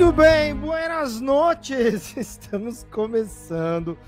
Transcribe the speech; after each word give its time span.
Muito 0.00 0.16
bem, 0.16 0.54
buenas 0.54 1.20
noches. 1.20 2.16
Estamos 2.16 2.86
começando 2.90 3.98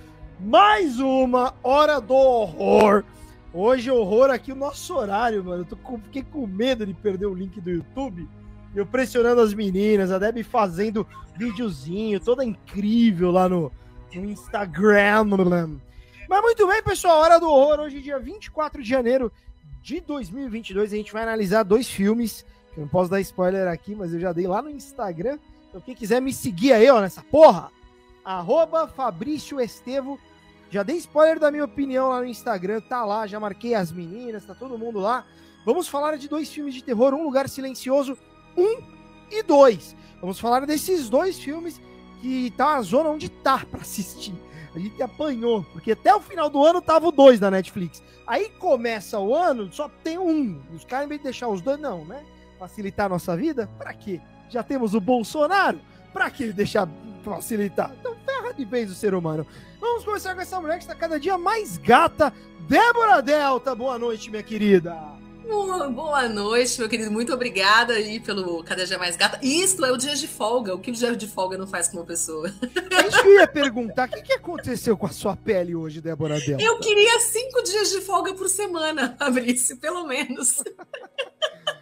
mais 0.40 0.98
uma 0.98 1.54
Hora 1.62 2.00
do 2.00 2.14
Horror. 2.14 3.04
Hoje, 3.52 3.90
horror 3.90 4.30
aqui, 4.30 4.52
o 4.52 4.56
nosso 4.56 4.96
horário, 4.96 5.44
mano. 5.44 5.66
Eu 5.70 5.76
com, 5.76 5.98
fiquei 5.98 6.22
com 6.22 6.46
medo 6.46 6.86
de 6.86 6.94
perder 6.94 7.26
o 7.26 7.34
link 7.34 7.60
do 7.60 7.68
YouTube. 7.68 8.26
Eu 8.74 8.86
pressionando 8.86 9.42
as 9.42 9.52
meninas, 9.52 10.10
a 10.10 10.18
Debbie 10.18 10.42
fazendo 10.42 11.06
videozinho, 11.36 12.18
toda 12.18 12.42
incrível 12.42 13.30
lá 13.30 13.46
no, 13.46 13.70
no 14.14 14.24
Instagram. 14.30 15.26
Mas 16.26 16.40
muito 16.40 16.66
bem, 16.66 16.82
pessoal, 16.82 17.20
Hora 17.20 17.38
do 17.38 17.50
Horror. 17.50 17.80
Hoje, 17.80 18.00
dia 18.00 18.18
24 18.18 18.82
de 18.82 18.88
janeiro 18.88 19.30
de 19.82 20.00
2022, 20.00 20.90
a 20.90 20.96
gente 20.96 21.12
vai 21.12 21.24
analisar 21.24 21.64
dois 21.64 21.86
filmes. 21.86 22.46
Eu 22.74 22.80
não 22.80 22.88
posso 22.88 23.10
dar 23.10 23.20
spoiler 23.20 23.68
aqui, 23.68 23.94
mas 23.94 24.14
eu 24.14 24.18
já 24.18 24.32
dei 24.32 24.46
lá 24.46 24.62
no 24.62 24.70
Instagram. 24.70 25.38
Então, 25.72 25.80
quem 25.80 25.94
quiser 25.94 26.20
me 26.20 26.34
seguir 26.34 26.74
aí, 26.74 26.90
ó, 26.90 27.00
nessa 27.00 27.22
porra, 27.22 27.70
arroba 28.22 28.86
Fabrício 28.86 29.58
Estevo. 29.58 30.20
Já 30.70 30.82
dei 30.82 30.98
spoiler 30.98 31.40
da 31.40 31.50
minha 31.50 31.64
opinião 31.64 32.10
lá 32.10 32.20
no 32.20 32.26
Instagram, 32.26 32.82
tá 32.82 33.02
lá, 33.06 33.26
já 33.26 33.40
marquei 33.40 33.74
as 33.74 33.90
meninas, 33.90 34.44
tá 34.44 34.54
todo 34.54 34.76
mundo 34.76 34.98
lá. 34.98 35.24
Vamos 35.64 35.88
falar 35.88 36.18
de 36.18 36.28
dois 36.28 36.52
filmes 36.52 36.74
de 36.74 36.84
terror, 36.84 37.14
Um 37.14 37.24
Lugar 37.24 37.48
Silencioso, 37.48 38.18
um 38.54 38.82
e 39.30 39.42
dois. 39.42 39.96
Vamos 40.20 40.38
falar 40.38 40.66
desses 40.66 41.08
dois 41.08 41.38
filmes 41.38 41.80
que 42.20 42.50
tá 42.50 42.76
a 42.76 42.82
zona 42.82 43.08
onde 43.08 43.30
tá 43.30 43.64
para 43.64 43.80
assistir. 43.80 44.34
A 44.74 44.78
gente 44.78 45.02
apanhou, 45.02 45.64
porque 45.72 45.92
até 45.92 46.14
o 46.14 46.20
final 46.20 46.50
do 46.50 46.62
ano 46.62 46.82
tava 46.82 47.08
o 47.08 47.12
dois 47.12 47.40
na 47.40 47.50
Netflix. 47.50 48.02
Aí 48.26 48.50
começa 48.58 49.18
o 49.18 49.34
ano, 49.34 49.72
só 49.72 49.88
tem 49.88 50.18
um. 50.18 50.60
Os 50.74 50.84
caras, 50.84 51.06
em 51.06 51.08
vez 51.08 51.20
de 51.20 51.24
deixar 51.24 51.48
os 51.48 51.62
dois, 51.62 51.80
não, 51.80 52.04
né? 52.04 52.22
Facilitar 52.58 53.06
a 53.06 53.10
nossa 53.10 53.34
vida? 53.34 53.70
Pra 53.78 53.94
quê? 53.94 54.20
Já 54.52 54.62
temos 54.62 54.92
o 54.94 55.00
Bolsonaro? 55.00 55.80
Pra 56.12 56.30
que 56.30 56.52
deixar 56.52 56.86
facilitar? 57.24 57.90
Então 57.98 58.14
ferra 58.26 58.52
de 58.52 58.66
vez 58.66 58.90
o 58.90 58.94
ser 58.94 59.14
humano. 59.14 59.46
Vamos 59.80 60.04
começar 60.04 60.34
com 60.34 60.42
essa 60.42 60.60
mulher 60.60 60.76
que 60.76 60.84
está 60.84 60.94
cada 60.94 61.18
dia 61.18 61.38
mais 61.38 61.78
gata. 61.78 62.30
Débora 62.68 63.22
Delta, 63.22 63.74
boa 63.74 63.98
noite, 63.98 64.30
minha 64.30 64.42
querida. 64.42 64.94
Boa 65.48 66.28
noite, 66.28 66.78
meu 66.78 66.88
querido. 66.88 67.10
Muito 67.10 67.32
obrigada 67.32 67.94
aí 67.94 68.20
pelo 68.20 68.62
Cada 68.62 68.86
Dia 68.86 68.96
Mais 68.96 69.16
Gata. 69.16 69.38
Isto 69.42 69.84
é 69.84 69.90
o 69.90 69.96
dia 69.96 70.14
de 70.14 70.28
folga. 70.28 70.74
O 70.74 70.78
que 70.78 70.90
o 70.90 70.94
dia 70.94 71.16
de 71.16 71.26
folga 71.26 71.58
não 71.58 71.66
faz 71.66 71.88
com 71.88 71.96
uma 71.96 72.06
pessoa? 72.06 72.48
Que 72.50 73.28
eu 73.28 73.34
ia 73.34 73.46
perguntar. 73.46 74.08
O 74.08 74.12
que, 74.12 74.22
que 74.22 74.32
aconteceu 74.34 74.96
com 74.96 75.06
a 75.06 75.10
sua 75.10 75.36
pele 75.36 75.74
hoje, 75.74 76.00
Débora 76.00 76.38
Delta? 76.40 76.62
Eu 76.62 76.78
queria 76.78 77.18
cinco 77.20 77.62
dias 77.62 77.90
de 77.90 78.00
folga 78.02 78.32
por 78.34 78.48
semana, 78.48 79.16
Fabrício, 79.18 79.76
pelo 79.78 80.06
menos. 80.06 80.62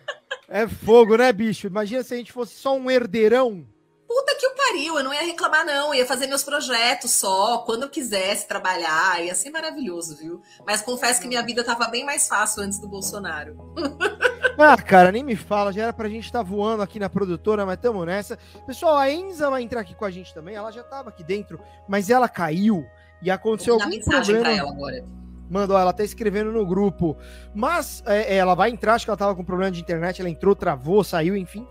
É 0.53 0.67
fogo, 0.67 1.17
né, 1.17 1.33
bicho? 1.33 1.69
Imagina 1.69 2.03
se 2.03 2.13
a 2.13 2.17
gente 2.17 2.33
fosse 2.33 2.55
só 2.57 2.77
um 2.77 2.91
herdeirão. 2.91 3.65
Puta 4.09 4.35
que 4.35 4.45
o 4.45 4.57
pariu, 4.57 4.99
eu 4.99 5.05
não 5.05 5.15
ia 5.15 5.23
reclamar, 5.23 5.65
não. 5.65 5.95
Eu 5.95 6.01
ia 6.01 6.07
fazer 6.07 6.27
meus 6.27 6.43
projetos 6.43 7.13
só, 7.13 7.59
quando 7.59 7.85
eu 7.85 7.89
quisesse 7.89 8.49
trabalhar. 8.49 9.25
Ia 9.25 9.33
ser 9.37 9.51
maravilhoso, 9.51 10.17
viu? 10.17 10.43
Mas 10.67 10.83
confesso 10.83 11.21
que 11.21 11.29
minha 11.29 11.45
vida 11.45 11.63
tava 11.63 11.87
bem 11.87 12.05
mais 12.05 12.27
fácil 12.27 12.65
antes 12.65 12.81
do 12.81 12.89
Bolsonaro. 12.89 13.57
Ah, 14.59 14.77
cara, 14.77 15.11
nem 15.11 15.25
me 15.25 15.37
fala. 15.37 15.73
Já 15.73 15.85
era 15.85 15.93
pra 15.93 16.07
gente 16.07 16.27
estar 16.27 16.41
tá 16.41 16.43
voando 16.43 16.83
aqui 16.83 16.99
na 16.99 17.09
produtora, 17.09 17.65
mas 17.65 17.79
tamo 17.79 18.05
nessa. 18.05 18.37
Pessoal, 18.67 18.99
a 18.99 19.11
Enza 19.11 19.49
vai 19.49 19.63
entrar 19.63 19.81
aqui 19.81 19.95
com 19.95 20.05
a 20.05 20.11
gente 20.11 20.35
também. 20.35 20.55
Ela 20.55 20.71
já 20.71 20.83
tava 20.83 21.09
aqui 21.09 21.25
dentro, 21.25 21.59
mas 21.89 22.11
ela 22.11 22.29
caiu 22.29 22.85
e 23.23 23.31
aconteceu 23.31 23.75
algum 23.75 24.01
problema. 24.01 24.41
Pra 24.41 24.53
ela 24.53 24.71
agora. 24.71 25.03
Mandou, 25.51 25.77
ela 25.77 25.93
tá 25.93 26.05
escrevendo 26.05 26.53
no 26.53 26.65
grupo. 26.65 27.17
Mas 27.53 28.03
é, 28.07 28.37
ela 28.37 28.55
vai 28.55 28.71
entrar, 28.71 28.95
acho 28.95 29.05
que 29.05 29.11
ela 29.11 29.17
tava 29.17 29.35
com 29.35 29.45
problema 29.45 29.73
de 29.73 29.81
internet, 29.81 30.21
ela 30.21 30.31
entrou, 30.31 30.55
travou, 30.55 31.03
saiu, 31.03 31.37
enfim. 31.37 31.67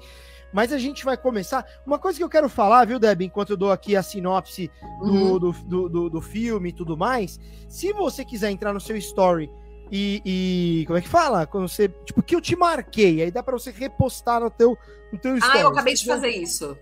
Mas 0.52 0.74
a 0.74 0.78
gente 0.78 1.06
vai 1.06 1.16
começar. 1.16 1.66
Uma 1.86 1.98
coisa 1.98 2.18
que 2.18 2.24
eu 2.24 2.30
quero 2.30 2.50
falar, 2.50 2.86
viu, 2.86 3.00
Deb, 3.00 3.22
enquanto 3.22 3.52
eu 3.52 3.58
dou 3.58 3.72
aqui 3.72 3.96
a 3.96 4.04
sinopse 4.04 4.70
do, 5.00 5.06
uhum. 5.06 5.40
do, 5.40 5.52
do, 5.52 5.90
do, 5.90 6.10
do, 6.10 6.22
filme 6.22 6.70
e 6.70 6.74
tudo 6.74 6.98
mais. 6.98 7.40
Se 7.70 7.94
você 7.94 8.26
quiser 8.26 8.50
entrar 8.50 8.74
no 8.74 8.82
seu 8.82 8.98
story 8.98 9.50
e, 9.92 10.22
e, 10.26 10.86
Como 10.86 10.98
é 10.98 11.02
que 11.02 11.10
fala? 11.10 11.48
Quando 11.48 11.68
você. 11.68 11.88
Tipo, 11.88 12.22
que 12.22 12.36
eu 12.36 12.42
te 12.42 12.56
marquei. 12.56 13.22
Aí 13.22 13.32
dá 13.32 13.42
pra 13.42 13.58
você 13.58 13.72
repostar 13.72 14.42
no 14.42 14.50
teu, 14.50 14.78
no 15.12 15.20
teu 15.20 15.38
story. 15.38 15.58
Ah, 15.58 15.62
eu 15.62 15.70
acabei 15.70 15.94
de 15.94 16.06
fazer 16.06 16.30
isso. 16.30 16.78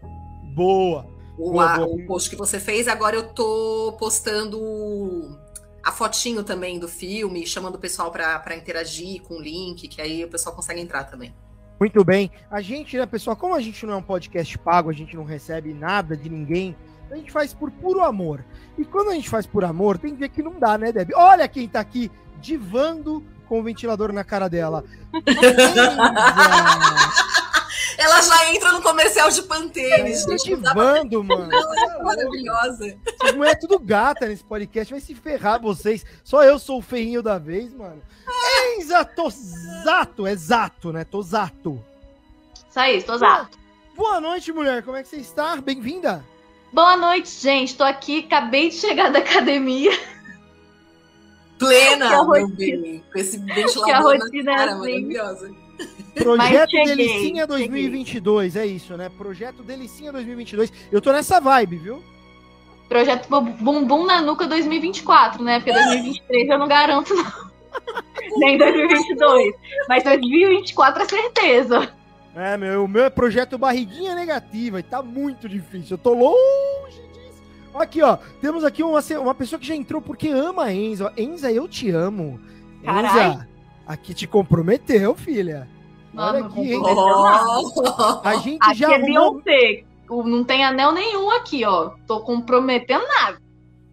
Boa. 0.53 1.05
O, 1.37 1.51
boa, 1.51 1.77
boa. 1.77 1.87
o 1.87 2.05
post 2.07 2.29
que 2.29 2.35
você 2.35 2.59
fez, 2.59 2.87
agora 2.87 3.15
eu 3.15 3.29
tô 3.29 3.95
postando 3.99 4.59
a 5.87 5.91
fotinho 5.91 6.43
também 6.43 6.77
do 6.77 6.87
filme, 6.89 7.47
chamando 7.47 7.75
o 7.75 7.79
pessoal 7.79 8.11
para 8.11 8.57
interagir 8.57 9.21
com 9.21 9.35
o 9.35 9.41
link, 9.41 9.87
que 9.87 10.01
aí 10.01 10.25
o 10.25 10.27
pessoal 10.27 10.53
consegue 10.53 10.81
entrar 10.81 11.05
também. 11.05 11.33
Muito 11.79 12.03
bem. 12.03 12.29
A 12.51 12.59
gente, 12.59 12.97
né, 12.97 13.05
pessoal, 13.05 13.37
como 13.37 13.55
a 13.55 13.61
gente 13.61 13.85
não 13.85 13.93
é 13.93 13.95
um 13.95 14.01
podcast 14.01 14.57
pago, 14.57 14.89
a 14.89 14.93
gente 14.93 15.15
não 15.15 15.23
recebe 15.23 15.73
nada 15.73 16.17
de 16.17 16.29
ninguém, 16.29 16.75
a 17.09 17.15
gente 17.15 17.31
faz 17.31 17.53
por 17.53 17.71
puro 17.71 18.03
amor. 18.03 18.43
E 18.77 18.83
quando 18.83 19.11
a 19.11 19.13
gente 19.13 19.29
faz 19.29 19.45
por 19.45 19.63
amor, 19.63 19.97
tem 19.97 20.13
dia 20.13 20.27
que 20.27 20.43
não 20.43 20.59
dá, 20.59 20.77
né, 20.77 20.91
Deb? 20.91 21.11
Olha 21.15 21.47
quem 21.47 21.69
tá 21.69 21.79
aqui 21.79 22.11
divando 22.41 23.23
com 23.47 23.61
o 23.61 23.63
ventilador 23.63 24.11
na 24.11 24.25
cara 24.25 24.49
dela. 24.49 24.83
Ela 27.97 28.21
já 28.21 28.53
entra 28.53 28.71
no 28.71 28.81
comercial 28.81 29.29
de 29.29 29.41
Pantene, 29.41 30.15
gente. 30.15 30.43
Divando, 30.43 31.23
mano. 31.25 31.51
Ela 31.51 31.75
é 31.81 32.03
maravilhosa. 32.03 32.97
Essas 33.05 33.35
mulheres 33.35 33.57
é 33.57 33.59
tudo 33.59 33.79
gata 33.79 34.27
nesse 34.27 34.43
podcast. 34.43 34.93
Vai 34.93 35.01
se 35.01 35.15
ferrar 35.15 35.59
vocês. 35.59 36.05
Só 36.23 36.43
eu 36.43 36.59
sou 36.59 36.77
o 36.77 36.81
feinho 36.81 37.23
da 37.23 37.39
vez, 37.39 37.73
mano. 37.73 38.01
Enza 38.77 39.03
Tosato. 39.03 40.27
Exato, 40.27 40.93
né? 40.93 41.03
Tosato. 41.03 41.83
Isso 42.69 42.79
aí, 42.79 43.01
Tosato. 43.01 43.57
Boa 43.95 44.21
noite, 44.21 44.53
mulher. 44.53 44.83
Como 44.83 44.95
é 44.95 45.01
que 45.01 45.09
você 45.09 45.17
está? 45.17 45.55
Bem-vinda. 45.55 46.23
Boa 46.71 46.95
noite, 46.95 47.29
gente. 47.29 47.75
Tô 47.75 47.83
aqui, 47.83 48.25
acabei 48.25 48.69
de 48.69 48.75
chegar 48.75 49.09
da 49.09 49.19
academia. 49.19 49.91
Plena, 51.57 52.23
meu 52.23 52.47
bem. 52.49 53.03
Com 53.11 53.17
esse 53.17 53.39
ventilador 53.39 54.19
na 54.19 54.29
cara, 54.29 54.73
assim. 54.73 54.81
maravilhosa. 54.81 55.66
Projeto 56.23 56.71
Delicinha 56.71 57.47
2022, 57.47 58.53
cheguei. 58.53 58.69
é 58.69 58.71
isso, 58.73 58.97
né? 58.97 59.09
Projeto 59.09 59.63
Delicinha 59.63 60.11
2022. 60.11 60.71
Eu 60.91 61.01
tô 61.01 61.11
nessa 61.11 61.39
vibe, 61.39 61.77
viu? 61.77 62.03
Projeto 62.87 63.27
Bumbum 63.29 64.05
na 64.05 64.21
Nuca 64.21 64.47
2024, 64.47 65.43
né? 65.43 65.59
Porque 65.59 65.71
2023 65.73 66.49
eu 66.49 66.59
não 66.59 66.67
garanto, 66.67 67.13
não. 67.13 67.47
Nem 68.37 68.57
2022. 68.57 69.53
Mas 69.89 70.03
2024 70.03 71.03
é 71.03 71.05
certeza. 71.05 71.93
É, 72.35 72.55
meu, 72.55 72.85
o 72.85 72.87
meu 72.87 73.05
é 73.05 73.09
projeto 73.09 73.57
barriguinha 73.57 74.13
negativa 74.13 74.79
e 74.79 74.83
tá 74.83 75.01
muito 75.01 75.49
difícil. 75.49 75.95
Eu 75.95 75.97
tô 75.97 76.13
longe 76.13 77.01
disso. 77.13 77.41
Aqui, 77.73 78.01
ó. 78.01 78.17
Temos 78.39 78.63
aqui 78.63 78.83
uma, 78.83 78.99
uma 79.19 79.33
pessoa 79.33 79.59
que 79.59 79.65
já 79.65 79.75
entrou 79.75 80.01
porque 80.01 80.29
ama 80.29 80.65
a 80.65 80.73
Enza. 80.73 81.11
Enza, 81.17 81.51
eu 81.51 81.67
te 81.67 81.89
amo. 81.89 82.39
Carai. 82.83 83.31
Enza, 83.31 83.47
aqui 83.87 84.13
te 84.13 84.27
comprometeu, 84.27 85.15
filha. 85.15 85.67
Olha 86.17 86.45
aqui, 86.45 86.73
hein? 86.73 86.81
Oh. 86.83 88.27
A 88.27 88.35
gente 88.37 88.59
aqui 88.61 88.77
já 88.77 88.91
é 88.91 88.95
arrumou... 88.95 89.41
Beyoncé. 89.41 89.83
Não 90.09 90.43
tem 90.43 90.63
anel 90.63 90.91
nenhum 90.91 91.29
aqui, 91.31 91.65
ó. 91.65 91.91
Tô 92.07 92.21
comprometendo 92.21 93.05
nada. 93.07 93.41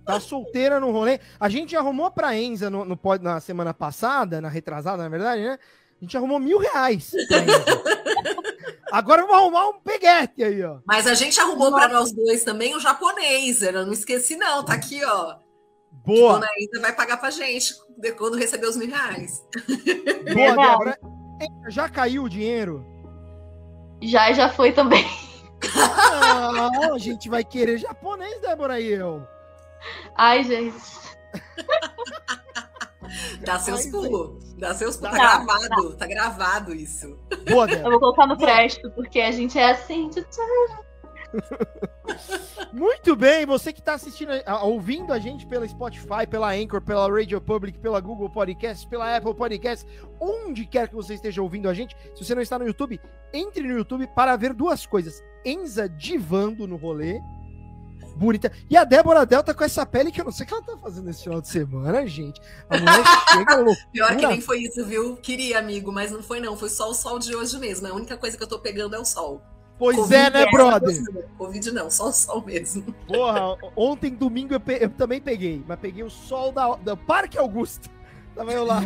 Tá 0.05 0.21
solteira 0.21 0.79
no 0.79 0.91
rolê. 0.91 1.19
A 1.41 1.49
gente 1.49 1.77
arrumou 1.77 2.11
pra 2.11 2.37
Enza 2.37 2.71
no, 2.71 2.85
no, 2.85 2.99
na 3.21 3.41
semana 3.41 3.75
passada, 3.75 4.41
na 4.41 4.49
retrasada, 4.49 5.03
na 5.03 5.09
verdade, 5.09 5.43
né? 5.43 5.59
A 6.01 6.05
gente 6.05 6.17
arrumou 6.17 6.39
mil 6.39 6.59
reais. 6.59 7.13
Agora 8.93 9.23
vamos 9.23 9.37
arrumar 9.37 9.69
um 9.69 9.81
peguete 9.81 10.45
aí, 10.45 10.63
ó. 10.63 10.79
Mas 10.85 11.07
a 11.07 11.15
gente 11.15 11.41
arrumou 11.41 11.73
para 11.73 11.89
nós 11.89 12.13
dois 12.13 12.45
também 12.45 12.77
o 12.77 12.81
japonês. 12.81 13.61
Eu 13.63 13.85
não 13.85 13.93
esqueci, 13.93 14.37
não. 14.37 14.65
Tá 14.65 14.75
aqui, 14.75 15.05
ó. 15.05 15.37
Boa. 16.05 16.35
Dona 16.35 16.47
Isa 16.59 16.81
vai 16.81 16.95
pagar 16.95 17.17
pra 17.17 17.31
gente 17.31 17.75
quando 18.17 18.37
receber 18.37 18.67
os 18.67 18.77
mil 18.77 18.89
reais. 18.89 19.43
Boa, 20.33 20.55
Débora. 20.55 20.99
Já 21.69 21.89
caiu 21.89 22.25
o 22.25 22.29
dinheiro? 22.29 22.85
Já, 24.03 24.33
já 24.33 24.49
foi 24.49 24.73
também. 24.73 25.05
Não, 25.73 26.95
a 26.95 26.99
gente 26.99 27.29
vai 27.29 27.45
querer 27.45 27.79
japonês, 27.79 28.41
Débora 28.41 28.81
e 28.81 28.93
eu. 28.93 29.27
Ai, 30.17 30.45
gente. 30.45 30.77
Dá 33.45 33.59
seus 33.59 33.87
pulos. 33.87 34.55
Dá 34.55 34.75
seus 34.75 34.97
pulos. 34.97 35.13
Tá, 35.13 35.19
tá 35.19 35.39
gravado. 35.39 35.91
Tá. 35.91 35.97
tá 35.99 36.07
gravado 36.07 36.75
isso. 36.75 37.19
Boa, 37.49 37.71
Eu 37.71 37.91
vou 37.91 38.01
colocar 38.01 38.27
no 38.27 38.37
crédito, 38.37 38.91
porque 38.91 39.21
a 39.21 39.31
gente 39.31 39.59
é 39.59 39.71
assim. 39.71 40.11
Muito 42.73 43.15
bem, 43.15 43.47
você 43.47 43.73
que 43.73 43.81
está 43.81 43.95
assistindo, 43.95 44.33
ouvindo 44.63 45.13
a 45.13 45.19
gente 45.19 45.47
pela 45.47 45.67
Spotify, 45.67 46.27
pela 46.29 46.53
Anchor, 46.53 46.81
pela 46.81 47.09
Radio 47.09 47.41
Public, 47.41 47.79
pela 47.79 48.01
Google 48.01 48.29
Podcast, 48.29 48.87
pela 48.89 49.17
Apple 49.17 49.35
Podcast, 49.35 49.87
onde 50.21 50.67
quer 50.67 50.89
que 50.89 50.95
você 50.95 51.15
esteja 51.15 51.41
ouvindo 51.41 51.69
a 51.69 51.75
gente, 51.75 51.97
se 52.15 52.25
você 52.25 52.35
não 52.35 52.43
está 52.43 52.59
no 52.59 52.67
YouTube, 52.67 53.01
entre 53.33 53.63
no 53.63 53.79
YouTube 53.79 54.09
para 54.15 54.37
ver 54.37 54.53
duas 54.53 54.87
coisas: 54.87 55.23
Enza 55.45 55.89
divando 55.89 56.67
no 56.67 56.77
rolê 56.77 57.21
bonita. 58.15 58.51
E 58.71 58.77
a 58.77 58.85
Débora 58.85 59.27
Delta 59.27 59.53
com 59.53 59.65
essa 59.65 59.85
pele 59.85 60.11
que 60.11 60.21
eu 60.21 60.25
não 60.25 60.33
sei 60.33 60.45
o 60.45 60.49
que 60.49 60.55
ela 60.55 60.63
tá 60.63 60.77
fazendo 60.79 61.11
esse 61.11 61.25
final 61.25 61.41
de 61.41 61.49
semana, 61.49 62.07
gente. 62.07 62.41
A 62.69 62.79
mulher 62.79 63.05
chega 63.33 63.57
loucura. 63.57 63.89
Pior 63.93 64.17
que 64.17 64.27
nem 64.27 64.41
foi 64.41 64.61
isso, 64.61 64.85
viu? 64.85 65.17
Queria, 65.17 65.59
amigo, 65.59 65.93
mas 65.93 66.11
não 66.11 66.23
foi 66.23 66.41
não. 66.41 66.57
Foi 66.57 66.69
só 66.69 66.91
o 66.91 66.95
sol 66.95 67.19
de 67.19 67.35
hoje 67.35 67.59
mesmo. 67.59 67.87
A 67.87 67.93
única 67.93 68.17
coisa 68.17 68.37
que 68.37 68.43
eu 68.43 68.49
tô 68.49 68.59
pegando 68.59 68.95
é 68.95 68.99
o 68.99 69.05
sol. 69.05 69.43
Pois 69.79 69.97
Covid 69.97 70.15
é, 70.15 70.31
né, 70.31 70.47
brother? 70.51 70.97
Covid 71.37 71.73
não, 71.73 71.91
só 71.91 72.09
o 72.09 72.13
sol 72.13 72.43
mesmo. 72.45 72.83
Porra, 73.07 73.57
ontem, 73.75 74.11
domingo, 74.15 74.55
eu, 74.55 74.61
pe- 74.61 74.79
eu 74.81 74.89
também 74.91 75.21
peguei, 75.21 75.65
mas 75.67 75.79
peguei 75.81 76.03
o 76.05 76.11
sol 76.11 76.53
da, 76.53 76.77
da 76.77 76.97
Parque 76.97 77.37
Augusta. 77.37 77.91
Tava 78.35 78.53
eu 78.53 78.65
lá, 78.65 78.81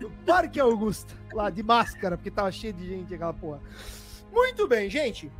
no 0.00 0.10
Parque 0.26 0.58
Augusta, 0.58 1.14
lá 1.32 1.48
de 1.48 1.62
máscara, 1.62 2.16
porque 2.16 2.30
tava 2.30 2.50
cheio 2.50 2.72
de 2.72 2.88
gente 2.88 3.14
aquela 3.14 3.32
porra. 3.32 3.60
Muito 4.32 4.66
bem, 4.66 4.90
gente. 4.90 5.30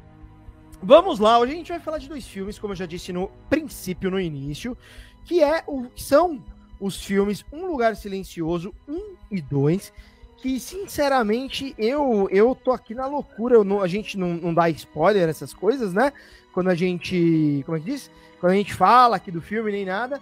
Vamos 0.82 1.18
lá, 1.18 1.38
hoje 1.38 1.52
a 1.52 1.56
gente 1.56 1.72
vai 1.72 1.80
falar 1.80 1.98
de 1.98 2.08
dois 2.08 2.26
filmes, 2.26 2.58
como 2.58 2.72
eu 2.72 2.76
já 2.76 2.86
disse 2.86 3.12
no 3.12 3.28
princípio, 3.50 4.10
no 4.10 4.18
início, 4.20 4.76
que 5.24 5.42
é 5.42 5.62
o 5.66 5.82
que 5.90 6.02
são 6.02 6.42
os 6.80 6.96
filmes 7.04 7.44
Um 7.52 7.66
Lugar 7.66 7.94
Silencioso 7.96 8.74
1 8.88 9.14
e 9.30 9.42
2, 9.42 9.92
que 10.40 10.58
sinceramente 10.58 11.74
eu 11.78 12.28
eu 12.30 12.54
tô 12.54 12.72
aqui 12.72 12.94
na 12.94 13.06
loucura, 13.06 13.54
eu 13.56 13.64
não- 13.64 13.82
a 13.82 13.86
gente 13.86 14.16
não, 14.18 14.28
não 14.34 14.54
dá 14.54 14.68
spoiler 14.70 15.28
essas 15.28 15.52
coisas, 15.52 15.92
né? 15.92 16.12
Quando 16.52 16.68
a 16.70 16.74
gente, 16.74 17.62
como 17.66 17.76
é 17.76 17.80
que 17.80 17.86
diz? 17.90 18.10
Quando 18.40 18.52
a 18.52 18.56
gente 18.56 18.74
fala 18.74 19.16
aqui 19.16 19.30
do 19.30 19.40
filme 19.42 19.70
nem 19.70 19.84
nada, 19.84 20.20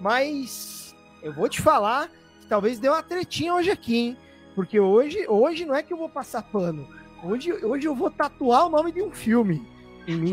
mas 0.00 0.94
eu 1.22 1.32
vou 1.32 1.48
te 1.48 1.60
falar 1.60 2.08
que 2.40 2.46
talvez 2.46 2.78
dê 2.78 2.88
uma 2.88 3.02
tretinha 3.02 3.54
hoje 3.54 3.70
aqui, 3.70 3.96
hein? 3.96 4.16
Porque 4.54 4.78
hoje, 4.80 5.26
hoje 5.28 5.66
não 5.66 5.74
é 5.74 5.82
que 5.82 5.92
eu 5.92 5.96
vou 5.98 6.08
passar 6.08 6.42
pano. 6.42 6.88
Hoje, 7.22 7.52
hoje 7.52 7.86
eu 7.86 7.94
vou 7.94 8.10
tatuar 8.10 8.66
o 8.66 8.70
nome 8.70 8.92
de 8.92 9.02
um 9.02 9.10
filme. 9.10 9.66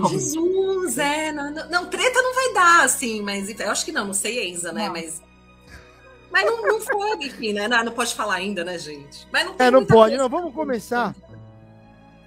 Jesus, 0.10 0.98
é. 0.98 1.32
Não, 1.32 1.52
não, 1.52 1.70
não, 1.70 1.86
treta 1.90 2.22
não 2.22 2.36
vai 2.36 2.54
dar, 2.54 2.84
assim, 2.84 3.22
mas 3.22 3.50
eu 3.60 3.72
acho 3.72 3.84
que 3.84 3.92
não, 3.92 4.06
não 4.06 4.14
sei, 4.14 4.50
Enza, 4.50 4.72
né? 4.72 4.86
Não. 4.86 4.94
Mas. 4.94 5.22
Mas 6.34 6.46
não, 6.48 6.64
não 6.64 6.82
foi, 6.82 7.16
enfim, 7.28 7.54
né? 7.54 7.68
Não, 7.68 7.86
não 7.86 7.92
pode 7.92 8.16
falar 8.16 8.36
ainda, 8.36 8.64
né, 8.64 8.80
gente? 8.80 9.28
Mas 9.32 9.46
não 9.46 9.54
tem 9.54 9.68
É, 9.68 9.72
não 9.72 9.86
pode, 9.86 10.18
não. 10.18 10.28
Vamos 10.28 10.52
começar. 10.52 11.16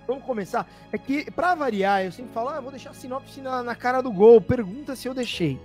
Vamos 0.06 0.22
começar. 0.22 0.64
É 0.92 0.96
que, 0.96 1.28
pra 1.32 1.56
variar, 1.56 2.04
eu 2.04 2.12
sempre 2.12 2.32
falo, 2.32 2.50
ah, 2.50 2.60
vou 2.60 2.70
deixar 2.70 2.90
a 2.90 2.94
sinopse 2.94 3.40
na, 3.40 3.64
na 3.64 3.74
cara 3.74 4.00
do 4.00 4.12
gol. 4.12 4.40
Pergunta 4.40 4.94
se 4.94 5.08
eu 5.08 5.12
deixei. 5.12 5.58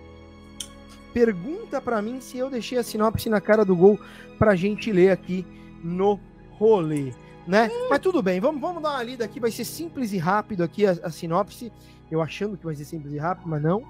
Pergunta 1.14 1.80
pra 1.80 2.02
mim 2.02 2.20
se 2.20 2.40
eu 2.40 2.50
deixei 2.50 2.80
a 2.80 2.84
sinopse 2.84 3.30
na 3.30 3.40
cara 3.40 3.64
do 3.64 3.76
gol 3.76 4.00
pra 4.40 4.56
gente 4.56 4.92
ler 4.92 5.12
aqui 5.12 5.46
no 5.84 6.20
rolê, 6.54 7.14
né? 7.46 7.70
Mas 7.92 8.00
tudo 8.00 8.24
bem, 8.24 8.40
vamos, 8.40 8.60
vamos 8.60 8.82
dar 8.82 8.92
uma 8.92 9.04
lida 9.04 9.24
aqui. 9.24 9.40
Vai 9.40 9.52
ser 9.52 9.66
simples 9.66 10.14
e 10.14 10.18
rápido 10.18 10.64
aqui 10.64 10.88
a, 10.88 10.92
a 11.04 11.12
sinopse. 11.12 11.72
Eu 12.10 12.24
achando 12.24 12.58
que 12.58 12.66
vai 12.66 12.76
ser 12.76 12.86
simples 12.86 13.14
e 13.14 13.20
rápido, 13.20 13.48
mas 13.48 13.62
não. 13.62 13.84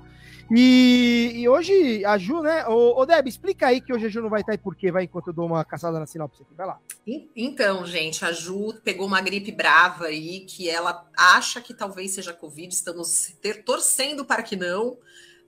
E, 0.54 1.32
e 1.36 1.48
hoje 1.50 2.04
a 2.04 2.18
Ju, 2.18 2.42
né? 2.42 2.68
Ô, 2.68 3.00
ô 3.00 3.06
Deb, 3.06 3.28
explica 3.28 3.68
aí 3.68 3.80
que 3.80 3.94
hoje 3.94 4.08
a 4.08 4.10
Ju 4.10 4.22
não 4.22 4.30
vai 4.30 4.42
estar 4.42 4.52
aí 4.52 4.58
por 4.58 4.76
quê, 4.76 4.92
vai, 4.92 5.06
enquanto 5.06 5.28
eu 5.28 5.34
dou 5.34 5.46
uma 5.46 5.64
caçada 5.64 5.98
na 6.00 6.06
sinopse 6.06 6.44
aqui. 6.44 6.54
Vai 6.56 6.68
lá. 6.68 6.80
En- 7.08 7.30
Então, 7.36 7.86
gente, 7.86 8.26
a 8.26 8.32
Ju 8.34 8.74
pegou 8.84 9.08
uma 9.08 9.22
gripe 9.22 9.52
brava 9.52 10.06
aí, 10.08 10.42
que 10.42 10.70
ela 10.70 11.08
acha 11.18 11.62
que 11.62 11.74
talvez 11.74 12.12
seja 12.12 12.34
Covid. 12.34 12.74
Estamos 12.74 13.34
ter, 13.42 13.64
torcendo 13.64 14.26
para 14.26 14.44
que 14.44 14.56
não, 14.58 14.98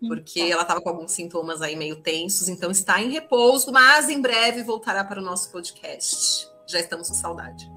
porque 0.08 0.40
ela 0.40 0.62
estava 0.62 0.82
com 0.82 0.90
alguns 0.90 1.12
sintomas 1.12 1.62
aí 1.62 1.76
meio 1.76 1.98
tensos, 1.98 2.48
então 2.48 2.72
está 2.72 3.02
em 3.02 3.12
repouso, 3.12 3.72
mas 3.72 4.10
em 4.10 4.22
breve 4.22 4.64
voltará 4.64 5.04
para 5.04 5.20
o 5.20 5.24
nosso 5.24 5.52
podcast. 5.52 6.48
Já 6.68 6.80
estamos 6.80 7.10
com 7.10 7.14
saudade. 7.14 7.70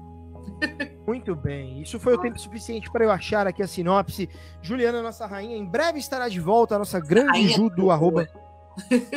Muito 1.07 1.33
bem, 1.33 1.81
isso 1.81 1.97
foi 2.01 2.15
o 2.15 2.17
tempo 2.17 2.37
suficiente 2.37 2.91
para 2.91 3.05
eu 3.05 3.09
achar 3.09 3.47
aqui 3.47 3.63
a 3.63 3.67
sinopse. 3.67 4.29
Juliana, 4.61 5.01
nossa 5.01 5.25
rainha, 5.25 5.55
em 5.55 5.65
breve 5.65 5.99
estará 5.99 6.27
de 6.27 6.41
volta, 6.41 6.75
a 6.75 6.79
nossa 6.79 6.99
grande 6.99 7.31
Rainha 7.31 7.55
Ju 7.55 7.69
do 7.69 7.89
arroba. 7.89 8.27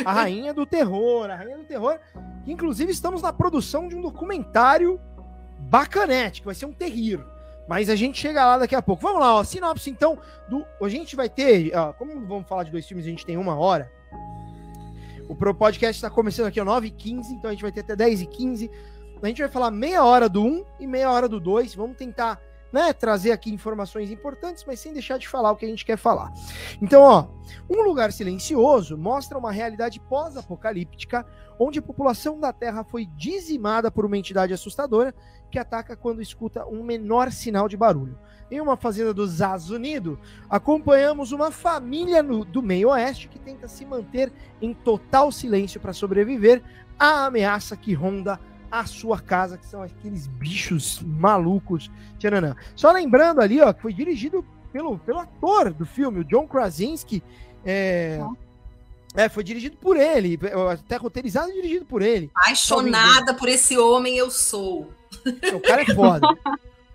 A 0.04 0.12
rainha 0.12 0.54
do 0.54 0.64
terror, 0.64 1.28
a 1.28 1.34
rainha 1.34 1.58
do 1.58 1.64
terror. 1.64 1.98
Que 2.44 2.52
inclusive 2.52 2.92
estamos 2.92 3.22
na 3.22 3.32
produção 3.32 3.88
de 3.88 3.96
um 3.96 4.00
documentário 4.00 5.00
bacanete, 5.58 6.40
que 6.40 6.46
vai 6.46 6.54
ser 6.54 6.66
um 6.66 6.72
terrível. 6.72 7.26
Mas 7.68 7.88
a 7.88 7.96
gente 7.96 8.18
chega 8.18 8.44
lá 8.46 8.58
daqui 8.58 8.74
a 8.74 8.82
pouco. 8.82 9.02
Vamos 9.02 9.20
lá, 9.20 9.34
ó. 9.34 9.44
Sinopse, 9.44 9.90
então, 9.90 10.18
do. 10.48 10.64
A 10.80 10.88
gente 10.88 11.14
vai 11.14 11.28
ter. 11.28 11.72
Ó, 11.74 11.92
como 11.92 12.26
vamos 12.26 12.48
falar 12.48 12.62
de 12.62 12.70
dois 12.70 12.86
filmes, 12.86 13.04
a 13.04 13.10
gente 13.10 13.26
tem 13.26 13.36
uma 13.36 13.56
hora. 13.56 13.90
O 15.28 15.34
Pro 15.34 15.54
Podcast 15.54 15.96
está 15.96 16.10
começando 16.10 16.46
aqui 16.46 16.58
às 16.58 16.66
9h15, 16.66 17.30
então 17.30 17.50
a 17.50 17.52
gente 17.52 17.62
vai 17.62 17.70
ter 17.70 17.80
até 17.80 17.94
10h15. 17.94 18.70
A 19.22 19.26
gente 19.26 19.42
vai 19.42 19.50
falar 19.50 19.70
meia 19.70 20.04
hora 20.04 20.28
do 20.28 20.42
1 20.42 20.64
e 20.80 20.86
meia 20.86 21.10
hora 21.10 21.28
do 21.28 21.38
2. 21.38 21.74
Vamos 21.74 21.96
tentar 21.96 22.40
né, 22.72 22.92
trazer 22.92 23.32
aqui 23.32 23.52
informações 23.52 24.10
importantes, 24.10 24.64
mas 24.66 24.78
sem 24.80 24.92
deixar 24.92 25.18
de 25.18 25.28
falar 25.28 25.50
o 25.50 25.56
que 25.56 25.66
a 25.66 25.68
gente 25.68 25.84
quer 25.84 25.98
falar. 25.98 26.32
Então, 26.80 27.02
ó, 27.02 27.26
Um 27.68 27.82
Lugar 27.82 28.12
Silencioso 28.12 28.96
mostra 28.96 29.36
uma 29.36 29.50
realidade 29.52 30.00
pós-apocalíptica 30.00 31.26
onde 31.58 31.80
a 31.80 31.82
população 31.82 32.38
da 32.40 32.52
Terra 32.52 32.82
foi 32.84 33.04
dizimada 33.04 33.90
por 33.90 34.06
uma 34.06 34.16
entidade 34.16 34.54
assustadora 34.54 35.14
que 35.50 35.58
ataca 35.58 35.96
quando 35.96 36.22
escuta 36.22 36.64
um 36.64 36.82
menor 36.82 37.30
sinal 37.32 37.68
de 37.68 37.76
barulho. 37.76 38.16
Em 38.50 38.60
uma 38.60 38.76
fazenda 38.76 39.12
dos 39.12 39.32
Estados 39.32 39.68
Unidos, 39.70 40.16
acompanhamos 40.48 41.32
uma 41.32 41.50
família 41.50 42.22
no- 42.22 42.44
do 42.44 42.62
meio 42.62 42.88
oeste 42.88 43.28
que 43.28 43.38
tenta 43.38 43.68
se 43.68 43.84
manter 43.84 44.32
em 44.62 44.72
total 44.72 45.30
silêncio 45.30 45.80
para 45.80 45.92
sobreviver 45.92 46.62
à 46.98 47.26
ameaça 47.26 47.76
que 47.76 47.92
ronda 47.94 48.40
a 48.70 48.84
sua 48.86 49.18
casa, 49.20 49.58
que 49.58 49.66
são 49.66 49.82
aqueles 49.82 50.26
bichos 50.26 51.00
malucos. 51.02 51.90
Tcharanã. 52.18 52.54
Só 52.76 52.92
lembrando 52.92 53.40
ali, 53.40 53.60
ó, 53.60 53.72
que 53.72 53.82
foi 53.82 53.92
dirigido 53.92 54.44
pelo, 54.72 54.98
pelo 54.98 55.18
ator 55.18 55.72
do 55.72 55.84
filme, 55.84 56.20
o 56.20 56.24
John 56.24 56.46
Krasinski. 56.46 57.22
É, 57.64 58.20
é, 59.14 59.28
foi 59.28 59.42
dirigido 59.42 59.76
por 59.76 59.96
ele, 59.96 60.38
até 60.72 60.96
roteirizado 60.96 61.50
e 61.50 61.54
dirigido 61.54 61.84
por 61.84 62.00
ele. 62.00 62.30
Apaixonada 62.34 63.34
por 63.34 63.48
esse 63.48 63.76
homem 63.76 64.16
eu 64.16 64.30
sou. 64.30 64.92
O 65.52 65.60
cara 65.60 65.82
é 65.82 65.86
foda. 65.86 66.26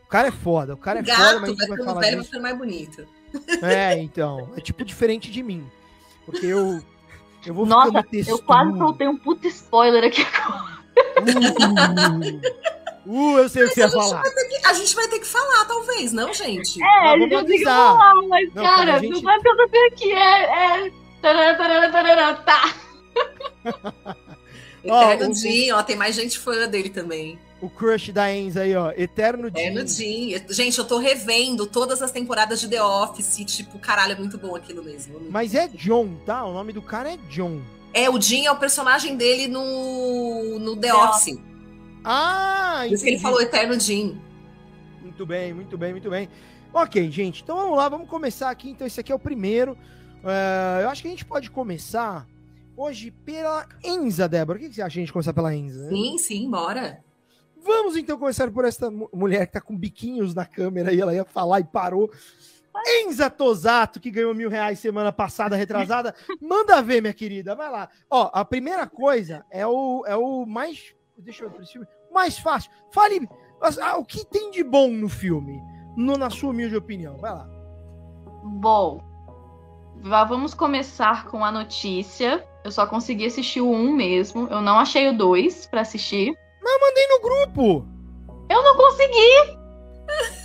O 0.03 0.07
cara 0.07 0.27
é 0.29 0.31
foda, 0.31 0.73
o 0.75 0.77
cara 0.77 0.99
é 0.99 1.03
foda, 1.03 1.17
mas 1.17 1.27
a 1.27 1.33
Gato, 1.33 1.45
gente 1.47 1.67
vai 1.67 1.77
falar 1.77 1.99
velho, 1.99 2.17
disso. 2.17 2.25
ficando 2.27 2.43
mais 2.43 2.57
bonita. 2.57 3.07
É, 3.61 3.97
então. 3.97 4.49
É 4.55 4.61
tipo 4.61 4.85
diferente 4.85 5.29
de 5.29 5.43
mim. 5.43 5.65
Porque 6.25 6.45
eu. 6.45 6.81
Eu 7.45 7.53
vou 7.53 7.65
Nossa, 7.65 8.03
Eu 8.27 8.39
quase 8.39 8.77
soltei 8.77 9.07
um 9.07 9.17
puto 9.17 9.45
spoiler 9.47 10.03
aqui. 10.05 10.25
Uh, 13.07 13.11
uh, 13.35 13.37
eu 13.39 13.49
sei 13.49 13.63
o 13.63 13.67
que 13.69 13.73
você 13.75 13.81
ia 13.81 13.85
Mas 13.87 13.93
falar. 13.93 14.23
A 14.65 14.73
gente 14.73 14.95
vai 14.95 15.07
ter 15.07 15.19
que 15.19 15.25
falar, 15.27 15.65
talvez, 15.65 16.11
não, 16.11 16.33
gente? 16.33 16.81
É, 16.81 16.85
Mas 16.85 17.13
a 17.13 17.17
gente 17.17 17.29
vai 17.33 17.45
ter 17.45 17.57
que 17.57 17.67
avisar. 17.67 17.97
falar, 17.97 18.15
mas, 18.27 18.53
Não, 18.53 18.63
cara, 18.63 18.77
cara, 18.77 18.95
a 18.95 18.99
gente- 18.99 19.21
não 19.23 19.31
é 19.31 19.39
pra 19.39 19.55
saber 19.55 19.91
que 19.91 20.11
é. 20.11 20.85
é... 20.87 20.91
tarará, 21.21 21.55
tarará, 21.55 21.91
tarará, 21.91 22.33
Tá. 22.35 22.73
Eterno 24.83 25.31
o- 25.31 25.35
Jim, 25.35 25.71
ó, 25.71 25.81
tem 25.81 25.95
mais 25.95 26.15
gente 26.15 26.37
fã 26.37 26.67
dele 26.67 26.89
também. 26.89 27.39
O 27.61 27.69
crush 27.69 28.11
da 28.11 28.31
Enza 28.31 28.61
aí, 28.61 28.75
ó. 28.75 28.91
Eterno 28.91 29.47
Eterno 29.47 29.87
Jim. 29.87 30.35
Jim. 30.37 30.43
Gente, 30.49 30.77
eu 30.77 30.85
tô 30.85 30.99
revendo 30.99 31.65
todas 31.65 32.01
as 32.03 32.11
temporadas 32.11 32.59
de 32.61 32.67
The 32.69 32.83
Office, 32.83 33.37
tipo, 33.47 33.79
caralho, 33.79 34.11
é 34.11 34.15
muito 34.15 34.37
bom 34.37 34.55
aquilo 34.55 34.83
mesmo. 34.83 35.19
Mas 35.31 35.55
é 35.55 35.67
John, 35.69 36.15
tá? 36.25 36.43
O 36.45 36.53
nome 36.53 36.73
do 36.73 36.81
cara 36.81 37.13
é 37.13 37.17
John. 37.29 37.61
É, 37.95 38.09
o 38.09 38.19
Jim 38.21 38.45
é 38.45 38.51
o 38.51 38.57
personagem 38.59 39.15
dele 39.15 39.47
no, 39.47 40.59
no 40.59 40.75
The 40.75 40.89
The 40.89 40.93
Office. 40.93 41.39
Ah, 42.03 42.83
Por 42.87 42.93
isso 42.93 43.03
que 43.03 43.09
ele 43.11 43.19
falou 43.19 43.41
Eterno 43.41 43.79
Jim. 43.79 44.19
Muito 45.01 45.25
bem, 45.25 45.53
muito 45.53 45.77
bem, 45.77 45.91
muito 45.93 46.09
bem. 46.09 46.29
Ok, 46.73 47.09
gente, 47.09 47.41
então 47.41 47.55
vamos 47.55 47.77
lá, 47.77 47.87
vamos 47.87 48.09
começar 48.09 48.49
aqui. 48.49 48.69
Então, 48.69 48.85
esse 48.85 48.99
aqui 48.99 49.11
é 49.11 49.15
o 49.15 49.19
primeiro. 49.19 49.77
É, 50.23 50.83
eu 50.83 50.89
acho 50.89 51.01
que 51.01 51.07
a 51.07 51.11
gente 51.11 51.23
pode 51.25 51.49
começar 51.49 52.27
hoje 52.75 53.11
pela 53.11 53.65
Enza, 53.83 54.27
Débora. 54.27 54.57
O 54.57 54.61
que 54.61 54.67
que 54.69 54.75
você 54.75 54.81
acha 54.81 54.93
de 54.95 54.99
a 54.99 55.01
gente 55.03 55.13
começar 55.13 55.31
pela 55.33 55.55
Enza? 55.55 55.83
né? 55.83 55.89
Sim, 55.89 56.17
sim, 56.17 56.49
bora. 56.51 56.99
Vamos 57.63 57.95
então 57.95 58.17
começar 58.19 58.51
por 58.51 58.65
esta 58.65 58.91
mu- 58.91 59.09
mulher 59.13 59.47
que 59.47 59.53
tá 59.53 59.61
com 59.61 59.75
biquinhos 59.75 60.35
na 60.35 60.45
câmera 60.45 60.93
e 60.93 60.99
ela 60.99 61.15
ia 61.15 61.23
falar 61.25 61.61
e 61.61 61.63
parou. 61.63 62.11
Enza 62.87 63.29
Tosato, 63.29 63.99
que 63.99 64.11
ganhou 64.11 64.33
mil 64.33 64.49
reais 64.49 64.79
semana 64.79 65.11
passada, 65.11 65.55
retrasada. 65.55 66.13
Manda 66.41 66.81
ver, 66.81 67.01
minha 67.01 67.13
querida. 67.13 67.55
Vai 67.55 67.69
lá. 67.69 67.89
Ó, 68.09 68.29
a 68.33 68.43
primeira 68.45 68.85
coisa 68.87 69.45
é 69.51 69.65
o, 69.65 70.03
é 70.07 70.15
o 70.15 70.45
mais. 70.45 70.93
Deixa 71.17 71.43
eu 71.45 71.49
ver 71.49 71.65
filme. 71.65 71.87
Mais 72.11 72.37
fácil. 72.37 72.69
Fale 72.91 73.27
ah, 73.81 73.97
o 73.97 74.05
que 74.05 74.25
tem 74.25 74.51
de 74.51 74.63
bom 74.63 74.89
no 74.89 75.07
filme, 75.09 75.61
no- 75.95 76.17
na 76.17 76.29
sua 76.29 76.49
humilde 76.51 76.75
opinião. 76.75 77.17
Vai 77.17 77.31
lá. 77.31 77.47
Bom, 78.43 79.01
vá- 80.01 80.23
vamos 80.25 80.53
começar 80.53 81.25
com 81.27 81.43
a 81.43 81.51
notícia. 81.51 82.45
Eu 82.63 82.71
só 82.71 82.85
consegui 82.85 83.25
assistir 83.25 83.61
o 83.61 83.71
1 83.71 83.93
mesmo. 83.93 84.47
Eu 84.49 84.61
não 84.61 84.77
achei 84.77 85.07
o 85.07 85.17
2 85.17 85.65
pra 85.67 85.81
assistir. 85.81 86.33
Mandei 86.61 87.07
no 87.07 87.21
grupo. 87.21 87.85
Eu 88.49 88.61
não 88.63 88.75
consegui! 88.75 89.57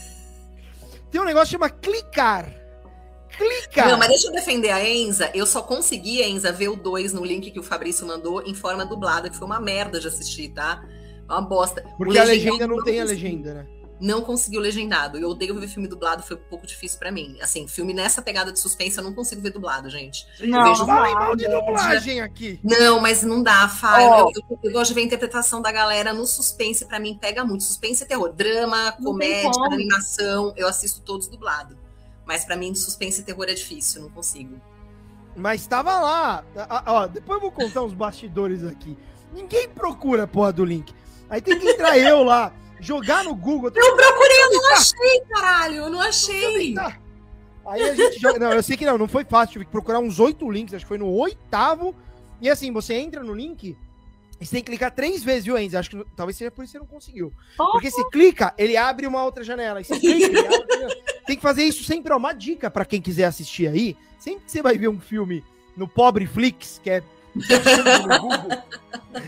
Tem 1.11 1.21
um 1.21 1.25
negócio 1.25 1.47
que 1.47 1.53
chama 1.53 1.71
clicar. 1.71 2.53
Clicar. 3.37 3.89
Não, 3.89 3.99
mas 3.99 4.09
deixa 4.09 4.29
eu 4.29 4.33
defender 4.33 4.71
a 4.71 4.87
Enza. 4.87 5.31
Eu 5.35 5.47
só 5.47 5.63
consegui, 5.63 6.23
Enza, 6.23 6.53
ver 6.53 6.69
o 6.69 6.77
2 6.77 7.13
no 7.13 7.25
link 7.25 7.51
que 7.51 7.59
o 7.59 7.63
Fabrício 7.63 8.07
mandou 8.07 8.43
em 8.43 8.55
forma 8.55 8.85
dublada, 8.85 9.31
que 9.31 9.37
foi 9.37 9.47
uma 9.47 9.61
merda 9.61 9.99
de 9.99 10.09
assistir, 10.09 10.51
tá? 10.51 10.83
Uma 11.29 11.41
bosta. 11.41 11.85
Porque 11.97 12.19
a 12.19 12.25
legenda 12.25 12.67
não 12.67 12.83
tem 12.83 13.01
a 13.01 13.05
legenda, 13.05 13.55
né? 13.55 13.67
Não 14.01 14.23
consegui 14.23 14.57
o 14.57 14.61
legendado. 14.61 15.19
Eu 15.19 15.29
odeio 15.29 15.59
ver 15.61 15.69
filme 15.69 15.87
dublado, 15.87 16.23
foi 16.23 16.37
um 16.37 16.41
pouco 16.49 16.67
difícil 16.67 16.99
pra 16.99 17.13
mim. 17.13 17.37
Assim, 17.43 17.69
filme 17.69 17.93
nessa 17.93 18.23
pegada 18.23 18.51
de 18.51 18.59
suspense, 18.59 18.97
eu 18.97 19.05
não 19.05 19.13
consigo 19.13 19.43
ver 19.43 19.51
dublado, 19.51 19.91
gente. 19.91 20.27
Não, 20.41 20.65
vejo 20.65 20.81
não 20.81 20.87
dá. 20.87 21.11
mal 21.15 21.37
de 21.37 21.47
dublagem 21.47 22.21
aqui. 22.21 22.59
Não, 22.65 22.99
mas 23.01 23.23
não 23.23 23.43
dá, 23.43 23.69
Fá. 23.69 23.99
Ó. 24.01 24.21
Eu, 24.31 24.33
eu- 24.51 24.59
eu 24.65 24.73
gosto 24.73 24.89
de 24.89 24.95
ver 24.95 25.03
a 25.03 25.05
interpretação 25.05 25.61
da 25.61 25.71
galera 25.71 26.13
no 26.15 26.27
suspense, 26.27 26.87
pra 26.87 26.99
mim 26.99 27.19
pega 27.21 27.45
muito. 27.45 27.63
Suspense 27.65 28.03
e 28.03 28.07
terror. 28.07 28.33
Drama, 28.33 28.93
tem 28.93 29.05
comédia, 29.05 29.51
animação, 29.71 30.55
eu 30.57 30.67
assisto 30.67 31.01
todos 31.03 31.29
dublados. 31.29 31.77
Mas 32.25 32.45
para 32.45 32.57
mim, 32.57 32.75
suspense 32.75 33.21
e 33.21 33.25
terror 33.25 33.45
é 33.49 33.55
difícil, 33.55 34.03
não 34.03 34.09
consigo. 34.11 34.61
Mas 35.37 35.67
tava 35.67 36.01
lá. 36.01 36.45
Ó, 36.87 37.07
depois 37.07 37.37
eu 37.37 37.41
vou 37.41 37.53
contar 37.53 37.83
uns 37.83 37.93
bastidores 37.93 38.65
aqui. 38.65 38.97
Ninguém 39.33 39.69
procura 39.69 40.25
a 40.25 40.27
porra 40.27 40.53
do 40.53 40.65
link. 40.65 40.93
Aí 41.29 41.41
tem 41.41 41.59
que 41.59 41.69
entrar 41.69 41.97
eu 41.99 42.25
lá, 42.25 42.53
jogar 42.81 43.25
no 43.25 43.35
Google. 43.35 43.71
Eu 43.75 43.97
procurei, 43.97 44.43
eu 44.45 44.53
não 44.53 44.73
achei, 44.73 45.21
caralho. 45.29 45.75
Eu 45.77 45.91
não 45.91 46.01
achei. 46.01 46.75
Aí 47.67 47.83
a 47.83 47.95
gente 47.95 48.19
joga. 48.19 48.39
Não, 48.39 48.53
eu 48.53 48.63
sei 48.63 48.77
que 48.77 48.87
não, 48.87 48.99
não 48.99 49.09
foi 49.09 49.25
fácil. 49.25 49.53
Tive 49.53 49.65
que 49.67 49.71
procurar 49.71 49.99
uns 49.99 50.19
oito 50.19 50.51
links, 50.51 50.75
acho 50.75 50.85
que 50.85 50.89
foi 50.89 50.99
no 50.99 51.09
oitavo. 51.09 51.95
E 52.41 52.49
assim, 52.49 52.73
você 52.73 52.95
entra 52.95 53.23
no 53.23 53.35
link. 53.35 53.77
Você 54.41 54.53
tem 54.53 54.63
que 54.63 54.71
clicar 54.71 54.91
três 54.91 55.23
vezes, 55.23 55.45
viu, 55.45 55.59
Enzo? 55.59 55.77
Acho 55.77 55.91
que 55.91 56.05
talvez 56.17 56.37
seja 56.37 56.51
por 56.51 56.65
isso 56.65 56.73
que 56.73 56.79
você 56.79 56.85
não 56.85 56.87
conseguiu. 56.87 57.31
Porque 57.57 57.91
se 57.91 58.03
clica, 58.11 58.55
ele 58.57 58.75
abre 58.75 59.07
uma 59.07 59.23
outra 59.23 59.45
janela. 59.45 59.83
E 59.83 59.85
clica, 59.85 60.27
ele 60.27 60.39
abre 60.39 61.03
Tem 61.27 61.37
que 61.37 61.43
fazer 61.43 61.65
isso 61.65 61.85
sempre. 61.85 62.13
Ó, 62.13 62.17
uma 62.17 62.33
dica 62.33 62.71
para 62.71 62.87
quem 62.87 63.03
quiser 63.03 63.25
assistir 63.25 63.69
aí. 63.69 63.97
Sempre 64.19 64.45
que 64.45 64.51
você 64.51 64.63
vai 64.63 64.79
ver 64.79 64.89
um 64.89 64.99
filme 64.99 65.45
no 65.77 65.87
Pobre 65.87 66.27
Flix, 66.27 66.81
que 66.83 66.89
é 66.89 67.03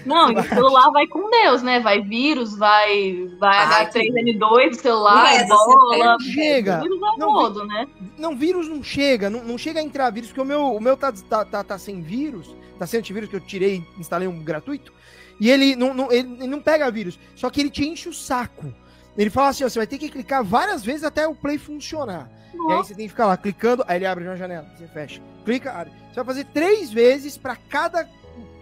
não, 0.05 0.35
o 0.35 0.43
celular 0.43 0.91
vai 0.91 1.07
com 1.07 1.31
Deus, 1.31 1.63
né? 1.63 1.81
Vai 1.81 2.03
vírus, 2.03 2.57
vai, 2.57 3.29
vai 3.39 3.87
H3N2, 3.87 4.75
celular, 4.75 5.35
é 5.35 5.47
bola. 5.47 6.17
Chega. 6.21 6.81
Vírus 6.81 7.01
não, 7.17 7.33
modo, 7.33 7.65
né? 7.67 7.87
Não, 8.19 8.37
vírus 8.37 8.69
não 8.69 8.83
chega, 8.83 9.31
não, 9.31 9.45
não 9.45 9.57
chega 9.57 9.81
a 9.81 9.83
entrar 9.83 10.11
vírus, 10.11 10.31
porque 10.31 10.41
o 10.41 10.45
meu, 10.45 10.75
o 10.75 10.81
meu 10.81 10.97
tá, 10.97 11.13
tá, 11.13 11.45
tá, 11.45 11.65
tá 11.65 11.79
sem 11.79 12.01
vírus, 12.01 12.55
tá 12.79 12.87
sem 12.87 13.01
antivírus 13.01 13.29
que 13.29 13.37
eu 13.37 13.41
tirei, 13.41 13.85
instalei 13.99 14.29
um 14.29 14.43
gratuito, 14.43 14.93
e 15.41 15.51
ele 15.51 15.77
não, 15.77 15.95
não, 15.95 16.13
ele 16.13 16.47
não 16.47 16.61
pega 16.61 16.91
vírus, 16.91 17.19
só 17.35 17.51
que 17.51 17.61
ele 17.61 17.71
te 17.71 17.87
enche 17.87 18.09
o 18.09 18.15
saco. 18.15 18.73
Ele 19.17 19.31
fala 19.31 19.49
assim: 19.49 19.65
ó, 19.65 19.69
você 19.69 19.79
vai 19.79 19.87
ter 19.87 19.99
que 19.99 20.09
clicar 20.09 20.43
várias 20.43 20.85
vezes 20.85 21.05
até 21.05 21.27
o 21.27 21.35
play 21.35 21.59
funcionar. 21.59 22.31
Nossa. 22.55 22.73
E 22.73 22.73
aí 22.73 22.85
você 22.85 22.95
tem 22.95 23.07
que 23.07 23.11
ficar 23.11 23.27
lá 23.27 23.37
clicando, 23.37 23.85
aí 23.87 23.99
ele 23.99 24.07
abre 24.07 24.25
uma 24.25 24.37
janela, 24.37 24.67
você 24.77 24.87
fecha. 24.87 25.21
Clica, 25.45 25.73
abre. 25.73 26.02
Você 26.13 26.17
vai 26.17 26.25
fazer 26.25 26.45
três 26.45 26.93
vezes 26.93 27.39
para 27.39 27.57
cada 27.57 28.07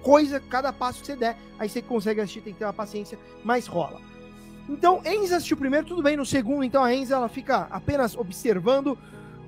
coisa, 0.02 0.38
cada 0.38 0.72
passo 0.72 1.00
que 1.00 1.06
você 1.06 1.16
der. 1.16 1.36
Aí 1.58 1.68
você 1.68 1.82
consegue 1.82 2.20
assistir, 2.20 2.42
tem 2.42 2.52
que 2.52 2.60
ter 2.60 2.64
uma 2.64 2.72
paciência, 2.72 3.18
mas 3.44 3.66
rola. 3.66 4.00
Então, 4.68 5.02
Enza 5.04 5.36
assistiu 5.36 5.56
primeiro, 5.56 5.84
tudo 5.84 6.00
bem. 6.00 6.16
No 6.16 6.24
segundo, 6.24 6.62
então, 6.62 6.84
a 6.84 6.94
Enza 6.94 7.16
ela 7.16 7.28
fica 7.28 7.66
apenas 7.70 8.16
observando. 8.16 8.96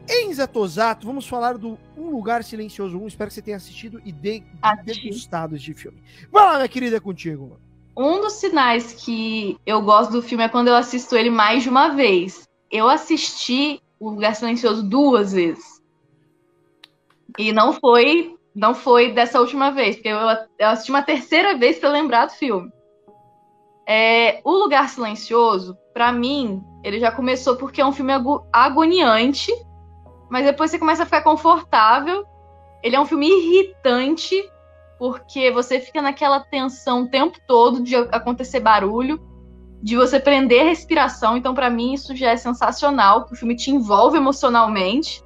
Enza 0.09 0.49
Tosato, 0.49 1.07
vamos 1.07 1.29
falar 1.29 1.57
do 1.57 1.79
Um 1.97 2.11
Lugar 2.11 2.43
Silencioso 2.43 2.99
1. 2.99 3.07
Espero 3.07 3.29
que 3.29 3.35
você 3.35 3.43
tenha 3.43 3.57
assistido 3.57 4.03
e 4.05 4.11
de, 4.11 4.43
degustado 4.85 5.55
este 5.55 5.73
filme. 5.73 6.03
Vai 6.31 6.45
lá, 6.45 6.57
minha 6.57 6.69
querida, 6.69 6.97
é 6.97 7.01
contigo. 7.01 7.57
Um 7.97 8.21
dos 8.21 8.33
sinais 8.33 8.93
que 8.95 9.57
eu 9.65 9.81
gosto 9.81 10.11
do 10.11 10.23
filme 10.23 10.43
é 10.43 10.49
quando 10.49 10.69
eu 10.69 10.75
assisto 10.75 11.15
ele 11.15 11.31
mais 11.31 11.63
de 11.63 11.69
uma 11.69 11.91
vez. 11.91 12.49
Eu 12.69 12.89
assisti 12.89 13.81
O 14.01 14.11
Lugar 14.11 14.35
Silencioso 14.35 14.83
duas 14.83 15.33
vezes. 15.33 15.72
E 17.39 17.53
não 17.53 17.73
foi 17.73 18.37
não 18.55 18.75
foi 18.75 19.13
dessa 19.13 19.41
última 19.41 19.71
vez, 19.71 19.97
porque 19.97 20.09
eu, 20.09 20.19
eu 20.59 20.69
assisti 20.69 20.91
uma 20.91 21.03
terceira 21.03 21.57
vez 21.57 21.79
para 21.79 21.89
lembrar 21.89 22.27
do 22.27 22.33
filme. 22.33 22.71
É, 23.87 24.41
o 24.45 24.53
Lugar 24.53 24.89
Silencioso, 24.89 25.77
para 25.93 26.13
mim, 26.13 26.63
ele 26.85 27.01
já 27.01 27.11
começou 27.11 27.57
porque 27.57 27.81
é 27.81 27.87
um 27.87 27.93
filme 27.93 28.13
agoniante, 28.53 29.51
mas 30.31 30.45
depois 30.45 30.71
você 30.71 30.79
começa 30.79 31.03
a 31.03 31.07
ficar 31.07 31.23
confortável. 31.23 32.25
Ele 32.83 32.97
é 32.97 33.01
um 33.01 33.07
filme 33.07 33.29
irritante, 33.29 34.35
porque 34.99 35.51
você 35.51 35.81
fica 35.81 36.03
naquela 36.03 36.41
tensão 36.41 37.03
o 37.03 37.09
tempo 37.09 37.39
todo 37.47 37.83
de 37.83 37.97
acontecer 37.97 38.61
barulho, 38.61 39.21
de 39.83 39.97
você 39.97 40.21
prender 40.21 40.63
a 40.63 40.69
respiração. 40.69 41.37
Então, 41.37 41.55
para 41.55 41.71
mim, 41.71 41.93
isso 41.93 42.15
já 42.15 42.31
é 42.31 42.37
sensacional, 42.37 43.27
o 43.31 43.35
filme 43.35 43.57
te 43.57 43.71
envolve 43.71 44.17
emocionalmente. 44.17 45.23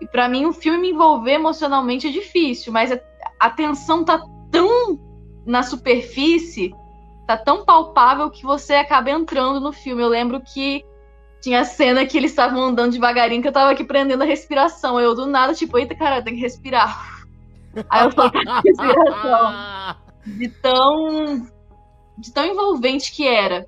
E 0.00 0.06
para 0.06 0.28
mim, 0.28 0.46
o 0.46 0.52
filme 0.52 0.78
me 0.78 0.90
envolver 0.90 1.32
emocionalmente 1.32 2.06
é 2.06 2.10
difícil, 2.10 2.72
mas 2.72 2.92
a, 2.92 3.00
a 3.40 3.50
tensão 3.50 4.04
tá 4.04 4.20
tão 4.50 5.00
na 5.46 5.62
superfície, 5.62 6.74
tá 7.26 7.36
tão 7.36 7.64
palpável 7.64 8.30
que 8.30 8.44
você 8.44 8.74
acaba 8.74 9.10
entrando 9.10 9.60
no 9.60 9.72
filme. 9.72 10.02
Eu 10.02 10.08
lembro 10.08 10.40
que 10.40 10.84
tinha 11.40 11.64
cena 11.64 12.04
que 12.04 12.16
eles 12.16 12.32
estavam 12.32 12.62
andando 12.62 12.92
devagarinho, 12.92 13.40
que 13.40 13.48
eu 13.48 13.52
tava 13.52 13.70
aqui 13.70 13.84
prendendo 13.84 14.22
a 14.22 14.26
respiração. 14.26 14.98
Eu 14.98 15.14
do 15.14 15.26
nada, 15.26 15.54
tipo, 15.54 15.78
eita, 15.78 15.94
cara, 15.94 16.22
tem 16.22 16.34
que 16.34 16.40
respirar. 16.40 17.24
Aí 17.88 18.04
eu 18.04 18.10
a 18.48 18.60
respiração. 18.60 20.06
De 20.26 20.48
tão, 20.48 21.46
de 22.18 22.32
tão 22.32 22.44
envolvente 22.44 23.12
que 23.12 23.24
era. 23.24 23.64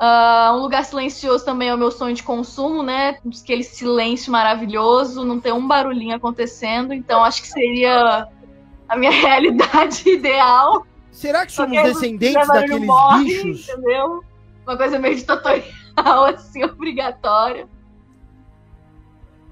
Uh, 0.00 0.56
um 0.56 0.62
lugar 0.62 0.82
silencioso 0.86 1.44
também 1.44 1.68
é 1.68 1.74
o 1.74 1.78
meu 1.78 1.90
sonho 1.90 2.14
de 2.14 2.22
consumo, 2.22 2.82
né? 2.82 3.18
Aquele 3.42 3.62
silêncio 3.62 4.32
maravilhoso, 4.32 5.26
não 5.26 5.38
ter 5.38 5.52
um 5.52 5.68
barulhinho 5.68 6.16
acontecendo. 6.16 6.94
Então, 6.94 7.22
acho 7.22 7.42
que 7.42 7.48
seria 7.48 8.26
a 8.88 8.96
minha 8.96 9.10
realidade 9.12 10.08
ideal. 10.08 10.86
Será 11.12 11.44
que 11.44 11.52
somos 11.52 11.82
descendentes 11.82 12.48
daqueles 12.48 12.86
morre, 12.86 13.24
bichos? 13.24 13.68
Entendeu? 13.68 14.24
Uma 14.66 14.76
coisa 14.76 14.98
meio 14.98 15.16
ditatorial, 15.16 15.64
assim, 16.34 16.64
obrigatória. 16.64 17.68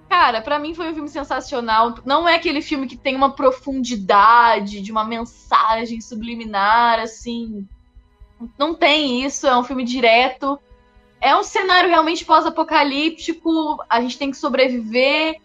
Cara, 0.08 0.40
para 0.40 0.58
mim 0.58 0.74
foi 0.74 0.90
um 0.90 0.94
filme 0.94 1.10
sensacional. 1.10 1.96
Não 2.06 2.26
é 2.26 2.36
aquele 2.36 2.62
filme 2.62 2.86
que 2.86 2.96
tem 2.96 3.14
uma 3.14 3.32
profundidade, 3.32 4.80
de 4.80 4.90
uma 4.90 5.04
mensagem 5.04 6.00
subliminar, 6.00 6.98
assim, 7.00 7.68
não 8.58 8.74
tem 8.74 9.24
isso, 9.24 9.46
é 9.46 9.56
um 9.56 9.64
filme 9.64 9.84
direto. 9.84 10.58
É 11.20 11.36
um 11.36 11.42
cenário 11.42 11.90
realmente 11.90 12.24
pós-apocalíptico, 12.24 13.82
a 13.88 14.00
gente 14.00 14.18
tem 14.18 14.30
que 14.30 14.36
sobreviver. 14.36 15.36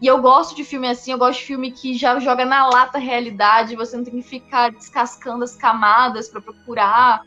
E 0.00 0.06
eu 0.06 0.22
gosto 0.22 0.54
de 0.54 0.64
filme 0.64 0.88
assim, 0.88 1.12
eu 1.12 1.18
gosto 1.18 1.40
de 1.40 1.46
filme 1.46 1.72
que 1.72 1.94
já 1.94 2.18
joga 2.20 2.44
na 2.44 2.66
lata 2.68 2.98
a 2.98 3.00
realidade, 3.00 3.76
você 3.76 3.96
não 3.96 4.04
tem 4.04 4.14
que 4.14 4.22
ficar 4.22 4.70
descascando 4.70 5.44
as 5.44 5.56
camadas 5.56 6.28
para 6.28 6.40
procurar 6.40 7.22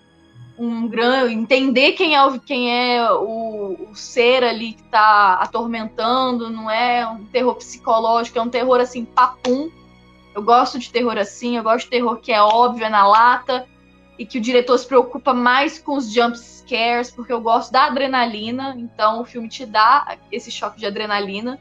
um 0.58 0.88
grande. 0.88 1.34
entender 1.34 1.94
quem 1.94 2.16
é, 2.16 2.24
o, 2.24 2.40
quem 2.40 2.72
é 2.72 3.12
o, 3.12 3.90
o 3.90 3.96
ser 3.96 4.44
ali 4.44 4.74
que 4.74 4.84
está 4.84 5.34
atormentando, 5.36 6.50
não 6.50 6.70
é 6.70 7.06
um 7.06 7.26
terror 7.26 7.56
psicológico, 7.56 8.40
é 8.40 8.42
um 8.42 8.50
terror 8.50 8.80
assim, 8.80 9.04
papum. 9.04 9.70
Eu 10.34 10.42
gosto 10.42 10.80
de 10.80 10.90
terror 10.90 11.18
assim, 11.18 11.58
eu 11.58 11.64
gosto 11.64 11.86
de 11.86 11.92
terror 11.92 12.18
que 12.18 12.32
é 12.32 12.42
óbvio, 12.42 12.86
é 12.86 12.90
na 12.90 13.06
lata 13.06 13.68
e 14.18 14.26
que 14.26 14.38
o 14.38 14.42
diretor 14.42 14.78
se 14.78 14.88
preocupa 14.88 15.34
mais 15.34 15.80
com 15.80 15.98
os 15.98 16.12
jump 16.12 16.38
scares, 16.38 17.10
porque 17.10 17.34
eu 17.34 17.42
gosto 17.42 17.72
da 17.72 17.86
adrenalina, 17.86 18.76
então 18.78 19.22
o 19.22 19.26
filme 19.26 19.50
te 19.50 19.66
dá 19.66 20.18
esse 20.32 20.52
choque 20.52 20.80
de 20.80 20.86
adrenalina. 20.86 21.60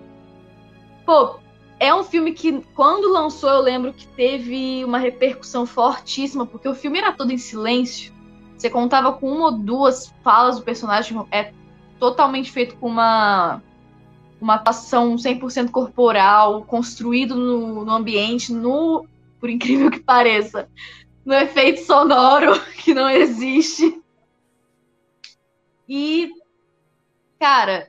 Pô, 1.06 1.36
é 1.78 1.94
um 1.94 2.04
filme 2.04 2.32
que, 2.32 2.60
quando 2.74 3.10
lançou, 3.10 3.48
eu 3.50 3.60
lembro 3.60 3.92
que 3.92 4.06
teve 4.06 4.84
uma 4.84 4.98
repercussão 4.98 5.64
fortíssima, 5.64 6.44
porque 6.44 6.68
o 6.68 6.74
filme 6.74 6.98
era 6.98 7.12
todo 7.12 7.32
em 7.32 7.38
silêncio. 7.38 8.12
Você 8.56 8.68
contava 8.68 9.12
com 9.14 9.30
uma 9.32 9.46
ou 9.46 9.52
duas 9.52 10.12
falas 10.22 10.58
do 10.58 10.62
personagem, 10.62 11.18
é 11.30 11.52
totalmente 11.98 12.52
feito 12.52 12.76
com 12.76 12.88
uma 12.88 13.62
uma 14.40 14.54
atuação 14.54 15.16
100% 15.16 15.70
corporal, 15.70 16.64
construído 16.64 17.34
no, 17.34 17.84
no 17.84 17.92
ambiente, 17.92 18.52
no 18.52 19.06
por 19.38 19.50
incrível 19.50 19.90
que 19.90 20.00
pareça, 20.00 20.68
no 21.30 21.36
efeito 21.36 21.82
sonoro 21.82 22.60
que 22.82 22.92
não 22.92 23.08
existe. 23.08 24.02
E, 25.88 26.32
cara, 27.38 27.88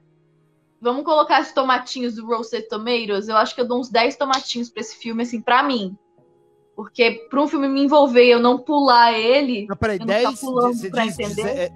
vamos 0.79 1.03
colocar 1.03 1.41
os 1.41 1.51
tomatinhos 1.51 2.15
do 2.15 2.27
Roasted 2.27 2.69
Tomatoes. 2.69 3.27
Eu 3.27 3.36
acho 3.36 3.55
que 3.55 3.62
eu 3.62 3.67
dou 3.67 3.79
uns 3.79 3.89
10 3.89 4.15
tomatinhos 4.15 4.69
pra 4.69 4.81
esse 4.81 4.95
filme, 4.95 5.24
assim, 5.24 5.41
pra 5.41 5.63
mim. 5.63 5.98
Porque 6.75 7.27
pra 7.31 7.41
um 7.41 7.48
filme 7.48 7.67
me 7.67 7.83
envolver 7.83 8.25
eu 8.25 8.39
não 8.39 8.60
pular 8.60 9.12
ele. 9.13 9.65
Não, 9.67 9.75
peraí, 9.75 9.98
10 9.98 10.39
você 10.39 10.89
pra 10.91 11.05
diz, 11.05 11.19
entender. 11.19 11.71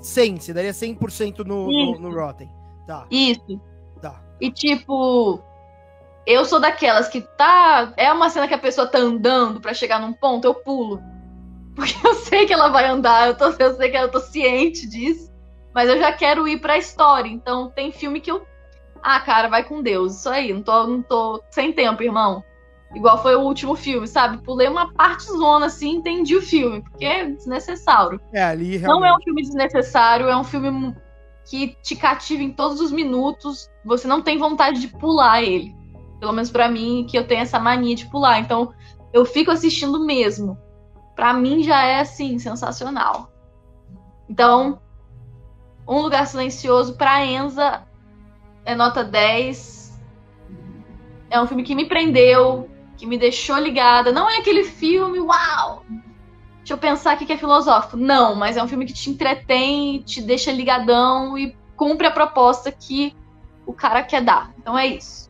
100, 0.00 0.34
é, 0.34 0.38
você 0.38 0.54
daria 0.54 0.72
100% 0.72 1.44
no, 1.44 1.70
no, 1.70 2.00
no 2.00 2.14
Rotten. 2.14 2.50
Tá. 2.86 3.06
Isso. 3.10 3.60
Tá. 4.00 4.22
E 4.40 4.50
tipo, 4.50 5.42
eu 6.26 6.44
sou 6.44 6.60
daquelas 6.60 7.08
que 7.08 7.20
tá. 7.20 7.92
É 7.96 8.12
uma 8.12 8.30
cena 8.30 8.48
que 8.48 8.54
a 8.54 8.58
pessoa 8.58 8.86
tá 8.86 8.98
andando 8.98 9.60
para 9.60 9.74
chegar 9.74 10.00
num 10.00 10.12
ponto, 10.12 10.44
eu 10.44 10.54
pulo. 10.54 11.00
Porque 11.74 11.94
eu 12.06 12.14
sei 12.14 12.46
que 12.46 12.52
ela 12.52 12.68
vai 12.68 12.86
andar, 12.86 13.28
eu, 13.28 13.36
tô, 13.36 13.46
eu 13.58 13.74
sei 13.76 13.90
que 13.90 13.96
eu 13.96 14.10
tô 14.10 14.20
ciente 14.20 14.88
disso. 14.88 15.30
Mas 15.74 15.88
eu 15.88 15.98
já 15.98 16.12
quero 16.12 16.48
ir 16.48 16.60
pra 16.60 16.78
história. 16.78 17.28
Então 17.28 17.70
tem 17.70 17.92
filme 17.92 18.20
que 18.20 18.30
eu. 18.30 18.46
Ah, 19.02 19.20
cara, 19.20 19.48
vai 19.48 19.64
com 19.64 19.82
Deus. 19.82 20.18
Isso 20.18 20.28
aí, 20.28 20.52
não 20.52 20.62
tô, 20.62 20.86
não 20.86 21.02
tô 21.02 21.42
sem 21.50 21.72
tempo, 21.72 22.02
irmão. 22.02 22.44
Igual 22.94 23.22
foi 23.22 23.36
o 23.36 23.40
último 23.40 23.76
filme, 23.76 24.06
sabe? 24.06 24.42
Pulei 24.42 24.68
uma 24.68 24.92
parte 24.92 25.24
zona 25.24 25.66
assim, 25.66 25.90
entendi 25.96 26.34
o 26.34 26.42
filme, 26.42 26.82
porque 26.82 27.04
é 27.04 27.24
desnecessário. 27.24 28.20
É, 28.32 28.42
ali 28.42 28.76
realmente... 28.76 29.00
Não 29.00 29.06
é 29.06 29.16
um 29.16 29.22
filme 29.22 29.42
desnecessário, 29.42 30.28
é 30.28 30.36
um 30.36 30.42
filme 30.42 30.94
que 31.48 31.76
te 31.82 31.94
cativa 31.94 32.42
em 32.42 32.52
todos 32.52 32.80
os 32.80 32.90
minutos. 32.90 33.70
Você 33.84 34.08
não 34.08 34.20
tem 34.20 34.38
vontade 34.38 34.80
de 34.80 34.88
pular 34.88 35.40
ele. 35.40 35.72
Pelo 36.20 36.32
menos 36.32 36.50
para 36.50 36.68
mim, 36.68 37.06
que 37.08 37.18
eu 37.18 37.26
tenho 37.26 37.40
essa 37.40 37.58
mania 37.58 37.96
de 37.96 38.06
pular. 38.06 38.38
Então, 38.38 38.72
eu 39.12 39.24
fico 39.24 39.50
assistindo 39.50 40.04
mesmo. 40.04 40.56
Para 41.16 41.32
mim 41.32 41.62
já 41.62 41.82
é 41.82 42.00
assim 42.00 42.38
sensacional. 42.38 43.32
Então, 44.28 44.80
um 45.88 46.00
lugar 46.02 46.26
silencioso 46.26 46.96
para 46.96 47.24
Enza 47.24 47.82
é 48.64 48.74
nota 48.74 49.02
10. 49.02 49.98
É 51.30 51.40
um 51.40 51.46
filme 51.46 51.62
que 51.62 51.74
me 51.74 51.86
prendeu, 51.86 52.68
que 52.96 53.06
me 53.06 53.16
deixou 53.16 53.58
ligada. 53.58 54.12
Não 54.12 54.28
é 54.28 54.38
aquele 54.38 54.64
filme, 54.64 55.18
uau! 55.18 55.82
Deixa 56.58 56.74
eu 56.74 56.78
pensar 56.78 57.12
aqui 57.12 57.24
que 57.24 57.32
é 57.32 57.38
filosófico. 57.38 57.96
Não, 57.96 58.34
mas 58.34 58.56
é 58.56 58.62
um 58.62 58.68
filme 58.68 58.84
que 58.84 58.92
te 58.92 59.10
entretém, 59.10 60.02
te 60.02 60.20
deixa 60.20 60.52
ligadão 60.52 61.36
e 61.36 61.56
cumpre 61.76 62.06
a 62.06 62.10
proposta 62.10 62.70
que 62.70 63.16
o 63.66 63.72
cara 63.72 64.02
quer 64.02 64.22
dar. 64.22 64.52
Então 64.58 64.76
é 64.78 64.86
isso. 64.86 65.29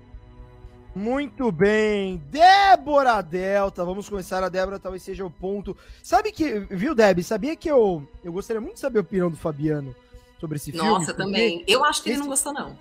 Muito 0.95 1.53
bem, 1.53 2.21
Débora 2.31 3.23
Delta. 3.23 3.85
Vamos 3.85 4.09
começar. 4.09 4.43
A 4.43 4.49
Débora 4.49 4.79
talvez 4.79 5.03
seja 5.03 5.25
o 5.25 5.31
ponto. 5.31 5.77
Sabe 6.03 6.33
que, 6.33 6.61
viu, 6.71 6.95
Deb? 6.95 7.23
Sabia 7.23 7.55
que 7.55 7.71
eu, 7.71 8.07
eu 8.25 8.33
gostaria 8.33 8.61
muito 8.61 8.75
de 8.75 8.81
saber 8.81 8.99
a 8.99 9.03
opinião 9.03 9.31
do 9.31 9.37
Fabiano 9.37 9.95
sobre 10.41 10.57
esse 10.57 10.73
Nossa, 10.73 10.83
filme? 10.83 10.99
Nossa, 10.99 11.15
também. 11.15 11.65
Eu 11.67 11.85
acho 11.85 12.03
que 12.03 12.11
esse... 12.11 12.19
ele 12.19 12.23
não 12.23 12.29
gostou, 12.29 12.53
não. 12.53 12.77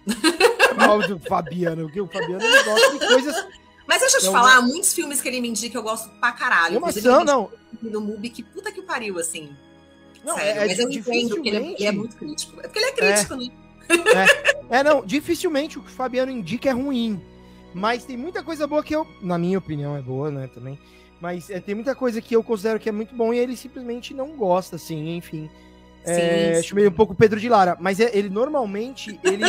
Do 1.07 1.19
Fabiano, 1.19 1.83
porque 1.83 2.01
o 2.01 2.07
Fabiano 2.07 2.43
ele 2.43 2.63
gosta 2.63 2.91
de 2.93 3.07
coisas. 3.07 3.47
Mas 3.87 4.01
deixa 4.01 4.17
eu 4.17 4.21
te 4.21 4.27
é 4.27 4.31
falar, 4.31 4.61
muitos 4.61 4.93
filmes 4.93 5.19
que 5.21 5.27
ele 5.27 5.41
me 5.41 5.49
indica 5.49 5.77
eu 5.77 5.83
gosto 5.83 6.09
pra 6.19 6.31
caralho. 6.31 6.77
Uma 6.77 6.89
ação, 6.89 7.23
não. 7.23 7.51
No 7.81 7.99
MUBI, 7.99 8.29
que 8.29 8.43
puta 8.43 8.71
que 8.71 8.81
pariu, 8.81 9.19
assim. 9.19 9.49
Não, 10.23 10.35
Sério, 10.35 10.61
é, 10.61 10.67
mas 10.67 10.79
eu 10.79 10.89
entendo 10.89 11.41
que 11.41 11.49
ele, 11.49 11.73
ele, 11.73 11.85
é 11.85 11.91
muito 11.91 12.15
crítico. 12.15 12.59
É 12.59 12.63
porque 12.63 12.79
ele 12.79 12.85
é 12.85 12.91
crítico, 12.91 13.33
é. 13.33 13.37
né? 13.37 13.51
É. 14.69 14.77
é, 14.77 14.83
não, 14.83 15.03
dificilmente 15.05 15.79
o 15.79 15.81
que 15.81 15.89
o 15.89 15.93
Fabiano 15.93 16.31
indica 16.31 16.69
é 16.69 16.73
ruim. 16.73 17.21
Mas 17.73 18.03
tem 18.03 18.17
muita 18.17 18.43
coisa 18.43 18.65
boa 18.65 18.83
que 18.83 18.95
eu, 18.95 19.05
na 19.21 19.37
minha 19.37 19.57
opinião, 19.57 19.95
é 19.95 20.01
boa, 20.01 20.31
né, 20.31 20.49
também. 20.53 20.79
Mas 21.19 21.49
é, 21.49 21.59
tem 21.59 21.75
muita 21.75 21.93
coisa 21.93 22.21
que 22.21 22.35
eu 22.35 22.43
considero 22.43 22.79
que 22.79 22.89
é 22.89 22.91
muito 22.91 23.13
bom 23.13 23.33
e 23.33 23.37
ele 23.37 23.55
simplesmente 23.55 24.13
não 24.13 24.35
gosta, 24.35 24.77
assim, 24.77 25.15
enfim. 25.15 25.49
É, 26.05 26.55
sim, 26.55 26.69
chamei 26.69 26.87
um 26.87 26.91
pouco 26.91 27.13
Pedro 27.13 27.39
de 27.39 27.49
Lara, 27.49 27.77
mas 27.79 27.99
é, 27.99 28.09
ele 28.17 28.29
normalmente, 28.29 29.19
ele... 29.23 29.43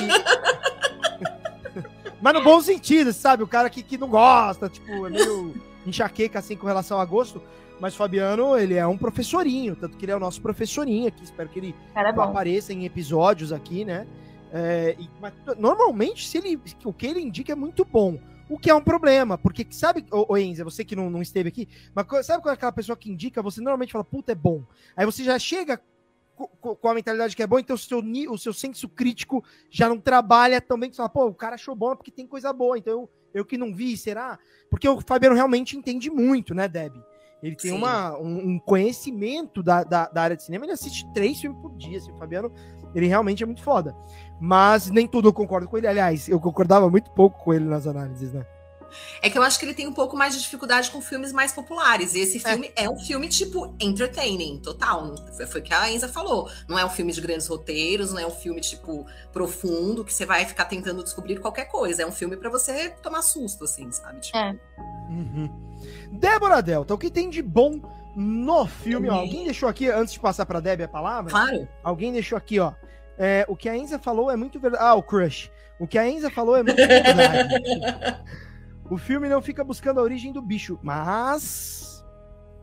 mas 2.21 2.35
no 2.35 2.43
bom 2.43 2.61
sentido, 2.61 3.13
sabe? 3.13 3.43
O 3.43 3.49
cara 3.49 3.71
que, 3.71 3.83
que 3.83 3.97
não 3.97 4.09
gosta, 4.09 4.69
tipo, 4.69 5.07
é 5.07 5.11
meio 5.11 5.55
enxaqueca, 5.87 6.41
assim, 6.41 6.57
com 6.57 6.67
relação 6.67 7.01
a 7.01 7.05
gosto. 7.05 7.41
Mas 7.81 7.95
o 7.95 7.97
Fabiano, 7.97 8.59
ele 8.59 8.75
é 8.75 8.87
um 8.87 8.99
professorinho, 8.99 9.75
tanto 9.75 9.97
que 9.97 10.05
ele 10.05 10.13
é 10.13 10.17
o 10.17 10.21
nosso 10.21 10.43
professorinho 10.43 11.09
aqui. 11.09 11.25
Espero 11.25 11.49
que 11.49 11.59
ele 11.59 11.75
é 11.95 12.01
apareça 12.09 12.75
em 12.75 12.85
episódios 12.85 13.53
aqui, 13.53 13.87
né? 13.87 14.07
É, 14.53 14.97
e, 14.99 15.09
mas, 15.21 15.33
normalmente, 15.59 16.27
se 16.27 16.39
ele, 16.39 16.61
o 16.85 16.93
que 16.93 17.07
ele 17.07 17.21
indica 17.21 17.53
é 17.53 17.57
muito 17.57 17.85
bom. 17.85 18.19
O 18.49 18.59
que 18.59 18.69
é 18.69 18.75
um 18.75 18.83
problema, 18.83 19.39
porque 19.39 19.65
sabe, 19.71 20.05
ô, 20.11 20.33
ô 20.33 20.37
Enza, 20.37 20.65
você 20.65 20.85
que 20.85 20.97
não, 20.97 21.09
não 21.09 21.23
esteve 21.23 21.49
aqui, 21.49 21.69
mas 21.95 22.27
sabe 22.27 22.43
qual 22.43 22.51
é 22.51 22.55
aquela 22.55 22.73
pessoa 22.73 22.97
que 22.97 23.09
indica, 23.09 23.41
você 23.41 23.61
normalmente 23.61 23.93
fala, 23.93 24.03
puta, 24.03 24.33
é 24.33 24.35
bom. 24.35 24.65
Aí 24.97 25.07
você 25.07 25.23
já 25.23 25.39
chega 25.39 25.81
com, 26.61 26.89
a 26.89 26.95
mentalidade 26.95 27.37
que 27.37 27.43
é 27.43 27.47
bom, 27.47 27.59
então 27.59 27.77
o 27.77 27.79
seu, 27.79 28.01
o 28.01 28.39
seu 28.39 28.53
senso 28.53 28.89
crítico 28.89 29.45
já 29.71 29.89
não 29.89 29.99
trabalha 29.99 30.61
que 30.61 30.67
você 30.67 30.97
fala, 30.97 31.09
pô, 31.09 31.27
o 31.27 31.35
cara 31.35 31.55
achou 31.55 31.77
bom 31.77 31.95
porque 31.95 32.11
tem 32.11 32.27
coisa 32.27 32.53
boa, 32.53 32.79
então 32.79 32.93
eu, 32.93 33.11
eu 33.35 33.45
que 33.45 33.59
não 33.59 33.75
vi, 33.75 33.97
será? 33.97 34.39
Porque 34.71 34.89
o 34.89 35.01
Fabiano 35.01 35.37
realmente 35.37 35.77
entende 35.77 36.11
muito, 36.11 36.55
né, 36.55 36.67
Deb? 36.67 36.95
Ele 37.43 37.57
tem 37.57 37.73
uma, 37.73 38.19
um, 38.19 38.51
um, 38.51 38.59
conhecimento 38.59 39.63
da, 39.63 39.83
da, 39.83 40.09
da, 40.09 40.23
área 40.23 40.37
de 40.37 40.43
cinema, 40.43 40.65
ele 40.65 40.73
assiste 40.73 41.11
três 41.15 41.41
filmes 41.41 41.61
por 41.61 41.75
dia, 41.77 41.97
assim, 41.97 42.13
o 42.13 42.19
Fabiano, 42.19 42.53
ele 42.95 43.07
realmente 43.07 43.43
é 43.43 43.47
muito 43.47 43.63
foda. 43.63 43.97
Mas 44.41 44.91
nem 44.91 45.07
tudo 45.07 45.29
eu 45.29 45.33
concordo 45.33 45.69
com 45.69 45.77
ele. 45.77 45.87
Aliás, 45.87 46.29
eu 46.29 46.41
concordava 46.41 46.89
muito 46.89 47.11
pouco 47.11 47.39
com 47.45 47.53
ele 47.53 47.65
nas 47.65 47.87
análises, 47.87 48.33
né? 48.33 48.47
É 49.23 49.31
que 49.31 49.39
eu 49.39 49.43
acho 49.43 49.59
que 49.59 49.65
ele 49.65 49.75
tem 49.75 49.87
um 49.87 49.93
pouco 49.93 50.17
mais 50.17 50.35
de 50.35 50.41
dificuldade 50.41 50.91
com 50.91 51.01
filmes 51.01 51.33
mais 51.33 51.53
populares. 51.53 52.15
E 52.15 52.21
esse 52.21 52.39
é. 52.39 52.51
filme 52.51 52.73
é, 52.75 52.85
é 52.85 52.91
um 52.91 52.99
filme, 52.99 53.29
tipo, 53.29 53.75
entertaining, 53.81 54.59
total. 54.59 55.15
Foi 55.49 55.61
o 55.61 55.65
que 55.65 55.73
a 55.73 55.91
Enza 55.91 56.09
falou. 56.09 56.51
Não 56.69 56.79
é 56.79 56.85
um 56.85 56.91
filme 56.91 57.13
de 57.13 57.21
grandes 57.21 57.47
roteiros, 57.47 58.13
não 58.13 58.19
é 58.19 58.27
um 58.27 58.31
filme, 58.31 58.61
tipo, 58.61 59.07
profundo, 59.33 60.05
que 60.05 60.13
você 60.13 60.27
vai 60.27 60.45
ficar 60.45 60.65
tentando 60.65 61.03
descobrir 61.03 61.39
qualquer 61.39 61.67
coisa. 61.67 62.03
É 62.03 62.07
um 62.07 62.13
filme 62.13 62.37
para 62.37 62.51
você 62.51 62.91
tomar 63.03 63.23
susto, 63.23 63.65
assim, 63.65 63.91
sabe? 63.93 64.21
Tipo... 64.21 64.39
É. 64.39 64.57
Uhum. 65.09 65.51
Débora 66.13 66.63
Delta, 66.63 66.95
o 66.95 66.99
que 66.99 67.11
tem 67.11 67.31
de 67.31 67.43
bom 67.43 67.81
no 68.17 68.67
filme? 68.67 69.09
Ó, 69.09 69.15
alguém 69.15 69.45
deixou 69.45 69.69
aqui, 69.69 69.89
antes 69.89 70.15
de 70.15 70.21
passar 70.21 70.47
pra 70.47 70.61
Débora 70.61 70.87
a 70.87 70.89
palavra? 70.89 71.31
Claro. 71.31 71.69
Alguém 71.83 72.13
deixou 72.13 72.37
aqui, 72.37 72.59
ó. 72.59 72.73
É, 73.23 73.45
o 73.47 73.55
que 73.55 73.69
a 73.69 73.77
Enza 73.77 73.99
falou 73.99 74.31
é 74.31 74.37
muito 74.37 74.59
verdade. 74.59 74.83
Ah, 74.83 74.95
o 74.95 75.03
Crush. 75.03 75.53
O 75.79 75.87
que 75.87 75.99
a 75.99 76.09
Enza 76.09 76.31
falou 76.31 76.57
é 76.57 76.63
muito 76.63 76.75
verdade. 76.75 77.55
o 78.91 78.97
filme 78.97 79.29
não 79.29 79.43
fica 79.43 79.63
buscando 79.63 80.01
a 80.01 80.03
origem 80.03 80.33
do 80.33 80.41
bicho, 80.41 80.79
mas. 80.83 82.03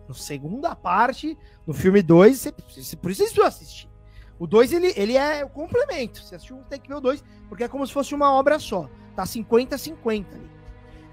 Na 0.10 0.16
segunda 0.16 0.76
parte, 0.76 1.38
no 1.68 1.76
filme 1.76 2.02
2, 2.02 2.40
você, 2.40 2.54
você, 2.76 2.96
você 2.96 3.42
assistir. 3.44 3.88
O 4.40 4.48
2, 4.48 4.74
ele, 4.74 4.94
ele 4.96 5.16
é 5.16 5.46
o 5.46 5.50
complemento. 5.50 6.24
Você 6.24 6.34
assistiu 6.34 6.56
um, 6.56 6.64
tem 6.64 6.80
que 6.80 6.88
ver 6.90 6.96
o 6.96 7.02
2, 7.02 7.24
porque 7.48 7.64
é 7.64 7.68
como 7.68 7.86
se 7.86 7.94
fosse 7.94 8.16
uma 8.16 8.34
obra 8.34 8.58
só. 8.58 8.90
Tá 9.16 9.26
50-50 9.26 10.26
ali. 10.34 10.50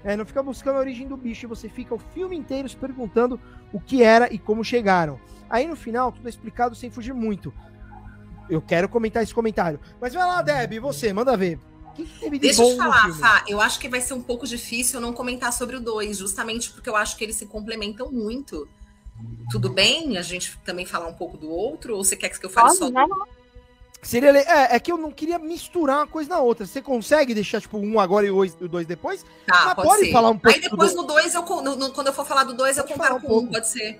É, 0.03 0.15
não 0.15 0.25
fica 0.25 0.41
buscando 0.41 0.77
a 0.77 0.79
origem 0.79 1.07
do 1.07 1.17
bicho, 1.17 1.45
e 1.45 1.49
você 1.49 1.69
fica 1.69 1.93
o 1.93 1.99
filme 1.99 2.35
inteiro 2.35 2.67
se 2.67 2.77
perguntando 2.77 3.39
o 3.71 3.79
que 3.79 4.01
era 4.01 4.33
e 4.33 4.39
como 4.39 4.63
chegaram. 4.63 5.19
Aí 5.47 5.67
no 5.67 5.75
final, 5.75 6.11
tudo 6.11 6.25
é 6.25 6.29
explicado 6.29 6.73
sem 6.73 6.89
fugir 6.89 7.13
muito 7.13 7.53
eu 8.49 8.61
quero 8.61 8.89
comentar 8.89 9.23
esse 9.23 9.33
comentário. 9.33 9.79
Mas 9.99 10.13
vai 10.13 10.25
lá, 10.25 10.41
Deb, 10.41 10.79
você, 10.79 11.11
manda 11.13 11.35
ver. 11.35 11.59
Que 11.95 12.03
que 12.03 12.39
Deixa 12.39 12.61
eu 12.61 12.71
te 12.71 12.75
falar, 12.75 13.13
Fá, 13.13 13.45
eu 13.47 13.61
acho 13.61 13.79
que 13.79 13.87
vai 13.87 14.01
ser 14.01 14.13
um 14.13 14.21
pouco 14.21 14.45
difícil 14.45 14.99
não 14.99 15.13
comentar 15.13 15.53
sobre 15.53 15.77
o 15.77 15.79
2, 15.79 16.17
justamente 16.17 16.69
porque 16.71 16.89
eu 16.89 16.95
acho 16.95 17.15
que 17.15 17.23
eles 17.23 17.37
se 17.37 17.45
complementam 17.45 18.11
muito. 18.11 18.67
Tudo 19.49 19.69
bem 19.69 20.17
a 20.17 20.21
gente 20.21 20.57
também 20.65 20.85
falar 20.85 21.07
um 21.07 21.13
pouco 21.13 21.37
do 21.37 21.49
outro? 21.49 21.95
Ou 21.95 22.03
você 22.03 22.17
quer 22.17 22.29
que 22.29 22.45
eu 22.45 22.49
fale 22.49 22.67
Pode, 22.67 22.79
só 22.79 22.89
do... 22.89 23.27
Seria 24.01 24.29
é, 24.37 24.75
é 24.75 24.79
que 24.79 24.91
eu 24.91 24.97
não 24.97 25.09
queria 25.09 25.39
misturar 25.39 25.97
uma 25.97 26.07
coisa 26.07 26.29
na 26.29 26.39
outra. 26.39 26.65
Você 26.65 26.79
consegue 26.81 27.33
deixar, 27.33 27.59
tipo, 27.59 27.77
um 27.79 27.99
agora 27.99 28.27
e 28.27 28.29
o 28.29 28.67
dois 28.67 28.85
depois? 28.85 29.25
Tá, 29.47 29.73
pode, 29.73 29.87
pode 29.87 30.11
falar 30.11 30.29
um 30.29 30.37
pouco. 30.37 30.55
Aí 30.55 30.61
depois 30.61 30.91
do... 30.91 30.97
no 30.97 31.07
dois, 31.07 31.33
eu, 31.33 31.41
no, 31.43 31.75
no, 31.75 31.91
quando 31.91 32.07
eu 32.07 32.13
for 32.13 32.25
falar 32.25 32.43
do 32.43 32.53
dois, 32.53 32.75
pode 32.75 32.91
eu 32.91 32.93
comparo 32.93 33.15
um 33.15 33.21
com 33.21 33.27
pouco. 33.27 33.47
um, 33.47 33.51
pode 33.51 33.67
ser. 33.67 33.99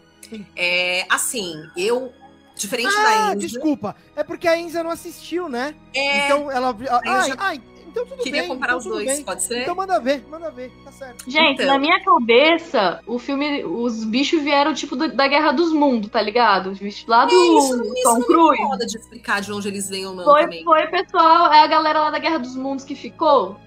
É, 0.56 1.08
assim, 1.10 1.56
eu 1.76 2.14
Diferente 2.56 2.96
ah, 2.96 3.04
da 3.04 3.26
Enza. 3.28 3.36
desculpa. 3.36 3.96
É 4.16 4.24
porque 4.24 4.48
a 4.48 4.58
Enza 4.58 4.84
não 4.84 4.92
assistiu, 4.92 5.50
né? 5.50 5.76
É. 5.94 6.26
Então 6.26 6.50
ela. 6.50 6.76
Ah, 7.06 7.28
já... 7.28 7.36
ah, 7.38 7.56
então 7.96 8.06
tudo 8.06 8.24
Queria 8.24 8.42
bem. 8.42 8.50
comparar 8.50 8.74
então 8.74 8.80
os 8.80 8.86
dois, 8.86 9.06
bem. 9.06 9.24
pode 9.24 9.44
ser? 9.44 9.62
Então 9.62 9.74
manda 9.74 10.00
ver, 10.02 10.26
manda 10.30 10.52
ver, 10.52 10.70
tá 10.84 10.92
certo. 10.92 11.30
Gente, 11.30 11.62
então. 11.62 11.68
na 11.68 11.80
minha 11.80 12.04
cabeça, 12.04 13.02
o 13.08 13.18
filme, 13.18 13.64
os 13.64 14.04
bichos 14.04 14.42
vieram 14.42 14.74
tipo 14.74 14.98
do, 14.98 15.14
da 15.14 15.28
Guerra 15.28 15.54
dos 15.54 15.72
Mundos, 15.72 16.10
tá 16.10 16.22
ligado? 16.22 16.74
Lá 17.08 17.26
do 17.26 17.34
é, 17.34 17.58
isso, 17.58 17.94
isso 17.94 18.04
Tom 18.04 18.22
Cruise. 18.24 18.62
Não 18.62 18.78
de 18.78 18.98
explicar 18.98 19.42
de 19.42 19.52
onde 19.54 19.70
eles 19.70 19.90
vêm 19.90 20.06
ou 20.06 20.14
não 20.14 20.26
foi, 20.26 20.42
também. 20.42 20.64
Foi, 20.66 20.88
pessoal, 20.88 21.54
é 21.54 21.62
a 21.62 21.68
galera 21.68 22.02
lá 22.02 22.12
da 22.12 22.20
Guerra 22.20 22.40
dos 22.40 22.56
Mundos 22.56 22.84
que 22.84 22.96
ficou. 22.96 23.58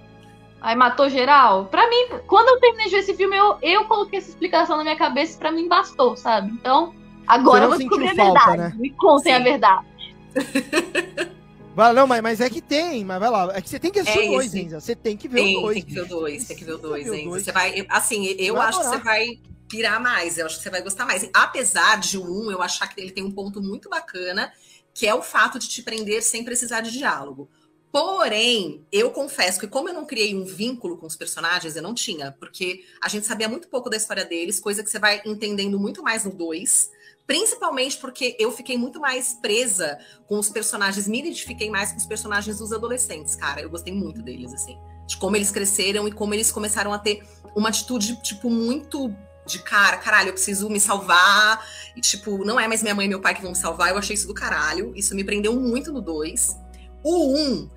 Aí 0.60 0.76
matou 0.76 1.08
geral. 1.08 1.66
Pra 1.66 1.88
mim, 1.88 2.08
quando 2.26 2.48
eu 2.48 2.60
terminei 2.60 2.86
de 2.86 2.90
ver 2.90 2.98
esse 2.98 3.14
filme, 3.14 3.36
eu, 3.36 3.56
eu 3.62 3.84
coloquei 3.84 4.18
essa 4.18 4.28
explicação 4.28 4.76
na 4.76 4.82
minha 4.82 4.96
cabeça 4.96 5.36
e 5.36 5.38
pra 5.38 5.52
mim 5.52 5.68
bastou, 5.68 6.16
sabe? 6.16 6.50
Então, 6.52 6.92
agora 7.28 7.64
eu 7.64 7.68
vou 7.68 7.78
descobrir 7.78 8.08
a 8.08 8.14
verdade. 8.14 8.56
Né? 8.56 8.72
Me 8.76 8.90
contem 8.90 9.32
Sim. 9.32 9.40
a 9.40 9.44
verdade. 9.44 9.86
Vai, 11.78 11.92
não, 11.92 12.08
mas, 12.08 12.20
mas 12.20 12.40
é 12.40 12.50
que 12.50 12.60
tem, 12.60 13.04
mas 13.04 13.20
vai 13.20 13.30
lá. 13.30 13.56
É 13.56 13.62
que 13.62 13.68
você 13.68 13.78
tem 13.78 13.92
que 13.92 14.00
assistir 14.00 14.24
é 14.24 14.30
o 14.30 14.32
2, 14.32 14.54
Enza. 14.56 14.80
Você 14.80 14.96
tem 14.96 15.16
que 15.16 15.28
ver 15.28 15.44
tem, 15.44 15.58
o 15.58 15.60
2. 15.60 15.74
Tem 15.76 15.84
que 15.84 15.94
ver 15.94 16.00
o 16.00 16.06
2, 16.06 16.44
tem 16.44 16.56
que 16.56 16.64
ver 16.64 16.72
o 16.72 16.78
2, 16.78 17.06
Enza. 17.06 17.30
Você 17.30 17.52
vai. 17.52 17.86
Assim, 17.88 18.26
eu 18.36 18.56
vai 18.56 18.66
acho 18.66 18.80
adorar. 18.80 18.98
que 18.98 18.98
você 18.98 19.04
vai 19.04 19.38
pirar 19.68 20.02
mais, 20.02 20.38
eu 20.38 20.46
acho 20.46 20.56
que 20.56 20.64
você 20.64 20.70
vai 20.70 20.82
gostar 20.82 21.06
mais. 21.06 21.30
Apesar 21.32 22.00
de 22.00 22.18
o 22.18 22.24
1, 22.24 22.26
um, 22.26 22.50
eu 22.50 22.60
achar 22.60 22.88
que 22.88 23.00
ele 23.00 23.12
tem 23.12 23.22
um 23.22 23.30
ponto 23.30 23.62
muito 23.62 23.88
bacana, 23.88 24.52
que 24.92 25.06
é 25.06 25.14
o 25.14 25.22
fato 25.22 25.56
de 25.56 25.68
te 25.68 25.80
prender 25.82 26.20
sem 26.20 26.42
precisar 26.42 26.80
de 26.80 26.90
diálogo. 26.90 27.48
Porém, 27.92 28.84
eu 28.90 29.12
confesso 29.12 29.60
que 29.60 29.68
como 29.68 29.88
eu 29.88 29.94
não 29.94 30.04
criei 30.04 30.34
um 30.34 30.44
vínculo 30.44 30.98
com 30.98 31.06
os 31.06 31.14
personagens, 31.14 31.76
eu 31.76 31.82
não 31.82 31.94
tinha, 31.94 32.32
porque 32.32 32.84
a 33.00 33.08
gente 33.08 33.24
sabia 33.24 33.48
muito 33.48 33.68
pouco 33.68 33.88
da 33.88 33.96
história 33.96 34.24
deles, 34.24 34.58
coisa 34.58 34.82
que 34.82 34.90
você 34.90 34.98
vai 34.98 35.22
entendendo 35.24 35.78
muito 35.78 36.02
mais 36.02 36.24
no 36.24 36.32
2. 36.32 36.90
Principalmente 37.28 37.98
porque 37.98 38.34
eu 38.38 38.50
fiquei 38.50 38.78
muito 38.78 38.98
mais 38.98 39.34
presa 39.34 39.98
com 40.26 40.38
os 40.38 40.48
personagens, 40.48 41.06
me 41.06 41.18
identifiquei 41.18 41.68
mais 41.68 41.92
com 41.92 41.98
os 41.98 42.06
personagens 42.06 42.56
dos 42.56 42.72
adolescentes, 42.72 43.34
cara. 43.34 43.60
Eu 43.60 43.68
gostei 43.68 43.92
muito 43.92 44.22
deles, 44.22 44.54
assim. 44.54 44.78
De 45.06 45.18
como 45.18 45.36
eles 45.36 45.50
cresceram 45.50 46.08
e 46.08 46.10
como 46.10 46.32
eles 46.32 46.50
começaram 46.50 46.90
a 46.90 46.98
ter 46.98 47.22
uma 47.54 47.68
atitude, 47.68 48.16
tipo, 48.22 48.48
muito 48.48 49.14
de 49.44 49.58
cara, 49.58 49.98
caralho, 49.98 50.30
eu 50.30 50.32
preciso 50.32 50.70
me 50.70 50.80
salvar. 50.80 51.68
E, 51.94 52.00
tipo, 52.00 52.46
não 52.46 52.58
é 52.58 52.66
mais 52.66 52.82
minha 52.82 52.94
mãe 52.94 53.04
e 53.04 53.10
meu 53.10 53.20
pai 53.20 53.34
que 53.34 53.42
vão 53.42 53.50
me 53.50 53.56
salvar. 53.58 53.90
Eu 53.90 53.98
achei 53.98 54.14
isso 54.14 54.26
do 54.26 54.32
caralho. 54.32 54.94
Isso 54.96 55.14
me 55.14 55.22
prendeu 55.22 55.54
muito 55.54 55.92
no 55.92 56.00
2. 56.00 56.56
O 57.04 57.34
1 57.34 57.36
um, 57.36 57.70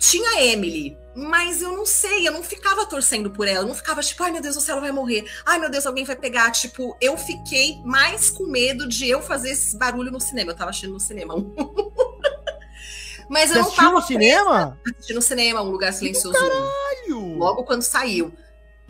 tinha 0.00 0.42
Emily, 0.42 0.96
mas 1.14 1.60
eu 1.60 1.76
não 1.76 1.84
sei, 1.84 2.26
eu 2.26 2.32
não 2.32 2.42
ficava 2.42 2.86
torcendo 2.86 3.30
por 3.30 3.46
ela, 3.46 3.64
eu 3.64 3.68
não 3.68 3.74
ficava 3.74 4.00
tipo, 4.00 4.22
ai 4.22 4.32
meu 4.32 4.40
Deus 4.40 4.54
do 4.54 4.60
céu, 4.62 4.72
ela 4.72 4.80
vai 4.80 4.92
morrer, 4.92 5.30
ai 5.44 5.58
meu 5.58 5.70
Deus, 5.70 5.84
alguém 5.84 6.04
vai 6.06 6.16
pegar. 6.16 6.50
Tipo, 6.50 6.96
eu 7.00 7.18
fiquei 7.18 7.78
mais 7.84 8.30
com 8.30 8.46
medo 8.46 8.88
de 8.88 9.08
eu 9.08 9.20
fazer 9.20 9.50
esse 9.50 9.76
barulho 9.76 10.10
no 10.10 10.18
cinema. 10.18 10.52
Eu 10.52 10.56
tava 10.56 10.70
assistindo 10.70 10.94
no 10.94 11.00
cinema. 11.00 11.34
mas 13.28 13.50
eu 13.50 13.62
Você 13.62 13.68
não 13.68 13.76
tava. 13.76 13.90
no 13.92 14.02
cinema? 14.02 14.80
Assistindo 14.86 15.16
no 15.16 15.22
cinema, 15.22 15.60
um 15.60 15.70
lugar 15.70 15.92
silencioso. 15.92 16.38
Caralho! 16.38 17.36
Logo 17.36 17.64
quando 17.64 17.82
saiu. 17.82 18.32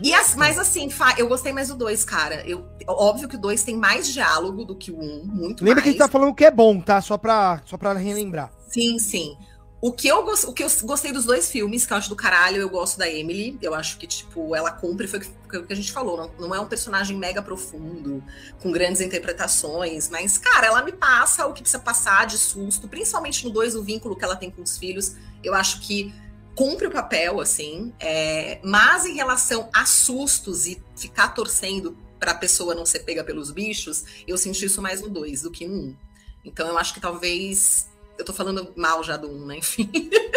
E 0.03 0.15
as, 0.15 0.35
mas 0.35 0.59
assim, 0.59 0.89
eu 1.19 1.29
gostei 1.29 1.53
mais 1.53 1.69
do 1.69 1.75
2, 1.75 2.05
cara. 2.05 2.43
Eu, 2.49 2.67
óbvio 2.87 3.29
que 3.29 3.37
o 3.37 3.41
2 3.41 3.63
tem 3.65 3.77
mais 3.77 4.11
diálogo 4.11 4.65
do 4.65 4.75
que 4.75 4.91
o 4.91 4.99
1, 4.99 5.03
um, 5.03 5.25
muito 5.27 5.63
Lembra 5.63 5.75
mais. 5.75 5.83
que 5.83 5.89
a 5.91 5.93
gente 5.93 5.99
tá 5.99 6.09
falando 6.09 6.35
que 6.35 6.45
é 6.45 6.51
bom, 6.51 6.81
tá? 6.81 7.03
Só 7.03 7.19
pra, 7.19 7.61
só 7.67 7.77
pra 7.77 7.93
relembrar. 7.93 8.51
Sim, 8.69 8.99
sim. 8.99 9.37
O 9.83 9.91
que, 9.91 10.09
eu, 10.09 10.19
o 10.19 10.53
que 10.53 10.63
eu 10.63 10.69
gostei 10.83 11.11
dos 11.11 11.25
dois 11.25 11.51
filmes, 11.51 11.87
que 11.87 11.93
eu 11.93 11.97
acho 11.97 12.11
do 12.11 12.17
caralho, 12.17 12.59
eu 12.59 12.69
gosto 12.69 12.99
da 12.99 13.09
Emily. 13.09 13.59
Eu 13.63 13.75
acho 13.75 13.97
que, 13.97 14.07
tipo, 14.07 14.55
ela 14.55 14.71
cumpre, 14.71 15.09
foi 15.09 15.21
o 15.21 15.67
que 15.67 15.73
a 15.73 15.77
gente 15.77 15.91
falou. 15.91 16.19
Não, 16.19 16.49
não 16.49 16.55
é 16.55 16.61
um 16.61 16.67
personagem 16.67 17.17
mega 17.17 17.41
profundo, 17.41 18.23
com 18.61 18.71
grandes 18.71 19.01
interpretações, 19.01 20.11
mas, 20.11 20.37
cara, 20.37 20.67
ela 20.67 20.83
me 20.83 20.93
passa 20.93 21.47
o 21.47 21.55
que 21.55 21.63
precisa 21.63 21.83
passar 21.83 22.27
de 22.27 22.37
susto, 22.37 22.89
principalmente 22.89 23.43
no 23.45 23.51
dois, 23.51 23.75
o 23.75 23.83
vínculo 23.83 24.15
que 24.15 24.25
ela 24.25 24.37
tem 24.37 24.51
com 24.51 24.63
os 24.63 24.77
filhos. 24.77 25.17
Eu 25.43 25.55
acho 25.55 25.81
que 25.81 26.15
cumpre 26.55 26.87
o 26.87 26.91
papel, 26.91 27.41
assim. 27.41 27.95
É, 27.99 28.61
mas 28.63 29.07
em 29.07 29.15
relação 29.15 29.71
a 29.73 29.87
sustos 29.87 30.67
e 30.67 30.83
ficar 30.95 31.29
torcendo 31.29 31.97
para 32.19 32.33
a 32.33 32.35
pessoa 32.35 32.75
não 32.75 32.85
ser 32.85 32.99
pega 33.01 33.25
pelos 33.25 33.51
bichos, 33.51 34.05
eu 34.29 34.37
senti 34.37 34.67
isso 34.67 34.83
mais 34.83 35.01
no 35.01 35.09
dois 35.09 35.41
do 35.41 35.51
que 35.51 35.67
no 35.67 35.75
um. 35.75 35.97
Então 36.45 36.69
eu 36.69 36.77
acho 36.77 36.93
que 36.93 37.01
talvez 37.01 37.90
eu 38.21 38.25
tô 38.25 38.35
falando 38.35 38.71
mal 38.77 39.03
já 39.03 39.17
do 39.17 39.29
1, 39.29 39.47
né? 39.47 39.57
Enfim. 39.57 39.91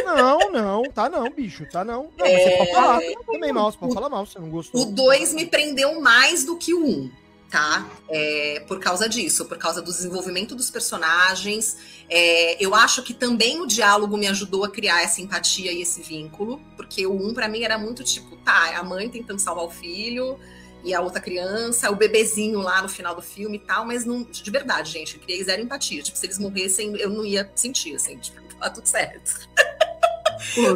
Não, 0.06 0.52
não, 0.52 0.84
tá 0.84 1.10
não, 1.10 1.30
bicho, 1.30 1.66
tá 1.70 1.84
não. 1.84 2.10
Não, 2.18 2.26
é... 2.26 2.38
você 2.38 2.58
pode 2.58 2.72
falar 2.72 3.02
também 3.26 3.54
mal, 3.54 3.72
você 3.72 3.78
pode 3.78 3.92
o, 3.92 3.96
falar 3.96 4.10
mal, 4.10 4.26
você 4.26 4.40
não 4.40 4.50
gostou. 4.50 4.82
O 4.82 4.86
2 4.86 5.34
me 5.34 5.46
prendeu 5.46 6.00
mais 6.00 6.46
do 6.46 6.56
que 6.56 6.74
o 6.74 6.86
1, 6.86 6.90
um, 6.90 7.12
tá? 7.50 7.90
É, 8.10 8.64
por 8.68 8.80
causa 8.80 9.08
disso, 9.10 9.46
por 9.46 9.58
causa 9.58 9.82
do 9.82 9.92
desenvolvimento 9.92 10.56
dos 10.56 10.72
personagens. 10.72 11.78
É, 12.10 12.64
eu 12.64 12.74
acho 12.74 13.04
que 13.04 13.14
também 13.14 13.62
o 13.62 13.68
diálogo 13.68 14.16
me 14.18 14.28
ajudou 14.28 14.64
a 14.64 14.70
criar 14.70 15.02
essa 15.04 15.22
empatia 15.22 15.72
e 15.72 15.82
esse 15.82 16.02
vínculo, 16.02 16.62
porque 16.78 17.06
o 17.06 17.14
1 17.14 17.28
um, 17.28 17.34
para 17.34 17.50
mim 17.50 17.64
era 17.64 17.78
muito 17.78 18.04
tipo, 18.04 18.38
tá, 18.38 18.72
é 18.72 18.76
a 18.76 18.84
mãe 18.84 19.10
tentando 19.10 19.40
salvar 19.40 19.66
o 19.66 19.70
filho, 19.70 20.40
e 20.84 20.94
a 20.94 21.02
outra 21.02 21.22
criança, 21.22 21.90
o 21.90 21.96
bebezinho 21.96 22.60
lá 22.60 22.82
no 22.82 22.90
final 22.90 23.16
do 23.16 23.22
filme 23.22 23.58
e 23.58 23.60
tal, 23.60 23.86
mas 23.86 24.06
não, 24.06 24.24
de 24.24 24.52
verdade, 24.52 24.92
gente, 24.92 25.16
eu 25.16 25.22
criei 25.22 25.44
zero 25.44 25.62
empatia. 25.62 26.04
Tipo, 26.04 26.18
se 26.18 26.26
eles 26.26 26.38
morressem, 26.38 26.96
eu 26.98 27.10
não 27.10 27.26
ia 27.26 27.50
sentir, 27.56 27.96
assim, 27.96 28.18
tipo, 28.18 28.42
tá 28.56 28.70
tudo 28.70 28.86
certo. 28.86 29.48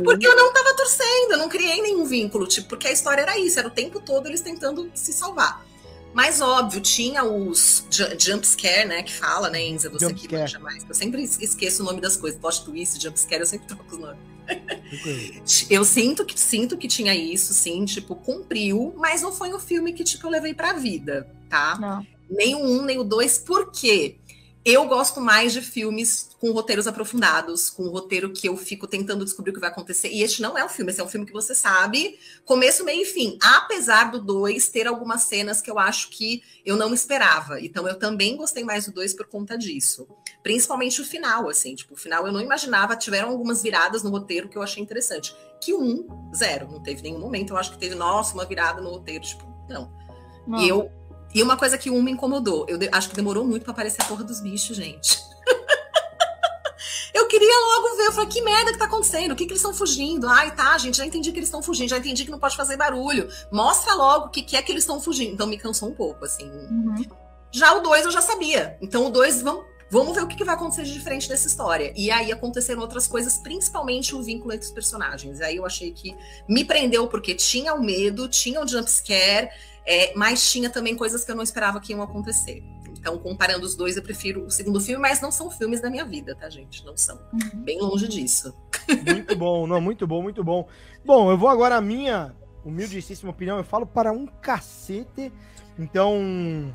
porque 0.04 0.26
eu 0.26 0.36
não 0.36 0.54
tava 0.54 0.76
torcendo, 0.76 1.32
eu 1.32 1.38
não 1.38 1.50
criei 1.50 1.82
nenhum 1.82 2.06
vínculo, 2.06 2.48
tipo, 2.48 2.70
porque 2.70 2.88
a 2.88 2.92
história 2.92 3.22
era 3.22 3.38
isso, 3.38 3.60
era 3.60 3.68
o 3.68 3.72
tempo 3.72 4.00
todo 4.00 4.28
eles 4.28 4.42
tentando 4.42 4.90
se 4.94 5.12
salvar. 5.12 5.66
Mas 6.14 6.42
óbvio, 6.42 6.82
tinha 6.82 7.24
os 7.24 7.86
jump 8.18 8.48
scare, 8.48 8.88
né, 8.88 9.04
que 9.04 9.14
fala, 9.14 9.50
né, 9.50 9.62
Enza, 9.62 9.90
você 9.90 10.08
jump 10.08 10.20
que 10.28 10.34
manja 10.34 10.58
mais. 10.58 10.84
Eu 10.88 10.96
sempre 10.96 11.22
esqueço 11.22 11.84
o 11.84 11.86
nome 11.86 12.02
das 12.02 12.16
coisas, 12.16 12.40
plot 12.40 12.64
twist, 12.64 13.02
jump 13.02 13.20
scare, 13.20 13.42
eu 13.42 13.46
sempre 13.46 13.68
troco 13.68 13.84
os 13.92 14.00
nomes. 14.00 14.37
eu 15.70 15.84
sinto 15.84 16.26
que 16.26 16.40
sinto 16.40 16.78
que 16.78 16.88
tinha 16.88 17.16
isso, 17.16 17.54
sim, 17.54 17.86
tipo, 17.86 18.16
cumpriu, 18.16 18.94
mas 18.98 19.22
não 19.22 19.32
foi 19.32 19.54
um 19.54 19.60
filme 19.60 19.94
que 19.94 20.04
tipo 20.04 20.26
eu 20.26 20.32
levei 20.32 20.54
para 20.54 20.74
vida, 20.74 21.28
tá? 21.50 21.78
Não. 21.80 22.06
Nem 22.30 22.56
o 22.56 22.60
um, 22.60 22.82
nem 22.84 22.98
o 23.00 23.04
dois, 23.04 23.38
por 23.38 23.72
quê? 23.72 24.18
Eu 24.70 24.86
gosto 24.86 25.22
mais 25.22 25.54
de 25.54 25.62
filmes 25.62 26.28
com 26.42 26.52
roteiros 26.52 26.88
aprofundados, 26.88 27.70
com 27.70 27.84
um 27.84 27.90
roteiro 27.90 28.34
que 28.34 28.50
eu 28.50 28.58
fico 28.58 28.86
tentando 28.86 29.24
descobrir 29.24 29.52
o 29.52 29.54
que 29.54 29.62
vai 29.62 29.70
acontecer. 29.70 30.10
E 30.10 30.22
este 30.22 30.42
não 30.42 30.58
é 30.58 30.66
um 30.66 30.68
filme, 30.68 30.92
esse 30.92 31.00
é 31.00 31.04
um 31.06 31.08
filme 31.08 31.26
que 31.26 31.32
você 31.32 31.56
sabe, 31.56 32.20
começo, 32.44 32.84
meio 32.84 33.04
e 33.04 33.06
fim. 33.06 33.38
Apesar 33.42 34.12
do 34.12 34.22
dois 34.22 34.68
ter 34.68 34.86
algumas 34.86 35.22
cenas 35.22 35.62
que 35.62 35.72
eu 35.72 35.80
acho 35.80 36.10
que 36.10 36.44
eu 36.66 36.76
não 36.76 36.94
esperava. 36.94 37.62
Então 37.62 37.88
eu 37.88 37.98
também 37.98 38.36
gostei 38.36 38.66
mais 38.66 38.86
do 38.86 38.92
dois 38.92 39.14
por 39.14 39.28
conta 39.28 39.58
disso. 39.58 40.06
Principalmente 40.44 41.00
o 41.00 41.06
final, 41.06 41.48
assim, 41.48 41.74
tipo, 41.74 41.94
o 41.94 41.98
final 41.98 42.28
eu 42.28 42.34
não 42.34 42.42
imaginava, 42.42 42.94
tiveram 42.98 43.30
algumas 43.30 43.64
viradas 43.64 44.04
no 44.04 44.10
roteiro 44.10 44.50
que 44.50 44.58
eu 44.58 44.62
achei 44.62 44.84
interessante. 44.84 45.34
Que 45.62 45.74
um, 45.74 46.06
zero, 46.36 46.70
não 46.70 46.84
teve 46.84 47.02
nenhum 47.02 47.20
momento. 47.20 47.54
Eu 47.54 47.58
acho 47.58 47.72
que 47.72 47.78
teve, 47.78 47.96
nossa, 47.96 48.34
uma 48.34 48.44
virada 48.44 48.82
no 48.82 48.90
roteiro, 48.90 49.24
tipo, 49.24 49.46
não. 49.70 49.90
não. 50.46 50.60
E 50.60 50.68
eu 50.68 50.92
e 51.38 51.44
uma 51.44 51.56
coisa 51.56 51.78
que 51.78 51.92
um 51.92 52.02
me 52.02 52.10
incomodou, 52.10 52.66
eu 52.68 52.80
acho 52.92 53.10
que 53.10 53.16
demorou 53.16 53.46
muito 53.46 53.62
para 53.62 53.72
aparecer 53.72 54.02
a 54.02 54.06
porra 54.06 54.24
dos 54.24 54.42
bichos, 54.42 54.76
gente. 54.76 55.24
eu 57.14 57.28
queria 57.28 57.60
logo 57.60 57.96
ver, 57.96 58.08
eu 58.08 58.12
falei, 58.12 58.28
que 58.28 58.42
merda 58.42 58.72
que 58.72 58.80
tá 58.80 58.86
acontecendo? 58.86 59.34
O 59.34 59.36
que 59.36 59.46
que 59.46 59.52
eles 59.52 59.62
estão 59.62 59.72
fugindo? 59.72 60.28
Ai, 60.28 60.56
tá, 60.56 60.76
gente, 60.80 60.98
já 60.98 61.06
entendi 61.06 61.32
que 61.32 61.38
eles 61.38 61.50
estão 61.50 61.62
fugindo, 61.62 61.90
já 61.90 62.00
entendi 62.00 62.26
que 62.26 62.32
não 62.32 62.40
pode 62.40 62.58
fazer 62.58 62.76
barulho. 62.76 63.30
Mostra 63.52 63.94
logo 63.94 64.26
o 64.26 64.30
que, 64.30 64.42
que 64.42 64.58
é 64.58 64.64
que 64.64 64.72
eles 64.72 64.82
estão 64.82 65.00
fugindo. 65.00 65.36
Então 65.36 65.46
me 65.46 65.60
cansou 65.60 65.90
um 65.90 65.94
pouco, 65.94 66.26
assim. 66.26 66.50
Uhum. 66.50 67.06
Já 67.52 67.72
o 67.76 67.82
2 67.82 68.06
eu 68.06 68.12
já 68.12 68.22
sabia. 68.22 68.76
Então 68.82 69.06
o 69.06 69.12
2, 69.12 69.44
vamos, 69.44 69.64
vamos 69.92 70.16
ver 70.16 70.24
o 70.24 70.28
que, 70.28 70.36
que 70.36 70.44
vai 70.44 70.56
acontecer 70.56 70.86
de 70.86 70.94
diferente 70.94 71.30
dessa 71.30 71.46
história. 71.46 71.94
E 71.96 72.10
aí 72.10 72.32
aconteceram 72.32 72.82
outras 72.82 73.06
coisas, 73.06 73.38
principalmente 73.38 74.16
o 74.16 74.24
vínculo 74.24 74.54
entre 74.54 74.66
os 74.66 74.74
personagens. 74.74 75.40
Aí 75.40 75.58
eu 75.58 75.68
achei 75.68 75.92
que 75.92 76.18
me 76.50 76.66
prendeu 76.66 77.08
porque 77.08 77.36
tinha 77.36 77.76
o 77.76 77.80
medo, 77.80 78.28
tinha 78.28 78.60
o 78.60 78.68
jumpscare, 78.68 79.52
é, 79.88 80.14
mas 80.16 80.52
tinha 80.52 80.70
também 80.70 80.96
coisas 80.96 81.24
que 81.24 81.32
eu 81.32 81.36
não 81.36 81.44
esperava 81.44 81.80
que 81.80 81.94
iam 81.94 82.02
acontecer. 82.02 82.62
Então, 82.90 83.18
comparando 83.18 83.66
os 83.66 83.74
dois, 83.74 83.96
eu 83.96 84.04
prefiro 84.04 84.46
o 84.46 84.52
segundo 84.52 84.82
filme, 84.82 85.02
mas 85.02 85.22
não 85.22 85.32
são 85.32 85.50
filmes 85.50 85.80
da 85.80 85.90
minha 85.90 86.04
vida, 86.04 86.36
tá, 86.36 86.50
gente? 86.50 86.86
Não 86.86 86.98
são. 86.98 87.18
Uhum. 87.32 87.64
Bem 87.64 87.80
longe 87.80 88.08
disso. 88.08 88.54
Muito 89.06 89.36
bom, 89.36 89.66
não, 89.66 89.80
muito 89.80 90.06
bom, 90.06 90.22
muito 90.22 90.44
bom. 90.44 90.68
Bom, 91.06 91.32
eu 91.32 91.38
vou 91.38 91.48
agora 91.48 91.78
a 91.78 91.82
minha 91.82 92.36
humildíssima 92.66 93.32
opinião, 93.32 93.58
eu 93.58 93.64
falo 93.64 93.86
para 93.86 94.12
um 94.12 94.26
cacete. 94.26 95.32
Então, 95.80 96.74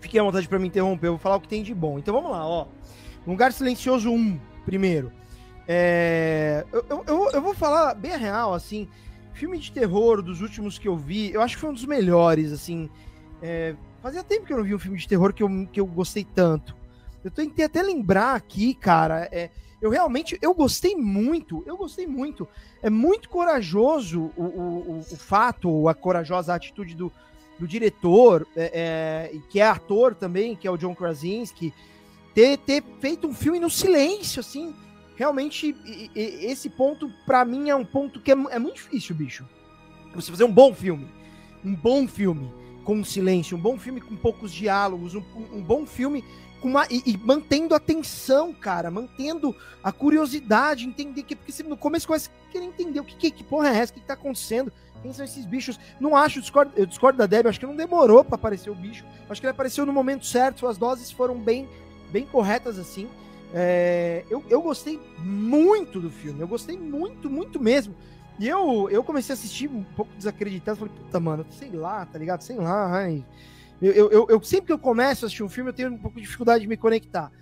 fiquei 0.00 0.20
à 0.20 0.22
vontade 0.22 0.46
para 0.46 0.58
me 0.58 0.68
interromper, 0.68 1.06
eu 1.06 1.12
vou 1.12 1.20
falar 1.20 1.36
o 1.36 1.40
que 1.40 1.48
tem 1.48 1.62
de 1.62 1.74
bom. 1.74 1.98
Então 1.98 2.14
vamos 2.14 2.30
lá, 2.30 2.46
ó. 2.46 2.66
Lugar 3.26 3.50
Silencioso 3.50 4.10
1, 4.10 4.38
primeiro. 4.66 5.10
É, 5.66 6.64
eu, 6.70 6.84
eu, 7.06 7.30
eu, 7.32 7.42
vou 7.42 7.54
falar 7.54 7.94
bem 7.94 8.16
real, 8.16 8.52
assim. 8.52 8.88
Filme 9.36 9.58
de 9.58 9.70
terror 9.70 10.22
dos 10.22 10.40
últimos 10.40 10.78
que 10.78 10.88
eu 10.88 10.96
vi, 10.96 11.30
eu 11.30 11.42
acho 11.42 11.56
que 11.56 11.60
foi 11.60 11.68
um 11.68 11.74
dos 11.74 11.84
melhores, 11.84 12.52
assim. 12.52 12.88
É, 13.42 13.76
fazia 14.02 14.24
tempo 14.24 14.46
que 14.46 14.52
eu 14.52 14.56
não 14.56 14.64
vi 14.64 14.74
um 14.74 14.78
filme 14.78 14.96
de 14.96 15.06
terror 15.06 15.32
que 15.34 15.42
eu, 15.42 15.68
que 15.70 15.78
eu 15.78 15.86
gostei 15.86 16.24
tanto. 16.24 16.74
Eu 17.22 17.30
tentei 17.30 17.66
até 17.66 17.82
lembrar 17.82 18.34
aqui, 18.34 18.72
cara. 18.74 19.28
É, 19.30 19.50
eu 19.80 19.90
realmente, 19.90 20.38
eu 20.40 20.54
gostei 20.54 20.96
muito, 20.96 21.62
eu 21.66 21.76
gostei 21.76 22.06
muito. 22.06 22.48
É 22.82 22.88
muito 22.88 23.28
corajoso 23.28 24.32
o, 24.36 24.42
o, 24.42 24.98
o 25.00 25.16
fato, 25.16 25.86
a 25.86 25.94
corajosa 25.94 26.54
atitude 26.54 26.94
do, 26.94 27.12
do 27.58 27.68
diretor, 27.68 28.46
é, 28.56 29.30
é, 29.34 29.38
que 29.50 29.60
é 29.60 29.66
ator 29.66 30.14
também, 30.14 30.56
que 30.56 30.66
é 30.66 30.70
o 30.70 30.78
John 30.78 30.94
Krasinski, 30.94 31.74
ter, 32.34 32.56
ter 32.56 32.82
feito 33.00 33.26
um 33.26 33.34
filme 33.34 33.60
no 33.60 33.68
silêncio, 33.68 34.40
assim, 34.40 34.74
realmente 35.16 35.74
esse 36.14 36.68
ponto 36.68 37.10
para 37.24 37.44
mim 37.44 37.70
é 37.70 37.74
um 37.74 37.84
ponto 37.84 38.20
que 38.20 38.30
é, 38.30 38.34
é, 38.34 38.58
muito 38.58 38.76
difícil, 38.76 39.16
bicho. 39.16 39.44
Você 40.14 40.30
fazer 40.30 40.44
um 40.44 40.52
bom 40.52 40.72
filme, 40.74 41.08
um 41.64 41.74
bom 41.74 42.06
filme 42.06 42.52
com 42.84 43.02
silêncio, 43.02 43.56
um 43.56 43.60
bom 43.60 43.76
filme 43.76 44.00
com 44.00 44.14
poucos 44.14 44.52
diálogos, 44.52 45.14
um, 45.14 45.22
um 45.52 45.62
bom 45.62 45.84
filme 45.84 46.24
com 46.60 46.68
uma 46.68 46.86
e, 46.90 47.02
e, 47.04 47.16
mantendo 47.18 47.74
a 47.74 47.78
atenção, 47.78 48.52
cara, 48.52 48.90
mantendo 48.90 49.54
a 49.82 49.90
curiosidade, 49.90 50.86
entender 50.86 51.22
que 51.22 51.34
porque 51.34 51.52
você 51.52 51.62
no 51.62 51.76
começo 51.76 52.06
começa 52.06 52.30
a 52.30 52.52
querer 52.52 52.64
entender 52.64 53.00
o 53.00 53.04
que, 53.04 53.16
que, 53.16 53.30
que 53.30 53.44
porra 53.44 53.68
é 53.68 53.78
essa, 53.78 53.92
o 53.92 53.94
que, 53.94 54.00
que 54.00 54.06
tá 54.06 54.14
acontecendo, 54.14 54.72
quem 55.02 55.12
são 55.12 55.24
esses 55.24 55.44
bichos. 55.44 55.78
Não 56.00 56.16
acho, 56.16 56.40
discordo, 56.40 56.72
eu 56.76 56.86
discordo 56.86 57.18
da 57.18 57.26
Debbie, 57.26 57.48
acho 57.48 57.60
que 57.60 57.66
não 57.66 57.76
demorou 57.76 58.24
para 58.24 58.36
aparecer 58.36 58.70
o 58.70 58.74
bicho, 58.74 59.04
acho 59.28 59.40
que 59.40 59.46
ele 59.46 59.52
apareceu 59.52 59.84
no 59.84 59.92
momento 59.92 60.24
certo, 60.24 60.60
suas 60.60 60.78
doses 60.78 61.10
foram 61.10 61.38
bem 61.38 61.68
bem 62.10 62.24
corretas 62.24 62.78
assim. 62.78 63.08
É, 63.58 64.22
eu, 64.28 64.44
eu 64.50 64.60
gostei 64.60 65.00
muito 65.18 65.98
do 65.98 66.10
filme, 66.10 66.38
eu 66.42 66.46
gostei 66.46 66.76
muito, 66.76 67.30
muito 67.30 67.58
mesmo. 67.58 67.94
E 68.38 68.46
eu, 68.46 68.90
eu 68.90 69.02
comecei 69.02 69.32
a 69.32 69.34
assistir 69.34 69.66
um 69.66 69.82
pouco 69.82 70.14
desacreditado, 70.14 70.78
falei, 70.78 70.92
puta, 70.94 71.18
mano, 71.18 71.46
sei 71.48 71.70
lá, 71.70 72.04
tá 72.04 72.18
ligado? 72.18 72.42
Sei 72.42 72.56
lá, 72.56 72.92
ai. 72.92 73.24
Eu, 73.80 74.10
eu, 74.10 74.26
eu, 74.28 74.42
sempre 74.42 74.66
que 74.66 74.72
eu 74.74 74.78
começo 74.78 75.24
a 75.24 75.26
assistir 75.26 75.42
um 75.42 75.48
filme, 75.48 75.70
eu 75.70 75.74
tenho 75.74 75.90
um 75.90 75.96
pouco 75.96 76.16
de 76.16 76.26
dificuldade 76.26 76.60
de 76.60 76.68
me 76.68 76.76
conectar. 76.76 77.32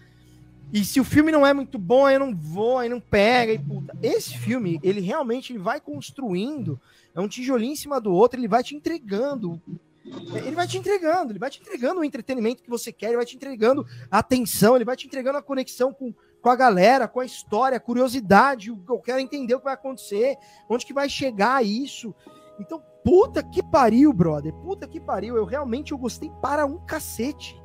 E 0.73 0.85
se 0.85 1.01
o 1.01 1.05
filme 1.05 1.33
não 1.33 1.45
é 1.45 1.53
muito 1.53 1.81
bom, 1.81 2.07
aí 2.07 2.17
não 2.17 2.33
vou, 2.33 2.79
aí 2.79 2.89
não 2.89 3.01
pega, 3.01 3.53
e 3.53 3.59
puta. 3.59 3.97
Esse 4.01 4.39
filme, 4.39 4.79
ele 4.85 5.01
realmente 5.01 5.53
ele 5.53 5.59
vai 5.59 5.81
construindo, 5.81 6.81
é 7.13 7.21
um 7.21 7.27
tijolinho 7.27 7.73
em 7.73 7.77
cima 7.77 8.01
do 8.01 8.13
outro, 8.13 8.39
ele 8.39 8.47
vai 8.47 8.63
te 8.63 8.77
entregando 8.77 9.61
ele 10.05 10.55
vai 10.55 10.67
te 10.67 10.77
entregando, 10.77 11.33
ele 11.33 11.39
vai 11.39 11.49
te 11.49 11.61
entregando 11.61 12.01
o 12.01 12.05
entretenimento 12.05 12.63
que 12.63 12.69
você 12.69 12.93
quer, 12.93 13.09
ele 13.09 13.17
vai 13.17 13.25
te 13.25 13.37
entregando 13.37 13.87
a 14.11 14.19
atenção, 14.19 14.77
ele 14.77 14.85
vai 14.85 14.97
te 14.97 15.07
entregando 15.07 15.39
a 15.39 15.43
conexão 15.43 15.95
com, 15.95 16.13
com 16.43 16.51
a 16.51 16.57
galera, 16.57 17.09
com 17.09 17.21
a 17.21 17.25
história, 17.25 17.79
a 17.79 17.81
curiosidade, 17.81 18.69
eu 18.69 18.99
quero 18.99 19.19
entender 19.19 19.55
o 19.55 19.59
que 19.59 19.65
vai 19.65 19.75
acontecer, 19.75 20.37
onde 20.69 20.85
que 20.85 20.93
vai 20.93 21.09
chegar 21.09 21.65
isso. 21.65 22.15
Então, 22.61 22.83
puta 23.03 23.43
que 23.43 23.63
pariu, 23.63 24.13
brother, 24.13 24.53
puta 24.53 24.87
que 24.87 25.01
pariu, 25.01 25.37
eu 25.37 25.45
realmente 25.45 25.93
eu 25.93 25.99
gostei 25.99 26.31
para 26.43 26.67
um 26.67 26.85
cacete. 26.85 27.59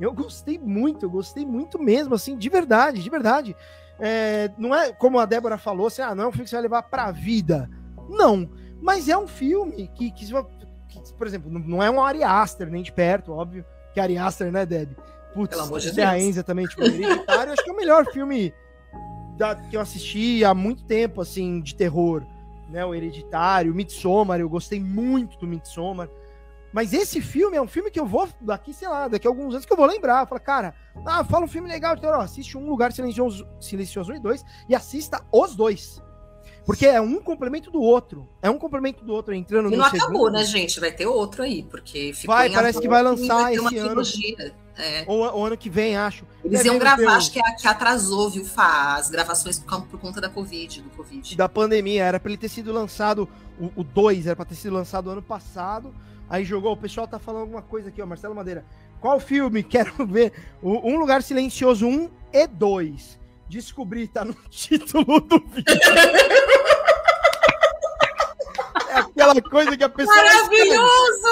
Eu 0.00 0.12
gostei 0.12 0.58
muito, 0.58 1.06
eu 1.06 1.10
gostei 1.10 1.46
muito 1.46 1.80
mesmo, 1.80 2.14
assim, 2.14 2.36
de 2.36 2.48
verdade, 2.48 3.02
de 3.02 3.10
verdade. 3.10 3.56
É, 4.00 4.50
não 4.58 4.74
é 4.74 4.92
como 4.92 5.18
a 5.18 5.26
Débora 5.26 5.58
falou, 5.58 5.86
assim, 5.86 6.02
ah, 6.02 6.14
não 6.14 6.24
é 6.24 6.26
um 6.28 6.32
filme 6.32 6.44
que 6.44 6.50
você 6.50 6.56
vai 6.56 6.62
levar 6.62 6.82
pra 6.84 7.10
vida. 7.10 7.70
Não, 8.08 8.48
mas 8.80 9.08
é 9.08 9.16
um 9.16 9.26
filme 9.26 9.88
que, 9.94 10.10
que 10.12 10.24
por 11.16 11.26
exemplo, 11.26 11.50
não 11.50 11.82
é 11.82 11.90
um 11.90 12.02
Ari 12.02 12.22
Aster, 12.22 12.70
nem 12.70 12.82
de 12.82 12.92
perto, 12.92 13.32
óbvio, 13.32 13.64
que 13.92 14.00
Ari 14.00 14.16
Aster, 14.18 14.50
né, 14.52 14.64
Deb? 14.64 14.92
Putz, 15.34 15.50
Pelo 15.50 15.62
amor 15.62 15.80
de 15.80 15.92
Deus. 15.92 16.08
a 16.08 16.18
Enza 16.18 16.42
também, 16.42 16.66
tipo, 16.66 16.82
Hereditário, 16.82 17.52
acho 17.52 17.62
que 17.62 17.70
é 17.70 17.72
o 17.72 17.76
melhor 17.76 18.06
filme 18.06 18.52
da, 19.36 19.54
que 19.54 19.76
eu 19.76 19.80
assisti 19.80 20.44
há 20.44 20.54
muito 20.54 20.84
tempo, 20.84 21.20
assim, 21.20 21.60
de 21.60 21.74
terror, 21.74 22.24
né, 22.68 22.84
o 22.84 22.94
Hereditário, 22.94 23.72
o 23.72 23.74
Midsommar, 23.74 24.40
eu 24.40 24.48
gostei 24.48 24.80
muito 24.80 25.38
do 25.38 25.46
Midsommar, 25.46 26.08
Mas 26.72 26.92
esse 26.92 27.20
filme 27.22 27.56
é 27.56 27.62
um 27.62 27.66
filme 27.66 27.90
que 27.90 27.98
eu 27.98 28.04
vou, 28.06 28.28
daqui, 28.40 28.74
sei 28.74 28.88
lá, 28.88 29.08
daqui 29.08 29.26
a 29.26 29.30
alguns 29.30 29.54
anos 29.54 29.64
que 29.64 29.72
eu 29.72 29.76
vou 29.76 29.86
lembrar. 29.86 30.26
Fala, 30.26 30.40
cara, 30.40 30.74
ah, 31.06 31.24
fala 31.24 31.46
um 31.46 31.48
filme 31.48 31.66
legal, 31.68 31.94
então, 31.96 32.10
ó, 32.10 32.20
assiste 32.20 32.58
Um 32.58 32.68
Lugar 32.68 32.92
Silencioso, 32.92 33.46
Silencioso 33.58 34.12
1 34.12 34.16
e 34.16 34.20
2 34.20 34.44
e 34.68 34.74
assista 34.74 35.24
os 35.32 35.56
dois. 35.56 36.02
Porque 36.68 36.84
é 36.84 37.00
um 37.00 37.18
complemento 37.18 37.70
do 37.70 37.80
outro. 37.80 38.28
É 38.42 38.50
um 38.50 38.58
complemento 38.58 39.02
do 39.02 39.14
outro 39.14 39.32
entrando 39.34 39.68
e 39.68 39.70
no 39.70 39.78
não 39.78 39.86
acabou, 39.86 40.06
segundo. 40.26 40.32
né, 40.32 40.44
gente? 40.44 40.78
Vai 40.78 40.92
ter 40.92 41.06
outro 41.06 41.42
aí, 41.42 41.62
porque 41.62 42.12
ficou 42.12 42.36
Vai, 42.36 42.50
parece 42.50 42.78
que 42.78 42.86
vai 42.86 43.00
e 43.00 43.04
lançar 43.04 43.36
uma 43.38 43.52
esse 43.54 43.78
ano. 43.78 44.02
É. 44.76 45.02
Ou, 45.06 45.20
ou 45.20 45.46
ano 45.46 45.56
que 45.56 45.70
vem, 45.70 45.96
acho. 45.96 46.26
Eles 46.44 46.58
Deve 46.58 46.68
iam 46.68 46.78
gravar, 46.78 47.16
acho 47.16 47.32
que, 47.32 47.40
a- 47.40 47.54
que 47.54 47.66
atrasou, 47.66 48.28
viu, 48.28 48.44
Fá, 48.44 48.96
as 48.96 49.08
gravações 49.08 49.58
por, 49.58 49.80
por 49.86 49.98
conta 49.98 50.20
da 50.20 50.28
Covid, 50.28 50.82
do 50.82 50.90
Covid. 50.90 51.34
da 51.38 51.48
pandemia. 51.48 52.04
Era 52.04 52.20
pra 52.20 52.30
ele 52.30 52.36
ter 52.38 52.50
sido 52.50 52.70
lançado, 52.70 53.26
o 53.74 53.82
2 53.82 54.26
era 54.26 54.36
pra 54.36 54.44
ter 54.44 54.54
sido 54.54 54.74
lançado 54.74 55.08
ano 55.08 55.22
passado. 55.22 55.94
Aí 56.28 56.44
jogou, 56.44 56.72
o 56.72 56.76
pessoal 56.76 57.08
tá 57.08 57.18
falando 57.18 57.40
alguma 57.44 57.62
coisa 57.62 57.88
aqui, 57.88 58.02
ó, 58.02 58.06
Marcelo 58.06 58.34
Madeira. 58.34 58.62
Qual 59.00 59.18
filme? 59.18 59.62
Quero 59.64 60.06
ver. 60.06 60.34
O 60.62 60.86
Um 60.86 60.98
Lugar 60.98 61.22
Silencioso 61.22 61.86
1 61.86 62.10
e 62.30 62.46
2. 62.46 63.18
Descobri, 63.48 64.06
tá 64.08 64.24
no 64.24 64.34
título 64.50 65.20
do 65.20 65.38
vídeo. 65.40 65.64
é 68.90 68.94
aquela 68.98 69.40
coisa 69.42 69.76
que 69.76 69.84
a 69.84 69.88
pessoa. 69.88 70.16
Maravilhoso! 70.16 71.28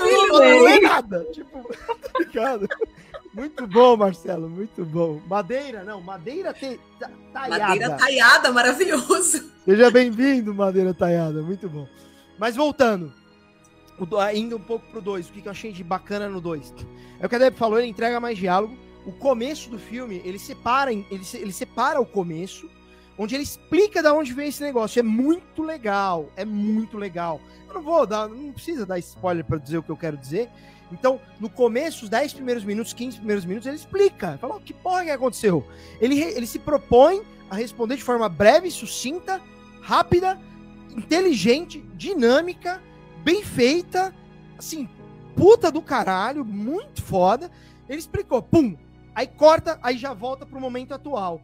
Não 0.00 0.28
não 0.38 0.68
é 0.68 0.80
nada. 0.80 1.26
Tipo, 1.32 1.62
tá 1.74 2.18
ligado? 2.18 2.68
Muito 3.32 3.66
bom, 3.66 3.96
Marcelo, 3.96 4.48
muito 4.48 4.84
bom. 4.84 5.20
Madeira, 5.28 5.84
não, 5.84 6.00
madeira 6.00 6.52
te, 6.52 6.80
ta- 6.98 7.10
talhada. 7.32 7.64
Madeira 7.68 7.96
taiada, 7.96 8.52
maravilhoso. 8.52 9.52
Seja 9.64 9.90
bem-vindo, 9.90 10.52
Madeira 10.52 10.92
Taiada, 10.92 11.40
muito 11.42 11.68
bom. 11.68 11.86
Mas 12.38 12.56
voltando, 12.56 13.12
indo 14.34 14.56
um 14.56 14.60
pouco 14.60 14.84
pro 14.90 15.00
2, 15.00 15.28
o 15.28 15.32
que, 15.32 15.42
que 15.42 15.48
eu 15.48 15.52
achei 15.52 15.70
de 15.70 15.84
bacana 15.84 16.28
no 16.28 16.40
2? 16.40 16.74
É 17.20 17.26
o 17.26 17.28
que 17.28 17.36
a 17.36 17.38
Deb 17.38 17.54
falou, 17.56 17.78
ele 17.78 17.86
entrega 17.86 18.18
mais 18.18 18.36
diálogo. 18.36 18.76
O 19.06 19.12
começo 19.12 19.70
do 19.70 19.78
filme, 19.78 20.20
ele 20.24 20.38
separa, 20.38 20.92
ele, 20.92 21.06
ele 21.34 21.52
separa 21.52 22.00
o 22.00 22.06
começo, 22.06 22.68
onde 23.18 23.34
ele 23.34 23.42
explica 23.42 24.02
da 24.02 24.12
onde 24.12 24.32
vem 24.32 24.48
esse 24.48 24.62
negócio. 24.62 25.00
É 25.00 25.02
muito 25.02 25.62
legal, 25.62 26.30
é 26.36 26.44
muito 26.44 26.98
legal. 26.98 27.40
Eu 27.68 27.74
não 27.74 27.82
vou 27.82 28.06
dar, 28.06 28.28
não 28.28 28.52
precisa 28.52 28.84
dar 28.84 28.98
spoiler 28.98 29.44
para 29.44 29.58
dizer 29.58 29.78
o 29.78 29.82
que 29.82 29.90
eu 29.90 29.96
quero 29.96 30.16
dizer. 30.16 30.50
Então, 30.92 31.20
no 31.38 31.48
começo, 31.48 32.04
os 32.04 32.10
10 32.10 32.32
primeiros 32.34 32.64
minutos, 32.64 32.92
15 32.92 33.18
primeiros 33.18 33.44
minutos, 33.44 33.66
ele 33.66 33.76
explica. 33.76 34.36
Fala, 34.38 34.56
"Ó, 34.56 34.58
que 34.58 34.74
porra 34.74 35.04
que 35.04 35.10
aconteceu? 35.10 35.64
Ele, 36.00 36.20
ele 36.20 36.46
se 36.46 36.58
propõe 36.58 37.22
a 37.48 37.54
responder 37.54 37.96
de 37.96 38.02
forma 38.02 38.28
breve, 38.28 38.70
sucinta, 38.70 39.40
rápida, 39.80 40.38
inteligente, 40.96 41.80
dinâmica, 41.94 42.82
bem 43.22 43.42
feita, 43.42 44.14
assim, 44.58 44.88
puta 45.36 45.70
do 45.70 45.80
caralho, 45.80 46.44
muito 46.44 47.02
foda. 47.02 47.50
Ele 47.88 47.98
explicou, 47.98 48.42
pum, 48.42 48.76
aí 49.14 49.26
corta, 49.26 49.78
aí 49.82 49.96
já 49.96 50.12
volta 50.12 50.46
pro 50.46 50.60
momento 50.60 50.94
atual. 50.94 51.40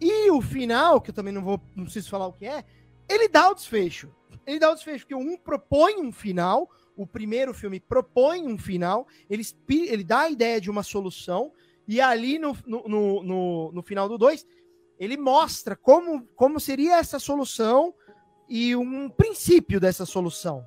E 0.00 0.30
o 0.30 0.40
final, 0.40 1.00
que 1.00 1.10
eu 1.10 1.14
também 1.14 1.32
não 1.32 1.42
vou, 1.42 1.60
não 1.74 1.84
preciso 1.84 2.10
falar 2.10 2.26
o 2.26 2.32
que 2.32 2.46
é, 2.46 2.64
ele 3.08 3.28
dá 3.28 3.50
o 3.50 3.54
desfecho. 3.54 4.10
Ele 4.46 4.58
dá 4.58 4.70
o 4.70 4.74
desfecho, 4.74 5.06
porque 5.06 5.14
um 5.14 5.36
propõe 5.36 6.00
um 6.00 6.12
final, 6.12 6.70
o 6.96 7.06
primeiro 7.06 7.52
filme 7.52 7.80
propõe 7.80 8.46
um 8.46 8.58
final, 8.58 9.06
ele, 9.28 9.42
ele 9.68 10.04
dá 10.04 10.20
a 10.20 10.30
ideia 10.30 10.60
de 10.60 10.70
uma 10.70 10.82
solução, 10.82 11.52
e 11.88 12.00
ali 12.00 12.38
no, 12.38 12.56
no, 12.66 12.88
no, 12.88 13.22
no, 13.22 13.72
no 13.72 13.82
final 13.82 14.08
do 14.08 14.18
2, 14.18 14.46
ele 14.98 15.16
mostra 15.16 15.76
como, 15.76 16.26
como 16.34 16.58
seria 16.58 16.98
essa 16.98 17.18
solução 17.18 17.94
e 18.48 18.74
um 18.74 19.08
princípio 19.08 19.80
dessa 19.80 20.06
solução, 20.06 20.64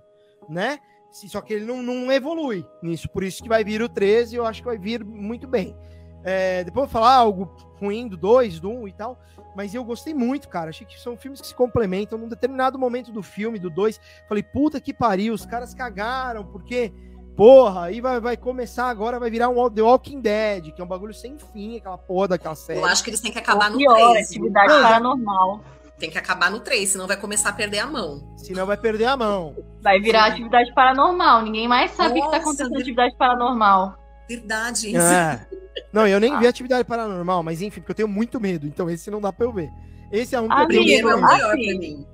né? 0.48 0.80
Só 1.12 1.42
que 1.42 1.54
ele 1.54 1.66
não, 1.66 1.82
não 1.82 2.12
evolui 2.12 2.64
nisso, 2.84 3.10
por 3.10 3.24
isso 3.24 3.42
que 3.42 3.50
vai 3.50 3.64
vir 3.64 3.82
o 3.82 3.90
13 3.90 4.36
eu 4.36 4.46
acho 4.46 4.62
que 4.62 4.68
vai 4.68 4.78
vir 4.78 5.04
muito 5.04 5.48
bem. 5.48 5.76
É, 6.24 6.64
depois 6.64 6.84
eu 6.84 6.88
vou 6.88 7.02
falar 7.02 7.16
algo 7.16 7.50
ruim 7.80 8.08
do 8.08 8.18
2, 8.18 8.60
do 8.60 8.70
1 8.70 8.82
um 8.82 8.88
e 8.88 8.92
tal, 8.94 9.18
mas 9.56 9.74
eu 9.74 9.84
gostei 9.84 10.14
muito, 10.14 10.50
cara. 10.50 10.70
Achei 10.70 10.86
que 10.86 11.00
são 11.00 11.16
filmes 11.16 11.40
que 11.42 11.48
se 11.48 11.56
complementam. 11.56 12.18
Num 12.18 12.28
determinado 12.28 12.78
momento 12.78 13.12
do 13.12 13.24
filme, 13.24 13.58
do 13.58 13.70
2, 13.70 14.00
falei, 14.28 14.44
puta 14.44 14.82
que 14.82 14.94
pariu, 14.94 15.34
os 15.34 15.46
caras 15.46 15.74
cagaram, 15.74 16.44
porque, 16.46 16.92
porra, 17.38 17.86
aí 17.86 18.02
vai, 18.02 18.20
vai 18.20 18.36
começar 18.38 18.90
agora, 18.90 19.20
vai 19.20 19.30
virar 19.30 19.50
um 19.50 19.70
The 19.70 19.82
Walking 19.82 20.20
Dead, 20.20 20.74
que 20.74 20.82
é 20.82 20.84
um 20.84 20.88
bagulho 20.88 21.14
sem 21.14 21.38
fim, 21.38 21.78
aquela 21.78 21.98
porra 21.98 22.30
daquela 22.30 22.56
série. 22.56 22.80
Eu 22.80 22.86
acho 22.86 23.04
que 23.04 23.10
eles 23.10 23.22
têm 23.22 23.32
que 23.32 23.40
acabar 23.40 23.72
no 23.72 23.78
pior, 23.78 24.12
3. 24.12 24.28
atividade 24.28 24.74
Não, 24.74 24.82
paranormal. 24.82 25.62
Tem 25.98 26.10
que 26.10 26.18
acabar 26.18 26.50
no 26.50 26.62
3, 26.62 26.90
senão 26.90 27.08
vai 27.08 27.18
começar 27.18 27.50
a 27.50 27.54
perder 27.54 27.80
a 27.80 27.86
mão. 27.88 28.34
Senão 28.38 28.66
vai 28.66 28.78
perder 28.78 29.06
a 29.06 29.18
mão. 29.18 29.54
Vai 29.82 30.00
virar 30.00 30.28
atividade 30.28 30.74
paranormal. 30.74 31.42
Ninguém 31.42 31.68
mais 31.68 31.92
sabe 31.92 32.12
o 32.12 32.14
que, 32.14 32.20
tá 32.22 32.26
Nossa, 32.26 32.38
acontecendo 32.38 32.70
na 32.70 32.78
de- 32.78 32.82
atividade 32.84 33.18
paranormal. 33.18 33.99
Verdade, 34.30 34.90
isso. 34.96 34.98
É. 35.02 35.48
Não, 35.92 36.08
eu 36.08 36.20
nem 36.20 36.38
vi 36.40 36.46
atividade 36.48 36.86
paranormal, 36.88 37.42
mas 37.44 37.62
enfim, 37.62 37.82
porque 37.82 37.92
eu 37.92 37.96
tenho 37.96 38.08
muito 38.08 38.40
medo, 38.40 38.68
então 38.68 38.90
esse 38.90 39.10
não 39.12 39.20
dá 39.20 39.34
pra 39.34 39.46
eu 39.46 39.52
ver. 39.52 39.70
Esse 40.12 40.36
é 40.36 40.40
um 40.40 40.48
que 40.48 40.54
eu 40.54 40.58
Amigo, 40.58 40.70
tenho 40.72 40.84
Primeiro 40.86 41.10
é 41.10 41.16
o 41.16 41.26
assim, 41.26 41.38
pra 41.40 41.56
mim. 41.56 42.08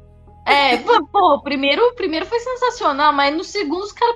É, 0.47 0.77
pô, 0.77 1.35
o 1.35 1.41
primeiro, 1.41 1.93
primeiro 1.95 2.25
foi 2.25 2.39
sensacional, 2.39 3.11
mas 3.11 3.35
no 3.35 3.43
segundo 3.43 3.83
os 3.83 3.91
caras 3.91 4.15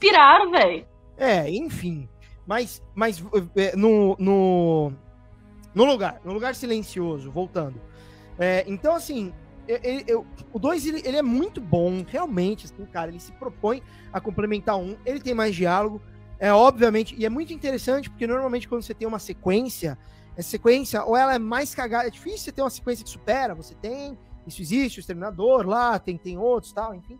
piraram, 0.00 0.50
velho. 0.50 0.84
É, 1.16 1.48
enfim. 1.50 2.08
Mas, 2.46 2.82
mas 2.94 3.22
é, 3.56 3.76
no, 3.76 4.16
no, 4.18 4.92
no 5.74 5.84
lugar, 5.84 6.20
no 6.24 6.32
lugar 6.32 6.54
silencioso, 6.54 7.30
voltando. 7.30 7.80
É, 8.38 8.64
então, 8.66 8.94
assim, 8.94 9.32
eu- 9.68 9.78
eu- 9.82 10.02
eu- 10.06 10.26
o 10.52 10.58
2 10.58 10.86
ele, 10.86 11.02
ele 11.04 11.16
é 11.16 11.22
muito 11.22 11.60
bom, 11.60 12.04
realmente, 12.06 12.66
assim, 12.66 12.84
cara. 12.86 13.10
Ele 13.10 13.20
se 13.20 13.30
propõe 13.32 13.82
a 14.12 14.20
complementar 14.20 14.76
um, 14.76 14.96
ele 15.04 15.20
tem 15.20 15.34
mais 15.34 15.54
diálogo, 15.54 16.00
é 16.42 16.52
obviamente, 16.52 17.14
e 17.16 17.24
é 17.24 17.28
muito 17.28 17.52
interessante, 17.52 18.10
porque 18.10 18.26
normalmente 18.26 18.68
quando 18.68 18.82
você 18.82 18.92
tem 18.92 19.06
uma 19.06 19.20
sequência, 19.20 19.96
essa 20.36 20.50
sequência, 20.50 21.04
ou 21.04 21.16
ela 21.16 21.36
é 21.36 21.38
mais 21.38 21.72
cagada, 21.72 22.08
é 22.08 22.10
difícil 22.10 22.38
você 22.38 22.50
ter 22.50 22.62
uma 22.62 22.68
sequência 22.68 23.04
que 23.04 23.10
supera, 23.10 23.54
você 23.54 23.76
tem, 23.76 24.18
isso 24.44 24.60
existe, 24.60 24.98
o 24.98 25.00
Exterminador 25.00 25.64
lá, 25.64 26.00
tem, 26.00 26.18
tem 26.18 26.36
outros 26.36 26.72
tal, 26.72 26.96
enfim. 26.96 27.16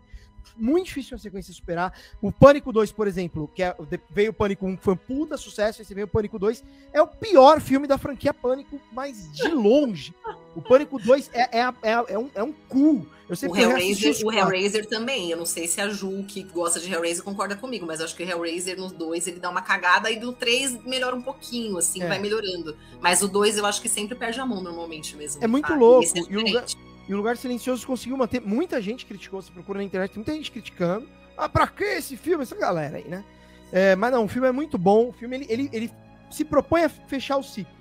Muito 0.55 0.85
difícil 0.85 1.15
uma 1.15 1.21
sequência 1.21 1.53
superar. 1.53 1.93
O 2.21 2.31
Pânico 2.31 2.71
2, 2.71 2.91
por 2.91 3.07
exemplo, 3.07 3.49
que 3.53 3.63
é, 3.63 3.75
veio 4.09 4.31
o 4.31 4.33
Pânico 4.33 4.65
1, 4.65 4.77
que 4.77 4.83
foi 4.83 4.93
um 4.93 4.97
puta 4.97 5.37
sucesso, 5.37 5.81
esse 5.81 5.93
veio 5.93 6.05
o 6.05 6.09
Pânico 6.09 6.37
2, 6.37 6.63
é 6.91 7.01
o 7.01 7.07
pior 7.07 7.59
filme 7.59 7.87
da 7.87 7.97
franquia 7.97 8.33
Pânico, 8.33 8.79
mas 8.91 9.31
de 9.31 9.47
longe. 9.53 10.13
O 10.55 10.61
Pânico 10.61 10.99
2 10.99 11.31
é, 11.33 11.59
é, 11.59 11.73
é, 11.81 12.05
é 12.09 12.19
um, 12.19 12.29
é 12.35 12.43
um 12.43 12.51
cu. 12.51 13.07
Eu 13.27 13.33
O 13.33 13.35
sempre 13.35 13.59
reassisti 13.59 14.05
Hellraiser, 14.05 14.27
o. 14.27 14.31
Hellraiser 14.31 14.85
também. 14.85 15.31
Eu 15.31 15.37
não 15.37 15.45
sei 15.45 15.67
se 15.67 15.81
a 15.81 15.89
Ju, 15.89 16.23
que 16.27 16.43
gosta 16.43 16.79
de 16.79 16.91
Hellraiser, 16.91 17.23
concorda 17.23 17.55
comigo, 17.55 17.85
mas 17.85 17.99
eu 17.99 18.05
acho 18.05 18.15
que 18.15 18.23
o 18.23 18.29
Hellraiser 18.29 18.77
nos 18.77 18.91
dois 18.91 19.25
ele 19.27 19.39
dá 19.39 19.49
uma 19.49 19.61
cagada 19.61 20.11
e 20.11 20.19
do 20.19 20.33
3 20.33 20.83
melhora 20.83 21.15
um 21.15 21.21
pouquinho, 21.21 21.77
assim, 21.77 22.03
É. 22.03 22.07
vai 22.07 22.19
melhorando. 22.19 22.77
Mas 23.01 23.21
o 23.21 23.27
2 23.27 23.57
eu 23.57 23.65
acho 23.65 23.81
que 23.81 23.89
sempre 23.89 24.13
perde 24.15 24.39
a 24.39 24.45
mão 24.45 24.61
normalmente 24.61 25.15
mesmo. 25.15 25.43
É 25.43 25.47
muito 25.47 25.69
tá? 25.69 25.75
louco, 25.75 26.05
é 26.15 26.21
e 26.29 26.37
o. 26.37 26.92
E 27.07 27.13
o 27.13 27.17
Lugar 27.17 27.37
Silencioso 27.37 27.85
conseguiu 27.85 28.17
manter. 28.17 28.41
Muita 28.41 28.81
gente 28.81 29.05
criticou, 29.05 29.41
você 29.41 29.51
procura 29.51 29.79
na 29.79 29.83
internet, 29.83 30.15
muita 30.15 30.33
gente 30.33 30.51
criticando. 30.51 31.07
Ah, 31.37 31.49
pra 31.49 31.67
que 31.67 31.83
esse 31.83 32.15
filme? 32.15 32.43
Essa 32.43 32.55
galera 32.55 32.97
aí, 32.97 33.07
né? 33.07 33.23
É, 33.71 33.95
mas 33.95 34.11
não, 34.11 34.25
o 34.25 34.27
filme 34.27 34.47
é 34.47 34.51
muito 34.51 34.77
bom. 34.77 35.09
O 35.09 35.13
filme 35.13 35.35
ele, 35.35 35.45
ele, 35.49 35.69
ele 35.73 35.91
se 36.29 36.45
propõe 36.45 36.83
a 36.83 36.89
fechar 36.89 37.37
o 37.37 37.43
ciclo. 37.43 37.73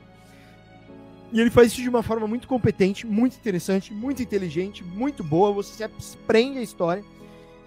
E 1.32 1.40
ele 1.40 1.50
faz 1.50 1.72
isso 1.72 1.80
de 1.80 1.88
uma 1.88 2.02
forma 2.02 2.26
muito 2.26 2.46
competente, 2.46 3.06
muito 3.06 3.36
interessante, 3.36 3.92
muito 3.92 4.22
inteligente, 4.22 4.84
muito 4.84 5.24
boa. 5.24 5.52
Você 5.52 5.88
se 5.98 6.16
prende 6.18 6.58
a 6.58 6.62
história. 6.62 7.02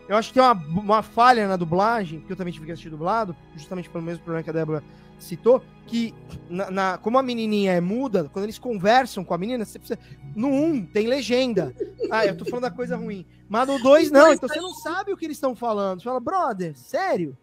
Eu 0.08 0.16
acho 0.18 0.30
que 0.30 0.36
tem 0.36 0.44
uma, 0.44 0.54
uma 0.54 1.02
falha 1.04 1.48
na 1.48 1.56
dublagem, 1.56 2.22
que 2.22 2.32
eu 2.32 2.36
também 2.36 2.54
tive 2.54 2.66
que 2.66 2.72
assistir 2.72 2.90
dublado, 2.90 3.36
justamente 3.56 3.90
pelo 3.90 4.04
mesmo 4.04 4.24
problema 4.24 4.44
que 4.44 4.50
a 4.50 4.54
Débora 4.54 4.84
citou, 5.18 5.64
que 5.88 6.14
na, 6.50 6.70
na- 6.70 6.98
como 7.00 7.18
a 7.18 7.24
menininha 7.24 7.72
é 7.74 7.82
muda, 7.82 8.30
quando 8.32 8.46
eles 8.46 8.60
conversam 8.60 9.24
com 9.24 9.34
a 9.34 9.38
menina, 9.38 9.66
você 9.66 9.80
precisa, 9.80 9.98
no 10.36 10.48
1 10.50 10.86
tem 10.88 11.08
legenda. 11.08 11.74
Ah, 12.12 12.26
eu 12.26 12.38
tô 12.38 12.46
falando 12.46 12.64
da 12.64 12.72
coisa 12.72 12.96
ruim. 12.96 13.26
Mas 13.50 13.68
no 13.68 13.80
2 13.82 14.12
não, 14.12 14.32
então 14.34 14.48
você 14.50 14.60
não 14.60 14.74
sabe 14.76 15.12
o 15.12 15.18
que 15.18 15.26
eles 15.26 15.38
estão 15.38 15.56
falando. 15.56 16.00
Você 16.00 16.06
fala, 16.06 16.20
brother, 16.20 16.76
sério? 16.78 17.36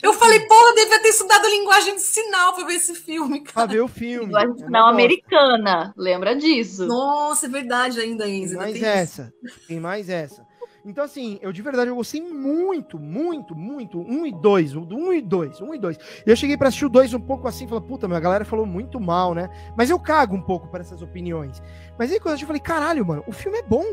Eu 0.00 0.12
falei, 0.12 0.38
eu 0.48 0.74
devia 0.76 1.02
ter 1.02 1.08
estudado 1.08 1.44
linguagem 1.48 1.96
de 1.96 2.02
sinal 2.02 2.54
pra 2.54 2.64
ver 2.66 2.74
esse 2.74 2.94
filme, 2.94 3.40
Pra 3.42 3.52
cara. 3.52 3.66
ver 3.66 3.80
o 3.80 3.88
filme. 3.88 4.26
Linguagem 4.26 4.50
É 4.50 4.54
de 4.54 4.60
uma 4.62 4.66
sinal 4.66 4.82
bosta. 4.84 4.94
americana, 4.94 5.94
lembra 5.96 6.36
disso? 6.36 6.86
Nossa, 6.86 7.46
é 7.46 7.48
verdade 7.48 7.98
ainda, 8.00 8.24
Tem 8.24 8.42
Enzo. 8.44 8.52
ainda 8.52 8.62
mais 8.62 8.72
tem 8.74 8.82
isso. 8.82 8.90
essa. 8.90 9.32
Tem 9.66 9.80
mais 9.80 10.08
essa. 10.08 10.45
Então, 10.86 11.02
assim, 11.02 11.36
eu 11.42 11.52
de 11.52 11.60
verdade 11.62 11.90
eu 11.90 11.96
gostei 11.96 12.20
muito, 12.20 12.96
muito, 12.96 13.56
muito. 13.56 14.00
Um 14.00 14.24
e 14.24 14.32
dois. 14.32 14.76
Um 14.76 15.12
e 15.12 15.20
dois. 15.20 15.60
Um 15.60 15.74
e 15.74 15.78
dois. 15.78 15.98
E 16.24 16.30
eu 16.30 16.36
cheguei 16.36 16.56
pra 16.56 16.68
assistir 16.68 16.86
o 16.86 16.88
dois 16.88 17.12
um 17.12 17.20
pouco 17.20 17.48
assim, 17.48 17.66
falei, 17.66 17.82
puta, 17.84 18.06
minha 18.06 18.20
galera 18.20 18.44
falou 18.44 18.64
muito 18.64 19.00
mal, 19.00 19.34
né? 19.34 19.50
Mas 19.76 19.90
eu 19.90 19.98
cago 19.98 20.36
um 20.36 20.40
pouco 20.40 20.68
para 20.68 20.82
essas 20.82 21.02
opiniões. 21.02 21.60
Mas 21.98 22.12
aí 22.12 22.20
quando 22.20 22.28
eu 22.28 22.34
assisti, 22.34 22.44
eu 22.44 22.46
falei, 22.46 22.60
caralho, 22.60 23.04
mano, 23.04 23.24
o 23.26 23.32
filme 23.32 23.58
é 23.58 23.62
bom. 23.64 23.84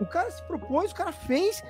O 0.00 0.06
cara 0.06 0.30
se 0.30 0.42
propôs, 0.44 0.90
o 0.90 0.94
cara 0.94 1.12
fez. 1.12 1.62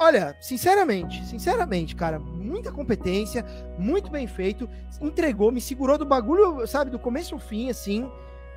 Olha, 0.00 0.36
sinceramente, 0.40 1.26
sinceramente, 1.26 1.96
cara, 1.96 2.20
muita 2.20 2.70
competência, 2.70 3.44
muito 3.76 4.08
bem 4.08 4.28
feito, 4.28 4.70
entregou, 5.00 5.50
me 5.50 5.60
segurou 5.60 5.98
do 5.98 6.06
bagulho, 6.06 6.64
sabe, 6.68 6.92
do 6.92 6.98
começo 7.00 7.34
ao 7.34 7.40
fim, 7.40 7.68
assim. 7.68 8.08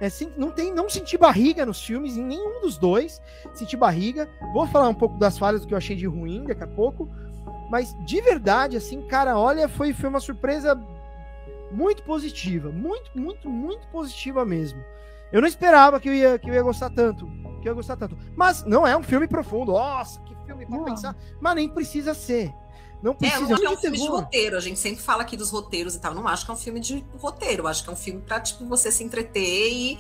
É, 0.02 0.10
sim, 0.10 0.32
não 0.36 0.50
tem, 0.50 0.74
não 0.74 0.90
senti 0.90 1.16
barriga 1.16 1.64
nos 1.64 1.82
filmes, 1.82 2.18
em 2.18 2.24
nenhum 2.24 2.60
dos 2.62 2.76
dois. 2.76 3.22
Senti 3.54 3.78
barriga. 3.78 4.28
Vou 4.52 4.66
falar 4.66 4.90
um 4.90 4.96
pouco 4.96 5.18
das 5.20 5.38
falhas 5.38 5.62
do 5.62 5.68
que 5.68 5.76
eu 5.76 5.78
achei 5.78 5.96
de 5.96 6.08
ruim 6.08 6.44
daqui 6.44 6.64
a 6.64 6.68
pouco. 6.68 7.08
Mas 7.70 7.96
de 8.04 8.20
verdade, 8.20 8.76
assim, 8.76 9.02
cara, 9.04 9.38
olha, 9.38 9.70
foi, 9.70 9.94
foi 9.94 10.10
uma 10.10 10.20
surpresa 10.20 10.76
muito 11.72 12.02
positiva. 12.02 12.72
Muito, 12.72 13.12
muito, 13.16 13.48
muito 13.48 13.88
positiva 13.90 14.44
mesmo. 14.44 14.84
Eu 15.32 15.40
não 15.40 15.48
esperava 15.48 16.00
que 16.00 16.10
eu 16.10 16.14
ia, 16.14 16.40
que 16.40 16.50
eu 16.50 16.54
ia 16.56 16.64
gostar 16.64 16.90
tanto. 16.90 17.28
Que 17.62 17.70
eu 17.70 17.72
ia 17.72 17.74
gostar 17.74 17.96
tanto. 17.96 18.18
Mas 18.36 18.66
não 18.66 18.88
é 18.88 18.98
um 18.98 19.04
filme 19.04 19.28
profundo. 19.28 19.72
Nossa, 19.72 20.20
que 20.22 20.36
filme 20.48 20.66
pra 20.66 20.78
Não. 20.78 20.84
pensar. 20.84 21.16
Mas 21.40 21.56
nem 21.56 21.70
precisa 21.70 22.16
ser. 22.16 22.52
Não 23.02 23.12
É, 23.14 23.16
precisa. 23.16 23.42
não 23.42 23.52
acho 23.54 23.62
que 23.62 23.66
é 23.68 23.70
um 23.72 23.78
filme 23.78 23.98
de 23.98 24.08
roteiro. 24.08 24.58
A 24.58 24.60
gente 24.60 24.80
sempre 24.80 25.02
fala 25.02 25.22
aqui 25.24 25.36
dos 25.36 25.50
roteiros 25.50 25.96
e 25.96 26.00
tal. 26.00 26.14
Não 26.14 26.28
acho 26.28 26.46
que 26.46 26.52
é 26.52 26.54
um 26.54 26.58
filme 26.58 26.80
de 26.80 27.04
roteiro. 27.18 27.64
Eu 27.64 27.68
acho 27.68 27.84
que 27.84 27.90
é 27.90 27.94
um 27.94 27.96
filme 27.96 28.22
pra, 28.22 28.40
tipo, 28.40 28.66
você 28.66 28.92
se 28.92 29.04
entreter 29.04 29.72
e 29.72 29.98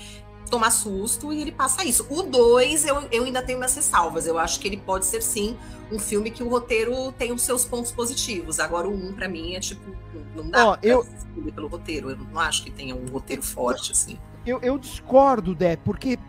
tomar 0.49 0.69
susto 0.69 1.31
e 1.31 1.41
ele 1.41 1.51
passa 1.51 1.83
isso. 1.83 2.05
O 2.09 2.23
2, 2.23 2.85
eu, 2.85 3.07
eu 3.11 3.23
ainda 3.23 3.41
tenho 3.41 3.57
minhas 3.57 3.73
ressalvas. 3.75 4.27
Eu 4.27 4.37
acho 4.37 4.59
que 4.59 4.67
ele 4.67 4.77
pode 4.77 5.05
ser, 5.05 5.21
sim, 5.23 5.57
um 5.91 5.97
filme 5.97 6.29
que 6.29 6.43
o 6.43 6.49
roteiro 6.49 7.11
tem 7.13 7.31
os 7.31 7.41
seus 7.41 7.63
pontos 7.65 7.91
positivos. 7.91 8.59
Agora, 8.59 8.87
o 8.87 8.91
1, 8.93 9.09
um, 9.09 9.13
pra 9.13 9.27
mim, 9.29 9.55
é 9.55 9.59
tipo, 9.59 9.81
não- 10.35 10.43
não 10.43 10.49
dá 10.51 10.65
Ó, 10.67 10.77
pra 10.77 10.87
eu- 10.89 11.05
pelo 11.55 11.67
roteiro. 11.69 12.09
Eu 12.11 12.17
não 12.17 12.39
acho 12.39 12.63
que 12.63 12.69
tenha 12.71 12.95
um 12.95 13.05
roteiro 13.07 13.41
forte, 13.41 13.93
assim. 13.93 14.19
Eu, 14.45 14.59
eu 14.61 14.77
discordo, 14.77 15.55
Dé, 15.55 15.75
porque 15.77 16.19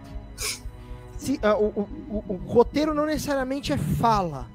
se, 1.18 1.38
ah, 1.42 1.56
o, 1.56 1.66
o- 1.66 2.24
o- 2.28 2.32
o 2.34 2.36
roteiro 2.46 2.94
não 2.94 3.06
necessariamente 3.06 3.72
é 3.72 3.78
fala. 3.78 4.48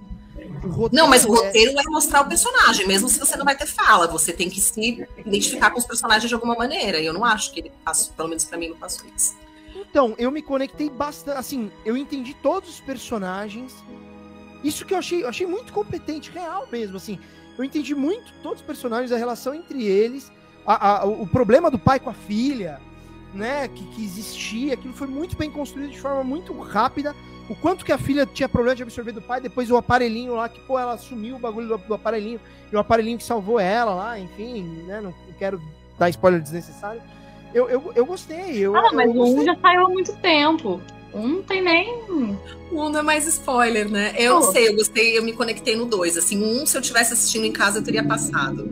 Não, 0.91 1.07
mas 1.07 1.25
o 1.25 1.33
é- 1.35 1.45
roteiro 1.45 1.79
é 1.79 1.83
mostrar 1.87 2.21
o 2.21 2.27
personagem, 2.27 2.87
mesmo 2.87 3.07
se 3.09 3.19
você 3.19 3.35
não 3.37 3.45
vai 3.45 3.55
ter 3.55 3.65
fala. 3.67 4.07
Você 4.07 4.31
tem 4.33 4.49
que 4.49 4.59
se 4.61 5.05
identificar 5.17 5.71
com 5.71 5.79
os 5.79 5.85
personagens 5.85 6.27
de 6.29 6.33
alguma 6.35 6.55
maneira. 6.55 6.99
E 6.99 7.05
eu 7.05 7.13
não 7.13 7.23
acho 7.25 7.51
que 7.51 7.59
ele 7.61 7.71
passou, 7.83 8.13
pelo 8.13 8.29
menos 8.29 8.45
pra 8.45 8.57
mim, 8.57 8.69
não 8.69 8.77
passou 8.77 9.05
isso. 9.15 9.35
Então, 9.75 10.15
eu 10.17 10.31
me 10.31 10.41
conectei 10.41 10.89
bastante. 10.89 11.37
Assim, 11.37 11.71
eu 11.85 11.95
entendi 11.97 12.33
todos 12.41 12.69
os 12.69 12.79
personagens. 12.79 13.73
Isso 14.63 14.85
que 14.85 14.93
eu 14.93 14.97
achei, 14.97 15.23
eu 15.23 15.29
achei 15.29 15.45
muito 15.47 15.71
competente, 15.71 16.31
real 16.31 16.67
mesmo. 16.71 16.97
Assim, 16.97 17.19
eu 17.57 17.63
entendi 17.63 17.93
muito 17.95 18.31
todos 18.41 18.59
os 18.59 18.65
personagens, 18.65 19.11
a 19.11 19.17
relação 19.17 19.53
entre 19.53 19.83
eles, 19.85 20.31
a- 20.65 21.01
a- 21.01 21.05
o 21.05 21.23
o 21.23 21.27
problema 21.27 21.69
do 21.71 21.77
pai 21.79 21.99
com 21.99 22.09
a 22.09 22.13
filha, 22.13 22.81
né? 23.33 23.67
Que, 23.67 23.85
que 23.91 24.03
existia. 24.03 24.73
Aquilo 24.73 24.93
foi 24.93 25.07
muito 25.07 25.37
bem 25.37 25.49
construído 25.51 25.91
de 25.91 25.99
forma 25.99 26.23
muito 26.23 26.53
rápida. 26.59 27.15
O 27.49 27.55
quanto 27.55 27.85
que 27.85 27.91
a 27.93 27.97
filha 27.97 28.25
tinha 28.25 28.49
problema 28.49 28.75
de 28.75 28.83
absorver 28.83 29.13
do 29.13 29.21
pai, 29.21 29.39
depois 29.39 29.71
o 29.71 29.77
aparelhinho 29.77 30.35
lá, 30.35 30.49
que, 30.49 30.59
pô, 30.61 30.77
ela 30.77 30.97
sumiu 30.97 31.37
o 31.37 31.39
bagulho 31.39 31.67
do, 31.67 31.77
do 31.77 31.93
aparelhinho, 31.93 32.39
e 32.71 32.75
o 32.75 32.79
aparelhinho 32.79 33.17
que 33.17 33.23
salvou 33.23 33.59
ela 33.59 33.93
lá, 33.93 34.19
enfim, 34.19 34.63
né? 34.85 34.99
Não, 35.01 35.11
não 35.11 35.33
quero 35.39 35.61
dar 35.97 36.09
spoiler 36.09 36.41
desnecessário. 36.41 37.01
Eu, 37.53 37.69
eu, 37.69 37.91
eu 37.95 38.05
gostei. 38.05 38.57
Eu, 38.57 38.75
Ah, 38.75 38.91
mas 38.93 39.05
eu 39.07 39.11
o 39.11 39.13
gostei. 39.15 39.39
um 39.41 39.45
já 39.45 39.55
saiu 39.61 39.85
há 39.85 39.89
muito 39.89 40.15
tempo. 40.17 40.81
Um 41.13 41.27
não 41.27 41.43
tem 41.43 41.61
nem. 41.61 42.37
O 42.69 42.81
um 42.81 42.89
não 42.89 42.99
é 42.99 43.03
mais 43.03 43.25
spoiler, 43.25 43.89
né? 43.89 44.13
Eu 44.17 44.35
não 44.35 44.41
Pô. 44.41 44.51
sei, 44.51 44.67
eu 44.67 44.75
gostei, 44.75 45.17
eu 45.17 45.23
me 45.23 45.31
conectei 45.31 45.75
no 45.77 45.85
dois. 45.85 46.17
Assim, 46.17 46.43
o 46.43 46.61
um, 46.61 46.65
se 46.65 46.77
eu 46.77 46.81
tivesse 46.81 47.13
assistindo 47.13 47.45
em 47.45 47.51
casa, 47.53 47.79
eu 47.79 47.83
teria 47.83 48.03
passado. 48.03 48.67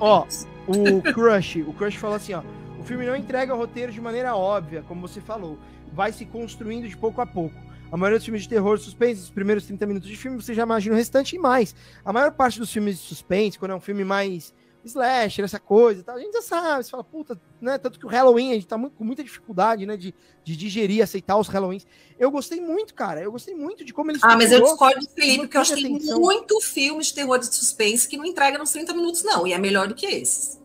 Ó, 0.00 0.18
momentos. 0.20 0.46
o 0.66 1.00
Crush, 1.14 1.62
o 1.62 1.72
Crush 1.72 1.96
fala 1.96 2.16
assim, 2.16 2.34
ó, 2.34 2.42
o 2.78 2.82
filme 2.82 3.06
não 3.06 3.14
entrega 3.14 3.54
o 3.54 3.56
roteiro 3.56 3.92
de 3.92 4.00
maneira 4.00 4.34
óbvia, 4.34 4.84
como 4.88 5.00
você 5.00 5.20
falou, 5.20 5.56
vai 5.92 6.12
se 6.12 6.24
construindo 6.26 6.88
de 6.88 6.96
pouco 6.96 7.20
a 7.20 7.26
pouco. 7.26 7.54
A 7.92 7.96
maioria 7.96 8.18
dos 8.18 8.24
filmes 8.24 8.42
de 8.42 8.48
terror, 8.48 8.78
suspense, 8.78 9.22
os 9.22 9.30
primeiros 9.30 9.64
30 9.66 9.86
minutos 9.86 10.08
de 10.08 10.16
filme, 10.16 10.40
você 10.40 10.54
já 10.54 10.62
imagina 10.62 10.94
o 10.94 10.98
restante 10.98 11.34
e 11.34 11.38
mais. 11.38 11.74
A 12.04 12.12
maior 12.12 12.32
parte 12.32 12.58
dos 12.58 12.72
filmes 12.72 12.98
de 12.98 13.02
suspense, 13.02 13.58
quando 13.58 13.72
é 13.72 13.74
um 13.74 13.80
filme 13.80 14.04
mais 14.04 14.54
slasher, 14.84 15.44
essa 15.44 15.58
coisa 15.58 16.00
e 16.00 16.02
tal, 16.02 16.16
a 16.16 16.20
gente 16.20 16.32
já 16.32 16.40
sabe, 16.40 16.84
você 16.84 16.90
fala, 16.90 17.04
puta, 17.04 17.38
né, 17.60 17.76
tanto 17.76 17.98
que 17.98 18.06
o 18.06 18.08
Halloween, 18.08 18.52
a 18.52 18.54
gente 18.54 18.66
tá 18.66 18.78
muito, 18.78 18.96
com 18.96 19.04
muita 19.04 19.22
dificuldade, 19.22 19.84
né, 19.84 19.96
de, 19.96 20.14
de 20.42 20.56
digerir, 20.56 21.02
aceitar 21.02 21.36
os 21.36 21.48
Halloweens. 21.48 21.86
Eu 22.18 22.30
gostei 22.30 22.60
muito, 22.60 22.94
cara, 22.94 23.20
eu 23.20 23.30
gostei 23.30 23.54
muito 23.54 23.84
de 23.84 23.92
como 23.92 24.10
eles... 24.10 24.22
Ah, 24.24 24.36
mas 24.36 24.52
eu 24.52 24.62
discordo 24.62 25.00
do 25.00 25.10
Felipe, 25.10 25.40
porque 25.40 25.56
eu 25.56 25.60
acho 25.60 25.74
que 25.74 25.82
tem 25.82 25.98
muito 26.18 26.60
filme 26.60 27.02
de 27.02 27.12
terror 27.12 27.38
de 27.38 27.54
suspense 27.54 28.08
que 28.08 28.16
não 28.16 28.24
entrega 28.24 28.56
nos 28.56 28.70
30 28.70 28.94
minutos, 28.94 29.22
não. 29.22 29.46
E 29.46 29.52
é 29.52 29.58
melhor 29.58 29.86
do 29.86 29.94
que 29.94 30.06
esses. 30.06 30.58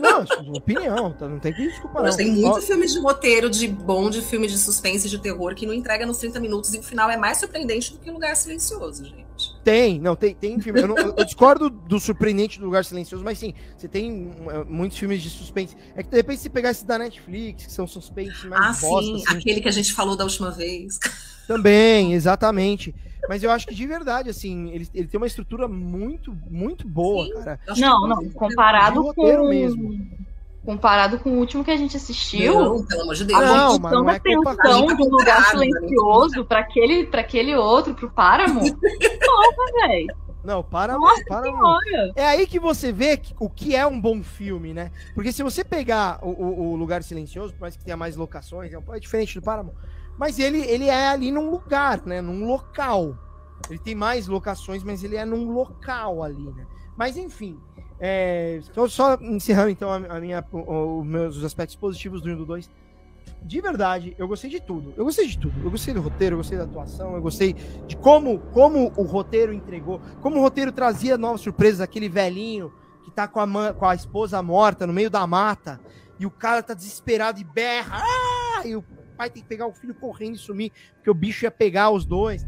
Não, 0.00 0.20
é 0.22 0.58
opinião, 0.58 1.12
tá, 1.12 1.28
não 1.28 1.38
tem 1.38 1.52
que 1.52 1.66
desculpar, 1.68 2.02
Mas 2.02 2.16
não. 2.16 2.16
tem 2.16 2.44
Ó, 2.44 2.52
muito 2.52 2.62
filme 2.62 2.86
de 2.86 2.98
roteiro 3.00 3.48
de 3.50 3.68
bom 3.68 4.10
de 4.10 4.20
filme 4.22 4.46
de 4.46 4.58
suspense 4.58 5.06
e 5.06 5.10
de 5.10 5.18
terror 5.18 5.54
que 5.54 5.66
não 5.66 5.74
entrega 5.74 6.04
nos 6.06 6.18
30 6.18 6.40
minutos 6.40 6.72
e 6.74 6.78
o 6.78 6.82
final 6.82 7.10
é 7.10 7.16
mais 7.16 7.38
surpreendente 7.38 7.92
do 7.92 7.98
que 7.98 8.10
Lugar 8.10 8.36
Silencioso, 8.36 9.04
gente. 9.04 9.22
Tem, 9.64 10.00
não, 10.00 10.16
tem, 10.16 10.34
tem 10.34 10.60
filme. 10.60 10.80
Eu, 10.80 10.88
não- 10.88 10.98
eu- 11.16 11.24
discordo 11.24 11.70
do 11.70 11.98
surpreendente 12.00 12.58
do 12.58 12.66
lugar 12.66 12.84
silencioso, 12.84 13.24
mas 13.24 13.38
sim, 13.38 13.54
você 13.76 13.88
tem 13.88 14.28
uh, 14.28 14.64
muitos 14.68 14.98
filmes 14.98 15.22
de 15.22 15.30
suspense. 15.30 15.76
É 15.94 16.02
que 16.02 16.10
de 16.10 16.16
repente 16.16 16.40
se 16.40 16.50
pegar 16.50 16.70
esses 16.70 16.82
da 16.84 16.98
Netflix, 16.98 17.66
que 17.66 17.72
são 17.72 17.86
suspense 17.86 18.46
mais 18.46 18.66
Ah, 18.66 18.72
bosta, 18.80 19.18
sim, 19.18 19.24
assim, 19.24 19.36
aquele 19.36 19.60
que 19.60 19.68
a 19.68 19.72
gente 19.72 19.92
falou 19.92 20.16
da 20.16 20.24
última 20.24 20.50
vez. 20.50 20.98
também, 21.46 22.12
exatamente. 22.14 22.94
Mas 23.28 23.42
eu 23.42 23.50
acho 23.50 23.66
que 23.66 23.74
de 23.74 23.86
verdade, 23.86 24.28
assim, 24.30 24.70
ele, 24.70 24.88
ele 24.94 25.06
tem 25.08 25.18
uma 25.18 25.26
estrutura 25.26 25.68
muito, 25.68 26.36
muito 26.50 26.86
boa, 26.88 27.24
Sim. 27.24 27.32
cara. 27.34 27.60
Não, 27.76 28.08
não. 28.08 28.28
Comparado 28.30 29.02
roteiro 29.02 29.42
com. 29.42 29.48
mesmo. 29.48 30.22
Comparado 30.64 31.18
com 31.18 31.30
o 31.30 31.38
último 31.38 31.64
que 31.64 31.70
a 31.72 31.76
gente 31.76 31.96
assistiu. 31.96 32.54
Não, 32.54 32.86
pelo 32.86 33.02
amor 33.02 33.14
de 33.16 33.24
Deus. 33.24 33.40
A 33.40 33.44
Não, 33.46 33.78
não 33.78 34.04
da 34.04 34.14
é 34.14 34.18
tensão 34.20 34.86
um 34.86 35.08
lugar 35.10 35.40
né? 35.40 35.46
silencioso 35.50 36.44
pra 36.44 36.60
aquele, 36.60 37.06
pra 37.06 37.20
aquele 37.20 37.54
outro, 37.56 37.94
pro 37.94 38.08
Paramount. 38.10 38.70
Porra, 38.80 39.88
velho. 39.88 40.14
Não, 40.44 40.62
para, 40.62 40.98
Nossa 40.98 41.24
para. 41.26 41.48
É 42.16 42.26
aí 42.26 42.46
que 42.48 42.58
você 42.60 42.90
vê 42.92 43.16
que- 43.16 43.34
o 43.38 43.48
que 43.48 43.74
é 43.76 43.86
um 43.86 44.00
bom 44.00 44.22
filme, 44.24 44.72
né? 44.74 44.90
Porque 45.14 45.32
se 45.32 45.40
você 45.42 45.62
pegar 45.64 46.18
o, 46.22 46.30
o- 46.30 46.72
o 46.72 46.76
Lugar 46.76 47.02
Silencioso, 47.02 47.52
por 47.54 47.60
mais 47.62 47.76
que 47.76 47.84
tenha 47.84 47.96
mais 47.96 48.16
locações, 48.16 48.72
é, 48.72 48.78
um- 48.78 48.94
é 48.94 48.98
diferente 49.00 49.34
do 49.38 49.42
Paramount, 49.44 49.74
mas 50.18 50.38
ele, 50.38 50.58
ele 50.58 50.88
é 50.88 51.08
ali 51.08 51.30
num 51.30 51.50
lugar, 51.50 52.02
né? 52.04 52.20
Num 52.20 52.46
local. 52.46 53.16
Ele 53.68 53.78
tem 53.78 53.94
mais 53.94 54.26
locações, 54.26 54.82
mas 54.82 55.02
ele 55.04 55.16
é 55.16 55.24
num 55.24 55.50
local 55.52 56.22
ali, 56.22 56.50
né? 56.52 56.66
Mas 56.96 57.16
enfim, 57.16 57.58
é, 57.98 58.60
só, 58.74 58.88
só 58.88 59.14
encerrando 59.20 59.70
então 59.70 59.90
a, 59.90 60.20
minha, 60.20 60.44
os 60.52 61.06
meus 61.06 61.36
os 61.36 61.44
aspectos 61.44 61.76
positivos 61.76 62.20
do 62.20 62.28
1 62.28 62.32
e 62.32 62.36
do 62.36 62.46
2. 62.46 62.70
De 63.44 63.60
verdade, 63.60 64.14
eu 64.18 64.28
gostei 64.28 64.50
de 64.50 64.60
tudo. 64.60 64.92
Eu 64.96 65.04
gostei 65.04 65.26
de 65.26 65.38
tudo. 65.38 65.54
Eu 65.64 65.70
gostei 65.70 65.94
do 65.94 66.00
roteiro, 66.00 66.34
eu 66.34 66.38
gostei 66.38 66.58
da 66.58 66.64
atuação, 66.64 67.14
eu 67.14 67.22
gostei 67.22 67.54
de 67.86 67.96
como, 67.96 68.38
como 68.52 68.92
o 68.96 69.02
roteiro 69.02 69.52
entregou, 69.52 70.00
como 70.20 70.38
o 70.38 70.40
roteiro 70.40 70.70
trazia 70.72 71.16
novas 71.16 71.40
surpresas, 71.40 71.80
aquele 71.80 72.08
velhinho 72.08 72.72
que 73.04 73.10
tá 73.10 73.26
com 73.26 73.40
a, 73.40 73.46
ma- 73.46 73.72
com 73.72 73.84
a 73.86 73.94
esposa 73.94 74.40
morta 74.42 74.86
no 74.86 74.92
meio 74.92 75.10
da 75.10 75.26
mata, 75.26 75.80
e 76.20 76.26
o 76.26 76.30
cara 76.30 76.62
tá 76.62 76.72
desesperado 76.72 77.40
e 77.40 77.44
berra, 77.44 78.00
ah! 78.00 78.66
e 78.66 78.76
o 78.76 78.84
pai 79.22 79.30
tem 79.30 79.42
que 79.42 79.48
pegar 79.48 79.66
o 79.68 79.72
filho 79.72 79.94
correndo 79.94 80.34
e 80.34 80.38
sumir, 80.38 80.72
porque 80.96 81.08
o 81.10 81.14
bicho 81.14 81.44
ia 81.44 81.50
pegar 81.50 81.90
os 81.90 82.04
dois. 82.04 82.44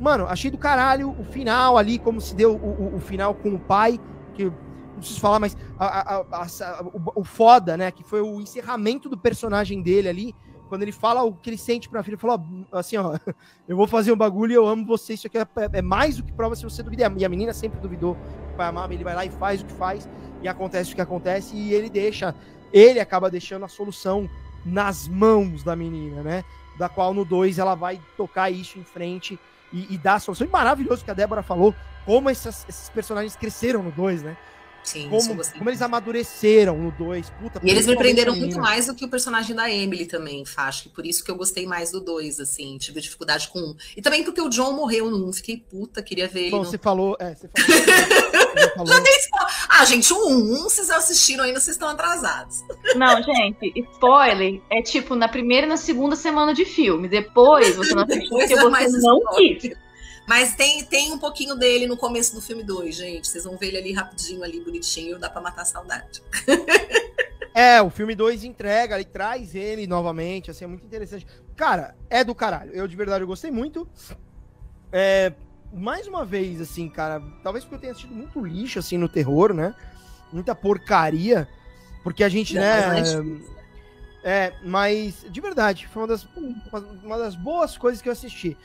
Mano, 0.00 0.26
achei 0.26 0.50
do 0.50 0.58
caralho 0.58 1.10
o 1.18 1.22
final 1.24 1.78
ali, 1.78 1.98
como 1.98 2.20
se 2.20 2.34
deu 2.34 2.54
o, 2.56 2.92
o- 2.94 2.96
o 2.96 3.00
final 3.00 3.34
com 3.34 3.50
o 3.54 3.58
pai, 3.60 4.00
que 4.34 4.44
não 4.46 4.96
preciso 4.98 5.20
falar, 5.20 5.38
mas 5.38 5.56
a- 5.78 6.16
a- 6.16 6.42
a- 6.42 6.82
o, 6.82 7.20
o 7.20 7.24
foda, 7.24 7.76
né, 7.76 7.90
que 7.92 8.02
foi 8.02 8.20
o 8.20 8.40
encerramento 8.40 9.08
do 9.08 9.16
personagem 9.16 9.80
dele 9.80 10.08
ali, 10.08 10.34
quando 10.68 10.82
ele 10.82 10.90
fala 10.92 11.22
o 11.22 11.32
que 11.32 11.48
ele 11.50 11.56
sente 11.56 11.88
pra 11.88 12.02
filha, 12.02 12.14
ele 12.14 12.20
falou 12.20 12.44
ó, 12.72 12.78
assim, 12.78 12.96
ó, 12.96 13.16
eu 13.68 13.76
vou 13.76 13.86
fazer 13.86 14.10
um 14.12 14.16
bagulho 14.16 14.52
e 14.52 14.54
eu 14.56 14.66
amo 14.66 14.84
você, 14.84 15.14
isso 15.14 15.28
aqui 15.28 15.38
é, 15.38 15.46
é 15.74 15.80
mais 15.82 16.16
do 16.16 16.24
que 16.24 16.32
prova 16.32 16.56
se 16.56 16.64
você 16.64 16.82
duvidar. 16.82 17.12
E 17.16 17.24
a 17.24 17.28
menina 17.28 17.52
sempre 17.54 17.78
duvidou 17.80 18.16
que 18.16 18.54
o 18.54 18.56
pai 18.56 18.66
amava, 18.66 18.92
ele 18.92 19.04
vai 19.04 19.14
lá 19.14 19.24
e 19.24 19.30
faz 19.30 19.62
o 19.62 19.64
que 19.64 19.72
faz, 19.72 20.08
e 20.42 20.48
acontece 20.48 20.92
o 20.92 20.94
que 20.96 21.00
acontece, 21.00 21.56
e 21.56 21.72
ele 21.72 21.88
deixa, 21.88 22.34
ele 22.72 22.98
acaba 23.00 23.30
deixando 23.30 23.64
a 23.64 23.68
solução 23.68 24.28
nas 24.64 25.06
mãos 25.08 25.62
da 25.62 25.74
menina, 25.76 26.22
né? 26.22 26.44
Da 26.78 26.88
qual 26.88 27.12
no 27.14 27.24
2 27.24 27.58
ela 27.58 27.74
vai 27.74 28.00
tocar 28.16 28.50
isso 28.50 28.78
em 28.78 28.84
frente 28.84 29.38
e, 29.72 29.94
e 29.94 29.98
dar 29.98 30.14
a 30.14 30.20
solução. 30.20 30.46
E 30.46 30.50
maravilhoso 30.50 31.04
que 31.04 31.10
a 31.10 31.14
Débora 31.14 31.42
falou, 31.42 31.74
como 32.06 32.30
essas- 32.30 32.64
esses 32.68 32.88
personagens 32.90 33.34
cresceram 33.36 33.82
no 33.82 33.90
2, 33.90 34.22
né? 34.22 34.36
Sim, 34.84 35.10
Como, 35.10 35.36
como 35.58 35.68
eles 35.68 35.82
amadureceram 35.82 36.78
no 36.78 36.90
2. 36.92 37.28
Puta, 37.30 37.60
E 37.62 37.68
eles 37.70 37.86
me 37.86 37.94
prenderam 37.94 38.34
muito 38.34 38.58
mais 38.58 38.86
do 38.86 38.94
que 38.94 39.04
o 39.04 39.08
personagem 39.08 39.54
da 39.54 39.70
Emily 39.70 40.06
também, 40.06 40.42
acho 40.56 40.84
que 40.84 40.88
por 40.88 41.04
isso 41.04 41.22
que 41.22 41.30
eu 41.30 41.34
gostei 41.36 41.66
mais 41.66 41.90
do 41.90 42.00
2, 42.00 42.40
assim, 42.40 42.78
tive 42.78 42.98
dificuldade 43.00 43.48
com 43.48 43.58
um. 43.58 43.76
E 43.94 44.00
também 44.00 44.24
porque 44.24 44.40
o 44.40 44.48
John 44.48 44.72
morreu 44.72 45.10
no 45.10 45.28
1, 45.28 45.32
fiquei 45.34 45.58
puta, 45.58 46.00
queria 46.02 46.26
ver 46.26 46.42
ele. 46.42 46.50
Bom, 46.52 46.58
no- 46.58 46.64
você 46.64 46.78
falou. 46.78 47.16
É, 47.20 47.34
você 47.34 47.48
falou. 47.48 47.68
você 48.56 48.70
falou 48.76 48.94
Ah, 49.78 49.84
gente, 49.84 50.12
o 50.12 50.16
1, 50.16 50.30
um, 50.30 50.62
vocês 50.64 50.90
assistiram 50.90 51.44
ainda, 51.44 51.60
vocês 51.60 51.76
estão 51.76 51.88
atrasados. 51.88 52.64
Não, 52.96 53.22
gente, 53.22 53.72
spoiler 53.76 54.60
é 54.68 54.82
tipo 54.82 55.14
na 55.14 55.28
primeira 55.28 55.66
e 55.66 55.68
na 55.68 55.76
segunda 55.76 56.16
semana 56.16 56.52
de 56.52 56.64
filme. 56.64 57.06
Depois 57.06 57.76
você 57.76 57.94
não 57.94 58.02
assistiu 58.02 58.38
porque 58.38 58.54
é 58.54 58.56
você 58.56 58.68
mais 58.68 58.92
não 59.00 59.18
spoiler. 59.18 59.60
quis. 59.60 59.76
Mas 60.26 60.56
tem, 60.56 60.84
tem 60.84 61.12
um 61.12 61.18
pouquinho 61.18 61.54
dele 61.54 61.86
no 61.86 61.96
começo 61.96 62.34
do 62.34 62.42
filme 62.42 62.64
2, 62.64 62.92
gente. 62.92 63.28
Vocês 63.28 63.44
vão 63.44 63.56
ver 63.56 63.68
ele 63.68 63.78
ali 63.78 63.92
rapidinho, 63.92 64.42
ali 64.42 64.60
bonitinho, 64.60 65.16
dá 65.16 65.30
pra 65.30 65.40
matar 65.40 65.62
a 65.62 65.64
saudade. 65.64 66.22
É, 67.54 67.82
o 67.82 67.90
filme 67.90 68.14
2 68.14 68.44
entrega, 68.44 68.94
ele 68.94 69.04
traz 69.04 69.54
ele 69.54 69.86
novamente, 69.86 70.50
assim, 70.50 70.64
é 70.64 70.68
muito 70.68 70.84
interessante. 70.84 71.26
Cara, 71.56 71.96
é 72.08 72.22
do 72.22 72.34
caralho. 72.34 72.72
Eu 72.72 72.86
de 72.86 72.94
verdade 72.94 73.22
eu 73.22 73.26
gostei 73.26 73.50
muito. 73.50 73.88
É, 74.92 75.32
mais 75.72 76.06
uma 76.06 76.24
vez, 76.24 76.60
assim, 76.60 76.88
cara, 76.88 77.22
talvez 77.42 77.64
porque 77.64 77.76
eu 77.76 77.80
tenha 77.80 77.92
assistido 77.92 78.14
muito 78.14 78.44
lixo, 78.44 78.78
assim, 78.78 78.96
no 78.96 79.08
terror, 79.08 79.52
né? 79.52 79.74
Muita 80.32 80.54
porcaria. 80.54 81.48
Porque 82.02 82.24
a 82.24 82.28
gente, 82.28 82.54
Não, 82.54 82.60
né. 82.62 82.98
é 82.98 83.02
difícil. 83.02 83.58
É, 84.22 84.52
mas 84.64 85.24
de 85.30 85.40
verdade, 85.40 85.86
foi 85.88 86.02
uma 86.02 86.08
das, 86.08 86.26
uma, 87.02 87.18
das 87.18 87.34
boas 87.34 87.76
coisas 87.78 88.02
que 88.02 88.08
eu 88.08 88.12
assisti. 88.12 88.56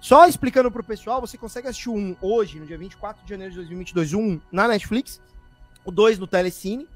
Só 0.00 0.26
explicando 0.26 0.70
pro 0.70 0.84
pessoal, 0.84 1.20
você 1.20 1.36
consegue 1.36 1.66
assistir 1.68 1.88
1 1.88 2.16
hoje, 2.20 2.58
no 2.60 2.66
dia 2.66 2.78
24 2.78 3.24
de 3.24 3.30
janeiro 3.30 3.52
de 3.52 3.58
2022, 3.58 4.12
o 4.12 4.18
1 4.18 4.40
na 4.52 4.68
Netflix, 4.68 5.20
o 5.84 5.90
2 5.90 6.18
no 6.18 6.26
Telecine. 6.26 6.86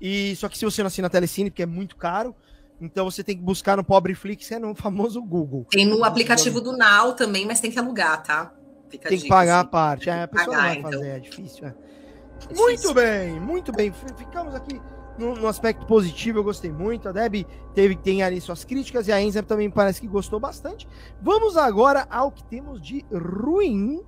E 0.00 0.36
só 0.36 0.48
que 0.48 0.58
se 0.58 0.64
você 0.64 0.82
não 0.82 0.88
assina 0.88 1.08
Telecine, 1.08 1.50
porque 1.50 1.62
é 1.62 1.66
muito 1.66 1.96
caro, 1.96 2.34
então 2.80 3.10
você 3.10 3.24
tem 3.24 3.36
que 3.36 3.42
buscar 3.42 3.76
no 3.76 3.84
pobre 3.84 4.14
Flix, 4.14 4.50
é 4.52 4.58
no 4.58 4.74
famoso 4.76 5.22
Google. 5.22 5.66
Tem 5.70 5.86
no 5.86 6.04
aplicativo 6.04 6.60
do 6.60 6.76
Now 6.76 7.14
também, 7.14 7.46
mas 7.46 7.60
tem 7.60 7.70
que 7.70 7.78
alugar, 7.78 8.22
tá? 8.22 8.52
Fica 8.94 9.08
tem 9.08 9.18
que 9.18 9.28
pagar 9.28 9.60
a 9.60 9.64
parte. 9.64 10.08
É, 10.08 10.22
a 10.22 10.28
pessoa 10.28 10.56
pagar, 10.56 10.74
não 10.74 10.82
vai 10.82 10.92
fazer, 10.92 11.06
então. 11.06 11.16
é 11.16 11.18
difícil, 11.18 11.66
é. 11.66 11.74
muito 12.54 12.94
bem, 12.94 13.40
muito 13.40 13.72
bem. 13.72 13.92
Ficamos 14.16 14.54
aqui 14.54 14.80
no, 15.18 15.34
no, 15.34 15.48
aspecto 15.48 15.84
positivo, 15.84 16.38
eu 16.38 16.44
gostei 16.44 16.70
muito. 16.70 17.08
A 17.08 17.12
Deb 17.12 17.44
teve, 17.74 17.96
tem 17.96 18.22
ali 18.22 18.40
suas 18.40 18.64
críticas 18.64 19.08
e 19.08 19.12
a 19.12 19.20
Enza 19.20 19.42
também 19.42 19.68
parece 19.68 20.00
que 20.00 20.06
gostou 20.06 20.38
bastante. 20.38 20.86
Vamos 21.20 21.56
agora 21.56 22.06
ao 22.08 22.30
que 22.30 22.44
temos 22.44 22.80
de 22.80 23.04
ruim. 23.12 24.00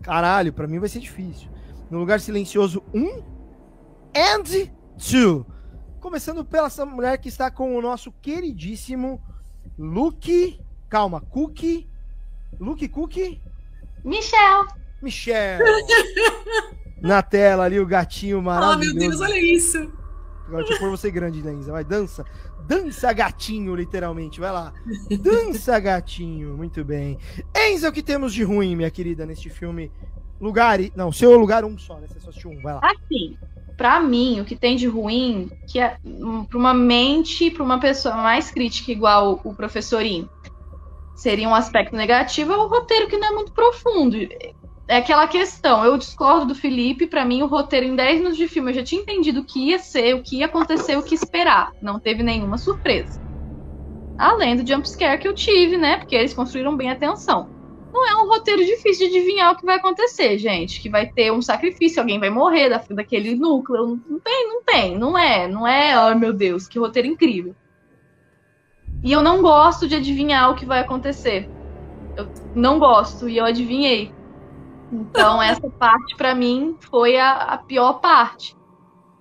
Caralho, 0.00 0.54
para 0.54 0.66
mim 0.66 0.78
vai 0.78 0.88
ser 0.88 1.00
difícil. 1.00 1.50
No 1.90 1.98
Lugar 1.98 2.18
Silencioso 2.18 2.82
1 2.94 3.22
and 4.16 4.70
2. 4.96 5.44
Começando 6.00 6.44
pela 6.46 6.68
essa 6.68 6.86
mulher 6.86 7.18
que 7.18 7.28
está 7.28 7.50
com 7.50 7.76
o 7.76 7.82
nosso 7.82 8.10
queridíssimo 8.22 9.20
Luke. 9.78 10.58
Calma, 10.88 11.20
Cookie. 11.20 11.86
Luke 12.58 12.88
Cookie? 12.88 13.40
Michel. 14.04 14.66
Michel. 15.02 15.58
Na 17.00 17.22
tela 17.22 17.64
ali, 17.64 17.80
o 17.80 17.86
gatinho 17.86 18.40
maravilhoso. 18.40 18.90
Oh, 18.90 18.98
meu 18.98 19.10
Deus, 19.10 19.20
olha 19.20 19.38
isso. 19.38 19.92
Agora 20.46 20.62
deixa 20.62 20.74
eu 20.74 20.78
pôr 20.78 20.90
você 20.90 21.10
grande, 21.10 21.42
Lenza. 21.42 21.72
Vai, 21.72 21.84
dança. 21.84 22.24
Dança 22.66 23.12
gatinho, 23.12 23.74
literalmente. 23.74 24.40
Vai 24.40 24.52
lá. 24.52 24.72
Dança 25.20 25.78
gatinho. 25.78 26.56
Muito 26.56 26.84
bem. 26.84 27.18
Enza, 27.54 27.88
o 27.88 27.92
que 27.92 28.02
temos 28.02 28.32
de 28.32 28.42
ruim, 28.42 28.76
minha 28.76 28.90
querida, 28.90 29.26
neste 29.26 29.50
filme? 29.50 29.90
Lugar. 30.40 30.78
Não, 30.94 31.12
seu 31.12 31.36
lugar 31.38 31.64
um 31.64 31.78
só, 31.78 31.98
né? 31.98 32.06
Você 32.08 32.20
só 32.20 32.30
assistiu 32.30 32.50
um. 32.50 32.62
Vai 32.62 32.74
lá. 32.74 32.80
Assim, 32.82 33.36
para 33.76 34.00
mim, 34.00 34.40
o 34.40 34.44
que 34.44 34.56
tem 34.56 34.76
de 34.76 34.86
ruim, 34.86 35.50
que 35.66 35.78
é 35.78 35.98
para 36.48 36.58
uma 36.58 36.74
mente, 36.74 37.50
para 37.50 37.62
uma 37.62 37.78
pessoa 37.78 38.16
mais 38.16 38.50
crítica 38.50 38.92
igual 38.92 39.40
o 39.44 39.54
professorinho, 39.54 40.28
seria 41.14 41.48
um 41.48 41.54
aspecto 41.54 41.96
negativo, 41.96 42.52
é 42.52 42.56
o 42.56 42.66
roteiro 42.66 43.08
que 43.08 43.16
não 43.16 43.28
é 43.28 43.30
muito 43.32 43.52
profundo. 43.52 44.16
É 44.86 44.98
aquela 44.98 45.26
questão, 45.26 45.84
eu 45.84 45.96
discordo 45.96 46.46
do 46.46 46.54
Felipe, 46.54 47.06
para 47.06 47.24
mim 47.24 47.42
o 47.42 47.46
roteiro 47.46 47.86
em 47.86 47.96
10 47.96 48.18
minutos 48.18 48.36
de 48.36 48.48
filme 48.48 48.70
eu 48.70 48.74
já 48.76 48.82
tinha 48.82 49.00
entendido 49.00 49.40
o 49.40 49.44
que 49.44 49.70
ia 49.70 49.78
ser, 49.78 50.14
o 50.14 50.22
que 50.22 50.38
ia 50.38 50.46
acontecer, 50.46 50.96
o 50.96 51.02
que 51.02 51.14
esperar. 51.14 51.72
Não 51.80 51.98
teve 51.98 52.22
nenhuma 52.22 52.58
surpresa. 52.58 53.22
Além 54.18 54.56
do 54.56 54.66
jumpscare 54.66 55.18
que 55.18 55.26
eu 55.26 55.34
tive, 55.34 55.76
né? 55.76 55.96
Porque 55.96 56.14
eles 56.14 56.34
construíram 56.34 56.76
bem 56.76 56.90
a 56.90 56.96
tensão 56.96 57.54
não 57.94 58.04
é 58.04 58.16
um 58.16 58.28
roteiro 58.28 58.64
difícil 58.64 59.08
de 59.08 59.16
adivinhar 59.16 59.52
o 59.52 59.56
que 59.56 59.64
vai 59.64 59.76
acontecer, 59.76 60.36
gente. 60.36 60.80
Que 60.80 60.90
vai 60.90 61.06
ter 61.06 61.30
um 61.30 61.40
sacrifício, 61.40 62.00
alguém 62.00 62.18
vai 62.18 62.28
morrer 62.28 62.68
da, 62.68 62.84
daquele 62.90 63.36
núcleo. 63.36 64.00
Não 64.08 64.18
tem, 64.18 64.48
não 64.48 64.62
tem, 64.64 64.98
não 64.98 65.16
é, 65.16 65.46
não 65.46 65.66
é, 65.66 65.92
ai 65.92 66.14
meu 66.16 66.32
Deus, 66.32 66.66
que 66.66 66.78
roteiro 66.78 67.06
incrível. 67.06 67.54
E 69.04 69.12
eu 69.12 69.22
não 69.22 69.40
gosto 69.40 69.86
de 69.86 69.94
adivinhar 69.94 70.50
o 70.50 70.56
que 70.56 70.66
vai 70.66 70.80
acontecer. 70.80 71.48
Eu 72.16 72.28
não 72.54 72.78
gosto, 72.78 73.28
e 73.28 73.36
eu 73.36 73.44
adivinhei. 73.44 74.12
Então, 74.90 75.40
essa 75.42 75.70
parte, 75.70 76.16
para 76.16 76.34
mim, 76.34 76.76
foi 76.90 77.16
a, 77.16 77.32
a, 77.32 77.58
pior 77.58 78.00
parte. 78.00 78.56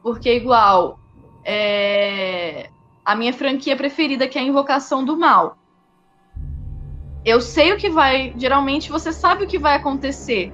Porque, 0.02 0.34
igual, 0.34 0.98
é... 1.46 2.70
a 3.06 3.16
minha 3.16 3.34
franquia 3.34 3.76
preferida, 3.76 4.28
que 4.28 4.40
é 4.40 4.42
a 4.42 4.46
Invocação 4.46 5.04
do 5.04 5.16
Mal 5.16 5.58
eu 7.26 7.40
sei 7.40 7.72
o 7.72 7.78
que 7.78 7.90
vai. 7.90 8.34
Geralmente 8.38 8.92
você 8.92 9.12
sabe 9.12 9.44
o 9.46 9.48
que 9.48 9.58
vai 9.58 9.76
acontecer. 9.76 10.52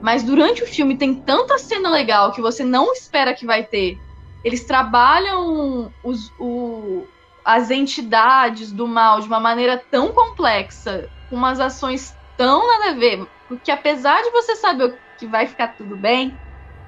Mas 0.00 0.22
durante 0.22 0.62
o 0.62 0.66
filme 0.66 0.96
tem 0.96 1.14
tanta 1.14 1.58
cena 1.58 1.90
legal 1.90 2.32
que 2.32 2.40
você 2.40 2.64
não 2.64 2.92
espera 2.92 3.34
que 3.34 3.46
vai 3.46 3.64
ter. 3.64 3.98
Eles 4.44 4.64
trabalham 4.64 5.92
os, 6.04 6.32
o, 6.38 7.04
as 7.48 7.70
entidades 7.70 8.70
do 8.70 8.86
mal 8.86 9.22
de 9.22 9.26
uma 9.26 9.40
maneira 9.40 9.82
tão 9.90 10.12
complexa, 10.12 11.08
com 11.30 11.36
umas 11.36 11.58
ações 11.58 12.14
tão 12.36 12.66
nada 12.66 12.90
a 12.90 12.94
ver, 12.94 13.26
porque 13.48 13.70
apesar 13.70 14.22
de 14.22 14.30
você 14.32 14.54
saber 14.54 15.00
que 15.16 15.26
vai 15.26 15.46
ficar 15.46 15.68
tudo 15.68 15.96
bem, 15.96 16.36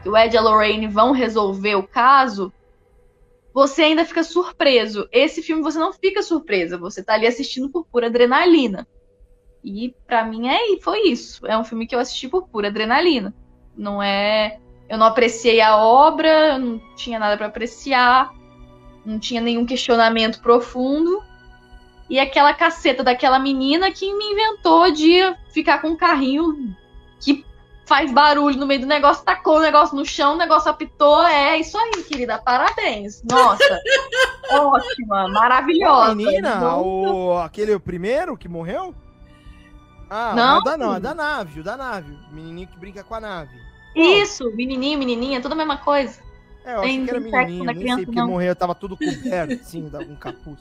que 0.03 0.09
o 0.11 0.15
Ed 0.15 0.35
e 0.35 0.37
a 0.37 0.43
Lorraine 0.43 0.87
vão 0.87 1.13
resolver 1.13 1.77
o 1.77 1.89
caso, 1.89 2.53
você 3.55 3.85
ainda 3.85 4.05
fica 4.05 4.23
surpreso. 4.23 5.09
Esse 5.11 5.41
filme 5.41 5.63
você 5.63 5.79
não 5.79 5.95
fica 5.95 6.23
surpresa, 6.23 6.77
você 6.77 7.03
tá 7.03 7.15
ali 7.15 7.27
assistindo 7.27 7.71
por 7.71 7.87
pura 7.87 8.09
adrenalina. 8.09 8.87
E 9.65 9.95
para 10.07 10.27
mim 10.27 10.47
é 10.47 10.59
foi 10.83 11.09
isso. 11.09 11.47
É 11.47 11.57
um 11.57 11.65
filme 11.65 11.87
que 11.87 11.95
eu 11.95 11.99
assisti 11.99 12.29
por 12.29 12.47
pura 12.49 12.69
adrenalina. 12.69 13.35
Não 13.75 14.03
é, 14.03 14.59
eu 14.91 14.99
não 14.99 15.07
apreciei 15.07 15.63
a 15.63 15.79
obra, 15.79 16.59
não 16.59 16.79
tinha 16.97 17.19
nada 17.19 17.39
para 17.39 17.47
apreciar, 17.47 18.31
não 19.05 19.19
tinha 19.19 19.41
nenhum 19.41 19.67
questionamento 19.67 20.41
profundo. 20.41 21.23
E 22.09 22.19
aquela 22.19 22.53
caceta 22.53 23.05
daquela 23.05 23.39
menina 23.39 23.91
que 23.93 24.13
me 24.13 24.33
inventou 24.33 24.91
de 24.91 25.21
ficar 25.53 25.81
com 25.81 25.91
um 25.91 25.97
carrinho 25.97 26.75
que 27.21 27.45
faz 27.87 28.13
barulho 28.13 28.57
no 28.57 28.67
meio 28.67 28.81
do 28.81 28.87
negócio, 28.87 29.25
tacou 29.25 29.59
o 29.59 29.61
negócio 29.61 29.97
no 29.97 30.05
chão, 30.05 30.35
o 30.35 30.39
negócio 30.39 30.71
apitou. 30.71 31.25
É 31.25 31.59
isso 31.59 31.79
aí, 31.79 32.03
querida. 32.05 32.39
Parabéns. 32.39 33.23
Nossa. 33.29 33.81
ótima, 34.51 35.29
maravilhosa. 35.29 36.13
A 36.13 36.15
menina, 36.15 36.77
o, 36.79 37.39
aquele 37.39 37.75
o 37.75 37.81
primeiro 37.81 38.37
que 38.37 38.49
morreu? 38.49 38.95
Ah, 40.09 40.33
não, 40.35 40.63
da, 40.63 40.77
não, 40.77 40.97
é 40.97 41.01
da 41.01 41.15
nave, 41.15 41.61
o 41.61 41.63
da 41.63 41.77
nave. 41.77 42.13
O 42.31 42.35
menininho 42.35 42.67
que 42.67 42.79
brinca 42.79 43.05
com 43.05 43.15
a 43.15 43.21
nave. 43.21 43.57
Isso, 43.95 44.51
menininho, 44.57 44.99
menininha, 44.99 45.41
tudo 45.41 45.53
a 45.53 45.57
mesma 45.57 45.77
coisa. 45.77 46.21
É, 46.65 46.75
eu 46.75 46.81
achei 46.81 47.05
que 47.05 47.11
era 47.11 47.21
menininho, 47.21 47.65
nem 47.65 47.75
criança, 47.77 47.97
sei 47.97 48.07
porque 48.07 48.21
não. 48.21 48.29
morreu, 48.29 48.57
tava 48.57 48.75
tudo 48.75 48.97
coberto, 48.97 49.55
assim, 49.55 49.89
com 49.89 49.99
um 49.99 50.17
capuz. 50.17 50.59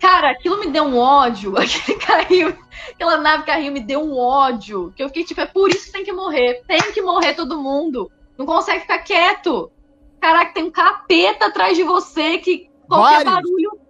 Cara, 0.00 0.30
aquilo 0.30 0.58
me 0.58 0.68
deu 0.68 0.84
um 0.84 0.96
ódio. 0.96 1.54
Aquele 1.58 1.98
carrinho, 1.98 2.58
aquela 2.92 3.18
nave 3.18 3.44
carrinho 3.44 3.72
me 3.72 3.80
deu 3.80 4.00
um 4.00 4.16
ódio. 4.16 4.92
Que 4.96 5.02
eu 5.02 5.08
fiquei 5.08 5.24
tipo, 5.24 5.40
é 5.40 5.46
por 5.46 5.68
isso 5.68 5.86
que 5.86 5.92
tem 5.92 6.04
que 6.04 6.12
morrer. 6.12 6.62
Tem 6.66 6.92
que 6.92 7.02
morrer 7.02 7.34
todo 7.34 7.60
mundo. 7.60 8.10
Não 8.38 8.46
consegue 8.46 8.80
ficar 8.80 9.00
quieto. 9.00 9.70
Caraca, 10.18 10.54
tem 10.54 10.64
um 10.64 10.70
capeta 10.70 11.46
atrás 11.46 11.76
de 11.76 11.82
você 11.82 12.38
que 12.38 12.70
qualquer 12.88 13.24
Vários. 13.24 13.34
barulho 13.34 13.86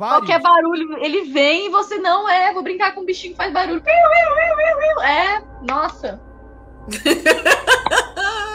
Vários. 0.00 0.18
Qualquer 0.18 0.40
barulho, 0.40 0.96
ele 1.04 1.30
vem 1.30 1.66
e 1.66 1.68
você 1.68 1.98
não 1.98 2.26
é, 2.26 2.54
vou 2.54 2.62
brincar 2.62 2.94
com 2.94 3.02
um 3.02 3.04
bichinho 3.04 3.34
que 3.34 3.36
faz 3.36 3.52
barulho. 3.52 3.82
É, 5.02 5.42
nossa. 5.62 6.18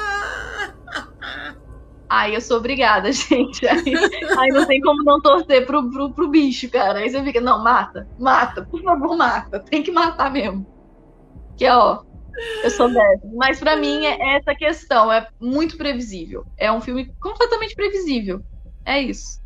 Aí 2.10 2.36
eu 2.36 2.42
sou 2.42 2.58
obrigada, 2.58 3.12
gente. 3.14 3.68
Aí, 3.68 3.94
aí, 4.38 4.50
não 4.50 4.66
tem 4.66 4.80
como 4.82 5.04
não 5.04 5.20
torcer 5.22 5.66
pro, 5.66 5.90
pro, 5.90 6.14
pro 6.14 6.30
bicho, 6.30 6.70
cara. 6.70 7.00
Aí 7.00 7.10
você 7.10 7.24
fica, 7.24 7.42
não, 7.42 7.64
mata, 7.64 8.08
mata, 8.18 8.66
por 8.70 8.82
favor, 8.82 9.18
mata. 9.18 9.60
Tem 9.60 9.82
que 9.82 9.92
matar 9.92 10.32
mesmo. 10.32 10.66
Que 11.58 11.68
ó, 11.68 12.02
eu 12.64 12.70
sou 12.70 12.90
dessa. 12.90 13.28
Mas 13.34 13.60
para 13.60 13.76
mim 13.76 14.06
é 14.06 14.38
essa 14.38 14.54
questão, 14.54 15.12
é 15.12 15.28
muito 15.40 15.78
previsível. 15.78 16.46
É 16.58 16.72
um 16.72 16.82
filme 16.82 17.12
completamente 17.20 17.76
previsível. 17.76 18.42
É 18.86 19.02
isso. 19.02 19.44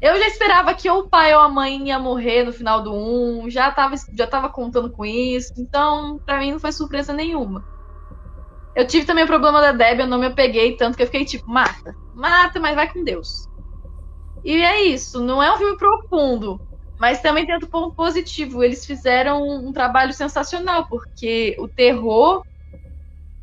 Eu 0.00 0.18
já 0.18 0.26
esperava 0.26 0.72
que 0.72 0.88
ou 0.88 1.00
o 1.00 1.08
pai 1.08 1.34
ou 1.34 1.40
a 1.40 1.48
mãe 1.48 1.88
ia 1.88 1.98
morrer 1.98 2.42
no 2.42 2.52
final 2.52 2.82
do 2.82 2.92
1, 2.94 3.50
já 3.50 3.70
tava, 3.70 3.94
já 4.14 4.26
tava 4.26 4.48
contando 4.48 4.90
com 4.90 5.04
isso, 5.04 5.52
então 5.58 6.18
para 6.24 6.38
mim 6.38 6.52
não 6.52 6.58
foi 6.58 6.72
surpresa 6.72 7.12
nenhuma. 7.12 7.62
Eu 8.74 8.86
tive 8.86 9.04
também 9.04 9.24
o 9.24 9.26
problema 9.26 9.60
da 9.60 9.72
Debbie, 9.72 10.02
eu 10.02 10.06
não 10.06 10.18
me 10.18 10.26
apeguei 10.26 10.74
tanto 10.74 10.96
que 10.96 11.02
eu 11.02 11.06
fiquei 11.06 11.26
tipo, 11.26 11.50
mata, 11.50 11.94
mata, 12.20 12.60
mas 12.60 12.74
vai 12.74 12.92
com 12.92 13.02
Deus. 13.02 13.48
E 14.44 14.62
é 14.62 14.84
isso, 14.84 15.20
não 15.20 15.42
é 15.42 15.52
um 15.52 15.58
filme 15.58 15.76
profundo, 15.76 16.60
mas 16.98 17.20
também 17.20 17.44
tem 17.44 17.54
outro 17.54 17.68
ponto 17.68 17.94
positivo. 17.94 18.62
Eles 18.62 18.86
fizeram 18.86 19.42
um, 19.42 19.72
trabalho 19.72 20.12
sensacional, 20.12 20.86
porque 20.86 21.56
o 21.58 21.66
terror, 21.66 22.44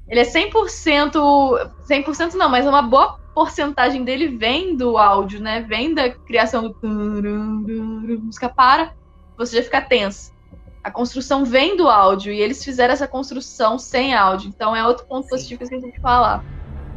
ele 0.08 0.22
é 0.22 0.24
100%, 0.24 1.72
100% 1.88 2.34
não, 2.34 2.50
mas 2.50 2.66
uma 2.66 2.82
boa 2.82 3.20
porcentagem 3.34 4.04
dele 4.04 4.28
vem 4.30 4.76
do 4.76 4.98
áudio, 4.98 5.40
né? 5.40 5.62
Vem 5.62 5.94
da 5.94 6.10
criação 6.10 6.76
do 6.82 8.20
música 8.20 8.50
para, 8.50 8.94
você 9.38 9.58
já 9.58 9.64
fica 9.64 9.82
tenso. 9.82 10.32
A 10.84 10.90
construção 10.90 11.44
vem 11.44 11.76
do 11.76 11.88
áudio 11.88 12.32
e 12.32 12.40
eles 12.40 12.64
fizeram 12.64 12.94
essa 12.94 13.08
construção 13.08 13.78
sem 13.78 14.16
áudio. 14.16 14.50
Então 14.50 14.76
é 14.76 14.86
outro 14.86 15.06
ponto 15.06 15.28
positivo 15.28 15.60
que 15.60 15.66
a 15.66 15.68
gente 15.68 15.82
tem 15.82 15.92
que 15.92 16.02
falar. 16.02 16.44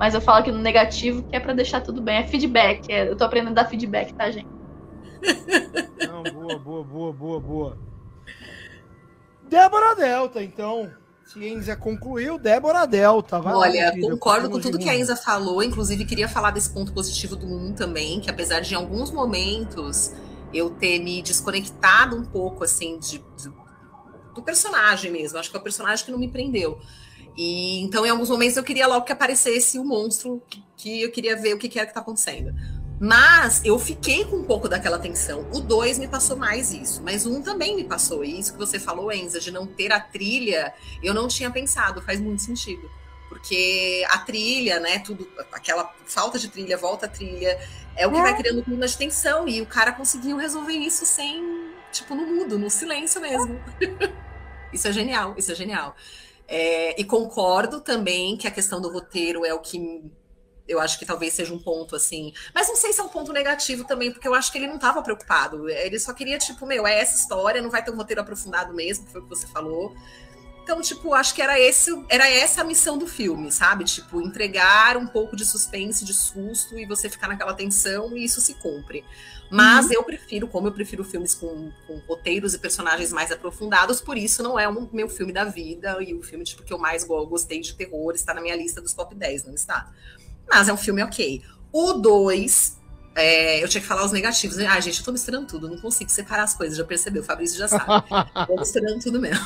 Mas 0.01 0.15
eu 0.15 0.21
falo 0.23 0.39
aqui 0.39 0.51
no 0.51 0.59
negativo 0.59 1.23
que 1.25 1.37
é 1.37 1.41
para 1.41 1.53
deixar 1.53 1.83
tudo 1.83 2.01
bem. 2.01 2.17
É 2.17 2.27
feedback. 2.27 2.91
É, 2.91 3.07
eu 3.07 3.15
tô 3.15 3.23
aprendendo 3.23 3.51
a 3.51 3.63
dar 3.63 3.69
feedback, 3.69 4.15
tá, 4.15 4.31
gente? 4.31 4.49
Não, 6.09 6.23
boa, 6.23 6.59
boa, 6.59 6.83
boa, 6.83 7.13
boa, 7.13 7.41
boa. 7.41 7.79
Débora 9.47 9.95
Delta, 9.95 10.43
então. 10.43 10.91
Ciência 11.27 11.77
concluiu, 11.77 12.39
Débora 12.39 12.87
Delta. 12.87 13.43
Vai 13.43 13.53
Olha, 13.53 13.93
lá, 13.95 14.01
concordo 14.01 14.49
com 14.49 14.59
tudo 14.59 14.79
que 14.79 14.89
a 14.89 14.97
Enza 14.97 15.15
falou, 15.15 15.63
inclusive 15.63 16.07
queria 16.07 16.29
falar 16.29 16.51
desse 16.51 16.73
ponto 16.73 16.93
positivo 16.95 17.37
do 17.37 17.47
1 17.47 17.75
também, 17.75 18.21
que 18.21 18.31
apesar 18.31 18.61
de 18.61 18.73
em 18.73 18.77
alguns 18.77 19.11
momentos 19.11 20.13
eu 20.53 20.71
ter 20.71 20.99
me 20.99 21.21
desconectado 21.21 22.17
um 22.17 22.25
pouco 22.25 22.65
assim 22.65 22.99
de, 22.99 23.19
de 23.37 23.53
do 24.35 24.43
personagem 24.43 25.11
mesmo. 25.11 25.39
Acho 25.39 25.51
que 25.51 25.57
é 25.57 25.61
o 25.61 25.63
personagem 25.63 26.05
que 26.05 26.11
não 26.11 26.19
me 26.19 26.29
prendeu. 26.29 26.81
E 27.37 27.81
então, 27.81 28.05
em 28.05 28.11
alguns 28.11 28.29
momentos, 28.29 28.57
eu 28.57 28.65
queria 28.65 28.87
logo 28.87 29.05
que 29.05 29.13
aparecesse 29.13 29.79
o 29.79 29.85
monstro, 29.85 30.43
que, 30.49 30.63
que 30.77 31.03
eu 31.03 31.11
queria 31.11 31.37
ver 31.37 31.55
o 31.55 31.59
que, 31.59 31.69
que 31.69 31.79
era 31.79 31.87
que 31.87 31.95
tá 31.95 32.01
acontecendo. 32.01 32.55
Mas 33.01 33.65
eu 33.65 33.79
fiquei 33.79 34.27
com 34.27 34.37
um 34.37 34.45
pouco 34.45 34.69
daquela 34.69 34.99
tensão. 34.99 35.47
O 35.55 35.61
2 35.61 35.99
me 35.99 36.07
passou 36.07 36.37
mais 36.37 36.71
isso, 36.71 37.03
mas 37.03 37.25
um 37.25 37.41
também 37.41 37.75
me 37.75 37.85
passou. 37.85 38.23
E 38.23 38.39
isso 38.39 38.53
que 38.53 38.59
você 38.59 38.79
falou, 38.79 39.11
Enza, 39.11 39.41
de 39.41 39.51
não 39.51 39.67
ter 39.67 39.91
a 39.91 39.99
trilha, 39.99 40.75
eu 41.03 41.15
não 41.15 41.27
tinha 41.27 41.51
pensado, 41.51 42.03
faz 42.03 42.21
muito 42.21 42.43
sentido. 42.43 42.91
Porque 43.27 44.05
a 44.11 44.19
trilha, 44.19 44.79
né, 44.81 44.99
tudo, 44.99 45.27
aquela 45.51 45.95
falta 46.05 46.39
de 46.39 46.49
trilha, 46.49 46.77
volta 46.77 47.07
a 47.07 47.09
trilha, 47.09 47.59
é 47.97 48.07
o 48.07 48.11
que 48.11 48.19
é. 48.19 48.23
vai 48.23 48.37
criando 48.37 48.63
clima 48.63 48.87
de 48.87 48.99
tensão. 48.99 49.49
E 49.49 49.63
o 49.63 49.67
cara 49.67 49.93
conseguiu 49.93 50.37
resolver 50.37 50.75
isso 50.75 51.07
sem, 51.07 51.73
tipo, 51.91 52.15
no 52.15 52.27
mudo, 52.27 52.59
no 52.59 52.69
silêncio 52.69 53.19
mesmo. 53.19 53.59
isso 54.75 54.87
é 54.89 54.93
genial, 54.93 55.35
isso 55.39 55.51
é 55.53 55.55
genial. 55.55 55.97
É, 56.53 57.01
e 57.01 57.05
concordo 57.05 57.81
também 57.81 58.37
que 58.37 58.49
a 58.49 58.51
questão 58.51 58.81
do 58.81 58.91
roteiro 58.91 59.45
é 59.47 59.55
o 59.55 59.61
que 59.61 60.03
eu 60.67 60.81
acho 60.81 60.99
que 60.99 61.07
talvez 61.07 61.33
seja 61.33 61.55
um 61.55 61.59
ponto 61.59 61.95
assim. 61.95 62.33
Mas 62.53 62.67
não 62.67 62.75
sei 62.75 62.93
se 62.93 63.01
é 63.01 63.05
um 63.05 63.09
ponto 63.09 63.33
negativo 63.33 63.85
também, 63.85 64.11
porque 64.11 64.27
eu 64.27 64.35
acho 64.35 64.51
que 64.51 64.59
ele 64.59 64.67
não 64.67 64.75
estava 64.75 65.01
preocupado. 65.01 65.69
Ele 65.69 65.99
só 65.99 66.13
queria, 66.13 66.39
tipo, 66.39 66.67
meu, 66.67 66.87
é 66.89 67.01
essa 67.01 67.17
história, 67.17 67.63
não 67.63 67.71
vai 67.71 67.85
ter 67.85 67.93
um 67.93 67.97
roteiro 67.97 68.21
aprofundado 68.21 68.75
mesmo, 68.75 69.07
que 69.07 69.13
foi 69.13 69.21
o 69.21 69.25
que 69.25 69.31
você 69.31 69.47
falou. 69.47 69.95
Então, 70.71 70.81
tipo, 70.81 71.13
acho 71.13 71.35
que 71.35 71.43
era 71.43 71.59
esse, 71.59 71.91
era 72.09 72.31
essa 72.31 72.61
a 72.61 72.65
missão 72.65 72.97
do 72.97 73.05
filme, 73.05 73.51
sabe? 73.51 73.83
Tipo, 73.83 74.23
entregar 74.23 74.97
um 74.97 75.05
pouco 75.05 75.35
de 75.35 75.45
suspense, 75.45 76.05
de 76.05 76.15
susto 76.15 76.79
e 76.79 76.87
você 76.87 77.11
ficar 77.11 77.27
naquela 77.27 77.53
tensão 77.53 78.17
e 78.17 78.23
isso 78.23 78.41
se 78.41 78.55
cumpre. 78.55 79.05
Mas 79.51 79.87
uhum. 79.87 79.95
eu 79.95 80.05
prefiro, 80.05 80.47
como 80.47 80.69
eu 80.69 80.73
prefiro 80.73 81.03
filmes 81.03 81.35
com, 81.35 81.73
com, 81.89 81.99
roteiros 82.07 82.55
e 82.55 82.59
personagens 82.61 83.13
mais 83.13 83.33
aprofundados, 83.33 84.01
por 84.01 84.17
isso 84.17 84.45
não 84.45 84.57
é 84.57 84.69
o 84.69 84.89
meu 84.93 85.09
filme 85.09 85.33
da 85.33 85.45
vida 85.45 86.01
e 86.05 86.15
o 86.15 86.23
filme 86.23 86.45
tipo, 86.45 86.63
que 86.63 86.73
eu 86.73 86.79
mais 86.79 87.03
gostei 87.03 87.59
de 87.61 87.75
terror 87.75 88.13
está 88.15 88.33
na 88.33 88.41
minha 88.41 88.55
lista 88.55 88.81
dos 88.81 88.95
top 88.95 89.13
10, 89.17 89.47
não 89.47 89.55
está? 89.55 89.91
Mas 90.49 90.69
é 90.69 90.73
um 90.73 90.77
filme 90.77 91.03
ok. 91.03 91.43
O 91.73 91.95
2, 91.95 92.79
é, 93.17 93.61
eu 93.61 93.69
tinha 93.69 93.81
que 93.81 93.89
falar 93.89 94.05
os 94.05 94.13
negativos. 94.13 94.57
Ai, 94.61 94.81
gente, 94.81 95.01
eu 95.01 95.05
tô 95.05 95.11
misturando 95.11 95.49
tudo, 95.49 95.69
não 95.69 95.81
consigo 95.81 96.11
separar 96.11 96.45
as 96.45 96.55
coisas, 96.55 96.79
já 96.79 96.85
percebeu, 96.85 97.23
o 97.23 97.25
Fabrício 97.25 97.59
já 97.59 97.67
sabe. 97.67 97.85
tô 98.47 98.55
misturando 98.55 99.01
tudo 99.01 99.21
mesmo. 99.21 99.45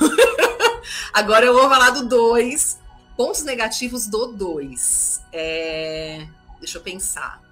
Agora 1.13 1.47
eu 1.47 1.55
vou 1.55 1.69
falar 1.69 1.91
do 1.91 2.09
2. 2.09 2.81
Pontos 3.17 3.43
negativos 3.43 4.07
do 4.07 4.27
2. 4.27 5.21
É, 5.33 6.27
deixa 6.59 6.79
eu 6.79 6.83
pensar. 6.83 7.43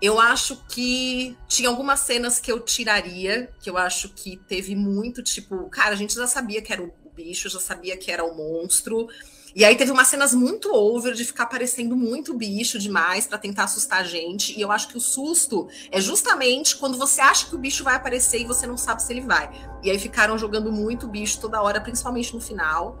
Eu 0.00 0.18
acho 0.18 0.56
que 0.68 1.36
tinha 1.46 1.68
algumas 1.68 2.00
cenas 2.00 2.40
que 2.40 2.50
eu 2.50 2.58
tiraria, 2.60 3.52
que 3.60 3.68
eu 3.68 3.76
acho 3.76 4.08
que 4.08 4.38
teve 4.48 4.74
muito, 4.74 5.22
tipo, 5.22 5.68
cara, 5.68 5.90
a 5.90 5.96
gente 5.96 6.14
já 6.14 6.26
sabia 6.26 6.62
que 6.62 6.72
era 6.72 6.82
o 6.82 6.90
bicho, 7.14 7.50
já 7.50 7.60
sabia 7.60 7.96
que 7.98 8.10
era 8.10 8.24
o 8.24 8.34
monstro. 8.34 9.08
E 9.54 9.64
aí 9.64 9.76
teve 9.76 9.90
umas 9.90 10.08
cenas 10.08 10.34
muito 10.34 10.72
over 10.72 11.12
de 11.14 11.24
ficar 11.24 11.46
parecendo 11.46 11.96
muito 11.96 12.34
bicho 12.34 12.78
demais 12.78 13.26
para 13.26 13.38
tentar 13.38 13.64
assustar 13.64 14.00
a 14.00 14.04
gente. 14.04 14.56
E 14.56 14.60
eu 14.60 14.70
acho 14.70 14.88
que 14.88 14.96
o 14.96 15.00
susto 15.00 15.68
é 15.90 16.00
justamente 16.00 16.76
quando 16.76 16.96
você 16.96 17.20
acha 17.20 17.46
que 17.46 17.54
o 17.54 17.58
bicho 17.58 17.82
vai 17.82 17.96
aparecer 17.96 18.40
e 18.40 18.44
você 18.44 18.66
não 18.66 18.76
sabe 18.76 19.02
se 19.02 19.12
ele 19.12 19.22
vai. 19.22 19.50
E 19.82 19.90
aí 19.90 19.98
ficaram 19.98 20.38
jogando 20.38 20.70
muito 20.70 21.08
bicho 21.08 21.40
toda 21.40 21.60
hora, 21.60 21.80
principalmente 21.80 22.34
no 22.34 22.40
final. 22.40 22.98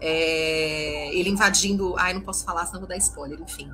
É... 0.00 1.14
Ele 1.14 1.28
invadindo. 1.28 1.94
Ai, 1.98 2.14
não 2.14 2.22
posso 2.22 2.44
falar, 2.44 2.66
senão 2.66 2.80
vou 2.80 2.88
dar 2.88 2.96
spoiler, 2.96 3.38
enfim. 3.40 3.70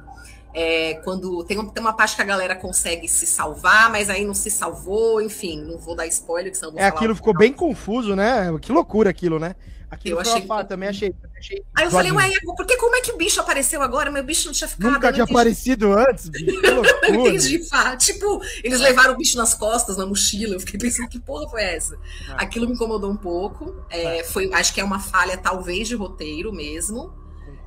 É, 0.59 0.95
quando 1.05 1.45
tem, 1.45 1.62
tem, 1.68 1.83
uma 1.83 1.93
parte 1.93 2.16
que 2.16 2.22
a 2.22 2.24
galera 2.24 2.57
consegue 2.57 3.07
se 3.07 3.27
salvar, 3.27 3.91
mas 3.91 4.09
aí 4.09 4.24
não 4.24 4.33
se 4.33 4.51
salvou, 4.51 5.20
enfim, 5.20 5.61
não 5.61 5.77
vou 5.77 5.95
dar 5.95 6.07
spoiler, 6.07 6.57
senão 6.57 6.72
vou 6.72 6.81
É, 6.81 6.87
aquilo 6.87 7.14
ficou 7.14 7.37
bem 7.37 7.53
confuso, 7.53 8.16
né? 8.16 8.47
Que 8.62 8.72
loucura 8.72 9.11
aquilo, 9.11 9.39
né? 9.39 9.55
Aquilo 9.97 10.16
eu 10.16 10.20
achei. 10.20 10.47
Também 10.68 10.88
achei, 10.88 11.14
achei. 11.38 11.64
Aí 11.74 11.86
eu 11.86 11.90
falei, 11.90 12.12
ué, 12.12 12.30
porque 12.57 12.76
como 12.76 12.94
é 12.97 13.01
que 13.01 13.11
o 13.12 13.16
bicho 13.16 13.40
apareceu 13.40 13.82
agora? 13.82 14.11
Meu 14.11 14.22
bicho 14.22 14.47
não 14.47 14.53
tinha 14.53 14.68
ficado. 14.68 14.92
Nunca 14.92 15.12
tinha 15.12 15.24
aparecido 15.24 15.92
antes, 15.92 16.28
bicho. 16.28 16.61
não 16.62 16.84
entendi, 17.26 17.59
pá. 17.68 17.97
Tipo, 17.97 18.40
eles 18.62 18.78
levaram 18.80 19.14
o 19.14 19.16
bicho 19.16 19.36
nas 19.38 19.55
costas, 19.55 19.97
na 19.97 20.07
mochila. 20.07 20.55
Eu 20.55 20.61
fiquei 20.61 20.78
pensando, 20.78 21.09
que 21.09 21.18
porra 21.18 21.49
foi 21.49 21.62
essa? 21.62 21.99
Ah. 22.28 22.42
Aquilo 22.42 22.68
me 22.68 22.74
incomodou 22.74 23.11
um 23.11 23.16
pouco. 23.16 23.74
É, 23.90 24.20
ah. 24.20 24.24
foi, 24.24 24.53
acho 24.53 24.74
que 24.74 24.80
é 24.80 24.84
uma 24.84 25.01
falha, 25.01 25.36
talvez, 25.36 25.88
de 25.88 25.94
roteiro 25.94 26.53
mesmo. 26.53 27.12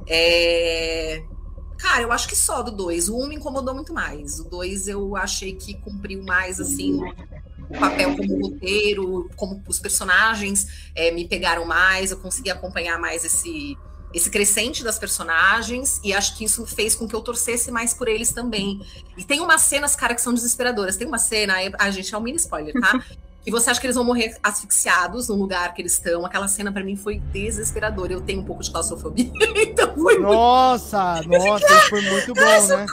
É... 0.07 1.23
Cara, 1.77 2.03
eu 2.03 2.11
acho 2.11 2.27
que 2.27 2.35
só 2.35 2.61
do 2.61 2.71
2. 2.71 3.09
O 3.09 3.17
1 3.17 3.23
um 3.23 3.27
me 3.27 3.35
incomodou 3.35 3.73
muito 3.73 3.93
mais. 3.93 4.39
O 4.39 4.43
2 4.49 4.87
eu 4.87 5.15
achei 5.15 5.53
que 5.53 5.73
cumpriu 5.75 6.21
mais, 6.23 6.59
assim, 6.59 6.99
o 7.69 7.77
papel 7.77 8.15
como 8.15 8.49
roteiro, 8.49 9.29
como 9.35 9.61
os 9.67 9.79
personagens 9.79 10.67
é, 10.95 11.11
me 11.11 11.27
pegaram 11.27 11.65
mais, 11.65 12.11
eu 12.11 12.17
consegui 12.17 12.49
acompanhar 12.49 12.99
mais 12.99 13.23
esse, 13.23 13.77
esse 14.13 14.29
crescente 14.29 14.83
das 14.83 14.97
personagens, 14.97 15.99
e 16.03 16.13
acho 16.13 16.35
que 16.35 16.45
isso 16.45 16.65
fez 16.65 16.95
com 16.95 17.07
que 17.07 17.15
eu 17.15 17.21
torcesse 17.21 17.71
mais 17.71 17.93
por 17.93 18.07
eles 18.07 18.33
também. 18.33 18.81
E 19.15 19.23
tem 19.23 19.39
umas 19.41 19.61
cenas, 19.61 19.95
cara, 19.95 20.15
que 20.15 20.21
são 20.21 20.33
desesperadoras. 20.33 20.97
Tem 20.97 21.07
uma 21.07 21.19
cena, 21.19 21.53
a 21.77 21.91
gente 21.91 22.13
é 22.13 22.17
um 22.17 22.21
mini 22.21 22.37
spoiler, 22.37 22.73
tá? 22.79 22.99
que 23.43 23.51
você 23.51 23.69
acha 23.69 23.79
que 23.79 23.87
eles 23.87 23.95
vão 23.95 24.05
morrer 24.05 24.35
asfixiados 24.43 25.27
no 25.27 25.35
lugar 25.35 25.73
que 25.73 25.81
eles 25.81 25.93
estão. 25.93 26.25
Aquela 26.25 26.47
cena 26.47 26.71
para 26.71 26.83
mim 26.83 26.95
foi 26.95 27.19
desesperadora. 27.19 28.13
Eu 28.13 28.21
tenho 28.21 28.41
um 28.41 28.45
pouco 28.45 28.63
de 28.63 28.71
claustrofobia, 28.71 29.31
então 29.55 29.93
foi 29.95 30.19
Nossa, 30.19 31.21
muito... 31.25 31.45
nossa, 31.45 31.67
foi 31.89 32.01
muito 32.01 32.33
bom, 32.33 32.67
né? 32.67 32.85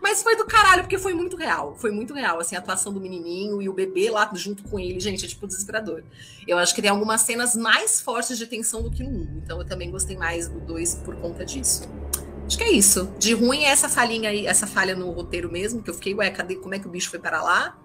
Mas 0.00 0.22
foi 0.22 0.36
do 0.36 0.44
caralho, 0.44 0.82
porque 0.82 0.98
foi 0.98 1.14
muito 1.14 1.36
real. 1.36 1.74
Foi 1.78 1.90
muito 1.90 2.14
real, 2.14 2.38
assim, 2.38 2.56
a 2.56 2.58
atuação 2.58 2.92
do 2.92 3.00
menininho 3.00 3.60
e 3.62 3.68
o 3.68 3.72
bebê 3.72 4.10
lá 4.10 4.30
junto 4.34 4.62
com 4.64 4.78
ele, 4.78 5.00
gente, 5.00 5.24
é 5.24 5.28
tipo 5.28 5.46
desesperador. 5.46 6.02
Eu 6.46 6.58
acho 6.58 6.74
que 6.74 6.82
tem 6.82 6.90
algumas 6.90 7.22
cenas 7.22 7.56
mais 7.56 8.00
fortes 8.00 8.38
de 8.38 8.46
tensão 8.46 8.82
do 8.82 8.90
que 8.90 9.02
no 9.02 9.10
1. 9.10 9.40
Então 9.44 9.58
eu 9.58 9.64
também 9.64 9.90
gostei 9.90 10.16
mais 10.16 10.48
do 10.48 10.60
2 10.60 10.96
por 10.96 11.16
conta 11.16 11.44
disso. 11.44 11.88
Acho 12.46 12.58
que 12.58 12.64
é 12.64 12.70
isso. 12.70 13.10
De 13.18 13.34
ruim 13.34 13.64
é 13.64 13.68
essa 13.68 13.88
falhinha 13.88 14.30
aí, 14.30 14.46
essa 14.46 14.66
falha 14.66 14.94
no 14.94 15.10
roteiro 15.10 15.50
mesmo, 15.50 15.82
que 15.82 15.90
eu 15.90 15.94
fiquei, 15.94 16.14
ué, 16.14 16.30
cadê, 16.30 16.56
como 16.56 16.74
é 16.74 16.78
que 16.78 16.86
o 16.86 16.90
bicho 16.90 17.10
foi 17.10 17.18
para 17.18 17.42
lá? 17.42 17.76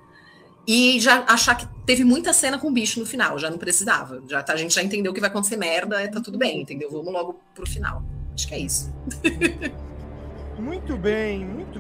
E 0.68 1.00
já 1.00 1.26
achar 1.28 1.56
que 1.56 1.68
teve 1.86 2.04
muita 2.04 2.32
cena 2.34 2.60
com 2.60 2.68
o 2.68 2.72
bicho 2.72 3.00
no 3.00 3.06
final, 3.06 3.40
já 3.40 3.50
não 3.50 3.58
precisava. 3.58 4.22
Já, 4.28 4.44
tá, 4.44 4.54
a 4.54 4.58
gente 4.58 4.76
já 4.76 4.84
entendeu 4.84 5.12
que 5.12 5.20
vai 5.20 5.30
acontecer 5.30 5.58
merda, 5.58 6.08
tá 6.08 6.22
tudo 6.22 6.38
bem, 6.38 6.62
entendeu? 6.62 6.92
Vamos 6.92 7.12
logo 7.12 7.42
pro 7.56 7.68
final. 7.68 8.04
Acho 8.36 8.48
que 8.48 8.54
é 8.54 8.60
isso. 8.60 8.94
Muito 10.62 10.96
bem, 10.96 11.44
muito 11.44 11.80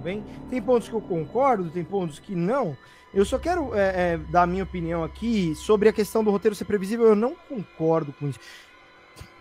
bem. 0.00 0.24
Tem 0.48 0.60
pontos 0.60 0.88
que 0.88 0.94
eu 0.94 1.00
concordo, 1.00 1.70
tem 1.70 1.84
pontos 1.84 2.18
que 2.18 2.34
não. 2.34 2.76
Eu 3.12 3.24
só 3.24 3.38
quero 3.38 3.74
é, 3.74 4.12
é, 4.14 4.18
dar 4.30 4.42
a 4.42 4.46
minha 4.46 4.62
opinião 4.62 5.02
aqui 5.02 5.54
sobre 5.54 5.88
a 5.88 5.92
questão 5.92 6.22
do 6.22 6.30
roteiro 6.30 6.54
ser 6.54 6.64
previsível. 6.64 7.06
Eu 7.06 7.16
não 7.16 7.34
concordo 7.34 8.12
com 8.12 8.28
isso. 8.28 8.38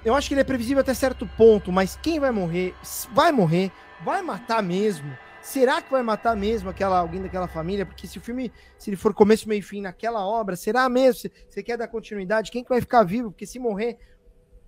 Eu 0.04 0.16
acho 0.16 0.28
que 0.28 0.34
ele 0.34 0.42
é 0.42 0.46
previsível 0.46 0.82
até 0.82 0.94
certo 0.94 1.28
ponto, 1.38 1.72
mas 1.72 1.96
quem 1.96 2.20
vai 2.20 2.32
morrer, 2.32 2.74
vai 3.12 3.32
morrer, 3.32 3.72
vai 4.04 4.22
matar 4.22 4.64
mesmo. 4.64 5.12
Será 5.42 5.82
que 5.82 5.92
vai 5.92 6.02
matar 6.02 6.36
mesmo 6.36 6.70
aquela 6.70 6.98
alguém 6.98 7.22
daquela 7.22 7.48
família? 7.48 7.86
Porque 7.86 8.08
se 8.08 8.18
o 8.18 8.22
filme, 8.22 8.52
se 8.78 8.90
ele 8.90 8.98
for 8.98 9.14
começo, 9.14 9.48
meio 9.48 9.60
e 9.60 9.64
fim 9.64 9.82
naquela 9.82 10.26
obra, 10.26 10.56
será 10.56 10.88
mesmo? 10.88 11.30
Você 11.48 11.64
quer 11.64 11.78
dar 11.78 11.88
continuidade? 11.88 12.52
Quem 12.52 12.64
que 12.64 12.70
vai 12.70 12.82
ficar 12.82 13.04
vivo? 13.04 13.32
Porque 13.32 13.46
se 13.46 13.60
morrer 13.60 13.98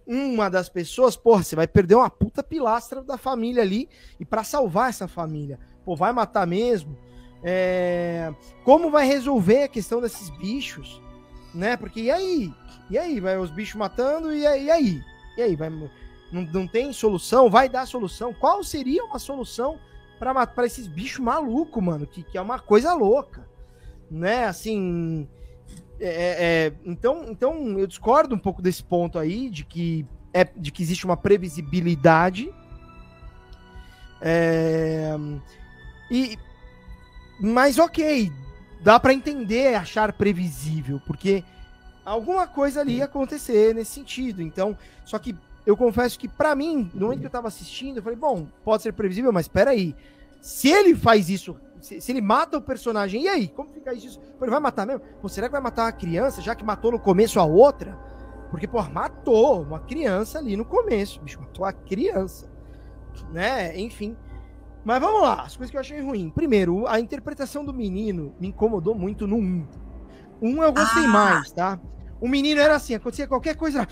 uma 0.06 0.50
das 0.50 0.70
pessoas, 0.70 1.16
porra, 1.16 1.44
você 1.44 1.56
vai 1.56 1.68
perder 1.68 1.96
uma 1.96 2.10
puta 2.10 2.44
pilastra 2.44 3.02
da 3.02 3.18
família 3.18 3.62
ali 3.62 3.88
e 4.20 4.26
para 4.26 4.44
salvar 4.44 4.90
essa 4.90 5.08
família, 5.08 5.60
pô, 5.86 5.96
vai 5.96 6.12
matar 6.14 6.46
mesmo? 6.46 6.98
É... 7.44 8.34
Como 8.64 8.92
vai 8.92 9.06
resolver 9.06 9.64
a 9.64 9.68
questão 9.68 10.02
desses 10.02 10.30
bichos, 10.30 11.02
né? 11.54 11.76
Porque 11.78 12.02
e 12.02 12.12
aí? 12.12 12.54
E 12.90 12.98
aí? 12.98 13.20
Vai 13.20 13.38
os 13.38 13.50
bichos 13.50 13.76
matando 13.76 14.34
e 14.34 14.46
aí? 14.46 14.66
E 14.66 14.72
aí? 14.72 15.02
E 15.38 15.42
aí? 15.42 15.56
Vai... 15.56 15.70
Não, 15.70 15.90
não 16.54 16.68
tem 16.68 16.94
solução? 16.94 17.50
Vai 17.50 17.68
dar 17.68 17.86
solução? 17.86 18.34
Qual 18.34 18.64
seria 18.64 19.04
uma 19.04 19.20
solução 19.20 19.80
para 20.20 20.66
esses 20.66 20.88
bichos 20.88 21.20
malucos, 21.20 21.84
mano? 21.84 22.06
Que, 22.06 22.24
que 22.24 22.38
é 22.38 22.42
uma 22.42 22.60
coisa 22.60 22.94
louca, 22.94 23.48
né? 24.10 24.46
Assim, 24.46 25.28
é, 26.00 26.08
é, 26.08 26.68
é, 26.68 26.74
então, 26.84 27.26
então 27.30 27.80
eu 27.80 27.86
discordo 27.86 28.34
um 28.34 28.40
pouco 28.40 28.62
desse 28.62 28.84
ponto 28.84 29.20
aí 29.20 29.50
de 29.50 29.64
que 29.64 30.06
é 30.34 30.44
de 30.44 30.72
que 30.72 30.82
existe 30.82 31.06
uma 31.06 31.16
previsibilidade. 31.16 32.52
É, 34.22 35.16
e 36.12 36.38
mas 37.40 37.80
ok, 37.80 38.32
dá 38.82 39.00
para 39.00 39.14
entender, 39.14 39.74
achar 39.74 40.14
previsível, 40.14 41.02
porque 41.08 41.44
alguma 42.06 42.46
coisa 42.46 42.82
ali 42.82 42.98
ia 42.98 43.06
acontecer 43.06 43.74
nesse 43.74 43.94
sentido. 43.94 44.44
Então, 44.44 44.78
só 45.04 45.18
que 45.18 45.36
eu 45.66 45.76
confesso 45.76 46.20
que 46.20 46.28
para 46.28 46.54
mim, 46.54 46.92
no 46.94 47.06
momento 47.06 47.22
que 47.22 47.26
eu 47.26 47.32
tava 47.32 47.48
assistindo, 47.48 47.98
eu 47.98 48.04
falei, 48.04 48.18
bom, 48.18 48.48
pode 48.64 48.84
ser 48.84 48.94
previsível, 48.94 49.32
mas 49.32 49.46
espera 49.46 49.72
aí. 49.72 49.96
Se 50.40 50.70
ele 50.70 50.96
faz 50.96 51.30
isso 51.30 51.58
se, 51.82 52.00
se, 52.00 52.12
ele 52.12 52.22
mata 52.22 52.58
o 52.58 52.62
personagem, 52.62 53.24
e 53.24 53.28
aí? 53.28 53.48
Como 53.48 53.70
fica 53.70 53.94
isso? 53.94 54.22
Ele 54.40 54.52
vai 54.52 54.60
matar 54.60 54.86
mesmo? 54.86 55.02
Pô, 55.20 55.28
será 55.28 55.48
que 55.48 55.52
vai 55.52 55.62
matar 55.62 55.86
uma 55.86 55.92
criança, 55.92 56.42
já 56.42 56.54
que 56.54 56.64
matou 56.64 56.92
no 56.92 57.00
começo 57.00 57.40
a 57.40 57.44
outra? 57.44 57.98
Porque, 58.52 58.68
pô, 58.68 58.82
matou 58.84 59.64
uma 59.64 59.80
criança 59.80 60.38
ali 60.38 60.56
no 60.56 60.64
começo, 60.64 61.20
bicho, 61.22 61.40
matou 61.40 61.66
a 61.66 61.74
criança. 61.74 62.50
Né? 63.32 63.78
Enfim. 63.80 64.16
Mas 64.84 65.00
vamos 65.00 65.22
lá, 65.22 65.44
as 65.44 65.56
coisas 65.56 65.70
que 65.70 65.78
eu 65.78 65.82
achei 65.82 66.02
ruim. 66.02 66.30
Primeiro, 66.30 66.88
a 66.88 67.00
interpretação 67.00 67.64
do 67.64 67.74
menino 67.74 68.36
me 68.40 68.48
incomodou 68.48 68.96
muito 68.96 69.28
no 69.28 69.38
1. 69.38 69.68
Um 70.42 70.64
eu 70.64 70.74
gostei 70.74 71.06
Ah. 71.06 71.08
mais, 71.08 71.52
tá? 71.52 71.80
O 72.20 72.28
menino 72.28 72.60
era 72.60 72.76
assim, 72.76 72.96
acontecia 72.96 73.28
qualquer 73.28 73.56
coisa. 73.56 73.88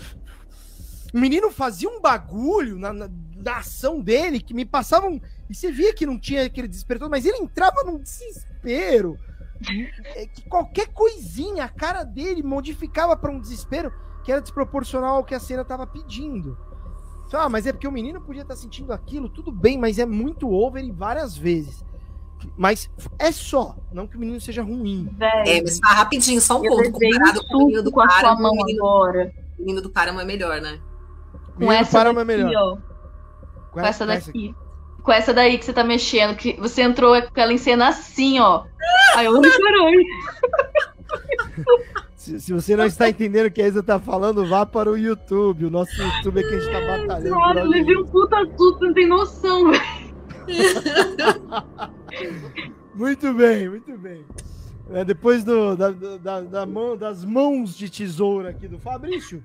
O 1.12 1.18
menino 1.18 1.50
fazia 1.50 1.88
um 1.88 2.00
bagulho 2.00 2.78
na, 2.78 2.92
na, 2.92 3.08
na 3.36 3.56
ação 3.58 4.00
dele 4.00 4.40
que 4.40 4.54
me 4.54 4.64
passava 4.64 5.08
um. 5.08 5.20
E 5.48 5.54
você 5.54 5.70
via 5.72 5.92
que 5.94 6.06
não 6.06 6.18
tinha 6.18 6.44
aquele 6.44 6.68
desespero 6.68 7.00
todo, 7.00 7.10
mas 7.10 7.24
ele 7.24 7.38
entrava 7.38 7.82
num 7.84 7.98
desespero. 7.98 9.16
É 10.16 10.26
que 10.26 10.48
qualquer 10.48 10.88
coisinha, 10.88 11.64
a 11.64 11.68
cara 11.68 12.02
dele 12.04 12.42
modificava 12.42 13.16
para 13.16 13.30
um 13.30 13.40
desespero 13.40 13.92
que 14.24 14.30
era 14.32 14.40
desproporcional 14.40 15.16
ao 15.16 15.24
que 15.24 15.34
a 15.34 15.40
cena 15.40 15.64
tava 15.64 15.86
pedindo. 15.86 16.56
Ah, 17.32 17.48
mas 17.48 17.66
é 17.66 17.72
porque 17.72 17.86
o 17.88 17.92
menino 17.92 18.20
podia 18.20 18.42
estar 18.42 18.56
sentindo 18.56 18.92
aquilo, 18.92 19.28
tudo 19.28 19.52
bem, 19.52 19.78
mas 19.78 19.98
é 19.98 20.06
muito 20.06 20.50
over 20.50 20.84
e 20.84 20.90
várias 20.90 21.36
vezes. 21.36 21.84
Mas 22.56 22.90
é 23.18 23.30
só, 23.30 23.76
não 23.92 24.06
que 24.06 24.16
o 24.16 24.20
menino 24.20 24.40
seja 24.40 24.62
ruim. 24.62 25.14
É, 25.20 25.60
mas 25.62 25.78
fala 25.78 25.94
rapidinho, 25.96 26.40
só 26.40 26.58
um 26.58 26.62
ponto. 26.62 26.88
um 26.88 26.92
Comparado 26.92 27.46
com 27.46 27.56
o 27.56 27.66
menino 27.66 27.82
do 27.82 27.92
com 27.92 28.00
a 28.00 28.08
sua 28.08 28.20
Páramo, 28.20 28.42
mão 28.42 28.52
o 28.52 28.64
menino, 28.64 28.86
agora. 28.86 29.32
o 29.58 29.60
menino 29.62 29.82
do 29.82 29.90
Páramo 29.90 30.20
é 30.20 30.24
melhor, 30.24 30.60
né? 30.60 30.80
Com 31.54 31.60
menino 31.60 31.78
essa 31.80 31.98
Páramo 31.98 32.18
daqui, 32.24 32.32
é 32.32 32.36
melhor. 32.44 32.78
ó. 32.78 32.78
Com 33.72 33.80
essa 33.80 34.06
daqui. 34.06 34.54
Com 35.02 35.12
essa 35.12 35.32
daí 35.34 35.58
que 35.58 35.64
você 35.64 35.72
tá 35.72 35.84
mexendo, 35.84 36.36
que 36.36 36.54
você 36.54 36.82
entrou 36.82 37.20
com 37.22 37.40
ela 37.40 37.52
em 37.52 37.58
cena 37.58 37.88
assim, 37.88 38.40
ó. 38.40 38.64
Aí 39.14 39.26
eu, 39.26 39.36
ai, 39.36 39.50
caralho. 39.50 40.04
Se, 42.20 42.38
se 42.38 42.52
você 42.52 42.76
não 42.76 42.84
está 42.84 43.08
entendendo 43.08 43.46
o 43.46 43.50
que 43.50 43.62
a 43.62 43.66
Isa 43.66 43.82
tá 43.82 43.98
falando, 43.98 44.44
vá 44.46 44.66
para 44.66 44.90
o 44.90 44.98
YouTube. 44.98 45.64
O 45.64 45.70
nosso 45.70 45.90
YouTube 46.02 46.40
é 46.40 46.42
que 46.42 46.54
a 46.54 46.60
gente 46.60 46.70
tá 46.70 46.80
batalhando. 46.98 47.30
Cara, 47.30 47.60
eu 47.60 47.66
levei 47.66 47.96
um 47.96 48.04
puta 48.04 48.36
susto, 48.58 48.84
não 48.84 48.92
tem 48.92 49.08
noção. 49.08 49.70
Muito 52.94 53.32
bem, 53.32 53.68
muito 53.70 53.96
bem. 53.96 54.24
É, 54.90 55.02
depois 55.04 55.42
do, 55.44 55.74
da, 55.76 55.90
da- 55.90 56.40
da 56.42 56.66
mão, 56.66 56.94
das 56.96 57.24
mãos 57.24 57.74
de 57.74 57.88
tesoura 57.88 58.50
aqui 58.50 58.68
do 58.68 58.78
Fabrício. 58.78 59.42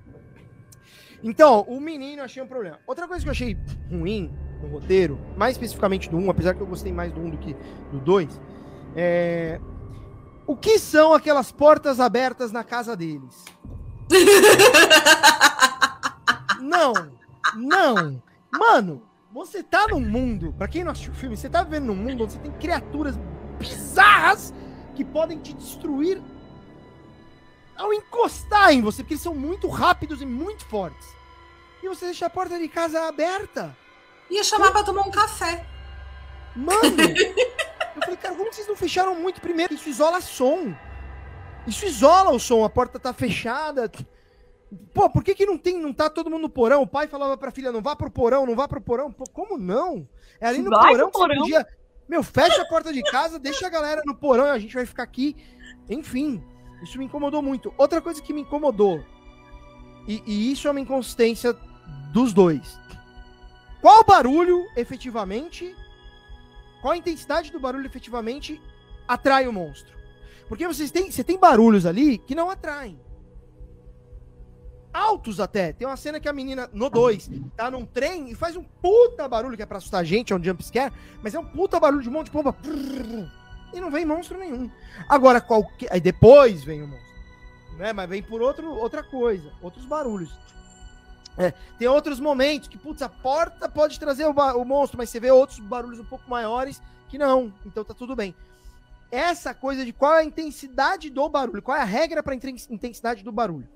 Então, 1.22 1.62
o 1.62 1.80
menino 1.80 2.22
achei 2.22 2.42
um 2.42 2.46
problema. 2.46 2.78
Outra 2.86 3.08
coisa 3.08 3.22
que 3.22 3.28
eu 3.28 3.32
achei 3.32 3.56
ruim 3.90 4.30
no 4.60 4.68
roteiro, 4.68 5.18
mais 5.36 5.52
especificamente 5.52 6.10
do 6.10 6.18
1, 6.18 6.30
apesar 6.30 6.54
que 6.54 6.60
eu 6.60 6.66
gostei 6.66 6.92
mais 6.92 7.10
do 7.12 7.20
1 7.20 7.30
do 7.30 7.38
que 7.38 7.56
do 7.90 7.98
2, 8.00 8.38
é. 8.94 9.58
O 10.46 10.56
que 10.56 10.78
são 10.78 11.12
aquelas 11.12 11.50
portas 11.50 11.98
abertas 11.98 12.52
na 12.52 12.62
casa 12.62 12.96
deles? 12.96 13.44
Não, 16.60 16.92
não. 17.54 18.20
Mano, 18.50 19.02
você 19.32 19.62
tá 19.62 19.86
num 19.88 20.00
mundo, 20.00 20.52
pra 20.58 20.66
quem 20.66 20.82
não 20.82 20.90
assistiu 20.90 21.12
o 21.12 21.16
filme, 21.16 21.36
você 21.36 21.48
tá 21.48 21.62
vivendo 21.62 21.86
num 21.86 21.94
mundo 21.94 22.24
onde 22.24 22.32
você 22.32 22.38
tem 22.40 22.50
criaturas 22.52 23.16
bizarras 23.58 24.52
que 24.94 25.04
podem 25.04 25.38
te 25.38 25.54
destruir 25.54 26.20
ao 27.76 27.92
encostar 27.92 28.72
em 28.72 28.82
você, 28.82 29.02
porque 29.02 29.14
eles 29.14 29.22
são 29.22 29.34
muito 29.34 29.68
rápidos 29.68 30.22
e 30.22 30.26
muito 30.26 30.64
fortes. 30.64 31.06
E 31.82 31.88
você 31.88 32.06
deixa 32.06 32.26
a 32.26 32.30
porta 32.30 32.58
de 32.58 32.68
casa 32.68 33.06
aberta. 33.06 33.76
Ia 34.30 34.42
chamar 34.42 34.72
pra 34.72 34.82
tomar 34.82 35.02
um 35.02 35.10
café. 35.10 35.66
Mano, 36.56 37.02
eu 37.96 38.02
falei, 38.02 38.16
cara, 38.16 38.34
como 38.34 38.52
vocês 38.52 38.66
não 38.66 38.76
fecharam 38.76 39.14
muito 39.14 39.40
primeiro? 39.40 39.74
Isso 39.74 39.88
isola 39.88 40.20
som. 40.20 40.74
Isso 41.66 41.84
isola 41.84 42.30
o 42.30 42.38
som, 42.38 42.64
a 42.64 42.70
porta 42.70 42.98
tá 42.98 43.12
fechada. 43.12 43.90
Pô, 44.92 45.10
por 45.10 45.22
que 45.22 45.34
que 45.34 45.46
não 45.46 45.58
tem, 45.58 45.78
não 45.80 45.92
tá 45.92 46.08
todo 46.08 46.30
mundo 46.30 46.42
no 46.42 46.48
porão? 46.48 46.82
O 46.82 46.86
pai 46.86 47.06
falava 47.06 47.36
pra 47.36 47.50
filha, 47.50 47.70
não 47.70 47.82
vá 47.82 47.94
pro 47.94 48.10
porão, 48.10 48.46
não 48.46 48.56
vá 48.56 48.66
pro 48.66 48.80
porão. 48.80 49.12
Pô, 49.12 49.24
como 49.32 49.58
não? 49.58 50.08
É 50.40 50.46
ali 50.46 50.58
no 50.60 50.70
Vai 50.70 50.92
porão 50.92 51.10
que 51.10 51.18
você 51.18 51.26
porão. 51.26 51.40
podia... 51.42 51.66
Meu, 52.08 52.22
fecha 52.22 52.62
a 52.62 52.66
porta 52.66 52.92
de 52.92 53.02
casa, 53.02 53.38
deixa 53.38 53.66
a 53.66 53.70
galera 53.70 54.02
no 54.06 54.14
porão, 54.14 54.46
a 54.46 54.58
gente 54.58 54.74
vai 54.74 54.86
ficar 54.86 55.02
aqui. 55.02 55.36
Enfim, 55.88 56.42
isso 56.82 56.98
me 56.98 57.04
incomodou 57.04 57.42
muito. 57.42 57.74
Outra 57.76 58.00
coisa 58.00 58.22
que 58.22 58.32
me 58.32 58.42
incomodou, 58.42 59.04
e, 60.06 60.22
e 60.24 60.52
isso 60.52 60.68
é 60.68 60.70
uma 60.70 60.80
inconsistência 60.80 61.52
dos 62.12 62.32
dois. 62.32 62.78
Qual 63.80 64.04
barulho, 64.04 64.64
efetivamente, 64.76 65.74
qual 66.86 66.94
a 66.94 66.98
intensidade 66.98 67.50
do 67.50 67.58
barulho 67.58 67.84
efetivamente 67.84 68.62
atrai 69.08 69.48
o 69.48 69.52
monstro? 69.52 69.92
Porque 70.48 70.64
vocês 70.68 70.92
têm, 70.92 71.10
você 71.10 71.24
tem 71.24 71.36
barulhos 71.36 71.84
ali 71.84 72.16
que 72.16 72.32
não 72.32 72.48
atraem. 72.48 72.96
Altos 74.94 75.40
até. 75.40 75.72
Tem 75.72 75.84
uma 75.84 75.96
cena 75.96 76.20
que 76.20 76.28
a 76.28 76.32
menina, 76.32 76.70
no 76.72 76.88
2, 76.88 77.28
tá 77.56 77.72
num 77.72 77.84
trem 77.84 78.30
e 78.30 78.36
faz 78.36 78.54
um 78.54 78.62
puta 78.62 79.26
barulho, 79.26 79.56
que 79.56 79.64
é 79.64 79.66
pra 79.66 79.78
assustar 79.78 80.00
a 80.00 80.04
gente, 80.04 80.32
é 80.32 80.36
um 80.36 80.44
jump 80.44 80.62
scare, 80.62 80.94
mas 81.24 81.34
é 81.34 81.40
um 81.40 81.44
puta 81.44 81.80
barulho 81.80 82.02
de 82.04 82.08
um 82.08 82.12
monte 82.12 82.26
de 82.26 82.30
pomba. 82.30 82.56
E 83.74 83.80
não 83.80 83.90
vem 83.90 84.06
monstro 84.06 84.38
nenhum. 84.38 84.70
Agora, 85.08 85.40
qualquer. 85.40 85.92
Aí 85.92 86.00
depois 86.00 86.62
vem 86.62 86.84
o 86.84 86.86
monstro. 86.86 87.16
Né? 87.78 87.92
Mas 87.92 88.08
vem 88.08 88.22
por 88.22 88.40
outro, 88.40 88.70
outra 88.70 89.02
coisa, 89.02 89.52
outros 89.60 89.84
barulhos. 89.86 90.30
É, 91.38 91.52
tem 91.78 91.86
outros 91.88 92.18
momentos 92.18 92.66
que, 92.68 92.78
putz, 92.78 93.02
a 93.02 93.08
porta 93.08 93.68
pode 93.68 94.00
trazer 94.00 94.24
o, 94.26 94.30
o 94.32 94.64
monstro, 94.64 94.96
mas 94.96 95.10
você 95.10 95.20
vê 95.20 95.30
outros 95.30 95.58
barulhos 95.60 95.98
um 96.00 96.04
pouco 96.04 96.28
maiores 96.30 96.80
que 97.08 97.18
não. 97.18 97.52
Então 97.64 97.84
tá 97.84 97.92
tudo 97.94 98.16
bem. 98.16 98.34
Essa 99.10 99.54
coisa 99.54 99.84
de 99.84 99.92
qual 99.92 100.14
é 100.14 100.20
a 100.20 100.24
intensidade 100.24 101.10
do 101.10 101.28
barulho, 101.28 101.62
qual 101.62 101.76
é 101.76 101.80
a 101.82 101.84
regra 101.84 102.22
para 102.22 102.34
intensidade 102.34 103.22
do 103.22 103.30
barulho. 103.30 103.68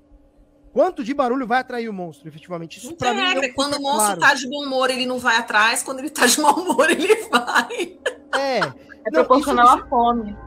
Quanto 0.73 1.03
de 1.03 1.13
barulho 1.13 1.45
vai 1.45 1.59
atrair 1.59 1.89
o 1.89 1.93
monstro, 1.93 2.27
efetivamente? 2.27 2.77
Isso 2.77 2.89
Não 2.91 2.95
pra 2.95 3.09
tem 3.11 3.17
mim 3.19 3.27
regra. 3.27 3.47
não 3.47 3.53
Quando 3.53 3.73
o 3.75 3.81
monstro 3.81 4.17
claro. 4.17 4.19
tá 4.21 4.33
de 4.33 4.49
bom 4.49 4.63
humor, 4.65 4.89
ele 4.89 5.05
não 5.05 5.19
vai 5.19 5.35
atrás. 5.37 5.83
Quando 5.83 5.99
ele 5.99 6.09
tá 6.09 6.25
de 6.25 6.39
mau 6.39 6.53
humor, 6.55 6.89
ele 6.89 7.07
vai. 7.29 7.99
É, 8.33 8.57
É 8.59 8.61
Não, 9.11 9.25
proporcional 9.25 9.65
isso- 9.75 9.85
à 9.85 9.87
fome. 9.87 10.37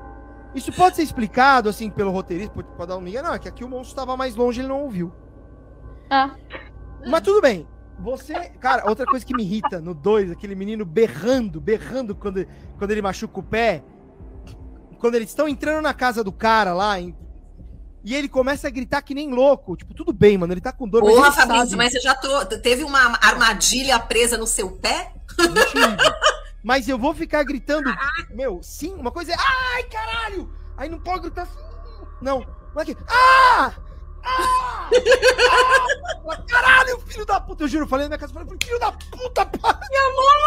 isso 0.54 0.72
pode 0.72 0.96
ser 0.96 1.02
explicado, 1.02 1.68
assim, 1.68 1.90
pelo 1.90 2.10
roteirista, 2.10 2.54
pode, 2.54 2.68
pode 2.68 2.88
dar 2.88 2.96
um 2.96 3.00
migué. 3.02 3.20
Não, 3.22 3.34
é 3.34 3.38
que 3.38 3.48
aqui 3.48 3.64
o 3.64 3.68
monstro 3.68 3.90
estava 3.92 4.16
mais 4.16 4.34
longe, 4.34 4.60
ele 4.60 4.68
não 4.68 4.82
ouviu. 4.82 5.12
Ah, 6.10 6.34
Mas 7.06 7.20
tudo 7.22 7.40
bem. 7.40 7.66
Você. 8.00 8.34
Cara, 8.60 8.88
outra 8.88 9.06
coisa 9.06 9.24
que 9.24 9.34
me 9.36 9.42
irrita 9.44 9.80
no 9.80 9.94
2, 9.94 10.30
aquele 10.32 10.54
menino 10.54 10.84
berrando, 10.84 11.60
berrando 11.60 12.14
quando, 12.14 12.46
quando 12.78 12.90
ele 12.90 13.02
machuca 13.02 13.38
o 13.40 13.42
pé. 13.42 13.82
Quando 14.98 15.14
eles 15.14 15.28
estão 15.28 15.46
entrando 15.48 15.82
na 15.82 15.94
casa 15.94 16.24
do 16.24 16.32
cara 16.32 16.72
lá. 16.74 16.98
em- 17.00 17.14
e 18.06 18.14
ele 18.14 18.28
começa 18.28 18.68
a 18.68 18.70
gritar 18.70 19.00
que 19.00 19.14
nem 19.14 19.30
louco. 19.32 19.76
Tipo, 19.76 19.94
tudo 19.94 20.12
bem, 20.12 20.36
mano. 20.36 20.52
Ele 20.52 20.60
tá 20.60 20.72
com 20.72 20.86
dor, 20.88 21.00
Porra, 21.00 21.20
mas 21.28 21.34
Fabrício, 21.36 21.64
sabe. 21.70 21.76
mas 21.76 21.92
você 21.92 22.00
já 22.00 22.14
trou- 22.14 22.44
teve 22.44 22.84
uma 22.84 22.98
armadilha 23.22 23.98
presa 23.98 24.36
no 24.36 24.46
seu 24.46 24.72
pé? 24.72 25.14
Não 25.38 25.54
tive. 25.66 25.96
Mas 26.62 26.88
eu 26.88 26.98
vou 26.98 27.14
ficar 27.14 27.42
gritando. 27.44 27.90
Meu, 28.30 28.60
sim, 28.62 28.94
uma 28.94 29.10
coisa 29.10 29.32
é. 29.32 29.36
Ai, 29.38 29.82
caralho! 29.84 30.50
Aí 30.76 30.88
não 30.88 30.98
pode 30.98 31.20
gritar 31.22 31.42
assim. 31.42 31.58
Não. 32.20 32.40
Não 32.74 32.82
é 32.82 32.84
que. 32.84 32.96
Ah! 33.08 33.72
Ah! 34.24 34.90
ah! 34.90 36.42
Caralho, 36.48 37.00
filho 37.00 37.26
da 37.26 37.40
puta! 37.40 37.64
Eu 37.64 37.68
juro, 37.68 37.84
eu 37.84 37.88
falei 37.88 38.04
na 38.04 38.10
minha 38.10 38.18
casa, 38.18 38.32
eu 38.32 38.34
falei, 38.34 38.58
filho 38.62 38.78
da 38.78 38.92
puta, 38.92 39.46
para! 39.46 39.78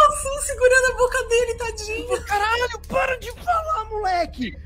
Assim, 0.07 0.41
segurando 0.41 0.93
a 0.93 0.97
boca 0.97 1.23
dele, 1.25 1.53
tadinho. 1.55 2.25
Caralho, 2.25 2.80
para 2.88 3.17
de 3.19 3.32
falar, 3.34 3.86
moleque! 3.86 4.57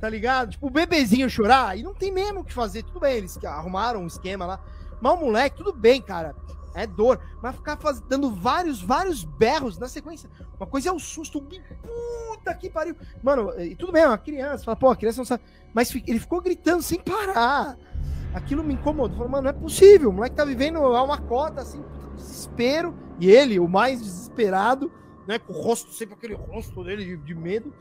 Tá 0.00 0.08
ligado? 0.08 0.50
Tipo, 0.50 0.68
o 0.68 0.70
bebezinho 0.70 1.28
chorar, 1.28 1.76
e 1.76 1.82
não 1.82 1.94
tem 1.94 2.12
mesmo 2.12 2.40
o 2.40 2.44
que 2.44 2.52
fazer. 2.52 2.82
Tudo 2.84 3.00
bem, 3.00 3.16
eles 3.16 3.38
arrumaram 3.44 4.02
um 4.02 4.06
esquema 4.06 4.46
lá. 4.46 4.60
Mas 5.00 5.12
o 5.12 5.16
moleque, 5.16 5.56
tudo 5.56 5.72
bem, 5.72 6.00
cara. 6.00 6.34
É 6.74 6.86
dor. 6.86 7.20
Mas 7.42 7.56
ficar 7.56 7.76
faz... 7.76 8.00
dando 8.00 8.30
vários, 8.30 8.80
vários 8.80 9.24
berros 9.24 9.78
na 9.78 9.88
sequência. 9.88 10.30
Uma 10.58 10.66
coisa 10.66 10.90
é 10.90 10.92
o 10.92 10.98
susto. 10.98 11.40
Puta 11.40 12.54
que 12.54 12.70
pariu. 12.70 12.94
Mano, 13.22 13.52
e 13.60 13.74
tudo 13.74 13.92
bem, 13.92 14.02
é 14.02 14.06
uma 14.06 14.18
criança. 14.18 14.64
Fala, 14.64 14.76
pô, 14.76 14.90
a 14.90 14.96
criança 14.96 15.18
não 15.18 15.24
sabe. 15.24 15.42
Mas 15.74 15.92
ele 16.06 16.20
ficou 16.20 16.40
gritando 16.40 16.82
sem 16.82 17.00
parar. 17.00 17.76
Aquilo 18.38 18.62
me 18.62 18.74
incomodou. 18.74 19.16
Falei, 19.16 19.32
mano, 19.32 19.42
não 19.44 19.50
é 19.50 19.52
possível. 19.52 20.10
O 20.10 20.12
moleque 20.12 20.36
tá 20.36 20.44
vivendo 20.44 20.78
uma 20.78 21.18
cota, 21.18 21.60
assim, 21.60 21.82
puta 21.82 22.16
desespero. 22.16 22.94
E 23.20 23.28
ele, 23.28 23.58
o 23.58 23.68
mais 23.68 24.00
desesperado, 24.00 24.92
né? 25.26 25.38
Com 25.38 25.52
o 25.52 25.60
rosto, 25.60 25.92
sempre 25.92 26.14
aquele 26.14 26.34
rosto 26.34 26.84
dele 26.84 27.04
de, 27.04 27.16
de 27.16 27.34
medo. 27.34 27.74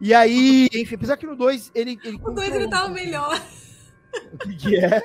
E 0.00 0.12
aí, 0.12 0.68
enfim, 0.74 0.96
apesar 0.96 1.16
que 1.16 1.26
no 1.26 1.34
2 1.34 1.72
ele, 1.74 1.98
ele. 2.04 2.20
O 2.22 2.30
2 2.30 2.54
ele 2.54 2.68
tava 2.68 2.88
melhor. 2.88 3.40
O 4.32 4.38
que, 4.38 4.54
que 4.54 4.76
é? 4.76 5.02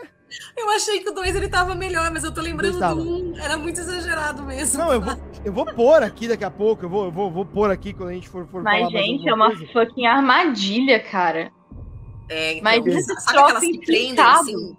Eu 0.56 0.70
achei 0.70 1.00
que 1.00 1.10
o 1.10 1.14
2 1.14 1.36
ele 1.36 1.48
tava 1.48 1.74
melhor, 1.74 2.12
mas 2.12 2.24
eu 2.24 2.34
tô 2.34 2.42
lembrando 2.42 2.78
do 2.78 3.34
1. 3.34 3.40
Era 3.40 3.58
muito 3.58 3.80
exagerado 3.80 4.44
mesmo. 4.44 4.78
Não, 4.78 4.94
eu 4.94 5.02
vou, 5.02 5.18
eu 5.46 5.54
vou 5.54 5.66
pôr 5.66 6.04
aqui 6.04 6.28
daqui 6.28 6.44
a 6.44 6.52
pouco. 6.52 6.86
Eu 6.86 6.90
vou, 6.90 7.06
eu 7.06 7.12
vou, 7.12 7.32
vou 7.32 7.46
pôr 7.46 7.72
aqui 7.72 7.94
quando 7.94 8.10
a 8.10 8.14
gente 8.14 8.30
for, 8.30 8.46
for 8.48 8.62
mas, 8.62 8.80
falar 8.80 8.92
mais 8.92 9.06
gente, 9.06 9.28
é 9.28 9.34
uma 9.34 9.48
coisa. 9.48 9.66
fucking 9.74 10.06
armadilha, 10.06 11.00
cara. 11.00 11.52
É, 12.30 12.52
então, 12.52 12.64
Mas 12.64 12.84
sabe 12.84 12.92
aquelas 12.92 13.26
troço 13.26 13.60
que 13.62 13.86
prendem 13.86 14.12
intrincado. 14.12 14.40
assim? 14.42 14.78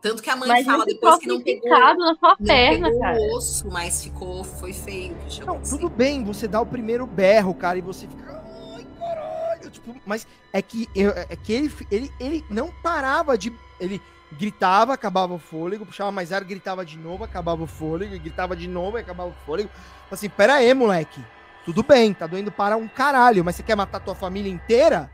Tanto 0.00 0.22
que 0.22 0.30
a 0.30 0.36
mãe 0.36 0.48
Mas 0.48 0.64
fala 0.64 0.84
depois 0.86 1.18
que 1.18 1.26
não 1.26 1.40
pegou, 1.42 1.70
na 1.70 2.14
sua 2.14 2.36
não 2.38 2.46
perna, 2.46 2.86
pegou 2.88 3.00
cara. 3.00 3.18
o 3.18 3.36
osso, 3.36 3.68
mas 3.70 4.04
ficou, 4.04 4.44
foi 4.44 4.72
feio. 4.72 5.16
Não, 5.44 5.60
tudo 5.60 5.88
bem, 5.88 6.22
você 6.22 6.46
dá 6.46 6.60
o 6.60 6.66
primeiro 6.66 7.04
berro, 7.06 7.52
cara, 7.52 7.78
e 7.78 7.80
você 7.82 8.06
fica. 8.06 8.42
Ai, 8.76 8.86
caralho! 8.98 9.70
Tipo, 9.70 9.96
mas 10.06 10.26
é 10.52 10.62
que, 10.62 10.88
eu- 10.94 11.10
é 11.10 11.34
que 11.34 11.52
ele, 11.52 11.72
ele, 11.90 12.12
ele 12.20 12.44
não 12.48 12.70
parava 12.82 13.36
de. 13.36 13.52
Ele 13.80 14.00
gritava, 14.32 14.92
acabava 14.92 15.34
o 15.34 15.38
fôlego, 15.38 15.86
puxava 15.86 16.12
mais 16.12 16.32
ar, 16.32 16.44
gritava 16.44 16.84
de 16.84 16.96
novo, 16.98 17.24
acabava 17.24 17.62
o 17.62 17.66
fôlego, 17.66 18.14
e 18.14 18.18
gritava 18.18 18.54
de 18.54 18.68
novo 18.68 18.98
e 18.98 19.00
acabava 19.00 19.30
o 19.30 19.46
fôlego. 19.46 19.68
Assim, 20.10 20.28
pera 20.28 20.54
aí, 20.54 20.72
moleque. 20.74 21.20
Tudo 21.64 21.82
bem, 21.82 22.14
tá 22.14 22.26
doendo 22.26 22.52
para 22.52 22.76
um 22.76 22.86
caralho, 22.86 23.44
mas 23.44 23.56
você 23.56 23.62
quer 23.62 23.74
matar 23.74 24.00
tua 24.00 24.14
família 24.14 24.50
inteira? 24.50 25.10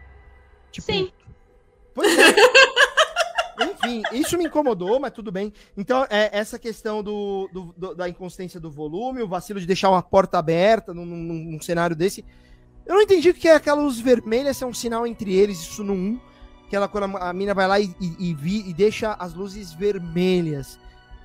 Tipo, 0.70 0.92
Sim. 0.92 1.10
Pois 1.94 2.16
é. 2.18 2.34
Enfim, 3.60 4.02
isso 4.12 4.36
me 4.38 4.44
incomodou, 4.46 4.98
mas 4.98 5.12
tudo 5.12 5.30
bem. 5.30 5.52
Então, 5.76 6.06
é 6.10 6.30
essa 6.36 6.58
questão 6.58 7.02
do, 7.02 7.48
do- 7.52 7.74
do- 7.76 7.94
da 7.94 8.08
inconsistência 8.08 8.58
do 8.58 8.70
volume, 8.70 9.22
o 9.22 9.28
vacilo 9.28 9.60
de 9.60 9.66
deixar 9.66 9.90
uma 9.90 10.02
porta 10.02 10.38
aberta 10.38 10.92
num, 10.94 11.04
num- 11.06 11.22
num 11.52 11.60
cenário 11.60 11.94
desse. 11.94 12.24
Eu 12.86 12.94
não 12.96 13.02
entendi 13.02 13.30
o 13.30 13.34
que 13.34 13.48
é 13.48 13.54
aquela 13.54 13.80
luz 13.80 13.98
vermelha, 14.00 14.52
se 14.52 14.64
é 14.64 14.66
um 14.66 14.74
sinal 14.74 15.06
entre 15.06 15.32
eles, 15.34 15.60
isso 15.60 15.82
no 15.84 15.92
1. 15.94 16.20
Que 16.68 16.76
ela, 16.76 16.88
quando 16.88 17.16
a, 17.16 17.30
a 17.30 17.32
mina 17.32 17.54
vai 17.54 17.68
lá 17.68 17.78
e, 17.80 17.94
e, 18.00 18.30
e 18.30 18.34
vi- 18.34 18.68
e 18.68 18.74
deixa 18.74 19.12
as 19.14 19.34
luzes 19.34 19.72
vermelhas 19.72 20.78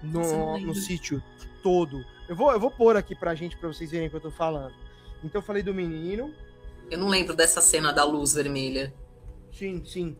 no, 0.04 0.58
no 0.60 0.76
sítio 0.76 1.22
todo. 1.64 1.98
Eu 2.28 2.36
vou, 2.36 2.52
eu 2.52 2.60
vou 2.60 2.70
pôr 2.72 2.96
aqui 2.96 3.16
pra 3.16 3.34
gente, 3.36 3.58
pra 3.58 3.68
vocês 3.68 3.90
verem 3.92 4.08
o 4.08 4.10
que 4.10 4.16
eu 4.18 4.22
tô 4.22 4.32
falando. 4.32 4.74
Então 5.24 5.42
eu 5.42 5.46
falei 5.46 5.64
do 5.64 5.74
menino. 5.74 6.34
Eu 6.92 6.98
não 6.98 7.08
lembro 7.08 7.36
dessa 7.36 7.62
cena 7.62 7.92
da 7.92 8.04
luz 8.04 8.34
vermelha. 8.34 8.94
Sim, 9.52 9.84
sim. 9.86 10.16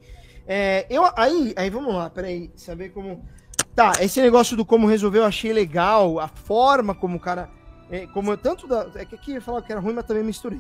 É, 0.52 0.88
eu, 0.90 1.08
aí, 1.16 1.54
aí, 1.56 1.70
vamos 1.70 1.94
lá, 1.94 2.10
peraí, 2.10 2.50
saber 2.56 2.90
como. 2.90 3.24
Tá, 3.76 3.92
esse 4.02 4.20
negócio 4.20 4.58
do 4.58 4.66
como 4.66 4.88
resolver 4.88 5.20
eu 5.20 5.26
achei 5.26 5.54
legal, 5.54 6.20
a 6.20 6.28
forma 6.28 6.96
como 6.96 7.18
o 7.18 7.20
cara. 7.20 7.48
é, 7.92 8.08
como 8.08 8.32
eu, 8.32 8.38
tanto 8.38 8.68
da. 8.68 8.90
É 8.96 9.06
que 9.06 9.14
aqui 9.14 9.36
eu 9.36 9.42
falava 9.44 9.64
que 9.64 9.72
era 9.72 9.80
ruim, 9.80 9.94
mas 9.94 10.08
também 10.08 10.24
misturei. 10.24 10.60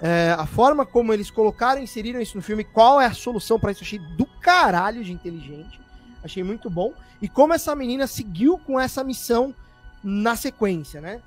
É, 0.00 0.34
a 0.38 0.46
forma 0.46 0.86
como 0.86 1.12
eles 1.12 1.30
colocaram, 1.30 1.82
inseriram 1.82 2.18
isso 2.18 2.34
no 2.34 2.42
filme, 2.42 2.64
qual 2.64 2.98
é 2.98 3.04
a 3.04 3.12
solução 3.12 3.60
pra 3.60 3.72
isso, 3.72 3.84
achei 3.84 3.98
do 4.16 4.24
caralho 4.40 5.04
de 5.04 5.12
inteligente. 5.12 5.78
Achei 6.24 6.42
muito 6.42 6.70
bom. 6.70 6.94
E 7.20 7.28
como 7.28 7.52
essa 7.52 7.76
menina 7.76 8.06
seguiu 8.06 8.56
com 8.56 8.80
essa 8.80 9.04
missão 9.04 9.54
na 10.02 10.34
sequência, 10.34 10.98
né? 10.98 11.20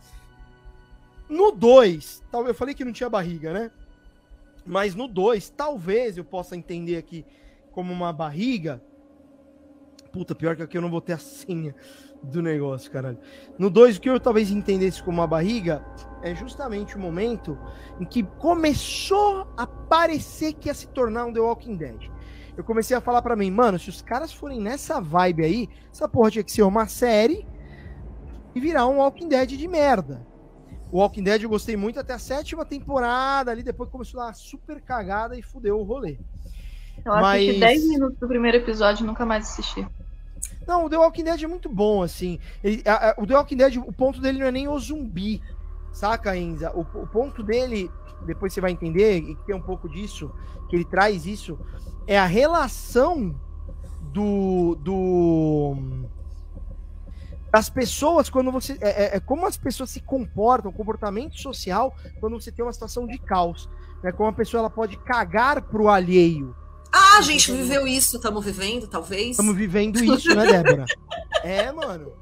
No 1.29 1.51
2, 1.51 2.23
eu 2.33 2.55
falei 2.55 2.73
que 2.73 2.83
não 2.83 2.91
tinha 2.91 3.07
barriga, 3.07 3.53
né? 3.53 3.69
Mas 4.65 4.95
no 4.95 5.07
2, 5.07 5.51
talvez 5.51 6.17
eu 6.17 6.25
possa 6.25 6.55
entender 6.57 6.97
aqui 6.97 7.23
como 7.79 7.93
uma 7.93 8.11
barriga. 8.11 8.83
Puta, 10.11 10.35
pior 10.35 10.53
que 10.53 10.61
aqui 10.61 10.77
eu 10.77 10.81
não 10.81 10.91
vou 10.91 10.99
ter 10.99 11.13
a 11.13 11.17
senha 11.17 11.73
do 12.21 12.41
negócio, 12.41 12.91
caralho. 12.91 13.17
No 13.57 13.69
2, 13.69 13.95
o 13.95 14.01
que 14.01 14.09
eu 14.09 14.19
talvez 14.19 14.51
entendesse 14.51 15.01
como 15.01 15.19
uma 15.19 15.27
barriga 15.27 15.81
é 16.21 16.35
justamente 16.35 16.97
o 16.97 16.99
momento 16.99 17.57
em 17.97 18.03
que 18.03 18.23
começou 18.23 19.47
a 19.55 19.65
parecer 19.65 20.51
que 20.55 20.67
ia 20.67 20.73
se 20.73 20.89
tornar 20.89 21.23
um 21.23 21.31
The 21.31 21.39
Walking 21.39 21.77
Dead. 21.77 22.11
Eu 22.57 22.65
comecei 22.65 22.97
a 22.97 22.99
falar 22.99 23.21
pra 23.21 23.37
mim, 23.37 23.49
mano, 23.49 23.79
se 23.79 23.87
os 23.87 24.01
caras 24.01 24.33
forem 24.33 24.59
nessa 24.59 24.99
vibe 24.99 25.45
aí, 25.45 25.69
essa 25.89 26.09
porra 26.09 26.31
tinha 26.31 26.43
que 26.43 26.51
ser 26.51 26.63
uma 26.63 26.85
série 26.85 27.47
e 28.53 28.59
virar 28.59 28.87
um 28.87 28.97
Walking 28.97 29.29
Dead 29.29 29.51
de 29.51 29.67
merda. 29.69 30.27
O 30.91 30.97
Walking 30.99 31.23
Dead 31.23 31.43
eu 31.43 31.49
gostei 31.49 31.77
muito 31.77 31.97
até 31.97 32.11
a 32.11 32.19
sétima 32.19 32.65
temporada 32.65 33.51
ali, 33.51 33.63
depois 33.63 33.89
começou 33.89 34.19
a 34.19 34.23
dar 34.23 34.29
uma 34.31 34.33
super 34.33 34.81
cagada 34.81 35.37
e 35.37 35.41
fudeu 35.41 35.79
o 35.79 35.83
rolê. 35.83 36.19
Eu 37.05 37.13
assisti 37.13 37.51
Mas- 37.51 37.59
10 37.59 37.87
minutos 37.89 38.17
do 38.19 38.27
primeiro 38.27 38.57
episódio 38.57 39.03
e 39.03 39.07
nunca 39.07 39.25
mais 39.25 39.45
assisti. 39.49 39.87
Não, 40.67 40.85
o 40.85 40.89
The 40.89 40.97
Walking 40.97 41.23
Dead 41.23 41.43
é 41.43 41.47
muito 41.47 41.67
bom, 41.69 42.03
assim. 42.03 42.39
Ele- 42.63 42.83
a- 42.85 43.09
a- 43.11 43.15
o 43.17 43.25
The 43.25 43.35
Walking 43.35 43.57
Dead, 43.57 43.77
o 43.77 43.91
ponto 43.91 44.21
dele 44.21 44.39
não 44.39 44.45
é 44.47 44.51
nem 44.51 44.67
o 44.67 44.77
zumbi, 44.79 45.41
saca, 45.91 46.37
Enza? 46.37 46.71
O, 46.71 46.81
o 46.81 47.07
ponto 47.07 47.41
dele, 47.43 47.89
depois 48.25 48.53
você 48.53 48.61
vai 48.61 48.71
entender, 48.71 49.17
e 49.17 49.35
que 49.35 49.45
tem 49.45 49.55
um 49.55 49.61
pouco 49.61 49.89
disso, 49.89 50.31
que 50.69 50.75
ele 50.75 50.85
traz 50.85 51.25
isso, 51.25 51.57
é 52.05 52.17
a 52.19 52.25
relação 52.25 53.35
do. 54.13 54.75
do 54.75 55.75
das 57.51 57.67
pessoas 57.69 58.29
quando 58.29 58.51
você. 58.51 58.77
É, 58.79 59.05
é- 59.05 59.15
é 59.17 59.19
como 59.19 59.47
as 59.47 59.57
pessoas 59.57 59.89
se 59.89 59.99
comportam, 59.99 60.71
comportamento 60.71 61.35
social, 61.41 61.95
quando 62.19 62.39
você 62.39 62.51
tem 62.51 62.63
uma 62.63 62.71
situação 62.73 63.07
de 63.07 63.17
caos. 63.17 63.67
Né? 64.03 64.11
Como 64.11 64.29
a 64.29 64.33
pessoa 64.33 64.59
ela 64.61 64.69
pode 64.69 64.97
cagar 64.97 65.61
pro 65.63 65.87
alheio. 65.89 66.55
Ah, 66.91 67.17
a 67.19 67.21
gente 67.21 67.51
viveu 67.51 67.87
isso, 67.87 68.17
estamos 68.17 68.43
vivendo, 68.43 68.87
talvez. 68.87 69.31
Estamos 69.31 69.55
vivendo 69.55 69.97
isso, 70.03 70.33
né, 70.35 70.45
Débora? 70.45 70.85
é, 71.43 71.71
mano. 71.71 72.13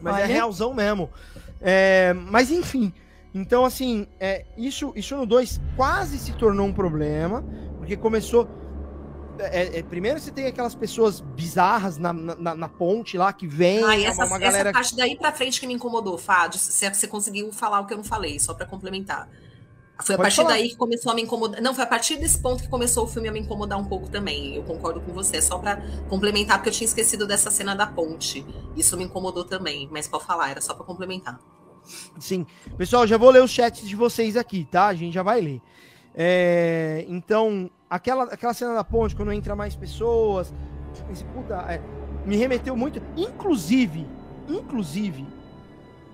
Mas 0.00 0.18
é 0.18 0.26
realzão 0.26 0.72
mesmo. 0.72 1.10
É, 1.60 2.12
mas 2.14 2.50
enfim. 2.50 2.92
Então, 3.34 3.64
assim, 3.64 4.06
é, 4.18 4.46
isso, 4.56 4.92
isso 4.96 5.16
no 5.16 5.26
2 5.26 5.60
quase 5.76 6.18
se 6.18 6.32
tornou 6.32 6.66
um 6.66 6.72
problema, 6.72 7.44
porque 7.76 7.96
começou. 7.96 8.48
é, 9.38 9.78
é, 9.78 9.82
primeiro 9.82 10.18
você 10.18 10.30
tem 10.30 10.46
aquelas 10.46 10.74
pessoas 10.74 11.20
bizarras 11.20 11.98
na, 11.98 12.12
na, 12.12 12.54
na 12.54 12.68
ponte 12.68 13.18
lá 13.18 13.32
que 13.32 13.46
vem, 13.46 13.84
Ah, 13.84 13.98
essa, 14.00 14.24
uma 14.24 14.36
essa 14.36 14.38
galera. 14.38 14.72
parte 14.72 14.96
daí 14.96 15.14
pra 15.16 15.30
frente 15.32 15.60
que 15.60 15.66
me 15.66 15.74
incomodou, 15.74 16.16
Fádio. 16.16 16.58
Se 16.58 16.88
você 16.88 17.06
conseguiu 17.06 17.52
falar 17.52 17.80
o 17.80 17.86
que 17.86 17.92
eu 17.92 17.98
não 17.98 18.04
falei, 18.04 18.38
só 18.40 18.54
pra 18.54 18.64
complementar. 18.66 19.28
Foi 20.00 20.14
a 20.14 20.18
Pode 20.18 20.26
partir 20.26 20.36
falar. 20.36 20.48
daí 20.50 20.68
que 20.70 20.76
começou 20.76 21.10
a 21.10 21.14
me 21.14 21.22
incomodar. 21.22 21.60
Não, 21.60 21.74
foi 21.74 21.82
a 21.82 21.86
partir 21.86 22.16
desse 22.16 22.38
ponto 22.38 22.62
que 22.62 22.68
começou 22.68 23.04
o 23.04 23.06
filme 23.08 23.28
a 23.28 23.32
me 23.32 23.40
incomodar 23.40 23.78
um 23.78 23.84
pouco 23.84 24.08
também. 24.08 24.54
Eu 24.54 24.62
concordo 24.62 25.00
com 25.00 25.12
você, 25.12 25.42
só 25.42 25.58
pra 25.58 25.82
complementar, 26.08 26.58
porque 26.58 26.68
eu 26.68 26.72
tinha 26.72 26.86
esquecido 26.86 27.26
dessa 27.26 27.50
cena 27.50 27.74
da 27.74 27.86
ponte. 27.86 28.46
Isso 28.76 28.96
me 28.96 29.04
incomodou 29.04 29.44
também, 29.44 29.88
mas 29.90 30.06
pode 30.06 30.24
falar, 30.24 30.50
era 30.50 30.60
só 30.60 30.72
pra 30.72 30.84
complementar. 30.84 31.40
Sim. 32.18 32.46
Pessoal, 32.76 33.06
já 33.06 33.16
vou 33.16 33.30
ler 33.30 33.42
os 33.42 33.50
chats 33.50 33.88
de 33.88 33.96
vocês 33.96 34.36
aqui, 34.36 34.64
tá? 34.70 34.86
A 34.86 34.94
gente 34.94 35.12
já 35.14 35.22
vai 35.22 35.40
ler. 35.40 35.60
É, 36.14 37.04
então, 37.08 37.68
aquela, 37.90 38.24
aquela 38.24 38.54
cena 38.54 38.74
da 38.74 38.84
ponte, 38.84 39.16
quando 39.16 39.32
entra 39.32 39.56
mais 39.56 39.74
pessoas, 39.74 40.52
esse 41.10 41.24
puta, 41.24 41.56
é, 41.68 41.80
me 42.24 42.36
remeteu 42.36 42.76
muito. 42.76 43.00
Inclusive, 43.16 44.06
inclusive, 44.48 45.26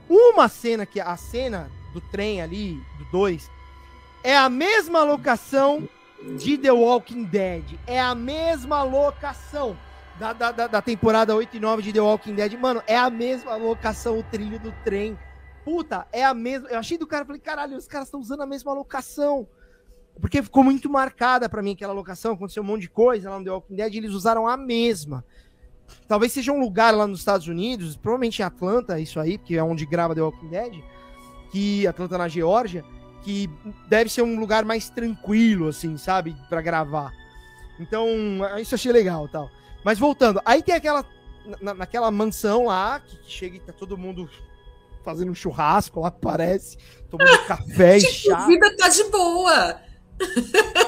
uma 0.08 0.48
cena 0.48 0.86
que 0.86 1.00
a 1.00 1.16
cena 1.16 1.70
do 1.92 2.00
trem 2.00 2.40
ali, 2.40 2.74
do 2.98 3.04
2, 3.12 3.50
é 4.24 4.34
a 4.34 4.48
mesma 4.48 5.04
locação 5.04 5.86
de 6.38 6.56
The 6.56 6.72
Walking 6.72 7.24
Dead. 7.24 7.78
É 7.86 8.00
a 8.00 8.14
mesma 8.14 8.82
locação 8.82 9.76
da, 10.18 10.32
da, 10.32 10.50
da, 10.50 10.66
da 10.66 10.82
temporada 10.82 11.36
8 11.36 11.58
e 11.58 11.60
9 11.60 11.82
de 11.82 11.92
The 11.92 12.00
Walking 12.00 12.34
Dead. 12.34 12.58
Mano, 12.58 12.82
é 12.86 12.96
a 12.96 13.10
mesma 13.10 13.54
locação, 13.56 14.18
o 14.18 14.22
trilho 14.22 14.58
do 14.58 14.72
trem. 14.82 15.18
Puta, 15.62 16.06
é 16.10 16.24
a 16.24 16.32
mesma. 16.32 16.68
Eu 16.70 16.78
achei 16.78 16.96
do 16.96 17.06
cara, 17.06 17.26
falei, 17.26 17.40
caralho, 17.40 17.76
os 17.76 17.86
caras 17.86 18.08
estão 18.08 18.18
usando 18.18 18.42
a 18.42 18.46
mesma 18.46 18.72
locação. 18.72 19.46
Porque 20.18 20.42
ficou 20.42 20.64
muito 20.64 20.88
marcada 20.88 21.46
pra 21.46 21.62
mim 21.62 21.72
aquela 21.72 21.92
locação, 21.92 22.32
aconteceu 22.32 22.62
um 22.62 22.66
monte 22.66 22.82
de 22.82 22.88
coisa 22.88 23.28
lá 23.28 23.38
no 23.38 23.44
The 23.44 23.50
Walking 23.50 23.74
Dead, 23.74 23.94
eles 23.94 24.12
usaram 24.12 24.46
a 24.46 24.56
mesma. 24.56 25.22
Talvez 26.08 26.32
seja 26.32 26.50
um 26.50 26.60
lugar 26.60 26.94
lá 26.94 27.06
nos 27.06 27.18
Estados 27.18 27.46
Unidos, 27.46 27.96
provavelmente 27.96 28.40
em 28.40 28.44
Atlanta, 28.44 28.98
isso 28.98 29.20
aí, 29.20 29.36
que 29.36 29.56
é 29.58 29.62
onde 29.62 29.84
grava 29.84 30.14
The 30.14 30.22
Walking 30.22 30.48
Dead, 30.48 30.82
que 31.50 31.86
Atlanta 31.86 32.16
na 32.16 32.28
Geórgia, 32.28 32.84
que 33.24 33.48
deve 33.88 34.10
ser 34.10 34.22
um 34.22 34.38
lugar 34.38 34.64
mais 34.64 34.88
tranquilo, 34.90 35.68
assim, 35.68 35.96
sabe, 35.96 36.36
Pra 36.48 36.60
gravar. 36.62 37.12
Então, 37.80 38.06
isso 38.60 38.74
eu 38.74 38.76
achei 38.76 38.92
legal, 38.92 39.26
tal. 39.28 39.50
Mas 39.84 39.98
voltando, 39.98 40.40
aí 40.44 40.62
tem 40.62 40.74
aquela 40.74 41.04
na- 41.60 41.74
naquela 41.74 42.10
mansão 42.10 42.66
lá 42.66 43.00
que 43.00 43.18
chega 43.26 43.56
e 43.56 43.60
tá 43.60 43.72
todo 43.72 43.98
mundo 43.98 44.30
fazendo 45.04 45.30
um 45.32 45.34
churrasco 45.34 46.00
lá, 46.00 46.10
parece, 46.12 46.78
tomando 47.10 47.44
café 47.46 47.98
e 47.98 48.00
Tipo, 48.00 48.34
a 48.34 48.38
chá. 48.38 48.46
vida 48.46 48.76
tá 48.76 48.88
de 48.88 49.04
boa. 49.04 49.80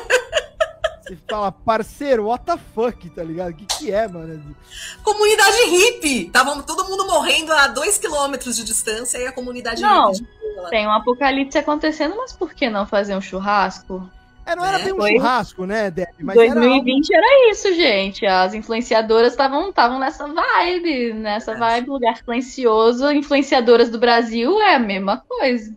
Você 1.06 1.16
fala, 1.28 1.52
parceiro, 1.52 2.26
what 2.26 2.44
the 2.44 2.56
fuck, 2.74 3.08
tá 3.10 3.22
ligado? 3.22 3.50
O 3.50 3.54
que 3.54 3.64
que 3.66 3.92
é, 3.92 4.08
mano? 4.08 4.56
Comunidade 5.04 5.56
hippie. 5.70 6.30
Tava 6.30 6.60
todo 6.62 6.84
mundo 6.88 7.06
morrendo 7.06 7.52
a 7.52 7.68
dois 7.68 7.96
quilômetros 7.98 8.56
de 8.56 8.64
distância 8.64 9.18
e 9.18 9.26
a 9.26 9.32
comunidade 9.32 9.80
Não. 9.82 10.10
hippie 10.10 10.26
lá. 10.56 10.68
Tem 10.68 10.86
um 10.86 10.90
apocalipse 10.92 11.56
acontecendo, 11.58 12.16
mas 12.16 12.32
por 12.32 12.52
que 12.54 12.68
não 12.68 12.86
fazer 12.86 13.14
um 13.16 13.20
churrasco? 13.20 14.10
É, 14.44 14.54
não 14.54 14.64
era 14.64 14.78
É, 14.80 14.84
bem 14.84 14.92
um 14.92 14.96
foi- 14.96 15.12
churrasco, 15.16 15.66
né, 15.66 15.90
Deb? 15.90 16.08
Mas 16.20 16.36
era 16.36 16.46
algo... 16.48 16.60
2020 16.60 17.14
era, 17.14 17.50
isso, 17.50 17.72
gente. 17.74 18.24
As 18.24 18.54
influenciadoras 18.54 19.32
estavam 19.32 19.98
nessa 19.98 20.26
vibe, 20.28 21.12
nessa 21.14 21.52
É. 21.52 21.56
vibe, 21.56 21.90
lugar 21.90 22.16
silencioso. 22.16 23.10
Influenciadoras 23.10 23.90
do 23.90 23.98
Brasil 23.98 24.60
é 24.60 24.76
a 24.76 24.78
mesma 24.78 25.18
coisa. 25.28 25.76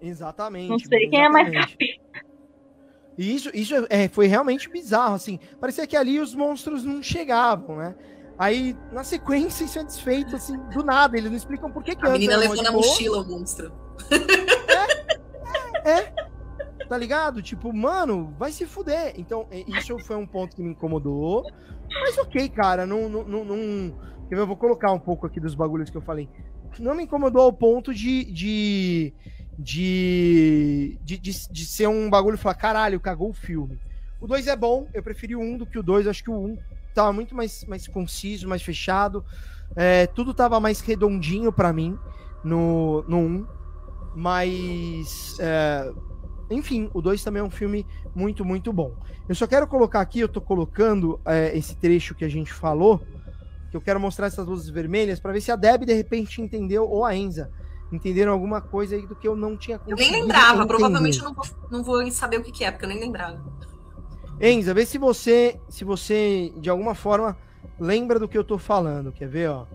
Exatamente. 0.00 0.68
Não 0.68 0.78
sei 0.78 1.08
quem 1.08 1.24
é 1.24 1.28
mais 1.28 1.48
exatamente. 1.48 2.00
E 3.22 3.36
isso, 3.36 3.50
isso 3.54 3.72
é, 3.88 4.08
foi 4.08 4.26
realmente 4.26 4.68
bizarro, 4.68 5.14
assim. 5.14 5.38
Parecia 5.60 5.86
que 5.86 5.96
ali 5.96 6.18
os 6.18 6.34
monstros 6.34 6.82
não 6.82 7.00
chegavam, 7.00 7.76
né? 7.76 7.94
Aí, 8.36 8.76
na 8.90 9.04
sequência, 9.04 9.62
isso 9.62 9.78
é 9.78 9.84
desfeito, 9.84 10.34
assim, 10.34 10.58
do 10.70 10.82
nada. 10.82 11.16
Eles 11.16 11.30
não 11.30 11.36
explicam 11.36 11.70
por 11.70 11.84
que 11.84 11.94
que 11.94 12.04
A 12.04 12.10
menina 12.10 12.36
levou 12.36 12.60
na 12.60 12.72
mochila 12.72 13.22
o 13.22 13.24
monstro. 13.24 13.72
Tá 16.88 16.98
ligado? 16.98 17.40
Tipo, 17.40 17.72
mano, 17.72 18.34
vai 18.36 18.50
se 18.50 18.66
fuder. 18.66 19.14
Então, 19.16 19.46
é, 19.52 19.64
isso 19.68 19.96
foi 20.00 20.16
um 20.16 20.26
ponto 20.26 20.56
que 20.56 20.62
me 20.62 20.70
incomodou. 20.70 21.44
Mas 21.88 22.18
ok, 22.18 22.48
cara, 22.48 22.84
não... 22.84 23.08
não, 23.08 23.22
não, 23.22 23.44
não... 23.44 24.12
Eu 24.30 24.46
vou 24.46 24.56
colocar 24.56 24.90
um 24.90 24.98
pouco 24.98 25.26
aqui 25.26 25.38
dos 25.38 25.54
bagulhos 25.54 25.90
que 25.90 25.96
eu 25.96 26.02
falei. 26.02 26.28
Não 26.80 26.94
me 26.94 27.04
incomodou 27.04 27.42
ao 27.42 27.52
ponto 27.52 27.94
de... 27.94 28.24
de 28.24 29.14
de, 29.62 30.98
de, 31.04 31.16
de, 31.16 31.48
de 31.48 31.64
ser 31.64 31.86
um 31.86 32.10
bagulho 32.10 32.34
e 32.34 32.38
falar, 32.38 32.54
caralho, 32.54 33.00
cagou 33.00 33.30
o 33.30 33.34
filme. 33.34 33.78
O 34.20 34.26
2 34.26 34.46
é 34.48 34.56
bom, 34.56 34.88
eu 34.92 35.02
preferi 35.02 35.36
o 35.36 35.40
1 35.40 35.42
um 35.42 35.58
do 35.58 35.66
que 35.66 35.78
o 35.78 35.82
2, 35.82 36.06
acho 36.06 36.22
que 36.22 36.30
o 36.30 36.34
1 36.34 36.44
um 36.44 36.58
tava 36.94 37.12
muito 37.12 37.34
mais, 37.34 37.64
mais 37.64 37.86
conciso, 37.86 38.48
mais 38.48 38.62
fechado, 38.62 39.24
é, 39.74 40.06
tudo 40.06 40.34
tava 40.34 40.60
mais 40.60 40.80
redondinho 40.80 41.52
pra 41.52 41.72
mim 41.72 41.98
no, 42.44 43.04
no 43.08 43.18
1, 43.18 43.20
um, 43.20 43.46
mas 44.14 45.36
é, 45.40 45.90
enfim, 46.50 46.90
o 46.92 47.00
2 47.00 47.22
também 47.22 47.40
é 47.40 47.44
um 47.44 47.50
filme 47.50 47.86
muito, 48.14 48.44
muito 48.44 48.72
bom. 48.72 48.94
Eu 49.28 49.34
só 49.34 49.46
quero 49.46 49.66
colocar 49.66 50.00
aqui, 50.00 50.20
eu 50.20 50.28
tô 50.28 50.40
colocando 50.40 51.20
é, 51.24 51.56
esse 51.56 51.76
trecho 51.76 52.14
que 52.14 52.24
a 52.24 52.28
gente 52.28 52.52
falou, 52.52 53.00
que 53.70 53.76
eu 53.76 53.80
quero 53.80 53.98
mostrar 53.98 54.26
essas 54.26 54.46
luzes 54.46 54.68
vermelhas 54.68 55.18
para 55.18 55.32
ver 55.32 55.40
se 55.40 55.50
a 55.50 55.56
Deb 55.56 55.84
de 55.84 55.94
repente 55.94 56.42
entendeu 56.42 56.88
ou 56.88 57.04
a 57.04 57.16
Enza 57.16 57.50
entenderam 57.92 58.32
alguma 58.32 58.60
coisa 58.60 58.96
aí 58.96 59.06
do 59.06 59.14
que 59.14 59.28
eu 59.28 59.36
não 59.36 59.56
tinha 59.56 59.80
Eu 59.86 59.96
nem 59.96 60.10
lembrava, 60.10 60.54
entender. 60.54 60.66
provavelmente 60.66 61.18
eu 61.18 61.24
não 61.24 61.34
vou, 61.34 61.44
não 61.70 61.82
vou 61.82 62.10
saber 62.10 62.38
o 62.38 62.42
que, 62.42 62.50
que 62.50 62.64
é, 62.64 62.70
porque 62.70 62.84
eu 62.84 62.88
nem 62.88 62.98
lembrava. 62.98 63.42
Enza, 64.40 64.74
vê 64.74 64.84
se 64.84 64.98
você, 64.98 65.60
se 65.68 65.84
você 65.84 66.52
de 66.56 66.68
alguma 66.68 66.94
forma 66.94 67.36
lembra 67.78 68.18
do 68.18 68.28
que 68.28 68.36
eu 68.36 68.44
tô 68.44 68.58
falando. 68.58 69.12
Quer 69.12 69.28
ver, 69.28 69.50
ó? 69.50 69.66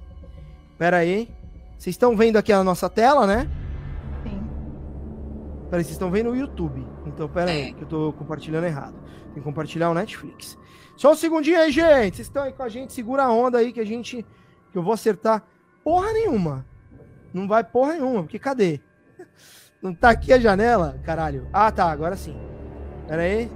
Pera 0.78 0.97
aí. 0.97 1.30
Vocês 1.78 1.93
estão 1.93 2.15
vendo 2.15 2.38
aqui 2.38 2.51
a 2.51 2.63
nossa 2.63 2.89
tela, 2.89 3.28
né? 3.28 3.49
Sim. 4.24 4.41
Peraí, 5.70 5.84
vocês 5.84 5.93
estão 5.93 6.09
vendo 6.09 6.32
o 6.32 6.36
YouTube. 6.36 6.86
Então, 7.05 7.30
pera 7.30 7.51
aí, 7.51 7.70
é. 7.70 7.74
que 7.74 7.84
eu 7.84 7.88
tô 7.88 8.13
compartilhando 8.13 8.65
errado. 8.65 8.95
Tem 9.26 9.36
que 9.36 9.41
compartilhar 9.41 9.89
o 9.89 9.93
Netflix. 9.93 10.57
Só 10.95 11.11
um 11.11 11.15
segundinho 11.15 11.59
aí, 11.59 11.72
gente. 11.72 12.15
Vocês 12.15 12.28
estão 12.28 12.43
aí 12.43 12.53
com 12.53 12.63
a 12.63 12.70
gente. 12.70 12.93
Segura 12.93 13.24
a 13.24 13.32
onda 13.32 13.59
aí 13.59 13.72
que 13.72 13.80
a 13.80 13.86
gente. 13.86 14.26
Que 14.72 14.78
eu 14.78 14.84
vou 14.84 14.93
acertar 14.93 15.43
porra 15.84 16.11
nenhuma. 16.11 16.65
Não 17.38 17.48
vai 17.48 17.64
porra 17.64 17.94
nenhuma, 17.94 18.24
porque 18.24 18.40
cadê? 18.40 18.80
Não 19.82 19.94
tá 19.94 20.10
aqui 20.10 20.34
a 20.34 20.40
janela? 20.40 21.00
Caralho. 21.04 21.48
Ah, 21.54 21.72
tá. 21.72 21.90
Agora 21.90 22.16
sim. 22.16 22.38
Pera 23.08 23.22
aí. 23.22 23.52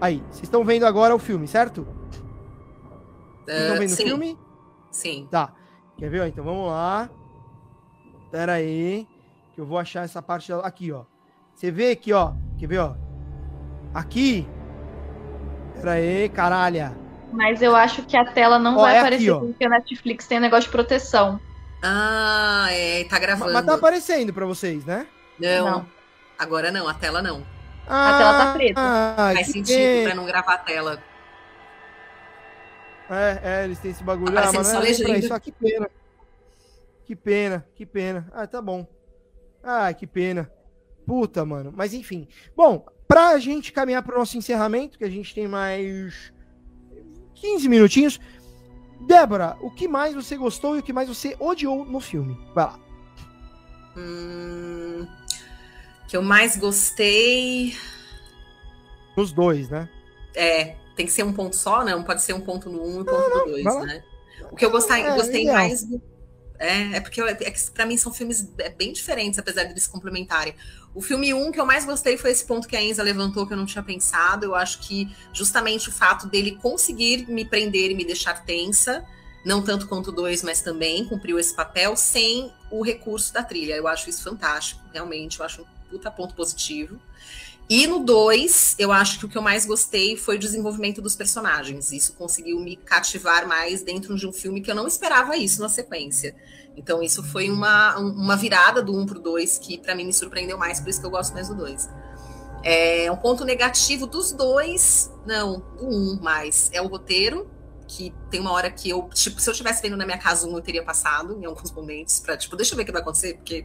Aí. 0.00 0.22
Vocês 0.30 0.44
estão 0.44 0.64
vendo 0.64 0.86
agora 0.86 1.14
o 1.14 1.18
filme, 1.18 1.46
certo? 1.48 1.86
Vocês 3.44 3.60
estão 3.60 3.76
uh, 3.76 3.78
vendo 3.78 3.88
sim. 3.90 4.04
o 4.04 4.06
filme? 4.06 4.38
Sim. 4.90 5.28
Tá. 5.30 5.52
Quer 5.96 6.10
ver? 6.10 6.28
Então 6.28 6.44
vamos 6.44 6.68
lá. 6.68 7.10
Pera 8.30 8.52
aí. 8.52 9.06
Que 9.54 9.60
eu 9.60 9.66
vou 9.66 9.78
achar 9.78 10.04
essa 10.04 10.22
parte 10.22 10.52
aqui, 10.52 10.92
ó. 10.92 11.04
Você 11.54 11.70
vê 11.70 11.90
aqui, 11.90 12.12
ó. 12.12 12.34
Quer 12.58 12.66
ver, 12.66 12.78
ó? 12.78 12.94
Aqui 13.92 14.46
Pera 15.76 15.92
aí, 15.92 16.28
caralho. 16.28 16.96
Mas 17.32 17.60
eu 17.60 17.76
acho 17.76 18.02
que 18.02 18.16
a 18.16 18.24
tela 18.24 18.58
não 18.58 18.76
ó, 18.76 18.82
vai 18.82 18.96
é 18.96 19.00
aparecer 19.00 19.30
aqui, 19.30 19.46
porque 19.46 19.64
a 19.64 19.68
Netflix 19.68 20.26
tem 20.26 20.38
um 20.38 20.40
negócio 20.40 20.64
de 20.64 20.70
proteção. 20.70 21.38
Ah, 21.82 22.68
é, 22.70 23.04
tá 23.04 23.18
gravando. 23.18 23.52
Mas 23.52 23.64
tá 23.64 23.74
aparecendo 23.74 24.32
pra 24.32 24.46
vocês, 24.46 24.84
né? 24.84 25.06
Não. 25.38 25.70
não. 25.70 25.88
Agora 26.38 26.70
não, 26.70 26.88
a 26.88 26.94
tela 26.94 27.22
não. 27.22 27.46
Ah, 27.86 28.14
a 28.14 28.18
tela 28.18 28.38
tá 28.38 28.52
preta. 28.54 28.80
Ah, 28.80 29.32
Faz 29.34 29.46
sentido 29.46 29.76
que... 29.76 30.02
pra 30.04 30.14
não 30.14 30.26
gravar 30.26 30.54
a 30.54 30.58
tela. 30.58 31.02
É, 33.08 33.40
é, 33.42 33.64
eles 33.64 33.78
têm 33.78 33.90
esse 33.92 34.02
bagulho. 34.02 34.36
Ah, 34.36 34.52
mas 34.52 34.72
não 34.72 34.82
é 34.82 34.94
pra 34.94 35.18
isso. 35.18 35.32
Ah, 35.32 35.40
que 35.40 35.52
pena. 35.52 35.88
Que 37.04 37.14
pena, 37.14 37.66
que 37.74 37.86
pena. 37.86 38.28
Ah, 38.32 38.46
tá 38.46 38.60
bom. 38.60 38.86
Ah, 39.62 39.92
que 39.94 40.06
pena. 40.06 40.50
Puta, 41.06 41.44
mano. 41.44 41.72
Mas 41.74 41.94
enfim. 41.94 42.26
Bom, 42.56 42.84
para 43.06 43.28
a 43.28 43.38
gente 43.38 43.72
caminhar 43.72 44.02
para 44.02 44.16
o 44.16 44.18
nosso 44.18 44.36
encerramento, 44.36 44.98
que 44.98 45.04
a 45.04 45.10
gente 45.10 45.32
tem 45.32 45.46
mais 45.46 46.32
15 47.34 47.68
minutinhos. 47.68 48.20
Débora, 49.00 49.56
o 49.60 49.70
que 49.70 49.86
mais 49.86 50.14
você 50.14 50.36
gostou 50.36 50.76
e 50.76 50.80
o 50.80 50.82
que 50.82 50.92
mais 50.92 51.08
você 51.08 51.36
odiou 51.38 51.84
no 51.84 52.00
filme? 52.00 52.38
Vai 52.54 52.64
lá. 52.64 52.80
Hum, 53.96 55.06
que 56.08 56.16
eu 56.16 56.22
mais 56.22 56.56
gostei. 56.56 57.76
Os 59.16 59.32
dois, 59.32 59.70
né? 59.70 59.88
É, 60.34 60.76
tem 60.94 61.06
que 61.06 61.12
ser 61.12 61.24
um 61.24 61.32
ponto 61.32 61.56
só, 61.56 61.84
né? 61.84 61.92
Não 61.92 62.02
pode 62.02 62.22
ser 62.22 62.32
um 62.32 62.40
ponto 62.40 62.68
no 62.68 62.82
um 62.82 62.98
e 62.98 63.00
um 63.00 63.04
ponto 63.04 63.38
no 63.38 63.44
dois, 63.46 63.64
né? 63.86 64.04
O 64.50 64.56
que 64.56 64.64
eu 64.64 64.70
gostei, 64.70 65.02
é, 65.02 65.14
gostei 65.14 65.44
mais 65.46 65.82
do 65.82 66.00
é, 66.58 66.96
é 66.96 67.00
porque 67.00 67.20
é 67.20 67.34
que 67.34 67.70
para 67.70 67.86
mim 67.86 67.96
são 67.96 68.12
filmes 68.12 68.48
é, 68.58 68.68
bem 68.68 68.92
diferentes, 68.92 69.38
apesar 69.38 69.64
de 69.64 69.72
eles 69.72 69.86
complementarem. 69.86 70.54
O 70.94 71.02
filme 71.02 71.34
1 71.34 71.46
um 71.46 71.52
que 71.52 71.60
eu 71.60 71.66
mais 71.66 71.84
gostei 71.84 72.16
foi 72.16 72.30
esse 72.30 72.44
ponto 72.46 72.66
que 72.66 72.74
a 72.74 72.82
Enza 72.82 73.02
levantou, 73.02 73.46
que 73.46 73.52
eu 73.52 73.56
não 73.56 73.66
tinha 73.66 73.82
pensado. 73.82 74.46
Eu 74.46 74.54
acho 74.54 74.78
que 74.80 75.14
justamente 75.32 75.90
o 75.90 75.92
fato 75.92 76.26
dele 76.26 76.58
conseguir 76.60 77.28
me 77.28 77.44
prender 77.44 77.90
e 77.90 77.94
me 77.94 78.04
deixar 78.04 78.44
tensa, 78.44 79.04
não 79.44 79.62
tanto 79.62 79.86
quanto 79.86 80.08
o 80.08 80.12
2, 80.12 80.42
mas 80.42 80.62
também 80.62 81.04
cumpriu 81.04 81.38
esse 81.38 81.54
papel, 81.54 81.96
sem 81.96 82.50
o 82.70 82.82
recurso 82.82 83.32
da 83.32 83.42
trilha. 83.42 83.74
Eu 83.74 83.86
acho 83.86 84.08
isso 84.08 84.22
fantástico, 84.22 84.80
realmente. 84.92 85.38
Eu 85.38 85.44
acho 85.44 85.62
um 85.62 85.66
puta 85.90 86.10
ponto 86.10 86.34
positivo. 86.34 86.98
E 87.68 87.86
no 87.88 87.98
2, 87.98 88.76
eu 88.78 88.92
acho 88.92 89.18
que 89.18 89.26
o 89.26 89.28
que 89.28 89.36
eu 89.36 89.42
mais 89.42 89.66
gostei 89.66 90.16
foi 90.16 90.36
o 90.36 90.38
desenvolvimento 90.38 91.02
dos 91.02 91.16
personagens. 91.16 91.90
Isso 91.90 92.12
conseguiu 92.12 92.60
me 92.60 92.76
cativar 92.76 93.46
mais 93.48 93.82
dentro 93.82 94.14
de 94.14 94.26
um 94.26 94.32
filme 94.32 94.60
que 94.60 94.70
eu 94.70 94.74
não 94.74 94.86
esperava 94.86 95.36
isso 95.36 95.60
na 95.60 95.68
sequência. 95.68 96.36
Então, 96.76 97.02
isso 97.02 97.24
foi 97.24 97.50
uma, 97.50 97.98
uma 97.98 98.36
virada 98.36 98.80
do 98.80 98.94
1 98.94 99.00
um 99.00 99.06
pro 99.06 99.18
2 99.18 99.58
que 99.58 99.78
para 99.78 99.96
mim 99.96 100.04
me 100.04 100.12
surpreendeu 100.12 100.56
mais, 100.56 100.78
por 100.78 100.90
isso 100.90 101.00
que 101.00 101.06
eu 101.06 101.10
gosto 101.10 101.32
mais 101.32 101.48
do 101.48 101.56
2. 101.56 101.88
É, 102.62 103.10
um 103.10 103.16
ponto 103.16 103.44
negativo 103.44 104.06
dos 104.06 104.32
dois, 104.32 105.10
não, 105.24 105.60
do 105.76 105.86
1 105.86 105.88
um 105.88 106.20
mais, 106.20 106.70
é 106.72 106.80
o 106.80 106.86
roteiro, 106.86 107.48
que 107.86 108.12
tem 108.30 108.40
uma 108.40 108.52
hora 108.52 108.70
que 108.70 108.90
eu, 108.90 109.08
tipo, 109.14 109.40
se 109.40 109.48
eu 109.48 109.52
estivesse 109.52 109.82
vendo 109.82 109.96
na 109.96 110.04
minha 110.04 110.18
casa 110.18 110.48
um, 110.48 110.54
eu 110.56 110.60
teria 110.60 110.82
passado 110.82 111.38
em 111.40 111.44
alguns 111.44 111.70
momentos 111.72 112.20
para 112.20 112.36
tipo, 112.36 112.56
deixa 112.56 112.74
eu 112.74 112.76
ver 112.76 112.82
o 112.82 112.86
que 112.86 112.92
vai 112.92 113.02
acontecer, 113.02 113.34
porque 113.34 113.64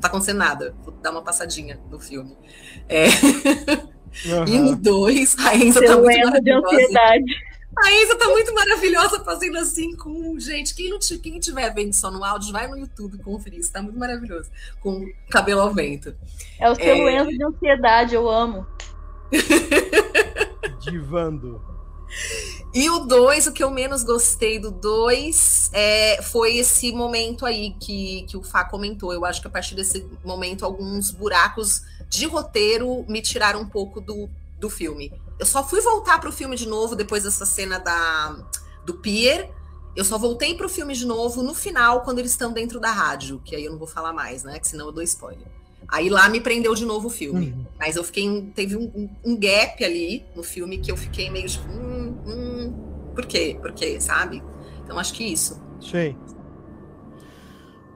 tá 0.00 0.08
acontecendo 0.08 0.38
nada. 0.38 0.74
Vou 0.82 0.92
dar 0.94 1.10
uma 1.10 1.22
passadinha 1.22 1.80
no 1.90 1.98
filme. 1.98 2.36
É... 2.88 3.06
Uhum. 3.06 3.92
E 4.46 4.58
no 4.58 4.76
2, 4.76 5.38
a 5.38 5.56
Enza 5.56 5.80
tá 5.82 5.96
muito 5.96 6.24
maravilhosa. 6.26 7.00
A 7.74 7.92
Enza 7.92 8.18
tá 8.18 8.28
muito 8.28 8.54
maravilhosa 8.54 9.24
fazendo 9.24 9.56
assim 9.56 9.96
com. 9.96 10.38
Gente, 10.38 10.74
quem, 10.74 10.90
não 10.90 10.98
quem 10.98 11.40
tiver 11.40 11.72
vendo 11.72 11.94
só 11.94 12.10
no 12.10 12.22
áudio, 12.22 12.52
vai 12.52 12.68
no 12.68 12.76
YouTube 12.76 13.16
conferir. 13.18 13.60
Isso 13.60 13.72
tá 13.72 13.80
muito 13.80 13.98
maravilhoso. 13.98 14.50
Com 14.80 15.10
cabelo 15.30 15.62
ao 15.62 15.72
vento. 15.72 16.14
É 16.60 16.70
o 16.70 16.74
seu 16.74 16.84
é... 16.84 17.16
Enzo 17.16 17.30
de 17.30 17.42
ansiedade, 17.42 18.14
eu 18.14 18.28
amo. 18.28 18.66
Divando. 20.80 21.62
E 22.74 22.88
o 22.88 23.00
2, 23.00 23.48
o 23.48 23.52
que 23.52 23.62
eu 23.62 23.70
menos 23.70 24.02
gostei 24.02 24.58
do 24.58 24.70
2 24.70 25.70
é, 25.74 26.22
foi 26.22 26.56
esse 26.56 26.90
momento 26.90 27.44
aí 27.44 27.74
que, 27.78 28.22
que 28.22 28.36
o 28.36 28.42
Fá 28.42 28.64
comentou. 28.64 29.12
Eu 29.12 29.24
acho 29.24 29.40
que 29.40 29.46
a 29.46 29.50
partir 29.50 29.74
desse 29.74 30.06
momento, 30.24 30.64
alguns 30.64 31.10
buracos 31.10 31.82
de 32.08 32.26
roteiro 32.26 33.04
me 33.08 33.20
tiraram 33.20 33.60
um 33.60 33.68
pouco 33.68 34.00
do, 34.00 34.28
do 34.58 34.70
filme. 34.70 35.12
Eu 35.38 35.44
só 35.44 35.62
fui 35.62 35.80
voltar 35.80 36.18
para 36.18 36.30
o 36.30 36.32
filme 36.32 36.56
de 36.56 36.66
novo 36.66 36.96
depois 36.96 37.24
dessa 37.24 37.44
cena 37.44 37.78
da, 37.78 38.36
do 38.86 38.94
Pier. 38.94 39.50
Eu 39.94 40.04
só 40.04 40.16
voltei 40.16 40.54
para 40.54 40.66
o 40.66 40.70
filme 40.70 40.94
de 40.94 41.04
novo 41.04 41.42
no 41.42 41.54
final, 41.54 42.00
quando 42.00 42.20
eles 42.20 42.30
estão 42.30 42.52
dentro 42.52 42.80
da 42.80 42.90
rádio, 42.90 43.40
que 43.44 43.54
aí 43.54 43.66
eu 43.66 43.72
não 43.72 43.78
vou 43.78 43.88
falar 43.88 44.14
mais, 44.14 44.42
né? 44.44 44.58
Que 44.58 44.66
senão 44.66 44.86
eu 44.86 44.92
dou 44.92 45.02
spoiler. 45.02 45.46
Aí 45.92 46.08
lá 46.08 46.26
me 46.30 46.40
prendeu 46.40 46.74
de 46.74 46.86
novo 46.86 47.08
o 47.08 47.10
filme. 47.10 47.48
Uhum. 47.48 47.66
Mas 47.78 47.96
eu 47.96 48.02
fiquei. 48.02 48.50
Teve 48.54 48.76
um, 48.76 49.10
um, 49.22 49.38
gap 49.38 49.84
ali 49.84 50.24
no 50.34 50.42
filme 50.42 50.78
que 50.78 50.90
eu 50.90 50.96
fiquei 50.96 51.30
meio 51.30 51.46
tipo. 51.46 51.70
Hum, 51.70 52.16
hum, 52.26 53.12
por 53.14 53.26
quê? 53.26 53.58
Por 53.60 53.72
quê? 53.72 54.00
Sabe? 54.00 54.42
Então 54.82 54.98
acho 54.98 55.12
que 55.12 55.22
isso. 55.22 55.62
Sei. 55.82 56.16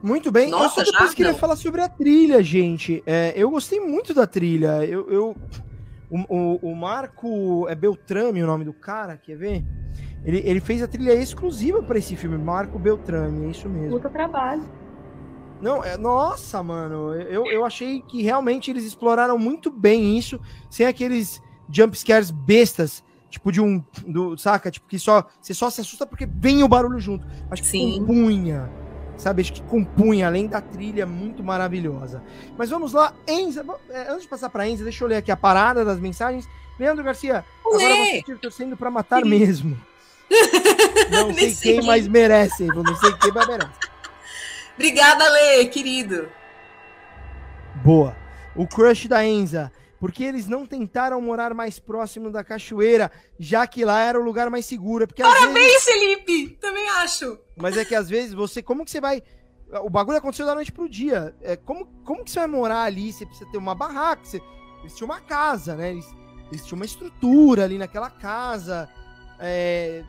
Muito 0.03 0.31
bem. 0.31 0.51
Nossa, 0.51 0.81
eu 0.81 0.85
só 0.85 0.91
depois 0.91 1.09
já? 1.09 1.15
queria 1.15 1.31
Não. 1.31 1.39
falar 1.39 1.55
sobre 1.55 1.81
a 1.81 1.89
trilha, 1.89 2.43
gente. 2.43 3.01
É, 3.03 3.33
eu 3.35 3.49
gostei 3.49 3.79
muito 3.79 4.13
da 4.13 4.27
trilha. 4.27 4.85
Eu. 4.85 5.09
eu 5.09 5.35
o, 6.07 6.19
o, 6.29 6.59
o, 6.71 6.75
Marco. 6.75 7.67
É 7.67 7.73
Beltrame 7.73 8.43
o 8.43 8.45
nome 8.45 8.63
do 8.63 8.73
cara, 8.73 9.17
quer 9.17 9.35
ver? 9.35 9.65
Ele, 10.23 10.43
ele 10.45 10.59
fez 10.59 10.83
a 10.83 10.87
trilha 10.87 11.13
exclusiva 11.13 11.81
para 11.81 11.97
esse 11.97 12.15
filme, 12.15 12.37
Marco 12.37 12.77
Beltrame, 12.77 13.47
é 13.47 13.49
isso 13.49 13.67
mesmo. 13.67 13.89
Muito 13.89 14.09
trabalho. 14.09 14.63
Não, 15.61 15.83
é, 15.83 15.97
nossa, 15.97 16.61
mano, 16.61 17.13
eu, 17.15 17.45
eu 17.47 17.65
achei 17.65 18.01
que 18.01 18.21
realmente 18.21 18.69
eles 18.69 18.83
exploraram 18.83 19.37
muito 19.37 19.71
bem 19.71 20.17
isso, 20.17 20.39
sem 20.69 20.85
aqueles 20.85 21.41
jumpscares 21.69 22.29
bestas, 22.29 23.03
tipo 23.29 23.51
de 23.51 23.59
um, 23.59 23.83
do, 24.05 24.37
saca? 24.37 24.69
Tipo, 24.69 24.87
que 24.87 24.99
só, 24.99 25.25
você 25.41 25.53
só 25.53 25.69
se 25.69 25.81
assusta 25.81 26.05
porque 26.05 26.25
vem 26.25 26.63
o 26.63 26.67
barulho 26.67 26.99
junto. 26.99 27.25
Acho 27.49 27.63
que 27.63 27.67
Sim. 27.69 27.99
compunha, 27.99 28.69
sabe? 29.17 29.41
Acho 29.41 29.53
que 29.53 29.63
compunha, 29.63 30.27
além 30.27 30.47
da 30.47 30.61
trilha 30.61 31.05
muito 31.05 31.43
maravilhosa. 31.43 32.23
Mas 32.57 32.69
vamos 32.69 32.93
lá, 32.93 33.13
Enza, 33.27 33.65
é, 33.89 34.11
antes 34.11 34.23
de 34.23 34.27
passar 34.27 34.49
pra 34.49 34.67
Enza, 34.67 34.83
deixa 34.83 35.03
eu 35.03 35.07
ler 35.07 35.17
aqui 35.17 35.31
a 35.31 35.37
parada 35.37 35.83
das 35.83 35.99
mensagens. 35.99 36.47
Leandro 36.79 37.03
Garcia, 37.03 37.43
Olê! 37.65 37.85
agora 37.85 38.21
você 38.23 38.35
torcendo 38.35 38.77
pra 38.77 38.91
matar 38.91 39.25
mesmo. 39.25 39.77
Não 41.09 41.33
sei 41.33 41.55
quem 41.55 41.85
mais 41.85 42.07
merece, 42.07 42.67
não 42.67 42.95
sei 42.97 43.13
quem 43.13 43.31
mais 43.31 43.47
merece. 43.47 43.71
Obrigada, 44.77 45.27
Lê, 45.27 45.65
querido. 45.65 46.29
Boa. 47.83 48.15
O 48.55 48.67
crush 48.67 49.07
da 49.07 49.25
Enza. 49.25 49.71
Porque 49.99 50.23
eles 50.23 50.47
não 50.47 50.65
tentaram 50.65 51.19
morar 51.19 51.55
mais 51.55 51.79
próximo 51.79 52.29
da 52.29 52.43
cachoeira, 52.43 53.11
já 53.39 53.65
que 53.65 53.83
lá 53.83 54.01
era 54.01 54.19
o 54.19 54.23
lugar 54.23 54.49
mais 54.49 54.65
seguro. 54.65 55.07
Porque, 55.07 55.23
Parabéns, 55.23 55.53
vezes... 55.53 55.83
Felipe! 55.85 56.49
Também 56.61 56.87
acho. 56.89 57.39
Mas 57.55 57.75
é 57.75 57.83
que 57.83 57.95
às 57.95 58.07
vezes 58.07 58.33
você. 58.33 58.61
Como 58.61 58.85
que 58.85 58.91
você 58.91 59.01
vai. 59.01 59.23
O 59.83 59.89
bagulho 59.89 60.19
aconteceu 60.19 60.45
da 60.45 60.53
noite 60.53 60.71
pro 60.71 60.87
dia. 60.87 61.35
É, 61.41 61.55
como, 61.55 61.87
como 62.05 62.23
que 62.23 62.29
você 62.29 62.39
vai 62.39 62.47
morar 62.47 62.83
ali? 62.83 63.11
Você 63.11 63.25
precisa 63.25 63.49
ter 63.49 63.57
uma 63.57 63.73
barraca. 63.73 64.23
Você... 64.23 64.39
Eles 64.81 64.95
tinham 64.95 65.09
uma 65.09 65.19
casa, 65.19 65.75
né? 65.75 65.91
Eles, 65.91 66.05
eles 66.51 66.63
tinham 66.63 66.77
uma 66.77 66.85
estrutura 66.85 67.63
ali 67.63 67.79
naquela 67.79 68.11
casa. 68.11 68.87
É... 69.39 70.03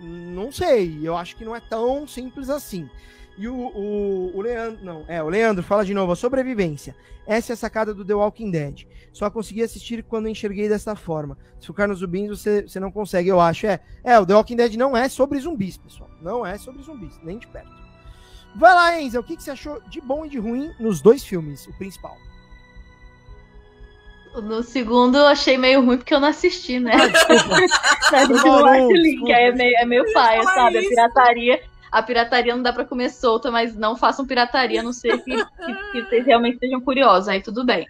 Não 0.00 0.52
sei. 0.52 1.00
Eu 1.02 1.16
acho 1.16 1.34
que 1.34 1.46
não 1.46 1.56
é 1.56 1.60
tão 1.60 2.06
simples 2.06 2.50
assim. 2.50 2.88
E 3.36 3.48
o, 3.48 3.54
o, 3.54 4.36
o 4.36 4.40
Leandro, 4.40 4.84
não, 4.84 5.04
é, 5.08 5.22
o 5.22 5.28
Leandro 5.28 5.62
fala 5.62 5.84
de 5.84 5.92
novo, 5.92 6.12
a 6.12 6.16
sobrevivência. 6.16 6.94
Essa 7.26 7.52
é 7.52 7.54
a 7.54 7.56
sacada 7.56 7.92
do 7.92 8.04
The 8.04 8.14
Walking 8.14 8.50
Dead. 8.50 8.86
Só 9.12 9.30
consegui 9.30 9.62
assistir 9.62 10.02
quando 10.04 10.28
enxerguei 10.28 10.68
dessa 10.68 10.94
forma. 10.94 11.38
Se 11.58 11.66
ficar 11.66 11.88
nos 11.88 12.00
zumbis, 12.00 12.28
você, 12.28 12.62
você 12.62 12.78
não 12.78 12.92
consegue, 12.92 13.28
eu 13.28 13.40
acho. 13.40 13.66
É, 13.66 13.80
é, 14.02 14.18
o 14.18 14.26
The 14.26 14.34
Walking 14.34 14.56
Dead 14.56 14.74
não 14.74 14.96
é 14.96 15.08
sobre 15.08 15.38
zumbis, 15.40 15.76
pessoal. 15.76 16.10
Não 16.20 16.44
é 16.44 16.58
sobre 16.58 16.82
zumbis, 16.82 17.18
nem 17.22 17.38
de 17.38 17.46
perto. 17.46 17.84
Vai 18.54 18.72
lá, 18.72 19.00
Enza, 19.00 19.18
o 19.18 19.24
que, 19.24 19.36
que 19.36 19.42
você 19.42 19.50
achou 19.50 19.80
de 19.88 20.00
bom 20.00 20.24
e 20.24 20.28
de 20.28 20.38
ruim 20.38 20.72
nos 20.78 21.00
dois 21.00 21.24
filmes, 21.24 21.66
o 21.66 21.72
principal? 21.76 22.16
No 24.34 24.62
segundo 24.62 25.16
eu 25.16 25.26
achei 25.26 25.56
meio 25.56 25.84
ruim 25.84 25.96
porque 25.96 26.12
eu 26.12 26.18
não 26.18 26.28
assisti, 26.28 26.80
né? 26.80 26.92
Ah, 26.92 28.26
não 28.26 28.90
link, 28.90 29.30
é 29.30 29.52
meio, 29.52 29.76
é 29.78 29.84
meio 29.84 30.12
paia, 30.12 30.42
sabe? 30.42 30.78
A 30.78 30.80
pirataria, 30.80 31.62
a 31.94 32.02
pirataria 32.02 32.56
não 32.56 32.62
dá 32.62 32.72
pra 32.72 32.84
comer 32.84 33.08
solta, 33.08 33.52
mas 33.52 33.76
não 33.76 33.94
façam 33.94 34.26
pirataria, 34.26 34.80
a 34.80 34.82
não 34.82 34.92
ser 34.92 35.22
que, 35.22 35.32
que, 35.32 35.74
que 35.92 36.02
vocês 36.02 36.26
realmente 36.26 36.58
sejam 36.58 36.80
curiosos, 36.80 37.28
aí 37.28 37.40
tudo 37.40 37.64
bem. 37.64 37.86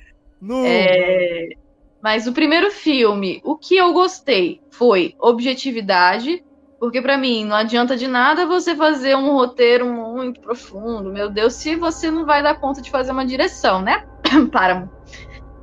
É, 0.67 1.49
mas 2.03 2.27
o 2.27 2.35
primeiro 2.35 2.71
filme, 2.71 3.41
o 3.43 3.57
que 3.57 3.79
eu 3.79 3.95
gostei 3.95 4.61
foi 4.71 5.15
objetividade, 5.19 6.45
porque 6.79 7.01
para 7.01 7.17
mim 7.17 7.47
não 7.47 7.57
adianta 7.57 7.97
de 7.97 8.07
nada 8.07 8.45
você 8.45 8.77
fazer 8.77 9.17
um 9.17 9.33
roteiro 9.33 9.87
muito 9.87 10.39
profundo, 10.39 11.11
meu 11.11 11.31
Deus, 11.31 11.55
se 11.55 11.75
você 11.75 12.11
não 12.11 12.27
vai 12.27 12.43
dar 12.43 12.61
conta 12.61 12.83
de 12.83 12.91
fazer 12.91 13.13
uma 13.13 13.25
direção, 13.25 13.81
né? 13.81 14.07
Para. 14.53 14.87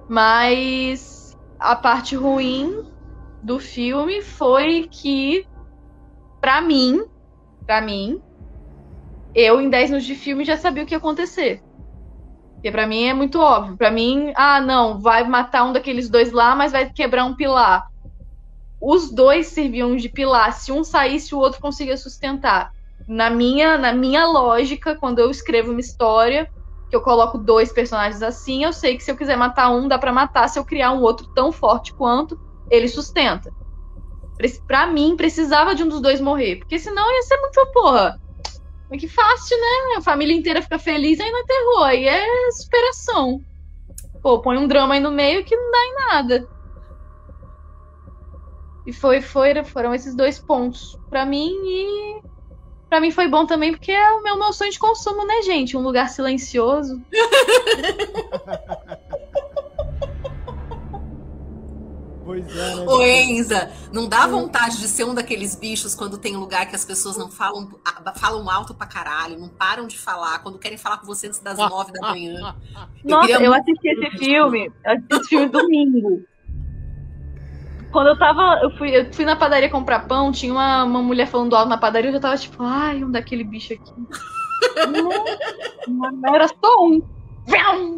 Mas 0.09 1.37
a 1.59 1.75
parte 1.75 2.15
ruim 2.15 2.87
do 3.43 3.59
filme 3.59 4.23
foi 4.23 4.87
que 4.89 5.45
para 6.41 6.59
mim, 6.59 7.05
para 7.67 7.81
mim, 7.81 8.19
eu 9.33 9.61
em 9.61 9.69
10 9.69 9.89
minutos 9.89 10.07
de 10.07 10.15
filme 10.15 10.43
já 10.43 10.57
sabia 10.57 10.83
o 10.83 10.85
que 10.85 10.93
ia 10.93 10.97
acontecer. 10.97 11.61
Porque 12.55 12.71
para 12.71 12.85
mim 12.85 13.05
é 13.05 13.13
muito 13.13 13.39
óbvio. 13.39 13.77
Para 13.77 13.89
mim, 13.89 14.31
ah, 14.35 14.61
não, 14.61 14.99
vai 14.99 15.27
matar 15.27 15.63
um 15.63 15.73
daqueles 15.73 16.09
dois 16.09 16.31
lá, 16.31 16.55
mas 16.55 16.71
vai 16.71 16.89
quebrar 16.89 17.25
um 17.25 17.35
pilar 17.35 17.91
os 18.81 19.11
dois 19.11 19.47
serviam 19.47 19.95
de 19.95 20.09
pilar. 20.09 20.51
Se 20.53 20.71
um 20.71 20.83
saísse, 20.83 21.35
o 21.35 21.37
outro 21.37 21.61
conseguia 21.61 21.95
sustentar. 21.95 22.71
Na 23.07 23.29
minha, 23.29 23.77
na 23.77 23.93
minha 23.93 24.25
lógica, 24.25 24.95
quando 24.95 25.19
eu 25.19 25.29
escrevo 25.29 25.71
uma 25.71 25.79
história, 25.79 26.49
que 26.89 26.95
eu 26.95 27.01
coloco 27.01 27.37
dois 27.37 27.71
personagens 27.71 28.23
assim, 28.23 28.63
eu 28.63 28.73
sei 28.73 28.97
que 28.97 29.03
se 29.03 29.11
eu 29.11 29.15
quiser 29.15 29.37
matar 29.37 29.69
um, 29.69 29.87
dá 29.87 29.99
para 29.99 30.11
matar. 30.11 30.47
Se 30.47 30.57
eu 30.57 30.65
criar 30.65 30.91
um 30.91 31.01
outro 31.01 31.27
tão 31.35 31.51
forte 31.51 31.93
quanto, 31.93 32.39
ele 32.71 32.87
sustenta. 32.87 33.53
Pra 34.65 34.87
mim, 34.87 35.15
precisava 35.15 35.75
de 35.75 35.83
um 35.83 35.87
dos 35.87 36.01
dois 36.01 36.19
morrer. 36.19 36.55
Porque 36.57 36.79
senão 36.79 37.13
ia 37.13 37.21
ser 37.21 37.37
muito, 37.37 37.71
porra. 37.73 38.19
É 38.91 38.97
que 38.97 39.07
fácil, 39.07 39.57
né? 39.57 39.95
A 39.97 40.01
família 40.01 40.35
inteira 40.35 40.61
fica 40.61 40.77
feliz 40.77 41.19
aí 41.19 41.31
não 41.31 41.45
terror. 41.45 41.83
Aí 41.83 42.05
é 42.05 42.51
superação. 42.51 43.41
Pô, 44.21 44.39
põe 44.39 44.57
um 44.57 44.67
drama 44.67 44.93
aí 44.95 44.99
no 44.99 45.11
meio 45.11 45.45
que 45.45 45.55
não 45.55 45.71
dá 45.71 45.77
em 45.77 45.93
nada. 45.95 46.47
E 48.85 48.91
foi, 48.91 49.21
foi, 49.21 49.63
foram 49.63 49.95
esses 49.95 50.13
dois 50.13 50.37
pontos 50.39 50.99
para 51.09 51.25
mim 51.25 51.51
e 51.65 52.21
para 52.89 52.99
mim 52.99 53.11
foi 53.11 53.27
bom 53.27 53.45
também 53.45 53.71
porque 53.71 53.91
é 53.91 54.11
o 54.11 54.21
meu, 54.21 54.37
meu 54.37 54.51
sonho 54.51 54.71
de 54.71 54.79
consumo, 54.79 55.25
né, 55.25 55.41
gente? 55.43 55.77
Um 55.77 55.81
lugar 55.81 56.09
silencioso. 56.09 57.01
Pois 62.31 62.55
é, 62.55 62.75
né? 62.75 62.85
Ô, 62.87 63.01
Enza, 63.01 63.69
não 63.91 64.07
dá 64.07 64.25
vontade 64.25 64.77
de 64.77 64.87
ser 64.87 65.03
um 65.03 65.13
daqueles 65.13 65.53
bichos 65.53 65.93
quando 65.93 66.17
tem 66.17 66.37
um 66.37 66.39
lugar 66.39 66.65
que 66.65 66.73
as 66.73 66.85
pessoas 66.85 67.17
não 67.17 67.29
falam, 67.29 67.69
falam 68.15 68.49
alto 68.49 68.73
pra 68.73 68.87
caralho, 68.87 69.37
não 69.37 69.49
param 69.49 69.85
de 69.85 69.97
falar, 69.97 70.39
quando 70.39 70.57
querem 70.57 70.77
falar 70.77 70.99
com 70.99 71.05
você 71.05 71.27
antes 71.27 71.39
das 71.39 71.57
nove 71.57 71.91
da 71.91 72.09
manhã. 72.09 72.55
Nossa, 73.03 73.31
eu, 73.31 73.41
eu 73.41 73.53
assisti 73.53 73.89
esse 73.89 74.17
filme, 74.17 74.71
eu 74.85 74.91
assisti 74.93 75.13
esse 75.13 75.27
filme 75.27 75.49
domingo. 75.49 76.25
Quando 77.91 78.07
eu 78.07 78.17
tava. 78.17 78.61
Eu 78.63 78.71
fui, 78.77 78.95
eu 78.95 79.13
fui 79.13 79.25
na 79.25 79.35
padaria 79.35 79.69
comprar 79.69 80.07
pão, 80.07 80.31
tinha 80.31 80.53
uma, 80.53 80.85
uma 80.85 81.01
mulher 81.01 81.27
falando 81.27 81.53
alto 81.53 81.67
na 81.67 81.77
padaria, 81.77 82.11
eu 82.11 82.13
já 82.13 82.19
tava 82.21 82.37
tipo, 82.37 82.63
ai, 82.63 83.03
um 83.03 83.11
daquele 83.11 83.43
bicho 83.43 83.73
aqui. 83.73 83.91
não, 84.87 86.13
não, 86.15 86.33
era 86.33 86.47
só 86.47 86.85
um. 86.85 87.01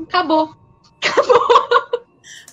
Acabou. 0.07 0.55
Acabou. 0.97 2.03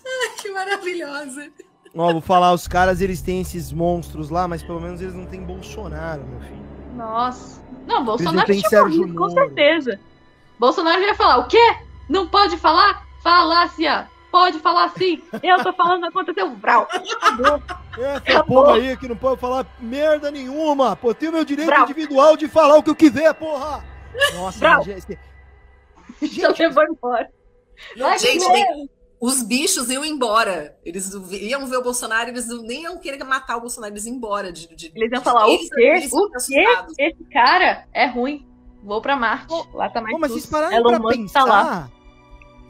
Ai, 0.04 0.36
que 0.42 0.50
maravilhosa. 0.50 1.50
Ó, 1.96 2.12
vou 2.12 2.20
falar, 2.20 2.52
os 2.52 2.68
caras 2.68 3.00
eles 3.00 3.20
têm 3.20 3.40
esses 3.40 3.72
monstros 3.72 4.30
lá, 4.30 4.46
mas 4.46 4.62
pelo 4.62 4.80
menos 4.80 5.00
eles 5.00 5.14
não 5.14 5.26
têm 5.26 5.42
Bolsonaro, 5.42 6.24
meu 6.24 6.40
filho. 6.40 6.64
Nossa. 6.96 7.60
Não, 7.86 8.04
Bolsonaro 8.04 8.46
tinha 8.46 8.82
morrido, 8.82 9.14
com 9.14 9.30
certeza. 9.30 9.98
Bolsonaro 10.58 11.00
ia 11.00 11.14
falar, 11.14 11.38
o 11.38 11.48
quê? 11.48 11.76
Não 12.08 12.28
pode 12.28 12.56
falar? 12.56 13.04
Falácia! 13.22 14.08
pode 14.30 14.58
falar 14.60 14.84
assim. 14.84 15.22
Eu 15.42 15.62
tô 15.62 15.72
falando, 15.72 16.04
aconteceu. 16.06 16.48
Brau. 16.50 16.88
Acabou. 16.90 17.62
Essa 17.98 18.16
Acabou. 18.16 18.64
porra 18.64 18.76
aí 18.76 18.96
que 18.96 19.08
não 19.08 19.16
pode 19.16 19.40
falar 19.40 19.66
merda 19.80 20.30
nenhuma. 20.30 20.96
Pô, 20.96 21.12
tenho 21.12 21.32
meu 21.32 21.44
direito 21.44 21.68
Brau. 21.68 21.84
individual 21.84 22.36
de 22.36 22.48
falar 22.48 22.76
o 22.76 22.82
que 22.82 22.90
eu 22.90 22.96
quiser, 22.96 23.34
porra. 23.34 23.84
Nossa, 24.34 24.58
Brau. 24.58 24.82
gente. 24.84 25.18
Gente, 26.22 26.62
eu 26.62 26.72
vou 26.72 26.84
embora. 26.84 27.28
Gente, 28.18 28.44
os 29.20 29.42
bichos 29.42 29.90
iam 29.90 30.04
embora. 30.04 30.76
Eles 30.84 31.12
iam 31.32 31.66
ver 31.66 31.76
o 31.76 31.82
Bolsonaro, 31.82 32.30
eles 32.30 32.48
nem 32.62 32.82
iam 32.82 32.98
querer 32.98 33.22
matar 33.24 33.56
o 33.56 33.60
Bolsonaro, 33.60 33.92
eles 33.92 34.06
iam 34.06 34.16
embora. 34.16 34.52
De, 34.52 34.74
de, 34.74 34.92
eles 34.94 35.12
iam 35.12 35.22
falar, 35.22 35.48
eles, 35.48 35.66
o 35.66 35.74
quê? 35.74 36.08
O 36.30 36.94
quê? 36.94 36.94
Esse 36.98 37.24
cara 37.30 37.86
é 37.92 38.06
ruim. 38.06 38.46
Vou 38.82 39.00
pra 39.02 39.14
Marte. 39.14 39.52
Lá 39.74 39.90
tá 39.90 40.00
mais 40.00 40.14
Pô, 40.14 40.18
mas 40.18 40.32
vocês 40.32 40.46
pararam 40.46 40.82
pra 40.82 41.00
pensar... 41.10 41.40
Tá 41.40 41.44
lá 41.44 41.90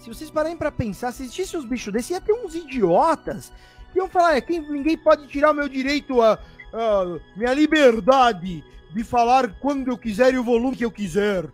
se 0.01 0.09
vocês 0.09 0.31
pararem 0.31 0.57
para 0.57 0.73
pensar, 0.73 1.13
se 1.13 1.23
existisse 1.23 1.57
uns 1.57 1.65
bichos 1.65 1.93
desses, 1.93 2.11
ia 2.11 2.21
ter 2.21 2.33
uns 2.33 2.55
idiotas 2.55 3.53
que 3.93 3.99
iam 3.99 4.09
falar: 4.09 4.37
é, 4.37 4.41
quem, 4.41 4.61
ninguém 4.61 4.97
pode 4.97 5.27
tirar 5.29 5.51
o 5.51 5.55
meu 5.55 5.69
direito 5.69 6.23
a, 6.23 6.39
a, 6.73 7.19
minha 7.37 7.53
liberdade 7.53 8.65
de 8.93 9.05
falar 9.05 9.55
quando 9.61 9.89
eu 9.89 9.99
quiser 9.99 10.33
e 10.33 10.39
o 10.39 10.45
volume 10.45 10.77
que 10.77 10.85
eu 10.85 10.91
quiser. 10.91 11.45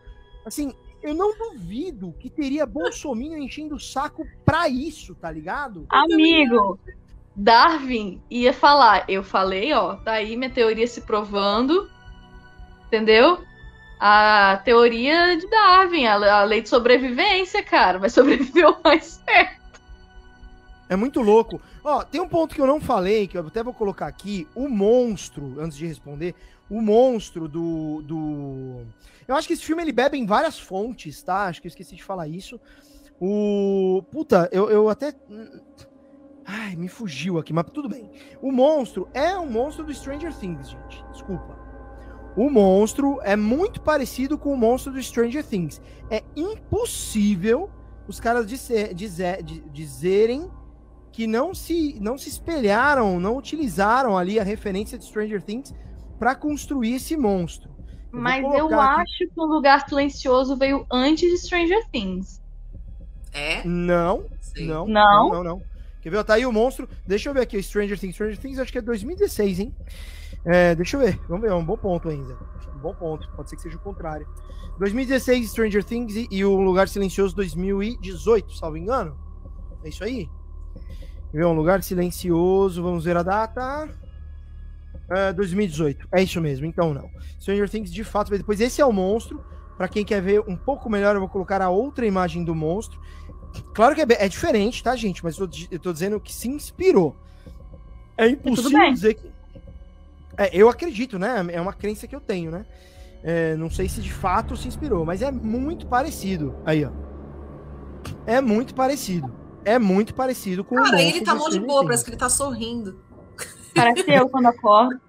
Assim, 0.45 0.73
eu 1.07 1.15
não 1.15 1.37
duvido 1.37 2.15
que 2.19 2.29
teria 2.29 2.67
Bolsonaro 2.67 3.39
enchendo 3.39 3.77
o 3.77 3.81
saco 3.81 4.27
pra 4.45 4.69
isso, 4.69 5.15
tá 5.15 5.31
ligado? 5.31 5.87
Amigo, 5.89 6.79
Darwin 7.35 8.21
ia 8.31 8.53
falar, 8.53 9.05
eu 9.09 9.23
falei, 9.23 9.73
ó, 9.73 9.97
tá 9.97 10.13
aí 10.13 10.37
minha 10.37 10.51
teoria 10.51 10.87
se 10.87 11.01
provando, 11.03 11.89
entendeu? 12.87 13.39
a 13.99 14.61
teoria 14.65 15.37
de 15.37 15.49
Darwin, 15.49 16.07
a, 16.07 16.45
lei 16.45 16.61
de 16.61 16.69
sobrevivência, 16.69 17.63
cara. 17.63 17.99
Vai 17.99 18.11
sobreviver 18.11 18.69
o 18.69 18.77
mais 18.85 19.23
certo. 19.25 19.81
É 20.89 20.95
muito 20.95 21.21
louco. 21.21 21.61
Ó, 21.83 22.03
tem 22.05 22.21
um 22.21 22.29
ponto 22.29 22.55
que 22.55 22.61
eu 22.61 22.67
não 22.67 22.81
falei, 22.81 23.27
que 23.27 23.37
eu 23.37 23.47
até 23.47 23.63
vou 23.63 23.75
colocar 23.75 24.07
aqui. 24.07 24.47
O 24.55 24.69
monstro, 24.69 25.57
antes 25.59 25.77
de 25.77 25.87
responder, 25.87 26.35
o 26.71 26.81
monstro 26.81 27.49
do. 27.49 28.03
do... 28.03 28.83
Eu 29.27 29.35
acho 29.35 29.49
que 29.49 29.55
esse 29.55 29.65
filme 29.65 29.83
ele 29.83 29.93
bebe 29.93 30.17
em 30.17 30.27
várias 30.27 30.59
fontes, 30.59 31.23
tá? 31.23 31.47
Acho 31.47 31.61
que 31.61 31.67
eu 31.67 31.71
esqueci 31.71 31.97
de 31.97 32.05
falar 32.05 32.29
isso. 32.29 32.61
O. 33.21 34.03
Puta, 34.11 34.49
eu, 34.53 34.71
eu 34.71 34.89
até. 34.89 35.15
Ai, 36.45 36.77
me 36.77 36.89
fugiu 36.89 37.39
aqui, 37.39 37.53
mas 37.53 37.67
tudo 37.73 37.89
bem. 37.89 38.11
O 38.41 38.53
monstro 38.53 39.09
é 39.13 39.37
um 39.37 39.51
monstro 39.51 39.85
do 39.85 39.93
Stranger 39.93 40.33
Things, 40.33 40.71
gente. 40.71 41.05
Desculpa 41.13 41.67
o 42.37 42.51
monstro 42.51 43.19
é 43.23 43.35
muito 43.35 43.81
parecido 43.81 44.37
com 44.37 44.53
o 44.53 44.57
monstro 44.57 44.93
do 44.93 45.03
Stranger 45.03 45.43
Things. 45.43 45.81
É 46.11 46.23
impossível 46.37 47.71
os 48.07 48.21
caras 48.21 48.47
dizer, 48.47 48.93
dizer, 48.95 49.43
dizerem 49.43 50.51
que 51.11 51.27
não 51.27 51.55
se, 51.55 51.99
não 51.99 52.19
se 52.19 52.29
espelharam, 52.29 53.19
não 53.19 53.39
utilizaram 53.39 54.19
ali 54.19 54.39
a 54.39 54.45
referência 54.45 54.99
de 54.99 55.07
Stranger 55.07 55.43
Things 55.43 55.75
para 56.19 56.35
construir 56.35 56.97
esse 56.97 57.17
monstro. 57.17 57.75
Eu 58.17 58.23
Mas 58.23 58.43
eu 58.43 58.81
aqui... 58.81 59.01
acho 59.03 59.19
que 59.19 59.33
o 59.41 59.45
Lugar 59.45 59.87
Silencioso 59.87 60.57
veio 60.57 60.87
antes 60.91 61.31
de 61.31 61.37
Stranger 61.37 61.87
Things. 61.93 62.41
É? 63.33 63.63
Não, 63.63 64.25
não, 64.57 64.87
não, 64.87 64.89
não, 64.89 65.29
não, 65.29 65.45
não. 65.45 65.63
Quer 66.01 66.09
ver? 66.09 66.25
Tá 66.25 66.35
aí 66.35 66.47
o 66.47 66.53
monstro. 66.53 66.89
Deixa 67.07 67.29
eu 67.29 67.35
ver 67.35 67.43
aqui 67.43 67.63
Stranger 67.63 67.99
Things. 67.99 68.15
Stranger 68.15 68.39
Things 68.39 68.59
acho 68.59 68.73
que 68.73 68.79
é 68.79 68.81
2016, 68.81 69.61
hein? 69.61 69.75
É, 70.47 70.75
deixa 70.75 70.97
eu 70.97 71.01
ver. 71.01 71.21
Vamos 71.29 71.43
ver. 71.43 71.51
É 71.51 71.55
um 71.55 71.65
bom 71.65 71.77
ponto 71.77 72.09
ainda. 72.09 72.39
Um 72.75 72.79
bom 72.79 72.95
ponto. 72.95 73.29
Pode 73.37 73.51
ser 73.51 73.57
que 73.57 73.63
seja 73.63 73.77
o 73.77 73.81
contrário. 73.81 74.27
2016, 74.79 75.51
Stranger 75.51 75.85
Things 75.85 76.17
e, 76.17 76.27
e 76.31 76.43
o 76.43 76.59
Lugar 76.59 76.89
Silencioso 76.89 77.37
2018, 77.37 78.57
salvo 78.57 78.79
engano. 78.79 79.15
É 79.85 79.91
isso 79.91 80.03
aí? 80.03 80.27
Quer 81.31 81.39
ver? 81.39 81.45
Um 81.45 81.53
Lugar 81.53 81.83
Silencioso. 81.83 82.83
Vamos 82.83 83.05
ver 83.05 83.19
a 83.19 83.23
data. 83.23 83.87
É, 85.09 85.33
2018. 85.33 86.09
É 86.13 86.23
isso 86.23 86.41
mesmo. 86.41 86.67
Então 86.67 86.93
não. 86.93 87.09
Stranger 87.41 87.69
Things 87.69 87.93
de 87.93 88.05
fato 88.05 88.29
veio 88.29 88.41
depois. 88.41 88.61
Esse 88.61 88.81
é 88.81 88.87
o 88.87 88.93
monstro. 88.93 89.45
Para 89.77 89.89
quem 89.89 90.05
quer 90.05 90.23
ver 90.23 90.41
um 90.41 90.57
pouco 90.57 90.89
melhor, 90.89 91.15
eu 91.15 91.21
vou 91.21 91.29
colocar 91.29 91.61
a 91.61 91.69
outra 91.69 92.07
imagem 92.07 92.45
do 92.45 92.55
monstro. 92.55 92.99
Claro 93.75 93.95
que 93.95 94.01
é, 94.01 94.07
é 94.09 94.29
diferente, 94.29 94.83
tá, 94.83 94.97
gente? 94.97 95.23
Mas 95.23 95.39
eu 95.39 95.47
tô, 95.47 95.57
eu 95.71 95.79
tô 95.79 95.93
dizendo 95.93 96.19
que 96.19 96.33
se 96.33 96.49
inspirou. 96.49 97.17
É 98.17 98.29
impossível 98.29 98.93
dizer 98.93 99.15
que. 99.15 99.31
É, 100.39 100.51
eu 100.53 100.69
acredito, 100.69 101.19
né? 101.19 101.47
É 101.51 101.61
uma 101.61 101.73
crença 101.73 102.07
que 102.07 102.15
eu 102.15 102.21
tenho, 102.21 102.51
né? 102.51 102.67
É, 103.23 103.57
não 103.57 103.71
sei 103.71 103.89
se 103.89 104.01
de 104.01 104.13
fato 104.13 104.57
se 104.57 104.69
inspirou, 104.69 105.05
mas 105.05 105.23
é 105.23 105.31
muito 105.31 105.87
parecido. 105.87 106.55
Aí, 106.65 106.85
ó. 106.85 106.91
É 108.27 108.41
muito 108.41 108.75
parecido. 108.75 109.33
É 109.65 109.79
muito 109.79 110.15
parecido 110.15 110.63
com 110.63 110.77
Cara, 110.77 110.97
o 110.97 111.01
ele 111.01 111.23
tá 111.23 111.35
mó 111.35 111.49
de 111.49 111.59
boa, 111.59 111.83
parece 111.85 112.05
que 112.05 112.11
ele 112.11 112.17
tá 112.17 112.29
sorrindo. 112.29 113.01
Parece 113.77 114.11
eu 114.11 114.29
quando 114.29 114.47
acordo. 114.47 115.01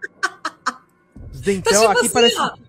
Os 1.33 1.41
dentão 1.41 1.71
então, 1.71 1.81
tipo 1.81 1.91
aqui 1.91 2.05
assim, 2.05 2.13
parece. 2.13 2.39
Ó. 2.39 2.67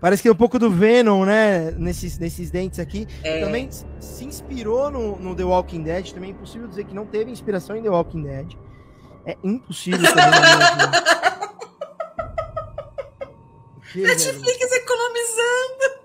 Parece 0.00 0.22
que 0.22 0.28
é 0.28 0.32
um 0.32 0.36
pouco 0.36 0.58
do 0.58 0.70
Venom, 0.70 1.24
né? 1.24 1.72
Nesses, 1.72 2.18
nesses 2.18 2.50
dentes 2.50 2.78
aqui. 2.78 3.08
É. 3.24 3.40
Também 3.40 3.68
se 3.98 4.24
inspirou 4.24 4.90
no, 4.90 5.18
no, 5.18 5.34
The 5.34 5.42
Walking 5.42 5.82
Dead. 5.82 6.12
Também 6.12 6.30
é 6.30 6.32
impossível 6.32 6.68
dizer 6.68 6.84
que 6.84 6.94
não 6.94 7.04
teve 7.04 7.32
inspiração 7.32 7.74
em 7.74 7.82
The 7.82 7.90
Walking 7.90 8.22
Dead. 8.22 8.52
É 9.26 9.36
impossível 9.42 10.06
também. 10.14 10.40
Netflix 13.96 14.72
economizando. 14.72 15.98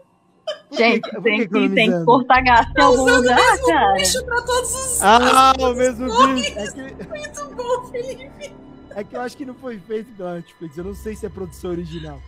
Gente, 0.72 1.08
que, 1.08 1.22
tem, 1.22 1.47
que, 1.47 1.70
tem 1.70 1.91
que 1.91 2.06
cortar 2.06 2.41
gasto 2.41 2.80
algum 2.80 3.06
lugar, 3.06 3.38
o 3.38 3.45
mesmo 3.45 3.68
cara. 3.68 3.93
bicho 3.93 4.26
pra 4.26 4.41
todos 4.41 4.74
os. 4.74 5.01
Ah, 5.04 5.54
o 5.60 5.74
mesmo 5.74 6.34
bicho. 6.34 6.60
É 6.60 6.68
que... 6.72 7.08
Muito 7.08 7.56
bom, 7.56 7.86
Felipe. 7.91 8.62
É 8.95 9.03
que 9.03 9.15
eu 9.15 9.21
acho 9.21 9.35
que 9.35 9.45
não 9.45 9.53
foi 9.53 9.79
feito 9.79 10.11
pela 10.15 10.35
Netflix. 10.35 10.77
Eu 10.77 10.83
não 10.83 10.95
sei 10.95 11.15
se 11.15 11.25
é 11.25 11.29
produção 11.29 11.71
original. 11.71 12.21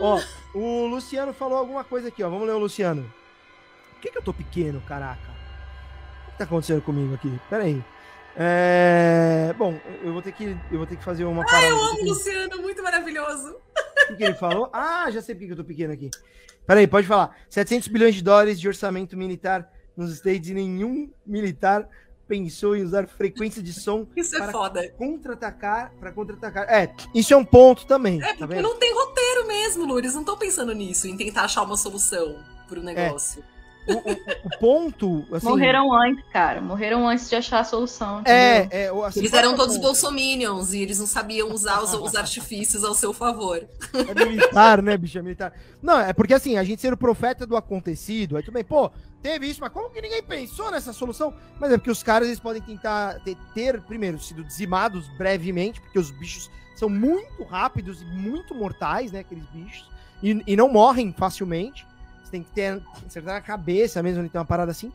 ó, 0.00 0.20
o 0.54 0.86
Luciano 0.86 1.32
falou 1.32 1.58
alguma 1.58 1.84
coisa 1.84 2.08
aqui, 2.08 2.22
ó. 2.22 2.30
Vamos 2.30 2.46
ler 2.46 2.54
o 2.54 2.58
Luciano. 2.58 3.02
Por 3.92 4.00
que, 4.00 4.10
que 4.10 4.18
eu 4.18 4.22
tô 4.22 4.32
pequeno, 4.32 4.80
caraca? 4.82 5.30
O 6.28 6.32
que 6.32 6.38
tá 6.38 6.44
acontecendo 6.44 6.82
comigo 6.82 7.14
aqui? 7.14 7.40
Pera 7.48 7.64
aí. 7.64 7.82
É... 8.36 9.54
Bom, 9.56 9.78
eu 10.02 10.12
vou 10.12 10.20
ter 10.20 10.32
que 10.32 10.56
eu 10.70 10.76
vou 10.76 10.86
ter 10.86 10.96
que 10.96 11.02
fazer 11.02 11.24
uma 11.24 11.42
Ah, 11.48 11.64
eu 11.64 11.82
amo 11.82 12.02
o 12.02 12.04
Luciano, 12.04 12.60
muito 12.60 12.82
maravilhoso. 12.82 13.56
O 14.04 14.08
que, 14.08 14.16
que 14.16 14.24
ele 14.24 14.34
falou? 14.34 14.68
Ah, 14.72 15.10
já 15.10 15.22
sei 15.22 15.34
por 15.34 15.46
que 15.46 15.52
eu 15.52 15.56
tô 15.56 15.64
pequeno 15.64 15.92
aqui. 15.94 16.10
Peraí, 16.66 16.86
pode 16.86 17.06
falar. 17.06 17.34
700 17.48 17.88
bilhões 17.88 18.14
de 18.14 18.22
dólares 18.22 18.60
de 18.60 18.68
orçamento 18.68 19.16
militar 19.16 19.72
nos 19.96 20.12
States 20.12 20.50
e 20.50 20.54
nenhum 20.54 21.10
militar 21.26 21.88
pensou 22.26 22.76
em 22.76 22.82
usar 22.82 23.06
frequência 23.06 23.62
de 23.62 23.72
som 23.72 24.06
isso 24.16 24.36
é 24.36 24.50
foda. 24.50 24.88
contra-atacar, 24.96 25.92
para 25.98 26.12
contra-atacar. 26.12 26.66
É, 26.68 26.94
isso 27.14 27.32
é 27.32 27.36
um 27.36 27.44
ponto 27.44 27.86
também. 27.86 28.22
É, 28.22 28.34
tá 28.34 28.46
porque 28.46 28.60
não 28.60 28.76
tem 28.76 28.92
roteiro 28.94 29.46
mesmo, 29.46 29.84
Lu. 29.84 29.98
Eles 29.98 30.14
não 30.14 30.20
estão 30.20 30.36
pensando 30.36 30.72
nisso, 30.72 31.06
em 31.06 31.16
tentar 31.16 31.42
achar 31.42 31.62
uma 31.62 31.76
solução 31.76 32.36
pro 32.68 32.82
negócio. 32.82 33.42
É. 33.52 33.55
O, 33.88 33.92
o, 33.92 34.12
o, 34.44 34.58
ponto. 34.58 35.24
Assim, 35.32 35.46
Morreram 35.46 35.92
antes, 35.92 36.24
cara. 36.32 36.60
Morreram 36.60 37.08
antes 37.08 37.28
de 37.28 37.36
achar 37.36 37.60
a 37.60 37.64
solução. 37.64 38.22
É, 38.24 38.68
é 38.70 38.90
assim, 39.04 39.20
eles 39.20 39.32
eram 39.32 39.54
todos 39.54 39.76
bolsominions 39.76 40.72
e 40.72 40.82
eles 40.82 40.98
não 40.98 41.06
sabiam 41.06 41.52
usar 41.52 41.80
os, 41.82 41.94
os 41.94 42.14
artifícios 42.16 42.82
ao 42.82 42.94
seu 42.94 43.12
favor. 43.12 43.64
É 43.94 44.24
militar, 44.24 44.82
né, 44.82 44.96
bicho? 44.96 45.18
É 45.18 45.22
militar. 45.22 45.52
Não, 45.80 46.00
é 46.00 46.12
porque 46.12 46.34
assim, 46.34 46.56
a 46.56 46.64
gente 46.64 46.82
ser 46.82 46.92
o 46.92 46.96
profeta 46.96 47.46
do 47.46 47.56
acontecido, 47.56 48.36
aí 48.36 48.42
tudo 48.42 48.54
bem, 48.54 48.64
pô, 48.64 48.90
teve 49.22 49.46
isso, 49.48 49.60
mas 49.60 49.72
como 49.72 49.90
que 49.90 50.00
ninguém 50.00 50.22
pensou 50.22 50.70
nessa 50.70 50.92
solução? 50.92 51.32
Mas 51.60 51.72
é 51.72 51.76
porque 51.76 51.90
os 51.90 52.02
caras 52.02 52.26
eles 52.26 52.40
podem 52.40 52.62
tentar 52.62 53.20
ter, 53.20 53.36
ter 53.54 53.80
primeiro, 53.82 54.18
sido 54.18 54.42
dizimados 54.42 55.08
brevemente, 55.16 55.80
porque 55.80 55.98
os 55.98 56.10
bichos 56.10 56.50
são 56.74 56.88
muito 56.88 57.42
rápidos 57.44 58.02
e 58.02 58.04
muito 58.04 58.54
mortais, 58.54 59.12
né, 59.12 59.20
aqueles 59.20 59.46
bichos, 59.46 59.88
e, 60.22 60.42
e 60.46 60.56
não 60.56 60.68
morrem 60.68 61.12
facilmente. 61.12 61.86
Você 62.26 62.32
tem 62.32 62.42
que 62.42 62.50
ter 62.50 62.82
acertar 63.06 63.34
na 63.34 63.40
cabeça 63.40 64.02
mesmo, 64.02 64.20
ele 64.20 64.28
tem 64.28 64.40
uma 64.40 64.44
parada 64.44 64.72
assim. 64.72 64.92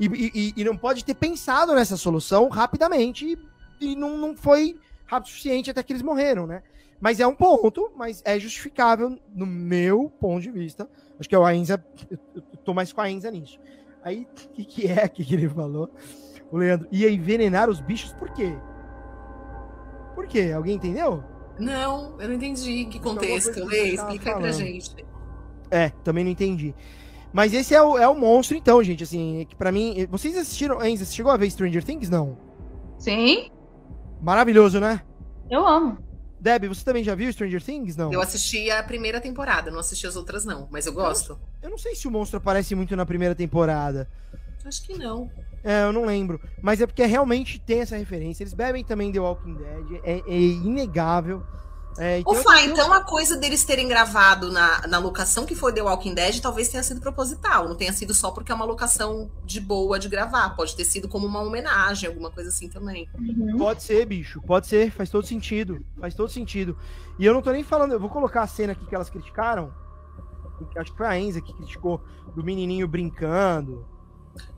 E, 0.00 0.06
e, 0.06 0.52
e, 0.56 0.64
não 0.64 0.76
pode 0.76 1.04
ter 1.04 1.14
pensado 1.14 1.72
nessa 1.74 1.96
solução 1.96 2.48
rapidamente. 2.48 3.38
E, 3.80 3.92
e 3.92 3.94
não, 3.94 4.18
não 4.18 4.36
foi 4.36 4.76
rápido 5.06 5.26
o 5.26 5.30
suficiente 5.30 5.70
até 5.70 5.80
que 5.80 5.92
eles 5.92 6.02
morreram, 6.02 6.44
né? 6.44 6.62
Mas 7.00 7.20
é 7.20 7.26
um 7.26 7.34
ponto, 7.36 7.92
mas 7.96 8.20
é 8.24 8.38
justificável 8.38 9.16
no 9.32 9.46
meu 9.46 10.10
ponto 10.20 10.42
de 10.42 10.50
vista. 10.50 10.88
Acho 11.20 11.28
que 11.28 11.34
é 11.36 11.38
o 11.38 11.44
Ainza, 11.44 11.84
eu 12.10 12.42
tô 12.64 12.74
mais 12.74 12.92
com 12.92 13.00
a 13.00 13.04
Ainza 13.04 13.30
nisso. 13.30 13.60
Aí, 14.02 14.22
o 14.22 14.48
que, 14.54 14.64
que 14.64 14.86
é 14.88 15.06
que 15.08 15.22
ele 15.34 15.48
falou? 15.48 15.88
O 16.50 16.56
Leandro 16.56 16.88
ia 16.90 17.08
envenenar 17.08 17.70
os 17.70 17.80
bichos 17.80 18.12
por 18.12 18.30
quê? 18.30 18.56
Por 20.16 20.26
quê? 20.26 20.52
Alguém 20.52 20.74
entendeu? 20.74 21.22
Não, 21.60 22.20
eu 22.20 22.28
não 22.28 22.34
entendi 22.34 22.86
que 22.86 22.98
contexto. 22.98 23.64
Lê, 23.64 23.94
explica 23.94 24.34
aí 24.34 24.40
pra 24.40 24.50
gente. 24.50 25.11
É, 25.72 25.88
também 26.04 26.22
não 26.22 26.30
entendi. 26.30 26.74
Mas 27.32 27.54
esse 27.54 27.74
é 27.74 27.82
o, 27.82 27.96
é 27.96 28.06
o 28.06 28.14
monstro, 28.14 28.54
então, 28.54 28.84
gente. 28.84 29.02
Assim, 29.02 29.46
que 29.48 29.56
para 29.56 29.72
mim. 29.72 30.06
Vocês 30.10 30.36
assistiram. 30.36 30.84
Hein, 30.84 30.98
você 30.98 31.06
chegou 31.06 31.32
a 31.32 31.36
ver 31.36 31.50
Stranger 31.50 31.82
Things? 31.82 32.10
Não. 32.10 32.36
Sim. 32.98 33.50
Maravilhoso, 34.20 34.78
né? 34.78 35.00
Eu 35.50 35.66
amo. 35.66 35.96
Deb, 36.38 36.64
você 36.64 36.84
também 36.84 37.02
já 37.02 37.14
viu 37.14 37.32
Stranger 37.32 37.62
Things? 37.62 37.96
Não. 37.96 38.12
Eu 38.12 38.20
assisti 38.20 38.70
a 38.70 38.82
primeira 38.82 39.20
temporada, 39.20 39.70
não 39.70 39.78
assisti 39.78 40.06
as 40.06 40.16
outras, 40.16 40.44
não, 40.44 40.68
mas 40.70 40.86
eu 40.86 40.92
gosto. 40.92 41.32
Eu, 41.32 41.38
eu 41.62 41.70
não 41.70 41.78
sei 41.78 41.94
se 41.94 42.06
o 42.06 42.10
monstro 42.10 42.36
aparece 42.36 42.74
muito 42.74 42.94
na 42.96 43.06
primeira 43.06 43.34
temporada. 43.34 44.08
Acho 44.64 44.82
que 44.82 44.98
não. 44.98 45.30
É, 45.64 45.84
eu 45.84 45.92
não 45.92 46.04
lembro. 46.04 46.40
Mas 46.60 46.80
é 46.80 46.86
porque 46.86 47.04
realmente 47.04 47.58
tem 47.60 47.80
essa 47.80 47.96
referência. 47.96 48.42
Eles 48.42 48.54
bebem 48.54 48.84
também 48.84 49.10
The 49.10 49.20
Walking 49.20 49.54
Dead. 49.54 50.00
É, 50.04 50.22
é 50.26 50.38
inegável. 50.38 51.42
É, 51.98 52.20
então, 52.20 52.32
Ufa, 52.32 52.60
então 52.62 52.92
a 52.92 53.02
coisa 53.02 53.36
deles 53.36 53.64
terem 53.64 53.86
gravado 53.86 54.50
na, 54.50 54.86
na 54.86 54.98
locação 54.98 55.44
que 55.44 55.54
foi 55.54 55.72
The 55.72 55.82
Walking 55.82 56.14
Dead 56.14 56.40
talvez 56.40 56.68
tenha 56.68 56.82
sido 56.82 57.00
proposital, 57.00 57.68
não 57.68 57.74
tenha 57.74 57.92
sido 57.92 58.14
só 58.14 58.30
porque 58.30 58.50
é 58.50 58.54
uma 58.54 58.64
locação 58.64 59.30
de 59.44 59.60
boa 59.60 59.98
de 59.98 60.08
gravar, 60.08 60.56
pode 60.56 60.74
ter 60.74 60.84
sido 60.84 61.06
como 61.06 61.26
uma 61.26 61.40
homenagem, 61.40 62.08
alguma 62.08 62.30
coisa 62.30 62.48
assim 62.48 62.68
também. 62.68 63.08
Uhum. 63.18 63.58
Pode 63.58 63.82
ser, 63.82 64.06
bicho, 64.06 64.40
pode 64.40 64.66
ser, 64.66 64.90
faz 64.90 65.10
todo 65.10 65.26
sentido, 65.26 65.84
faz 66.00 66.14
todo 66.14 66.30
sentido. 66.30 66.76
E 67.18 67.26
eu 67.26 67.34
não 67.34 67.42
tô 67.42 67.52
nem 67.52 67.62
falando, 67.62 67.92
eu 67.92 68.00
vou 68.00 68.08
colocar 68.08 68.42
a 68.42 68.46
cena 68.46 68.72
aqui 68.72 68.86
que 68.86 68.94
elas 68.94 69.10
criticaram, 69.10 69.72
acho 70.76 70.92
que 70.92 70.96
foi 70.96 71.06
a 71.06 71.18
Enza 71.18 71.42
que 71.42 71.52
criticou, 71.52 72.00
do 72.34 72.42
menininho 72.42 72.88
brincando, 72.88 73.86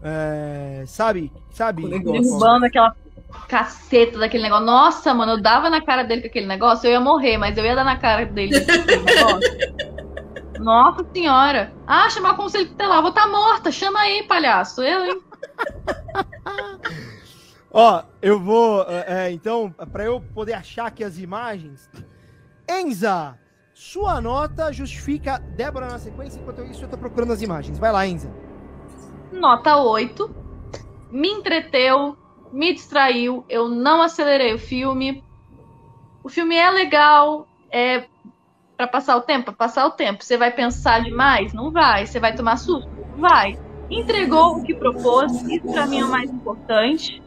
é, 0.01 0.85
sabe, 0.87 1.33
sabe? 1.51 1.89
Derrubando 1.89 2.67
aquela 2.67 2.95
caceta 3.49 4.19
daquele 4.19 4.45
negócio. 4.45 4.67
Nossa, 4.67 5.15
mano, 5.15 5.33
eu 5.33 5.43
dava 5.43 5.71
na 5.71 5.81
cara 5.81 6.03
dele 6.03 6.23
com 6.23 6.29
aquele 6.29 6.47
negócio, 6.47 6.87
eu 6.87 6.93
ia 6.93 7.01
morrer, 7.01 7.39
mas 7.39 7.57
eu 7.57 7.65
ia 7.65 7.75
dar 7.75 7.85
na 7.85 7.97
cara 7.97 8.27
dele 8.27 8.61
com 8.61 8.73
aquele 8.73 9.03
negócio. 9.03 9.95
Nossa 10.61 11.05
senhora. 11.13 11.73
Ah, 11.87 12.09
chamar 12.09 12.33
o 12.33 12.37
conselho 12.37 12.69
tutelar. 12.69 13.01
Vou 13.01 13.11
estar 13.11 13.25
tá 13.25 13.29
morta. 13.29 13.71
Chama 13.71 14.01
aí, 14.01 14.23
palhaço. 14.23 14.83
Eu, 14.83 15.05
hein? 15.05 15.21
Ó, 17.71 18.03
eu 18.23 18.41
vou. 18.41 18.87
É, 18.89 19.27
é 19.27 19.33
então, 19.33 19.71
para 19.93 20.05
eu 20.05 20.21
poder 20.21 20.55
achar 20.55 20.87
aqui 20.87 21.03
as 21.03 21.19
imagens. 21.19 21.91
Enza, 22.69 23.37
sua 23.75 24.21
nota 24.21 24.73
justifica 24.73 25.39
Débora 25.39 25.89
na 25.89 25.99
sequência, 25.99 26.41
enquanto 26.41 26.63
isso 26.63 26.85
eu 26.85 26.89
tô 26.89 26.97
procurando 26.97 27.33
as 27.33 27.43
imagens. 27.43 27.79
Vai 27.79 27.93
lá, 27.93 28.07
Enza. 28.07 28.33
Nota 29.33 29.77
8. 29.77 30.35
Me 31.11 31.29
entreteu, 31.29 32.17
me 32.55 32.73
distraiu, 32.73 33.45
eu 33.49 33.69
não 33.69 34.01
acelerei 34.01 34.55
o 34.55 34.59
filme. 34.59 35.23
O 36.23 36.29
filme 36.29 36.57
é 36.57 36.71
legal, 36.71 37.49
é 37.71 38.05
para 38.77 38.87
passar 38.87 39.17
o 39.17 39.21
tempo, 39.21 39.47
para 39.47 39.55
passar 39.55 39.87
o 39.87 39.91
tempo. 39.91 40.25
Você 40.25 40.37
vai 40.37 40.53
pensar 40.53 41.03
demais? 41.03 41.53
Não 41.53 41.73
vai. 41.73 42.07
Você 42.07 42.21
vai 42.21 42.35
tomar 42.35 42.57
susto? 42.57 42.89
Vai. 43.17 43.59
Entregou 43.91 44.57
o 44.57 44.63
que 44.63 44.75
propôs, 44.75 45.33
isso 45.43 45.67
para 45.67 45.87
mim 45.87 46.01
é 46.01 46.05
o 46.05 46.11
mais 46.11 46.31
importante. 46.31 47.21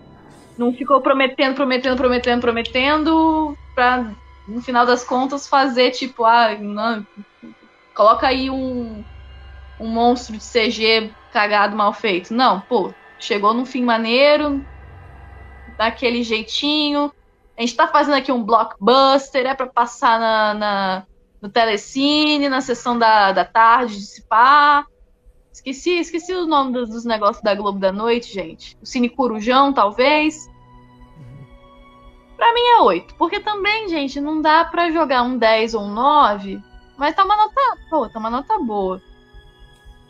Não 0.58 0.74
ficou 0.74 1.02
prometendo, 1.02 1.56
prometendo, 1.56 1.98
prometendo, 1.98 2.42
prometendo, 2.42 3.58
para 3.76 4.12
no 4.48 4.62
final 4.62 4.86
das 4.86 5.04
contas 5.04 5.48
fazer 5.48 5.92
tipo, 5.92 6.24
ah, 6.24 6.56
não, 6.56 7.06
coloca 7.94 8.28
aí 8.28 8.50
um, 8.50 9.04
um 9.80 9.88
monstro 9.88 10.38
de 10.38 10.44
CG 10.44 11.12
cagado 11.32 11.76
mal 11.76 11.94
feito. 11.94 12.34
Não, 12.34 12.62
pô, 12.62 12.94
chegou 13.20 13.54
num 13.54 13.66
fim 13.66 13.84
maneiro, 13.84 14.66
daquele 15.78 16.24
jeitinho. 16.24 17.12
A 17.58 17.62
gente 17.62 17.76
tá 17.76 17.88
fazendo 17.88 18.16
aqui 18.16 18.32
um 18.32 18.44
blockbuster, 18.44 19.46
é 19.46 19.54
para 19.54 19.68
passar 19.68 20.20
na, 20.20 20.54
na, 20.54 21.04
no 21.42 21.50
telecine, 21.50 22.50
na 22.50 22.62
sessão 22.62 22.98
da, 22.98 23.32
da 23.32 23.46
tarde, 23.46 23.98
de 23.98 24.22
pá. 24.24 24.86
Esqueci, 25.52 26.00
esqueci 26.00 26.34
o 26.34 26.46
nome 26.46 26.72
dos, 26.72 26.90
dos, 26.90 27.04
negócios 27.04 27.44
da 27.44 27.56
Globo 27.56 27.80
da 27.80 27.92
Noite, 27.92 28.32
gente. 28.32 28.78
O 28.82 28.86
Cine 28.86 29.10
Corujão, 29.10 29.74
talvez. 29.74 30.48
Pra 32.36 32.54
mim 32.54 32.62
é 32.62 32.82
8. 32.82 33.16
Porque 33.16 33.40
também, 33.40 33.90
gente, 33.90 34.22
não 34.22 34.40
dá 34.40 34.64
pra 34.66 34.92
jogar 34.92 35.24
um 35.24 35.36
10 35.36 35.74
ou 35.74 35.82
um 35.82 35.92
9. 35.92 36.62
Mas 36.96 37.16
tá 37.16 37.26
uma 37.26 37.36
nota. 37.36 37.62
Pô, 37.90 38.08
tá 38.08 38.20
uma 38.20 38.30
nota 38.30 38.60
boa. 38.60 39.02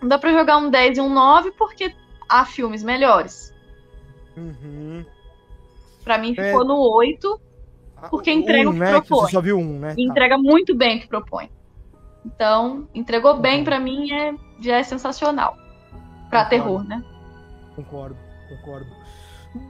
Não 0.02 0.10
dá 0.10 0.18
pra 0.18 0.34
jogar 0.34 0.57
um 0.57 0.69
10 0.69 0.98
e 0.98 1.02
um 1.02 1.14
9 1.14 1.52
porque 1.52 1.95
há 2.27 2.44
filmes 2.45 2.84
melhores. 2.84 3.53
Uhum. 4.35 5.06
Pra 6.08 6.18
mim 6.18 6.34
ficou 6.34 6.62
é... 6.62 6.66
no 6.66 6.80
8, 6.80 7.42
porque 8.10 8.32
entrega 8.32 8.70
um, 8.70 8.72
o 8.72 8.74
que 8.76 8.80
né? 8.80 8.92
propõe. 8.92 9.26
Você 9.26 9.32
só 9.32 9.42
viu 9.42 9.60
um, 9.60 9.78
né? 9.78 9.90
Tá. 9.90 10.02
Entrega 10.02 10.38
muito 10.38 10.74
bem 10.74 10.98
o 10.98 11.02
que 11.02 11.08
propõe. 11.10 11.50
Então, 12.26 12.88
entregou 12.96 13.34
uhum. 13.34 13.42
bem 13.42 13.66
para 13.66 13.78
mim 13.78 14.10
é, 14.14 14.34
já 14.62 14.78
é 14.78 14.84
sensacional. 14.84 15.58
Pra 16.30 16.46
concordo. 16.46 16.50
terror, 16.50 16.84
né? 16.88 17.04
Concordo, 17.76 18.18
concordo. 18.48 18.88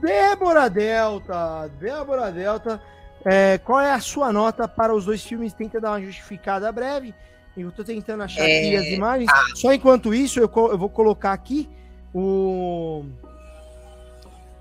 Débora 0.00 0.70
Delta, 0.70 1.68
Débora 1.80 2.30
Delta, 2.30 2.80
é, 3.24 3.58
qual 3.58 3.80
é 3.80 3.92
a 3.92 3.98
sua 3.98 4.32
nota 4.32 4.68
para 4.68 4.94
os 4.94 5.06
dois 5.06 5.24
filmes? 5.24 5.52
Tenta 5.52 5.80
dar 5.80 5.90
uma 5.90 6.00
justificada 6.00 6.70
breve. 6.70 7.12
Eu 7.56 7.72
tô 7.72 7.82
tentando 7.82 8.22
achar 8.22 8.48
é... 8.48 8.58
aqui 8.58 8.76
as 8.76 8.86
imagens. 8.86 9.28
Só 9.56 9.72
enquanto 9.72 10.14
isso, 10.14 10.38
eu, 10.38 10.48
eu 10.70 10.78
vou 10.78 10.88
colocar 10.88 11.32
aqui 11.32 11.68
o 12.14 13.04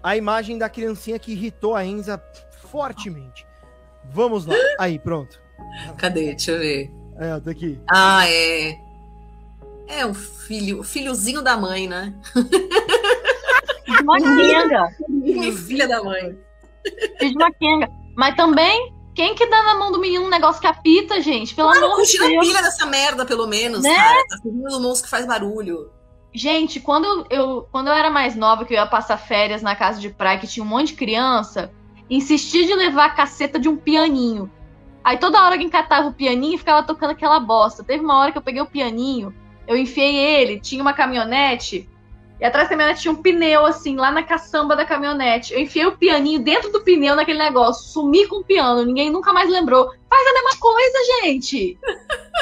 a 0.07 0.15
imagem 0.15 0.57
da 0.57 0.69
criancinha 0.69 1.19
que 1.19 1.34
irritou 1.34 1.75
a 1.75 1.85
Enza 1.85 2.21
fortemente. 2.71 3.45
Vamos 4.05 4.45
lá. 4.45 4.55
Aí, 4.79 4.97
pronto. 4.97 5.38
Cadê? 5.97 6.27
Deixa 6.27 6.51
eu 6.51 6.59
ver. 6.59 6.91
É, 7.17 7.39
tá 7.41 7.51
aqui. 7.51 7.77
Ah, 7.89 8.25
é. 8.25 8.77
É 9.89 10.05
um 10.05 10.13
filho, 10.13 10.81
filhozinho 10.81 11.41
da 11.41 11.57
mãe, 11.57 11.89
né? 11.89 12.13
Uma 14.01 14.17
quenga. 14.17 14.89
Filha 15.65 15.88
da 15.89 16.01
mãe. 16.01 16.38
Mas 18.15 18.35
também, 18.35 18.93
quem 19.13 19.35
que 19.35 19.45
dá 19.47 19.61
na 19.63 19.75
mão 19.75 19.91
do 19.91 19.99
menino 19.99 20.25
um 20.25 20.29
negócio 20.29 20.61
que 20.61 20.67
apita, 20.67 21.21
gente? 21.21 21.53
Pelo 21.53 21.67
Mano, 21.67 21.85
amor 21.85 22.03
de 22.03 22.17
Deus. 22.17 22.47
pilha 22.47 22.61
dessa 22.61 22.85
merda, 22.85 23.25
pelo 23.25 23.45
menos, 23.45 23.81
né? 23.84 23.93
cara. 23.93 24.25
Tá 24.29 24.38
seguindo 24.38 24.77
o 24.77 24.79
monstro 24.79 25.03
que 25.03 25.09
faz 25.09 25.25
barulho. 25.25 25.91
Gente, 26.38 26.80
quando 26.80 27.26
eu, 27.31 27.68
quando 27.72 27.88
eu 27.88 27.93
era 27.93 28.11
mais 28.11 28.35
nova, 28.35 28.64
que 28.64 28.72
eu 28.72 28.77
ia 28.77 28.85
passar 28.85 29.18
férias 29.18 29.64
na 29.64 29.76
casa 29.76 29.99
de 29.99 30.11
praia, 30.11 30.38
que 30.38 30.45
tinha 30.45 30.64
um 30.64 30.69
monte 30.69 30.89
de 30.89 30.93
criança, 30.93 31.73
insistia 32.07 32.64
de 32.64 32.76
levar 32.76 33.05
a 33.05 33.09
caceta 33.09 33.57
de 33.57 33.68
um 33.68 33.76
pianinho. 33.76 34.47
Aí 35.03 35.18
toda 35.18 35.43
hora 35.43 35.57
que 35.57 35.64
encatava 35.64 36.09
o 36.09 36.14
pianinho, 36.14 36.59
ficava 36.59 36.85
tocando 36.85 37.09
aquela 37.09 37.39
bosta. 37.39 37.84
Teve 37.84 38.03
uma 38.03 38.19
hora 38.19 38.31
que 38.31 38.38
eu 38.38 38.43
peguei 38.43 38.61
o 38.61 38.68
pianinho, 38.68 39.34
eu 39.68 39.76
enfiei 39.76 40.15
ele, 40.15 40.59
tinha 40.59 40.80
uma 40.80 40.93
caminhonete, 40.93 41.89
e 42.39 42.45
atrás 42.45 42.68
da 42.68 42.69
caminhonete 42.69 43.01
tinha 43.01 43.11
um 43.11 43.22
pneu, 43.22 43.65
assim, 43.65 43.95
lá 43.95 44.11
na 44.11 44.22
caçamba 44.22 44.76
da 44.76 44.85
caminhonete. 44.85 45.53
Eu 45.53 45.59
enfiei 45.59 45.85
o 45.85 45.97
pianinho 45.97 46.39
dentro 46.39 46.72
do 46.72 46.81
pneu 46.81 47.15
naquele 47.15 47.39
negócio, 47.39 47.91
sumi 47.91 48.27
com 48.27 48.38
o 48.38 48.43
piano, 48.43 48.85
ninguém 48.85 49.09
nunca 49.09 49.34
mais 49.34 49.49
lembrou. 49.49 49.89
Faz 50.07 50.27
a 50.27 50.34
mesma 50.34 50.59
coisa, 50.59 50.97
gente! 51.23 51.77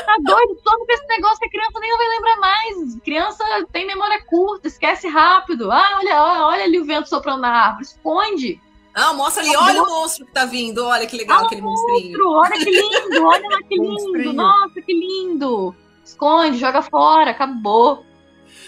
Tá 0.06 0.18
doido? 0.20 0.60
Some 0.62 0.86
com 0.86 0.92
esse 0.92 1.08
negócio 1.08 1.40
que 1.40 1.46
a 1.46 1.50
criança 1.50 1.80
nem 1.80 1.98
vai 1.98 2.08
lembrar 2.10 2.38
mais. 2.38 2.96
Criança 3.04 3.44
tem 3.72 3.88
memória 3.88 4.24
curta, 4.26 4.68
esquece 4.68 5.08
rápido. 5.08 5.72
Ah, 5.72 6.00
olha, 6.00 6.46
olha 6.48 6.64
ali 6.66 6.80
o 6.80 6.86
vento 6.86 7.08
soprando 7.08 7.42
na 7.42 7.50
árvore, 7.50 7.86
esconde. 7.86 8.62
Ah, 8.94 9.14
mostra 9.14 9.44
ali, 9.44 9.56
olha 9.56 9.84
o 9.84 9.88
monstro 9.88 10.26
que 10.26 10.32
tá 10.32 10.46
vindo, 10.46 10.86
olha 10.86 11.06
que 11.06 11.18
legal 11.18 11.42
ah, 11.42 11.46
aquele 11.46 11.62
monstrinho. 11.62 12.18
Monstro, 12.18 12.32
olha 12.32 12.66
que 12.66 12.72
lindo, 12.72 13.26
olha 13.26 13.50
lá 13.50 13.64
que 13.64 13.76
lindo, 13.80 14.34
nossa, 14.34 14.82
que 14.82 14.94
lindo. 14.94 15.76
Esconde, 16.04 16.58
joga 16.58 16.82
fora, 16.82 17.32
acabou. 17.32 18.06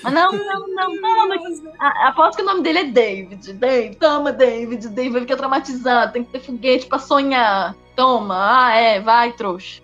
Mas 0.04 0.14
não, 0.14 0.32
não, 0.32 0.68
não, 0.68 1.02
toma. 1.02 1.36
Aposto 1.80 2.38
que 2.38 2.44
o 2.44 2.46
nome 2.46 2.62
dele 2.62 2.80
é 2.80 2.84
David. 2.86 3.54
David, 3.54 3.98
toma, 3.98 4.32
David. 4.32 4.90
David 4.90 5.22
fica 5.22 5.38
traumatizado, 5.38 6.14
tem 6.14 6.24
que 6.24 6.32
ter 6.32 6.40
foguete 6.40 6.86
pra 6.86 7.00
sonhar. 7.00 7.76
Toma, 7.96 8.68
ah, 8.68 8.76
é, 8.76 9.00
vai, 9.00 9.34
trouxa. 9.34 9.82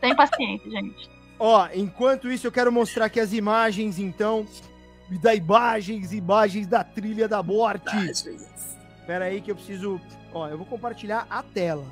Tem 0.00 0.14
paciência, 0.14 0.70
gente. 0.70 1.10
Ó, 1.38 1.68
enquanto 1.74 2.30
isso, 2.30 2.46
eu 2.46 2.52
quero 2.52 2.70
mostrar 2.70 3.06
aqui 3.06 3.18
as 3.18 3.32
imagens, 3.32 3.98
então. 3.98 4.46
Da 5.22 5.34
imagens, 5.34 6.12
imagens 6.12 6.68
da 6.68 6.84
trilha 6.84 7.26
da 7.26 7.42
morte. 7.42 7.96
Espera 8.06 9.24
aí 9.24 9.40
que 9.40 9.50
eu 9.50 9.56
preciso. 9.56 10.00
Ó, 10.32 10.46
eu 10.46 10.56
vou 10.56 10.66
compartilhar 10.66 11.26
a 11.28 11.42
tela. 11.42 11.84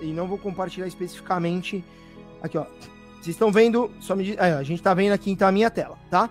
E 0.00 0.06
não 0.06 0.28
vou 0.28 0.38
compartilhar 0.38 0.86
especificamente. 0.86 1.84
Aqui, 2.40 2.56
ó. 2.56 2.66
Vocês 3.24 3.34
estão 3.34 3.50
vendo. 3.50 3.90
Só 4.00 4.14
me... 4.14 4.38
a 4.38 4.62
gente 4.62 4.82
tá 4.82 4.92
vendo 4.92 5.12
aqui 5.12 5.30
então 5.30 5.48
a 5.48 5.52
minha 5.52 5.70
tela, 5.70 5.96
tá? 6.10 6.28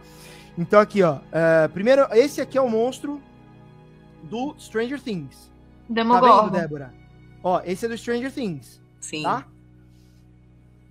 Então 0.56 0.80
aqui, 0.80 1.02
ó. 1.02 1.18
É, 1.32 1.68
primeiro, 1.68 2.06
esse 2.12 2.40
aqui 2.40 2.56
é 2.56 2.62
o 2.62 2.70
monstro 2.70 3.20
do 4.22 4.54
Stranger 4.60 5.02
Things. 5.02 5.52
Demogorgon. 5.90 6.36
Tá 6.36 6.44
vendo, 6.44 6.52
Débora? 6.52 6.94
Ó, 7.44 7.60
esse 7.66 7.88
é 7.88 7.90
do 7.90 7.98
Stranger 7.98 8.32
Things. 8.32 8.80
Sim. 9.00 9.24
Tá? 9.24 9.48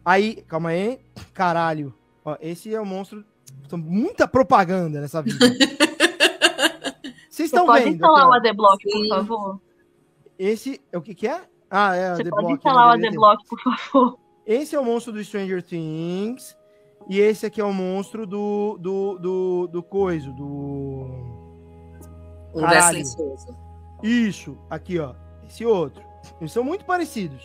Aí, 0.04 0.42
calma 0.48 0.70
aí. 0.70 0.98
Caralho. 1.32 1.94
Ó, 2.24 2.36
esse 2.40 2.74
é 2.74 2.80
o 2.80 2.84
monstro. 2.84 3.24
Muita 3.72 4.26
propaganda 4.26 5.00
nessa 5.00 5.22
vida. 5.22 5.38
Vocês 7.30 7.46
estão 7.46 7.64
vendo? 7.64 7.84
Pode 7.84 7.90
instalar 7.90 8.28
o 8.28 8.32
ADBlock, 8.32 8.90
por 8.90 9.08
favor? 9.08 9.60
Esse, 10.36 10.80
é 10.90 10.98
o 10.98 11.00
que 11.00 11.14
que 11.14 11.28
é? 11.28 11.42
Ah, 11.70 11.94
é, 11.94 12.16
Você 12.16 12.28
pode 12.28 12.52
instalar 12.54 12.88
o 12.88 12.90
ADBlock, 12.90 13.46
por 13.46 13.60
favor? 13.62 14.21
Esse 14.46 14.74
é 14.74 14.80
o 14.80 14.84
monstro 14.84 15.12
do 15.12 15.22
Stranger 15.22 15.62
Things. 15.62 16.56
E 17.08 17.20
esse 17.20 17.46
aqui 17.46 17.60
é 17.60 17.64
o 17.64 17.72
monstro 17.72 18.26
do. 18.26 18.76
do. 18.78 19.18
do, 19.18 19.66
do 19.68 19.82
coiso, 19.82 20.32
do. 20.32 21.06
Souza. 23.04 23.56
Isso, 24.02 24.58
aqui, 24.68 24.98
ó. 24.98 25.14
Esse 25.48 25.64
outro. 25.64 26.02
Eles 26.40 26.52
são 26.52 26.62
muito 26.62 26.84
parecidos. 26.84 27.42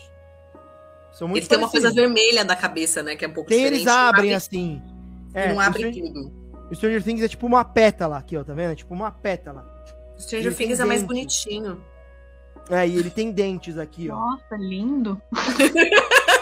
São 1.12 1.26
muito 1.26 1.42
Ele 1.42 1.48
tem 1.48 1.58
uma 1.58 1.70
coisa 1.70 1.90
vermelha 1.90 2.44
na 2.44 2.54
cabeça, 2.54 3.02
né? 3.02 3.16
Que 3.16 3.24
é 3.24 3.28
um 3.28 3.32
pouco 3.32 3.48
tem, 3.48 3.58
diferente. 3.58 3.82
Eles 3.82 3.92
abrem 3.92 4.34
assim. 4.34 4.82
É, 5.34 5.52
não 5.52 5.60
abre 5.60 5.90
Stranger, 5.90 6.12
tudo. 6.12 6.32
O 6.70 6.74
Stranger 6.74 7.02
Things 7.02 7.22
é 7.22 7.28
tipo 7.28 7.46
uma 7.46 7.64
pétala 7.64 8.18
aqui, 8.18 8.36
ó, 8.36 8.44
tá 8.44 8.52
vendo? 8.52 8.72
É 8.72 8.74
tipo 8.76 8.92
uma 8.94 9.10
pétala. 9.10 9.66
O 10.16 10.20
Stranger 10.20 10.54
Things 10.54 10.78
é 10.78 10.84
mais 10.84 11.02
bonitinho. 11.02 11.82
É, 12.70 12.86
e 12.86 12.96
ele 12.96 13.10
tem 13.10 13.32
dentes 13.32 13.78
aqui, 13.78 14.10
ó. 14.10 14.16
Nossa, 14.16 14.56
lindo. 14.56 15.20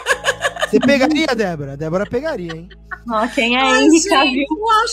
Você 0.69 0.79
pegaria, 0.79 1.27
Débora? 1.27 1.77
Débora 1.77 2.05
pegaria, 2.05 2.53
hein? 2.53 2.69
Nossa, 3.05 3.35
quem 3.35 3.55
é 3.55 3.61
Ai, 3.61 3.83
Henry 3.83 4.03
Cavill? 4.03 4.45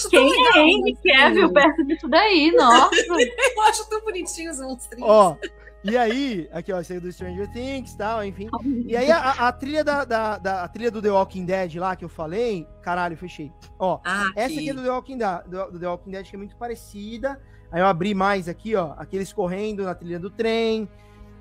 Quem 0.09 0.30
é 0.30 0.60
Henry 0.60 0.96
Cavill 1.05 1.52
perto 1.52 1.84
disso 1.84 2.09
daí? 2.09 2.52
Nossa. 2.52 2.90
eu 3.05 3.62
acho 3.64 3.88
tão 3.88 4.01
bonitinho 4.02 4.51
os 4.52 4.60
monstrinhos. 4.60 5.10
Ó, 5.10 5.36
e 5.84 5.98
aí, 5.98 6.48
aqui 6.51 6.72
ó, 6.72 6.78
aí 6.78 7.01
do 7.01 7.12
Stranger 7.12 7.51
Things 7.52 7.92
e 7.92 7.98
tal, 7.98 8.24
enfim. 8.24 8.48
E 8.86 8.96
aí 8.96 9.10
a, 9.10 9.48
a 9.48 9.52
trilha 9.52 9.84
da, 9.84 10.05
da, 10.05 10.38
da, 10.38 10.62
a 10.62 10.68
trilha 10.68 10.90
do 10.90 11.02
The 11.02 11.10
Walking 11.10 11.44
Dead 11.44 11.74
lá 11.74 11.94
que 11.94 12.05
eu 12.05 12.09
falei, 12.09 12.66
caralho, 12.80 13.16
fechei. 13.16 13.52
Ó, 13.78 14.01
ah, 14.05 14.30
essa 14.34 14.55
aqui 14.55 14.70
é 14.70 14.74
do 14.74 14.82
The 14.82 14.90
Walking 14.90 15.18
Dead, 15.18 15.42
do, 15.46 15.72
do 15.72 15.78
The 15.80 15.88
Walking 15.88 16.10
Dead 16.10 16.26
que 16.26 16.36
é 16.36 16.38
muito 16.38 16.56
parecida. 16.56 17.38
Aí 17.70 17.80
eu 17.80 17.86
abri 17.86 18.14
mais 18.14 18.48
aqui, 18.48 18.76
ó, 18.76 18.94
aqueles 18.96 19.32
correndo 19.32 19.82
na 19.82 19.94
trilha 19.94 20.18
do 20.18 20.30
trem. 20.30 20.88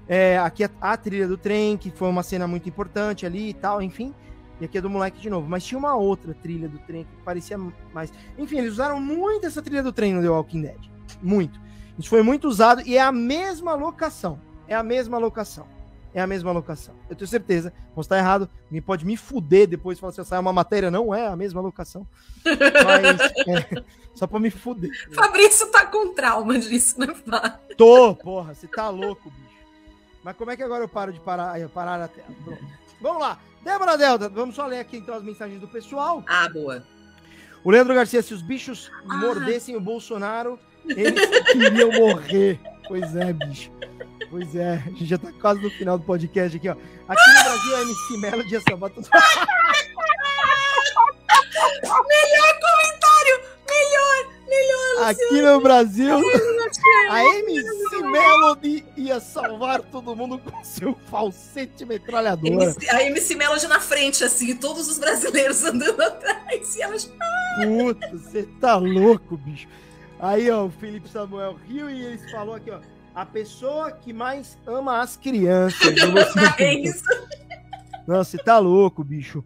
É, 0.07 0.37
aqui 0.37 0.63
a, 0.63 0.69
a, 0.81 0.97
trilha 0.97 1.27
do 1.27 1.37
trem, 1.37 1.77
que 1.77 1.89
foi 1.91 2.09
uma 2.09 2.23
cena 2.23 2.47
muito 2.47 2.67
importante 2.67 3.25
ali 3.25 3.49
e 3.49 3.53
tal, 3.53 3.81
enfim. 3.81 4.13
E 4.59 4.65
aqui 4.65 4.77
é 4.77 4.81
do 4.81 4.89
moleque 4.89 5.19
de 5.19 5.29
novo. 5.29 5.47
Mas 5.47 5.65
tinha 5.65 5.77
uma 5.77 5.95
outra 5.95 6.33
trilha 6.33 6.67
do 6.67 6.77
trem 6.79 7.03
que 7.03 7.23
parecia 7.23 7.57
mais. 7.93 8.11
Enfim, 8.37 8.59
eles 8.59 8.73
usaram 8.73 8.99
muito 8.99 9.45
essa 9.45 9.61
trilha 9.61 9.83
do 9.83 9.91
trem 9.91 10.13
no 10.13 10.21
The 10.21 10.29
Walking 10.29 10.61
Dead. 10.61 10.79
Muito. 11.21 11.59
Isso 11.97 12.09
foi 12.09 12.23
muito 12.23 12.47
usado 12.47 12.81
e 12.85 12.97
é 12.97 13.01
a 13.01 13.11
mesma 13.11 13.73
locação. 13.75 14.39
É 14.67 14.75
a 14.75 14.83
mesma 14.83 15.17
locação. 15.17 15.67
É 16.13 16.21
a 16.21 16.27
mesma 16.27 16.51
locação. 16.51 16.93
Eu 17.09 17.15
tenho 17.15 17.27
certeza. 17.27 17.73
Posso 17.95 18.05
estar 18.05 18.17
errado. 18.17 18.47
Me 18.69 18.79
pode 18.79 19.05
me 19.05 19.17
fuder 19.17 19.67
depois 19.67 19.99
falar 19.99 20.13
se 20.13 20.21
assim, 20.21 20.29
sai 20.29 20.39
uma 20.39 20.53
matéria. 20.53 20.91
Não 20.91 21.13
é 21.13 21.27
a 21.27 21.35
mesma 21.35 21.59
locação. 21.59 22.07
Mas 22.45 23.19
é, 23.47 23.83
só 24.13 24.27
pra 24.27 24.39
me 24.39 24.51
fuder. 24.51 24.91
Fabrício 25.11 25.67
tá 25.71 25.85
com 25.87 26.13
trauma 26.13 26.59
disso, 26.59 26.99
né, 26.99 27.07
Fá? 27.15 27.59
Tô, 27.75 28.15
porra. 28.15 28.53
Você 28.53 28.67
tá 28.67 28.89
louco, 28.89 29.31
bicho. 29.31 29.52
Mas 30.23 30.35
como 30.37 30.51
é 30.51 30.55
que 30.55 30.63
agora 30.63 30.83
eu 30.83 30.87
paro 30.87 31.11
de 31.11 31.19
parar, 31.19 31.59
eu 31.59 31.69
parar 31.69 32.01
a 32.01 32.07
tela? 32.07 32.27
Pronto. 32.43 32.65
Vamos 33.01 33.21
lá. 33.21 33.39
Débora 33.61 33.97
Delta, 33.97 34.29
vamos 34.29 34.55
só 34.55 34.65
ler 34.65 34.79
aqui 34.79 34.97
então 34.97 35.15
as 35.15 35.23
mensagens 35.23 35.59
do 35.59 35.67
pessoal. 35.67 36.23
Ah, 36.27 36.49
boa. 36.49 36.83
O 37.63 37.71
Leandro 37.71 37.93
Garcia, 37.95 38.21
se 38.21 38.33
os 38.33 38.41
bichos 38.41 38.91
ah. 39.07 39.17
mordessem 39.17 39.75
o 39.75 39.81
Bolsonaro, 39.81 40.59
eles 40.85 41.29
queriam 41.51 41.91
morrer. 41.91 42.59
Pois 42.87 43.15
é, 43.15 43.31
bicho. 43.33 43.71
Pois 44.29 44.55
é, 44.55 44.73
a 44.73 44.89
gente 44.89 45.05
já 45.05 45.17
tá 45.17 45.31
quase 45.39 45.61
no 45.61 45.69
final 45.69 45.97
do 45.97 46.05
podcast 46.05 46.57
aqui, 46.57 46.67
ó. 46.67 46.73
Aqui 47.07 47.31
no 47.37 47.43
Brasil, 47.43 47.75
a 47.75 47.81
MC 47.81 48.17
Melody 48.17 48.55
é 48.55 48.59
Sabato. 48.61 49.01
Melhor 52.07 52.59
comentário! 52.59 53.41
Melhor! 53.69 54.33
Melhor, 54.47 55.09
Aqui 55.09 55.41
no 55.41 55.61
Brasil, 55.61 56.21
a 57.09 57.23
MC 57.23 57.82
Melody 58.03 58.85
ia 58.95 59.19
salvar 59.19 59.81
todo 59.81 60.15
mundo 60.15 60.37
com 60.37 60.63
seu 60.63 60.95
falsete 61.09 61.85
metralhador. 61.85 62.51
MC, 62.51 62.89
a 62.89 63.03
MC 63.03 63.35
Melody 63.35 63.67
na 63.67 63.79
frente, 63.79 64.23
assim, 64.23 64.55
todos 64.55 64.87
os 64.87 64.97
brasileiros 64.97 65.63
andando 65.63 65.99
atrás. 66.03 66.75
E 66.75 66.81
elas. 66.81 67.05
Puta, 67.05 68.09
você 68.11 68.43
tá 68.59 68.75
louco, 68.75 69.37
bicho. 69.37 69.67
Aí, 70.19 70.49
ó, 70.49 70.65
o 70.65 70.71
Felipe 70.71 71.09
Samuel 71.09 71.57
riu 71.67 71.89
e 71.89 72.05
ele 72.05 72.17
falou 72.31 72.55
aqui, 72.55 72.71
ó. 72.71 72.79
A 73.13 73.25
pessoa 73.25 73.91
que 73.91 74.11
mais 74.11 74.57
ama 74.65 75.01
as 75.01 75.15
crianças. 75.17 75.93
é 76.57 76.73
isso. 76.75 77.03
Nossa, 78.07 78.31
você 78.31 78.37
tá 78.37 78.57
louco, 78.57 79.03
bicho. 79.03 79.43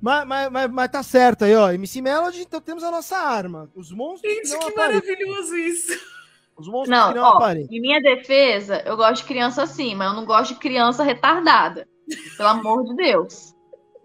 Mas, 0.00 0.26
mas, 0.26 0.50
mas, 0.50 0.70
mas, 0.70 0.90
tá 0.90 1.02
certo 1.02 1.44
aí, 1.44 1.54
ó. 1.54 1.72
MC 1.72 2.00
Melody, 2.00 2.42
então 2.42 2.60
temos 2.60 2.84
a 2.84 2.90
nossa 2.90 3.16
arma. 3.16 3.68
Os 3.74 3.90
monstros. 3.90 4.32
Gente, 4.32 4.56
que, 4.56 4.66
que 4.66 4.76
maravilhoso 4.76 5.56
isso. 5.56 6.17
Os 6.58 6.66
monstros 6.66 6.88
não, 6.88 7.14
não 7.14 7.22
ó, 7.22 7.36
aparecem. 7.36 7.76
Em 7.76 7.80
minha 7.80 8.00
defesa, 8.00 8.82
eu 8.84 8.96
gosto 8.96 9.22
de 9.22 9.28
criança 9.28 9.62
assim, 9.62 9.94
mas 9.94 10.08
eu 10.08 10.16
não 10.16 10.24
gosto 10.24 10.54
de 10.54 10.60
criança 10.60 11.04
retardada. 11.04 11.86
Pelo 12.36 12.48
amor 12.48 12.84
de 12.84 12.96
Deus. 12.96 13.54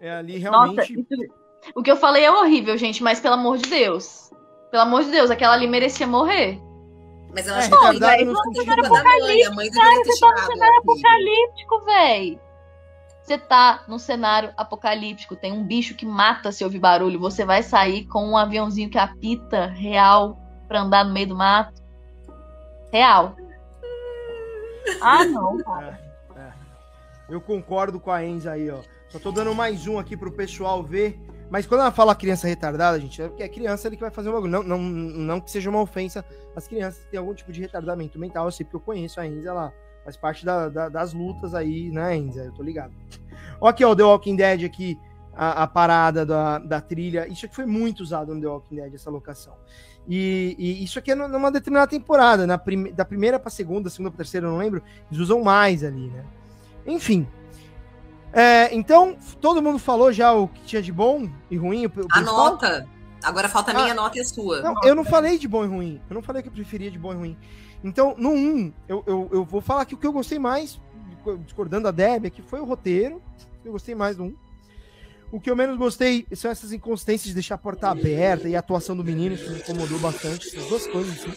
É 0.00 0.10
ali 0.16 0.38
realmente. 0.38 0.76
Nossa, 0.76 0.92
isso, 0.92 1.32
o 1.74 1.82
que 1.82 1.90
eu 1.90 1.96
falei 1.96 2.24
é 2.24 2.30
horrível, 2.30 2.76
gente, 2.76 3.02
mas 3.02 3.20
pelo 3.20 3.34
amor 3.34 3.58
de 3.58 3.68
Deus. 3.68 4.30
Pelo 4.70 4.82
amor 4.82 5.02
de 5.02 5.10
Deus, 5.10 5.30
aquela 5.30 5.54
ali 5.54 5.66
merecia 5.66 6.06
morrer. 6.06 6.60
Mas 7.34 7.48
acho 7.48 7.74
é, 7.74 7.92
velho, 7.98 8.32
você 8.32 8.64
tá 8.64 8.74
apocalíptico, 8.74 9.74
cara, 9.74 10.04
você 10.04 10.20
tá 10.20 10.30
no 10.30 10.38
cenário 10.46 10.78
apocalíptico, 10.78 11.84
velho. 11.84 12.40
Você 13.22 13.38
tá 13.38 13.84
num 13.88 13.98
cenário 13.98 14.52
apocalíptico, 14.56 15.34
tem 15.34 15.52
um 15.52 15.64
bicho 15.64 15.96
que 15.96 16.06
mata 16.06 16.52
se 16.52 16.62
ouvir 16.62 16.78
barulho, 16.78 17.18
você 17.18 17.44
vai 17.44 17.62
sair 17.62 18.06
com 18.06 18.28
um 18.28 18.36
aviãozinho 18.36 18.90
que 18.90 18.98
apita 18.98 19.66
real 19.66 20.38
pra 20.68 20.82
andar 20.82 21.04
no 21.04 21.12
meio 21.12 21.28
do 21.28 21.34
mato? 21.34 21.83
Real. 22.94 23.34
Ah, 25.02 25.24
não, 25.24 25.58
cara. 25.64 25.98
É, 26.36 26.40
é. 26.40 26.52
Eu 27.28 27.40
concordo 27.40 27.98
com 27.98 28.12
a 28.12 28.24
Enza 28.24 28.52
aí, 28.52 28.70
ó. 28.70 28.78
Só 29.08 29.18
tô 29.18 29.32
dando 29.32 29.52
mais 29.52 29.88
um 29.88 29.98
aqui 29.98 30.16
pro 30.16 30.30
pessoal 30.30 30.80
ver. 30.80 31.18
Mas 31.50 31.66
quando 31.66 31.80
ela 31.80 31.90
fala 31.90 32.14
criança 32.14 32.46
retardada, 32.46 33.00
gente, 33.00 33.20
é 33.20 33.26
porque 33.26 33.42
é 33.42 33.48
criança 33.48 33.88
ali 33.88 33.96
que 33.96 34.02
vai 34.02 34.12
fazer 34.12 34.28
um 34.28 34.34
bagulho. 34.34 34.52
Não, 34.52 34.62
não, 34.62 34.78
não 34.78 35.40
que 35.40 35.50
seja 35.50 35.68
uma 35.70 35.80
ofensa 35.80 36.24
às 36.54 36.68
crianças 36.68 37.02
que 37.02 37.10
têm 37.10 37.18
algum 37.18 37.34
tipo 37.34 37.50
de 37.50 37.60
retardamento 37.60 38.16
mental. 38.16 38.46
Eu 38.46 38.52
sei 38.52 38.64
porque 38.64 38.76
eu 38.76 38.80
conheço 38.80 39.18
a 39.18 39.26
Enza, 39.26 39.48
ela 39.48 39.72
faz 40.04 40.16
parte 40.16 40.46
da, 40.46 40.68
da, 40.68 40.88
das 40.88 41.12
lutas 41.12 41.52
aí, 41.52 41.90
né, 41.90 42.16
Enza? 42.16 42.44
Eu 42.44 42.52
tô 42.52 42.62
ligado. 42.62 42.94
Ó, 43.60 43.66
aqui, 43.66 43.84
ó, 43.84 43.92
The 43.92 44.04
Walking 44.04 44.36
Dead 44.36 44.64
aqui, 44.64 44.96
a, 45.34 45.64
a, 45.64 45.66
parada 45.66 46.24
da, 46.24 46.60
da 46.60 46.80
trilha. 46.80 47.26
Isso 47.26 47.44
aqui 47.44 47.56
foi 47.56 47.66
muito 47.66 48.04
usado 48.04 48.32
no 48.32 48.40
The 48.40 48.46
Walking 48.46 48.76
Dead, 48.76 48.94
essa 48.94 49.10
locação. 49.10 49.56
E, 50.06 50.54
e 50.58 50.84
isso 50.84 50.98
aqui 50.98 51.12
é 51.12 51.14
numa 51.14 51.50
determinada 51.50 51.90
temporada, 51.90 52.46
na 52.46 52.58
prim, 52.58 52.92
da 52.92 53.04
primeira 53.04 53.38
pra 53.38 53.50
segunda, 53.50 53.88
segunda 53.88 54.10
pra 54.10 54.18
terceira, 54.18 54.46
eu 54.46 54.50
não 54.50 54.58
lembro. 54.58 54.82
Eles 55.10 55.22
usam 55.22 55.42
mais 55.42 55.82
ali, 55.82 56.08
né? 56.08 56.24
Enfim. 56.86 57.26
É, 58.32 58.74
então, 58.74 59.16
todo 59.40 59.62
mundo 59.62 59.78
falou 59.78 60.12
já 60.12 60.32
o 60.32 60.48
que 60.48 60.62
tinha 60.62 60.82
de 60.82 60.92
bom 60.92 61.28
e 61.50 61.56
ruim. 61.56 61.90
A 62.10 62.20
nota. 62.20 62.86
Agora 63.22 63.48
falta 63.48 63.70
a 63.70 63.74
minha 63.74 63.92
ah, 63.92 63.94
nota 63.94 64.18
e 64.18 64.20
a 64.20 64.24
sua. 64.24 64.60
Não, 64.60 64.74
eu 64.82 64.94
não 64.94 65.04
falei 65.04 65.38
de 65.38 65.48
bom 65.48 65.64
e 65.64 65.68
ruim. 65.68 66.00
Eu 66.10 66.14
não 66.14 66.22
falei 66.22 66.42
que 66.42 66.48
eu 66.48 66.52
preferia 66.52 66.90
de 66.90 66.98
bom 66.98 67.12
e 67.12 67.16
ruim. 67.16 67.38
Então, 67.82 68.14
no 68.18 68.30
1, 68.30 68.72
eu, 68.88 69.04
eu, 69.06 69.30
eu 69.32 69.44
vou 69.44 69.60
falar 69.60 69.84
que 69.86 69.94
o 69.94 69.98
que 69.98 70.06
eu 70.06 70.12
gostei 70.12 70.38
mais, 70.38 70.80
discordando 71.44 71.84
da 71.84 71.90
Deb, 71.90 72.30
que 72.30 72.42
foi 72.42 72.60
o 72.60 72.64
roteiro. 72.64 73.22
Eu 73.64 73.72
gostei 73.72 73.94
mais 73.94 74.16
do 74.16 74.24
1. 74.24 74.36
O 75.34 75.40
que 75.40 75.50
eu 75.50 75.56
menos 75.56 75.76
gostei 75.76 76.24
são 76.32 76.48
essas 76.48 76.72
inconsistências 76.72 77.26
de 77.26 77.34
deixar 77.34 77.56
a 77.56 77.58
porta 77.58 77.88
aberta 77.88 78.48
e 78.48 78.54
a 78.54 78.60
atuação 78.60 78.96
do 78.96 79.02
menino, 79.02 79.34
isso 79.34 79.50
me 79.50 79.58
incomodou 79.58 79.98
bastante. 79.98 80.46
Essas 80.46 80.68
duas 80.68 80.86
coisas 80.86 81.12
assim, 81.12 81.32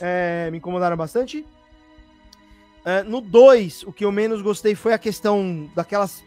é, 0.00 0.48
me 0.52 0.58
incomodaram 0.58 0.96
bastante. 0.96 1.44
É, 2.84 3.02
no 3.02 3.20
2, 3.20 3.82
o 3.88 3.92
que 3.92 4.04
eu 4.04 4.12
menos 4.12 4.40
gostei 4.40 4.76
foi 4.76 4.92
a 4.92 4.98
questão 4.98 5.68
daquelas 5.74 6.22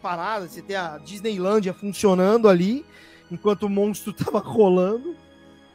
paradas, 0.00 0.52
você 0.52 0.62
ter 0.62 0.76
a 0.76 0.98
Disneylândia 0.98 1.74
funcionando 1.74 2.48
ali, 2.48 2.86
enquanto 3.28 3.64
o 3.64 3.68
monstro 3.68 4.12
tava 4.14 4.38
rolando. 4.38 5.16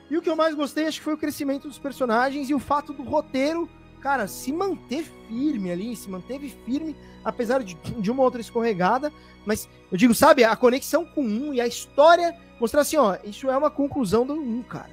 E 0.09 0.15
o 0.15 0.21
que 0.21 0.29
eu 0.29 0.37
mais 0.37 0.55
gostei, 0.55 0.87
acho 0.87 0.99
que 0.99 1.03
foi 1.03 1.15
o 1.15 1.17
crescimento 1.17 1.67
dos 1.67 1.79
personagens 1.79 2.49
e 2.49 2.53
o 2.53 2.59
fato 2.59 2.93
do 2.93 3.03
roteiro, 3.03 3.69
cara, 4.01 4.27
se 4.27 4.51
manter 4.51 5.05
firme 5.27 5.71
ali, 5.71 5.95
se 5.95 6.09
manteve 6.09 6.53
firme, 6.65 6.95
apesar 7.23 7.63
de, 7.63 7.75
de 7.75 8.11
uma 8.11 8.23
outra 8.23 8.41
escorregada. 8.41 9.11
Mas 9.45 9.69
eu 9.91 9.97
digo, 9.97 10.13
sabe, 10.13 10.43
a 10.43 10.55
conexão 10.55 11.05
com 11.05 11.21
um 11.21 11.53
e 11.53 11.61
a 11.61 11.67
história 11.67 12.35
mostrar 12.59 12.81
assim, 12.81 12.97
ó, 12.97 13.17
isso 13.23 13.49
é 13.49 13.57
uma 13.57 13.69
conclusão 13.69 14.25
do 14.25 14.33
um, 14.33 14.63
cara. 14.63 14.89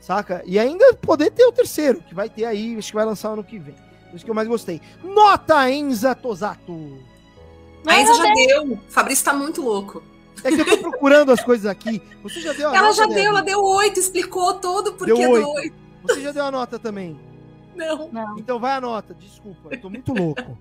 Saca? 0.00 0.42
E 0.44 0.58
ainda 0.58 0.94
poder 0.94 1.30
ter 1.30 1.44
o 1.46 1.52
terceiro, 1.52 2.02
que 2.02 2.14
vai 2.14 2.28
ter 2.28 2.44
aí, 2.44 2.76
acho 2.76 2.88
que 2.88 2.96
vai 2.96 3.06
lançar 3.06 3.30
ano 3.30 3.44
que 3.44 3.58
vem. 3.58 3.74
Isso 4.12 4.24
que 4.24 4.30
eu 4.30 4.34
mais 4.34 4.46
gostei. 4.46 4.80
Nota 5.02 5.70
Enza 5.70 6.14
Tosato. 6.14 6.98
A 7.86 8.00
Enza 8.00 8.14
já 8.14 8.32
deu. 8.32 8.72
O 8.74 8.80
Fabrício 8.88 9.24
tá 9.24 9.32
muito 9.32 9.62
louco. 9.62 10.02
É 10.42 10.50
que 10.50 10.60
eu 10.60 10.64
tô 10.64 10.78
procurando 10.78 11.32
as 11.32 11.42
coisas 11.42 11.66
aqui. 11.66 12.02
Você 12.22 12.40
já 12.40 12.52
deu 12.52 12.68
a 12.68 12.76
Ela 12.76 12.88
nota, 12.88 12.96
já 12.96 13.06
deu, 13.06 13.24
ela 13.24 13.40
deu 13.40 13.62
oito, 13.62 13.98
explicou 13.98 14.54
tudo 14.54 14.92
porque 14.92 15.14
deu 15.14 15.30
oito. 15.30 15.74
Você 16.02 16.20
já 16.20 16.32
deu 16.32 16.44
a 16.44 16.50
nota 16.50 16.78
também? 16.78 17.18
Não. 17.74 18.10
Não. 18.10 18.38
Então 18.38 18.58
vai 18.58 18.72
a 18.72 18.80
nota, 18.80 19.14
desculpa, 19.14 19.68
eu 19.70 19.80
tô 19.80 19.90
muito 19.90 20.12
louco. 20.12 20.58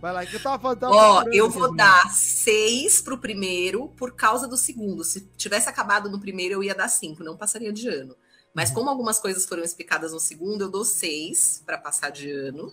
Vai 0.00 0.12
lá, 0.12 0.24
que 0.24 0.34
eu 0.34 0.42
tava 0.42 0.58
falando. 0.58 0.94
Ó, 0.94 1.24
eu 1.32 1.50
vou 1.50 1.74
dar 1.74 2.10
seis 2.10 3.02
pro 3.02 3.18
primeiro 3.18 3.88
por 3.96 4.14
causa 4.14 4.48
do 4.48 4.56
segundo. 4.56 5.04
Se 5.04 5.20
tivesse 5.36 5.68
acabado 5.68 6.08
no 6.10 6.18
primeiro, 6.18 6.54
eu 6.54 6.62
ia 6.62 6.74
dar 6.74 6.88
cinco, 6.88 7.22
não 7.22 7.36
passaria 7.36 7.72
de 7.72 7.88
ano. 7.88 8.16
Mas 8.54 8.68
uhum. 8.70 8.76
como 8.76 8.90
algumas 8.90 9.18
coisas 9.18 9.44
foram 9.44 9.62
explicadas 9.62 10.12
no 10.12 10.20
segundo, 10.20 10.62
eu 10.62 10.70
dou 10.70 10.84
seis 10.84 11.62
para 11.66 11.76
passar 11.76 12.10
de 12.10 12.30
ano. 12.30 12.72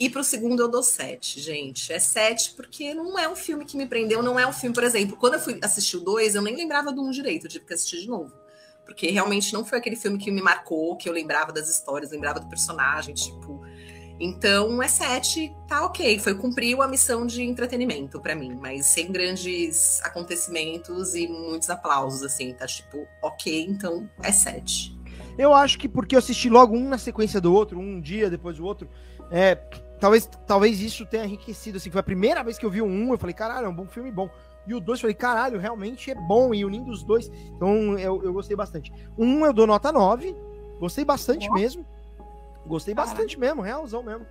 E 0.00 0.08
pro 0.08 0.22
segundo 0.22 0.62
eu 0.62 0.68
dou 0.68 0.82
sete, 0.82 1.40
gente. 1.40 1.92
É 1.92 1.98
sete 1.98 2.54
porque 2.54 2.94
não 2.94 3.18
é 3.18 3.28
um 3.28 3.34
filme 3.34 3.64
que 3.64 3.76
me 3.76 3.86
prendeu, 3.86 4.22
não 4.22 4.38
é 4.38 4.46
um 4.46 4.52
filme, 4.52 4.72
por 4.72 4.84
exemplo, 4.84 5.16
quando 5.16 5.34
eu 5.34 5.40
fui 5.40 5.58
assistir 5.60 5.96
o 5.96 6.00
dois, 6.00 6.36
eu 6.36 6.42
nem 6.42 6.54
lembrava 6.54 6.92
do 6.92 7.02
um 7.02 7.10
direito, 7.10 7.46
eu 7.46 7.50
tive 7.50 7.64
que 7.64 7.74
assistir 7.74 8.00
de 8.02 8.08
novo. 8.08 8.32
Porque 8.88 9.10
realmente 9.10 9.52
não 9.52 9.66
foi 9.66 9.76
aquele 9.76 9.96
filme 9.96 10.16
que 10.16 10.30
me 10.30 10.40
marcou, 10.40 10.96
que 10.96 11.06
eu 11.10 11.12
lembrava 11.12 11.52
das 11.52 11.68
histórias, 11.68 12.10
lembrava 12.10 12.40
do 12.40 12.48
personagem, 12.48 13.14
tipo. 13.14 13.62
Então 14.18 14.82
é 14.82 14.88
sete, 14.88 15.54
tá 15.68 15.84
ok. 15.84 16.18
Foi 16.18 16.34
cumpriu 16.34 16.80
a 16.80 16.88
missão 16.88 17.26
de 17.26 17.42
entretenimento 17.42 18.18
para 18.18 18.34
mim, 18.34 18.58
mas 18.58 18.86
sem 18.86 19.12
grandes 19.12 20.02
acontecimentos 20.02 21.14
e 21.14 21.28
muitos 21.28 21.68
aplausos, 21.68 22.22
assim, 22.22 22.54
tá 22.54 22.66
tipo, 22.66 23.06
ok, 23.22 23.66
então 23.68 24.08
é 24.22 24.32
sete. 24.32 24.98
Eu 25.36 25.52
acho 25.52 25.78
que 25.78 25.86
porque 25.86 26.14
eu 26.14 26.18
assisti 26.18 26.48
logo 26.48 26.74
um 26.74 26.88
na 26.88 26.96
sequência 26.96 27.42
do 27.42 27.52
outro, 27.52 27.78
um 27.78 28.00
dia 28.00 28.30
depois 28.30 28.56
do 28.56 28.64
outro, 28.64 28.88
é, 29.30 29.54
talvez, 30.00 30.28
talvez 30.46 30.80
isso 30.80 31.04
tenha 31.04 31.26
enriquecido, 31.26 31.76
assim, 31.76 31.90
foi 31.90 32.00
a 32.00 32.02
primeira 32.02 32.42
vez 32.42 32.58
que 32.58 32.64
eu 32.64 32.70
vi 32.70 32.80
um, 32.80 33.12
eu 33.12 33.18
falei, 33.18 33.34
caralho, 33.34 33.66
é 33.66 33.68
um 33.68 33.74
bom 33.74 33.86
filme 33.86 34.10
bom. 34.10 34.30
E 34.68 34.74
o 34.74 34.80
dois, 34.80 35.00
falei, 35.00 35.14
caralho, 35.14 35.58
realmente 35.58 36.10
é 36.10 36.14
bom, 36.14 36.52
e 36.52 36.62
unindo 36.62 36.90
os 36.90 37.02
dois, 37.02 37.30
então 37.56 37.98
eu, 37.98 38.22
eu 38.22 38.34
gostei 38.34 38.54
bastante. 38.54 38.92
Um 39.16 39.46
eu 39.46 39.52
dou 39.52 39.66
nota 39.66 39.90
9, 39.90 40.36
gostei 40.78 41.06
bastante 41.06 41.50
mesmo, 41.50 41.86
gostei 42.66 42.94
caralho. 42.94 43.14
bastante 43.14 43.40
mesmo, 43.40 43.62
realzão 43.62 44.02
mesmo, 44.02 44.26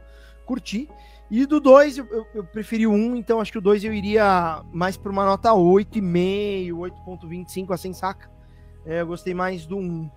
curti. 0.46 0.88
E 1.30 1.44
do 1.48 1.60
2 1.60 1.98
eu, 1.98 2.06
eu, 2.06 2.28
eu, 2.36 2.44
preferi 2.44 2.86
o 2.86 2.92
1, 2.92 2.94
um, 2.94 3.16
então 3.16 3.42
acho 3.42 3.52
que 3.52 3.58
o 3.58 3.62
2 3.62 3.84
eu 3.84 3.92
iria 3.92 4.64
mais 4.72 4.96
para 4.96 5.12
uma 5.12 5.26
nota 5.26 5.50
8,5, 5.50 6.70
8,25, 6.72 7.74
assim, 7.74 7.92
saca? 7.92 8.30
É, 8.86 9.02
eu 9.02 9.08
gostei 9.08 9.34
mais 9.34 9.66
do 9.66 9.76
1. 9.76 9.80
Um. 9.80 10.12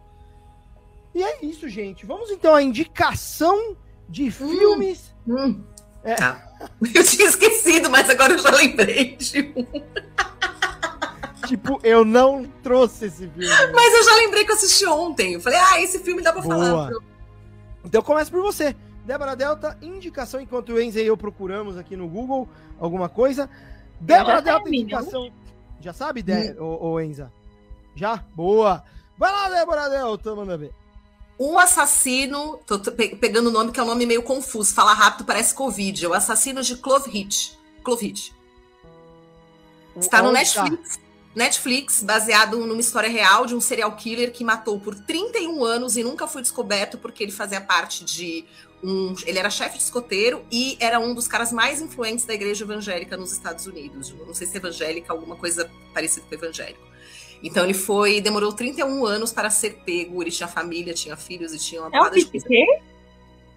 E 1.15 1.23
é 1.23 1.45
isso, 1.45 1.67
gente. 1.67 2.05
Vamos 2.05 2.31
então 2.31 2.55
à 2.55 2.63
indicação 2.63 3.75
de 4.07 4.29
hum, 4.29 4.31
filmes. 4.31 5.17
Hum. 5.27 5.65
É. 6.05 6.15
Ah, 6.23 6.50
eu 6.95 7.05
tinha 7.05 7.29
esquecido, 7.29 7.91
mas 7.91 8.09
agora 8.09 8.33
eu 8.33 8.39
já 8.39 8.51
lembrei 8.51 9.17
de 9.17 9.53
um. 9.57 9.67
Tipo, 11.47 11.81
eu 11.83 12.05
não 12.05 12.45
trouxe 12.63 13.07
esse 13.07 13.27
filme. 13.29 13.49
Mas 13.75 13.95
eu 13.95 14.05
já 14.05 14.15
lembrei 14.17 14.45
que 14.45 14.53
eu 14.53 14.57
assisti 14.57 14.87
ontem. 14.87 15.35
Eu 15.35 15.41
falei, 15.41 15.59
ah, 15.59 15.81
esse 15.81 15.99
filme 15.99 16.23
dá 16.23 16.33
pra 16.33 16.43
Boa. 16.43 16.55
falar. 16.55 16.91
Então 17.85 18.03
começa 18.03 18.31
por 18.31 18.43
você. 18.43 18.77
Débora 19.05 19.35
Delta, 19.35 19.77
indicação 19.83 20.41
enquanto 20.41 20.71
o 20.73 20.81
Enza 20.81 21.01
e 21.01 21.07
eu 21.07 21.17
procuramos 21.17 21.77
aqui 21.77 21.97
no 21.97 22.07
Google 22.07 22.49
alguma 22.79 23.09
coisa. 23.09 23.51
Débora 24.01 24.41
Delta, 24.41 24.69
indicação. 24.69 25.33
Já 25.81 25.93
sabe, 25.93 26.23
De... 26.23 26.53
Hum. 26.53 26.63
Ô, 26.63 26.91
ô, 26.91 27.01
Enza? 27.01 27.33
Já? 27.97 28.23
Boa. 28.35 28.85
Vai 29.19 29.33
lá, 29.33 29.49
Débora 29.49 29.89
Delta, 29.89 30.35
manda 30.37 30.57
ver. 30.57 30.73
O 31.43 31.59
assassino, 31.59 32.61
tô 32.67 32.79
pegando 33.19 33.47
o 33.47 33.51
nome 33.51 33.73
que 33.73 33.81
é 33.81 33.83
um 33.83 33.87
nome 33.87 34.05
meio 34.05 34.23
confuso, 34.23 34.75
fala 34.75 34.93
rápido 34.93 35.25
parece 35.25 35.55
Covid, 35.55 36.05
é 36.05 36.07
o 36.07 36.13
assassino 36.13 36.63
de 36.63 36.77
Clovehitch. 36.77 37.53
Clovehitch. 37.83 38.33
Está 39.97 40.23
no 40.23 40.33
Netflix. 40.33 41.01
Netflix, 41.35 42.03
baseado 42.03 42.59
numa 42.59 42.81
história 42.83 43.09
real 43.09 43.47
de 43.47 43.55
um 43.55 43.61
serial 43.61 43.91
killer 43.97 44.33
que 44.33 44.45
matou 44.45 44.79
por 44.79 44.95
31 44.95 45.65
anos 45.65 45.97
e 45.97 46.03
nunca 46.03 46.29
foi 46.29 46.43
descoberto 46.43 46.99
porque 46.99 47.23
ele 47.23 47.33
fazia 47.33 47.63
parte 47.63 48.05
de 48.05 48.45
um. 48.85 49.15
Ele 49.25 49.39
era 49.39 49.49
chefe 49.49 49.79
de 49.79 49.85
escoteiro 49.85 50.45
e 50.53 50.77
era 50.79 51.01
um 51.01 51.15
dos 51.15 51.27
caras 51.27 51.51
mais 51.51 51.81
influentes 51.81 52.27
da 52.27 52.35
igreja 52.35 52.67
evangélica 52.67 53.17
nos 53.17 53.33
Estados 53.33 53.67
Unidos. 53.67 54.13
Não 54.27 54.35
sei 54.35 54.47
se 54.47 54.57
é 54.57 54.59
evangélica, 54.59 55.11
alguma 55.11 55.37
coisa 55.37 55.71
parecida 55.95 56.27
com 56.27 56.35
evangélico. 56.35 56.90
Então 57.43 57.65
ele 57.65 57.75
foi, 57.75 58.21
demorou 58.21 58.53
31 58.53 59.05
anos 59.07 59.33
para 59.33 59.49
ser 59.51 59.83
pego. 59.85 60.23
Ele 60.23 60.31
tinha 60.31 60.49
família, 60.49 60.93
tinha 60.93 61.17
filhos 61.17 61.55
e 61.55 61.59
tinha 61.59 61.81
uma 61.81 61.91
É 61.97 62.01
o 62.01 62.11
BTK? 62.11 62.67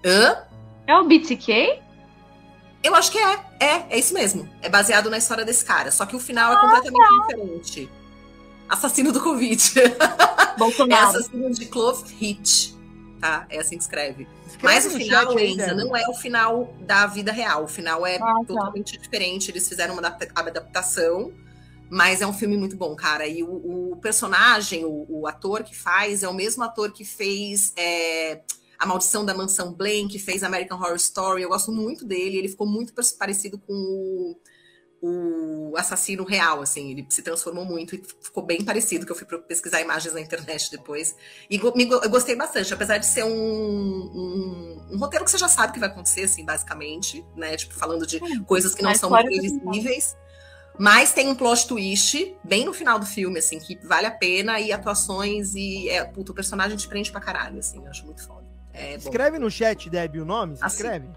Hã? 0.05 0.43
É 0.87 0.97
o 0.97 1.05
BTK? 1.05 1.81
Eu 2.83 2.95
acho 2.95 3.11
que 3.11 3.17
é. 3.17 3.39
É, 3.59 3.95
é 3.95 3.99
isso 3.99 4.13
mesmo. 4.13 4.49
É 4.61 4.69
baseado 4.69 5.09
na 5.09 5.17
história 5.17 5.45
desse 5.45 5.63
cara. 5.63 5.91
Só 5.91 6.05
que 6.05 6.15
o 6.15 6.19
final 6.19 6.53
é 6.53 6.61
completamente 6.61 7.01
ah, 7.01 7.27
diferente. 7.27 7.89
Assassino 8.67 9.11
do 9.11 9.21
Covid. 9.21 9.61
é 10.89 10.93
assassino 10.95 11.49
de 11.51 11.65
Clove 11.65 12.13
Hit. 12.15 12.73
Tá? 13.21 13.45
É 13.49 13.59
assim 13.59 13.77
que 13.77 13.83
escreve. 13.83 14.27
escreve 14.45 14.59
Mas 14.61 14.85
o 14.85 14.89
final, 14.89 15.39
Enza, 15.39 15.73
não 15.73 15.95
é 15.95 16.09
o 16.09 16.13
final 16.13 16.73
da 16.81 17.05
vida 17.07 17.31
real. 17.31 17.63
O 17.63 17.67
final 17.69 18.05
é 18.05 18.17
ah, 18.17 18.19
tá. 18.19 18.43
totalmente 18.47 18.97
diferente. 18.97 19.49
Eles 19.49 19.67
fizeram 19.67 19.93
uma 19.93 20.05
adaptação 20.05 21.31
mas 21.89 22.21
é 22.21 22.27
um 22.27 22.33
filme 22.33 22.57
muito 22.57 22.75
bom, 22.75 22.95
cara. 22.95 23.27
E 23.27 23.43
o, 23.43 23.91
o 23.91 23.97
personagem, 23.97 24.85
o, 24.85 25.05
o, 25.09 25.27
ator 25.27 25.63
que 25.63 25.75
faz, 25.75 26.23
é 26.23 26.27
o 26.27 26.33
mesmo 26.33 26.63
ator 26.63 26.91
que 26.91 27.05
fez 27.05 27.73
é, 27.77 28.41
A 28.79 28.85
Maldição 28.85 29.25
da 29.25 29.33
Mansão 29.33 29.73
Blaine, 29.73 30.09
que 30.09 30.19
fez 30.19 30.43
American 30.43 30.79
Horror 30.79 30.95
Story. 30.95 31.43
Eu 31.43 31.49
gosto 31.49 31.71
muito 31.71 32.05
dele. 32.05 32.37
Ele 32.37 32.49
ficou 32.49 32.67
muito 32.67 32.93
parecido 33.17 33.57
com 33.57 33.73
o, 33.73 35.71
o 35.71 35.77
assassino 35.77 36.23
real, 36.23 36.61
assim, 36.61 36.91
ele 36.91 37.05
se 37.09 37.21
transformou 37.21 37.65
muito 37.65 37.93
e 37.93 38.01
ficou 38.21 38.41
bem 38.41 38.63
parecido, 38.63 39.05
que 39.05 39.11
eu 39.11 39.15
fui 39.15 39.27
pesquisar 39.39 39.81
imagens 39.81 40.13
na 40.13 40.21
internet 40.21 40.71
depois. 40.71 41.13
E 41.49 41.57
eu 41.57 42.09
gostei 42.09 42.37
bastante, 42.37 42.73
apesar 42.73 42.99
de 42.99 43.05
ser 43.05 43.25
um, 43.25 43.29
um, 43.29 44.87
um, 44.93 44.97
roteiro 44.97 45.25
que 45.25 45.31
você 45.31 45.37
já 45.37 45.49
sabe 45.49 45.73
que 45.73 45.79
vai 45.79 45.89
acontecer, 45.89 46.23
assim, 46.23 46.45
basicamente, 46.45 47.25
né? 47.35 47.57
Tipo, 47.57 47.73
falando 47.73 48.07
de 48.07 48.21
coisas 48.45 48.73
que 48.73 48.81
não 48.81 48.95
são 48.95 49.11
previsíveis. 49.11 50.15
Mas 50.77 51.13
tem 51.13 51.27
um 51.27 51.35
plot 51.35 51.67
twist 51.67 52.35
bem 52.43 52.65
no 52.65 52.73
final 52.73 52.97
do 52.97 53.05
filme, 53.05 53.39
assim, 53.39 53.59
que 53.59 53.77
vale 53.85 54.07
a 54.07 54.11
pena, 54.11 54.59
e 54.59 54.71
atuações, 54.71 55.53
e 55.55 55.87
é, 55.89 56.03
puto, 56.03 56.31
o 56.31 56.35
personagem 56.35 56.75
te 56.75 56.87
prende 56.87 57.11
pra 57.11 57.21
caralho, 57.21 57.59
assim, 57.59 57.83
eu 57.83 57.89
acho 57.89 58.05
muito 58.05 58.25
foda. 58.25 58.43
É 58.73 58.95
Escreve 58.95 59.37
no 59.37 59.51
chat, 59.51 59.87
Deb, 59.89 60.15
o 60.15 60.25
nome? 60.25 60.53
Assim, 60.59 60.77
escreve. 60.77 61.09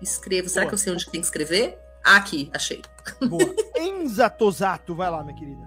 Escrevo. 0.00 0.48
Será 0.48 0.64
Boa. 0.64 0.70
que 0.70 0.74
eu 0.74 0.78
sei 0.78 0.92
onde 0.92 1.10
tem 1.10 1.20
que 1.20 1.26
escrever? 1.26 1.78
Ah, 2.04 2.16
aqui, 2.16 2.50
achei. 2.52 2.82
Boa. 3.28 3.54
Enza 3.76 4.28
Tosato, 4.30 4.94
vai 4.94 5.10
lá, 5.10 5.22
minha 5.22 5.36
querida. 5.36 5.62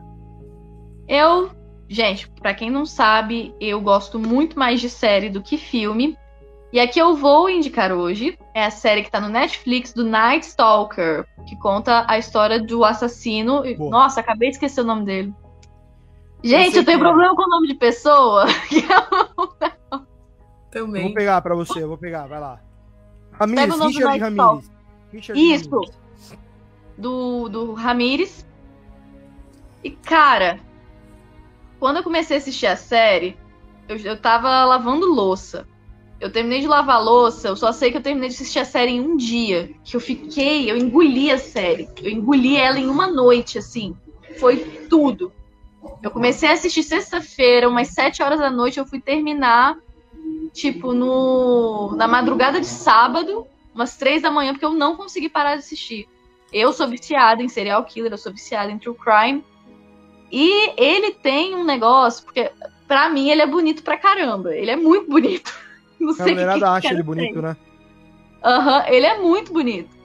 Eu, 1.08 1.52
gente, 1.88 2.30
para 2.30 2.54
quem 2.54 2.70
não 2.70 2.86
sabe, 2.86 3.56
eu 3.62 3.80
gosto 3.80 4.20
muito 4.20 4.58
mais 4.58 4.82
de 4.82 4.90
série 4.90 5.30
do 5.30 5.42
que 5.42 5.58
filme. 5.58 6.18
E 6.72 6.80
a 6.80 6.88
que 6.88 7.00
eu 7.00 7.16
vou 7.16 7.50
indicar 7.50 7.94
hoje 7.94 8.38
é 8.54 8.66
a 8.66 8.72
série 8.72 9.02
que 9.02 9.10
tá 9.10 9.22
no 9.22 9.30
Netflix 9.30 9.94
do 9.94 10.04
Night 10.04 10.46
Stalker, 10.46 11.26
que 11.48 11.56
conta 11.58 12.06
a 12.10 12.18
história 12.18 12.62
do 12.62 12.84
assassino. 12.84 13.64
Boa. 13.78 13.90
Nossa, 13.90 14.20
acabei 14.20 14.50
de 14.50 14.56
esquecer 14.56 14.82
o 14.82 14.86
nome 14.86 15.06
dele. 15.06 15.34
Gente, 16.44 16.76
eu, 16.76 16.82
eu 16.82 16.86
tenho 16.86 16.98
é. 16.98 17.02
problema 17.02 17.36
com 17.36 17.44
o 17.44 17.50
nome 17.50 17.68
de 17.68 17.76
pessoa. 17.76 18.46
Também. 20.70 21.04
Eu 21.04 21.08
vou 21.08 21.16
pegar 21.16 21.42
pra 21.42 21.56
você, 21.56 21.82
eu 21.82 21.88
vou 21.88 21.98
pegar, 21.98 22.28
vai 22.28 22.40
lá. 22.40 22.60
Ramirez, 23.32 23.80
Richard 23.80 24.20
Ramirez. 24.20 24.72
Richard 25.12 25.54
Isso. 25.54 25.70
Ramirez. 25.70 25.96
Do, 26.98 27.48
do 27.48 27.74
Ramirez. 27.74 28.46
E, 29.84 29.92
cara, 29.92 30.60
quando 31.80 31.98
eu 31.98 32.04
comecei 32.04 32.36
a 32.36 32.40
assistir 32.40 32.68
a 32.68 32.76
série, 32.76 33.38
eu, 33.88 33.96
eu 33.98 34.20
tava 34.20 34.66
lavando 34.66 35.06
louça. 35.06 35.66
Eu 36.20 36.32
terminei 36.32 36.62
de 36.62 36.68
lavar 36.68 37.04
louça, 37.04 37.48
eu 37.48 37.56
só 37.56 37.72
sei 37.72 37.92
que 37.92 37.98
eu 37.98 38.02
terminei 38.02 38.30
de 38.30 38.36
assistir 38.36 38.60
a 38.60 38.66
série 38.66 38.92
em 38.92 39.02
um 39.02 39.16
dia. 39.16 39.70
Que 39.84 39.96
eu 39.96 40.00
fiquei, 40.00 40.70
eu 40.70 40.76
engoli 40.76 41.32
a 41.32 41.38
série. 41.38 41.88
Eu 42.02 42.10
engoli 42.10 42.58
ela 42.58 42.80
em 42.80 42.88
uma 42.88 43.08
noite, 43.08 43.58
assim. 43.58 43.96
Foi 44.40 44.58
tudo. 44.90 45.32
Eu 46.02 46.10
comecei 46.10 46.50
a 46.50 46.54
assistir 46.54 46.84
sexta-feira, 46.84 47.70
umas 47.70 47.90
sete 47.90 48.24
horas 48.24 48.40
da 48.40 48.50
noite, 48.50 48.80
eu 48.80 48.86
fui 48.86 49.00
terminar, 49.00 49.78
tipo, 50.54 50.92
no 50.94 51.96
na 51.96 52.08
madrugada 52.08 52.60
de 52.60 52.66
sábado, 52.66 53.46
umas 53.74 53.96
três 53.96 54.22
da 54.22 54.32
manhã, 54.32 54.54
porque 54.54 54.66
eu 54.66 54.74
não 54.74 54.96
consegui 54.96 55.30
parar 55.30 55.54
de 55.54 55.60
assistir. 55.60 56.08
Eu 56.52 56.74
sou 56.74 56.88
viciada 56.88 57.44
em 57.44 57.50
serial 57.50 57.84
killer, 57.86 58.12
eu 58.12 58.18
sou 58.18 58.32
viciada 58.32 58.72
em 58.72 58.80
true 58.80 58.96
crime. 58.96 59.44
E 60.32 60.72
ele 60.78 61.12
tem 61.12 61.56
um 61.56 61.64
negócio, 61.64 62.26
porque 62.26 62.52
pra 62.88 63.10
mim 63.10 63.30
ele 63.30 63.42
é 63.42 63.48
bonito 63.48 63.84
pra 63.84 63.98
caramba. 63.98 64.56
Ele 64.56 64.72
é 64.72 64.76
muito 64.76 65.10
bonito. 65.10 65.54
Não 66.02 66.14
sei 66.14 66.26
a 66.26 66.30
mulherada 66.30 66.72
acha 66.72 66.94
ele 66.94 67.04
bonito, 67.04 67.42
né? 67.42 67.58
Aham, 68.44 68.78
uhum, 68.78 68.84
ele 68.88 69.06
é 69.06 69.18
muito 69.20 69.52
bonito. 69.52 69.98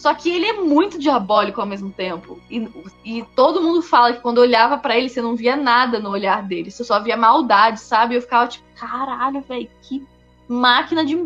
Só 0.00 0.14
que 0.14 0.30
ele 0.30 0.46
é 0.46 0.54
muito 0.54 0.98
diabólico 0.98 1.60
ao 1.60 1.66
mesmo 1.66 1.90
tempo. 1.90 2.40
E, 2.50 2.66
e 3.04 3.22
todo 3.36 3.60
mundo 3.60 3.82
fala 3.82 4.14
que 4.14 4.20
quando 4.20 4.38
olhava 4.38 4.78
para 4.78 4.96
ele, 4.96 5.10
você 5.10 5.20
não 5.20 5.36
via 5.36 5.56
nada 5.56 5.98
no 5.98 6.08
olhar 6.08 6.42
dele. 6.42 6.70
Você 6.70 6.82
só 6.82 7.00
via 7.00 7.18
maldade, 7.18 7.80
sabe? 7.80 8.14
Eu 8.14 8.22
ficava 8.22 8.48
tipo, 8.48 8.64
caralho, 8.74 9.42
velho, 9.42 9.68
que 9.82 10.02
máquina 10.48 11.04
de. 11.04 11.16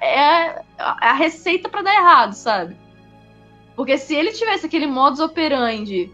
É, 0.00 0.48
é 0.48 0.64
a 0.78 1.12
receita 1.12 1.68
para 1.68 1.82
dar 1.82 1.94
errado, 1.94 2.34
sabe? 2.34 2.76
Porque 3.74 3.98
se 3.98 4.14
ele 4.14 4.30
tivesse 4.30 4.64
aquele 4.66 4.86
modus 4.86 5.18
operandi 5.18 6.08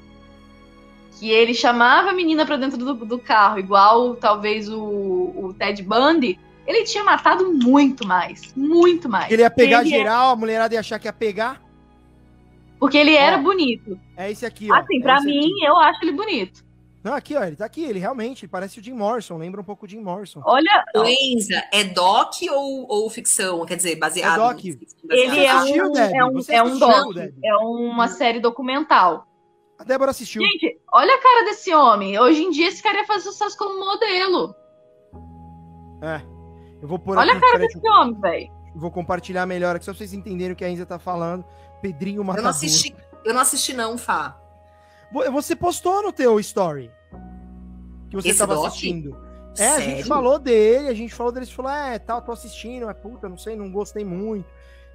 que 1.19 1.31
ele 1.31 1.53
chamava 1.53 2.09
a 2.09 2.15
menina 2.15 2.47
para 2.47 2.57
dentro 2.57 2.79
do, 2.79 2.95
do, 2.95 3.19
carro, 3.19 3.59
igual 3.59 4.17
talvez 4.17 4.71
o, 4.71 4.81
o 4.81 5.55
Ted 5.59 5.83
Bundy, 5.83 6.41
ele 6.71 6.85
tinha 6.85 7.05
matado 7.05 7.53
muito 7.53 8.07
mais. 8.07 8.55
Muito 8.55 9.09
mais. 9.09 9.31
Ele 9.31 9.43
ia 9.43 9.51
pegar 9.51 9.81
ele 9.81 9.91
geral, 9.91 10.31
é... 10.31 10.33
a 10.33 10.37
mulherada 10.37 10.75
ia 10.75 10.81
achar 10.81 10.99
que 10.99 11.09
ia 11.09 11.13
pegar. 11.13 11.61
Porque 12.79 12.97
ele 12.97 13.15
era 13.15 13.37
bonito. 13.37 13.99
É 14.17 14.31
esse 14.31 14.47
aqui, 14.47 14.71
ó. 14.71 14.77
Assim, 14.77 14.99
é 14.99 15.03
pra 15.03 15.21
mim, 15.21 15.39
aqui. 15.39 15.65
eu 15.65 15.77
acho 15.77 16.03
ele 16.03 16.13
bonito. 16.13 16.65
Não, 17.03 17.15
aqui, 17.15 17.35
ó, 17.35 17.43
ele 17.43 17.57
tá 17.57 17.65
aqui, 17.65 17.83
ele 17.83 17.99
realmente 17.99 18.47
parece 18.47 18.79
o 18.79 18.83
Jim 18.83 18.93
Morrison, 18.93 19.39
lembra 19.39 19.61
um 19.61 19.65
pouco 19.65 19.87
o 19.87 19.89
Jim 19.89 20.01
Morrison. 20.01 20.43
Olha. 20.45 20.85
Enza, 20.95 21.63
é 21.73 21.83
doc 21.83 22.35
ou, 22.51 22.87
ou 22.89 23.09
ficção? 23.09 23.65
Quer 23.65 23.77
dizer, 23.77 23.97
baseado. 23.97 24.41
É 24.41 24.49
doc. 24.49 24.65
Ele 24.65 25.45
é 25.45 25.55
um, 25.55 25.97
é 25.97 26.25
um, 26.25 26.41
é 26.49 26.63
um 26.63 26.79
doc. 26.79 27.17
É 27.43 27.55
uma 27.57 28.07
série 28.09 28.39
documental. 28.39 29.27
A 29.79 29.85
Débora 29.85 30.11
assistiu. 30.11 30.43
Gente, 30.43 30.79
olha 30.93 31.15
a 31.15 31.23
cara 31.23 31.45
desse 31.47 31.75
homem. 31.75 32.19
Hoje 32.19 32.43
em 32.43 32.51
dia 32.51 32.69
esse 32.69 32.83
cara 32.83 32.99
ia 32.99 33.07
fazer 33.07 33.23
sucesso 33.23 33.57
como 33.57 33.83
modelo. 33.83 34.55
É. 36.03 36.21
Eu 36.81 36.89
vou 36.89 36.99
pôr 36.99 37.17
Olha 37.17 37.33
aqui, 37.33 37.45
a 37.45 37.49
cara 37.49 37.59
desse 37.59 37.81
eu... 37.83 37.93
homem, 37.93 38.21
velho. 38.21 38.53
Vou 38.75 38.91
compartilhar 38.91 39.47
melhor 39.47 39.77
aqui, 39.77 39.85
só 39.85 39.93
pra 39.93 39.99
vocês 39.99 40.13
entenderem 40.13 40.53
o 40.53 40.57
que 40.57 40.65
a 40.65 40.71
Enza 40.71 40.87
tá 40.87 40.99
falando. 40.99 41.45
Pedrinho 41.83 42.23
Matador. 42.23 42.41
Eu 42.41 42.45
não 42.45 42.51
assisti, 42.51 42.97
eu 43.25 43.35
não 43.35 43.41
assisti 43.41 43.73
não, 43.73 43.99
Fá. 43.99 44.39
Você 45.33 45.57
postou 45.57 46.03
no 46.03 46.13
teu 46.13 46.39
story 46.39 46.91
que 48.09 48.17
você 48.17 48.29
estava 48.29 48.67
assistindo. 48.67 49.17
É, 49.53 49.55
Sério? 49.57 49.77
a 49.77 49.81
gente 49.81 50.05
falou 50.05 50.39
dele, 50.39 50.89
a 50.89 50.95
gente 50.95 51.13
falou 51.13 51.33
dele, 51.33 51.47
você 51.47 51.53
falou, 51.53 51.73
é, 51.73 51.99
tal, 51.99 52.21
tá, 52.21 52.27
tô 52.27 52.33
assistindo, 52.33 52.89
é 52.89 52.95
puta, 52.95 53.29
não 53.29 53.37
sei, 53.37 53.57
não 53.57 53.71
gostei 53.71 54.05
muito. 54.05 54.49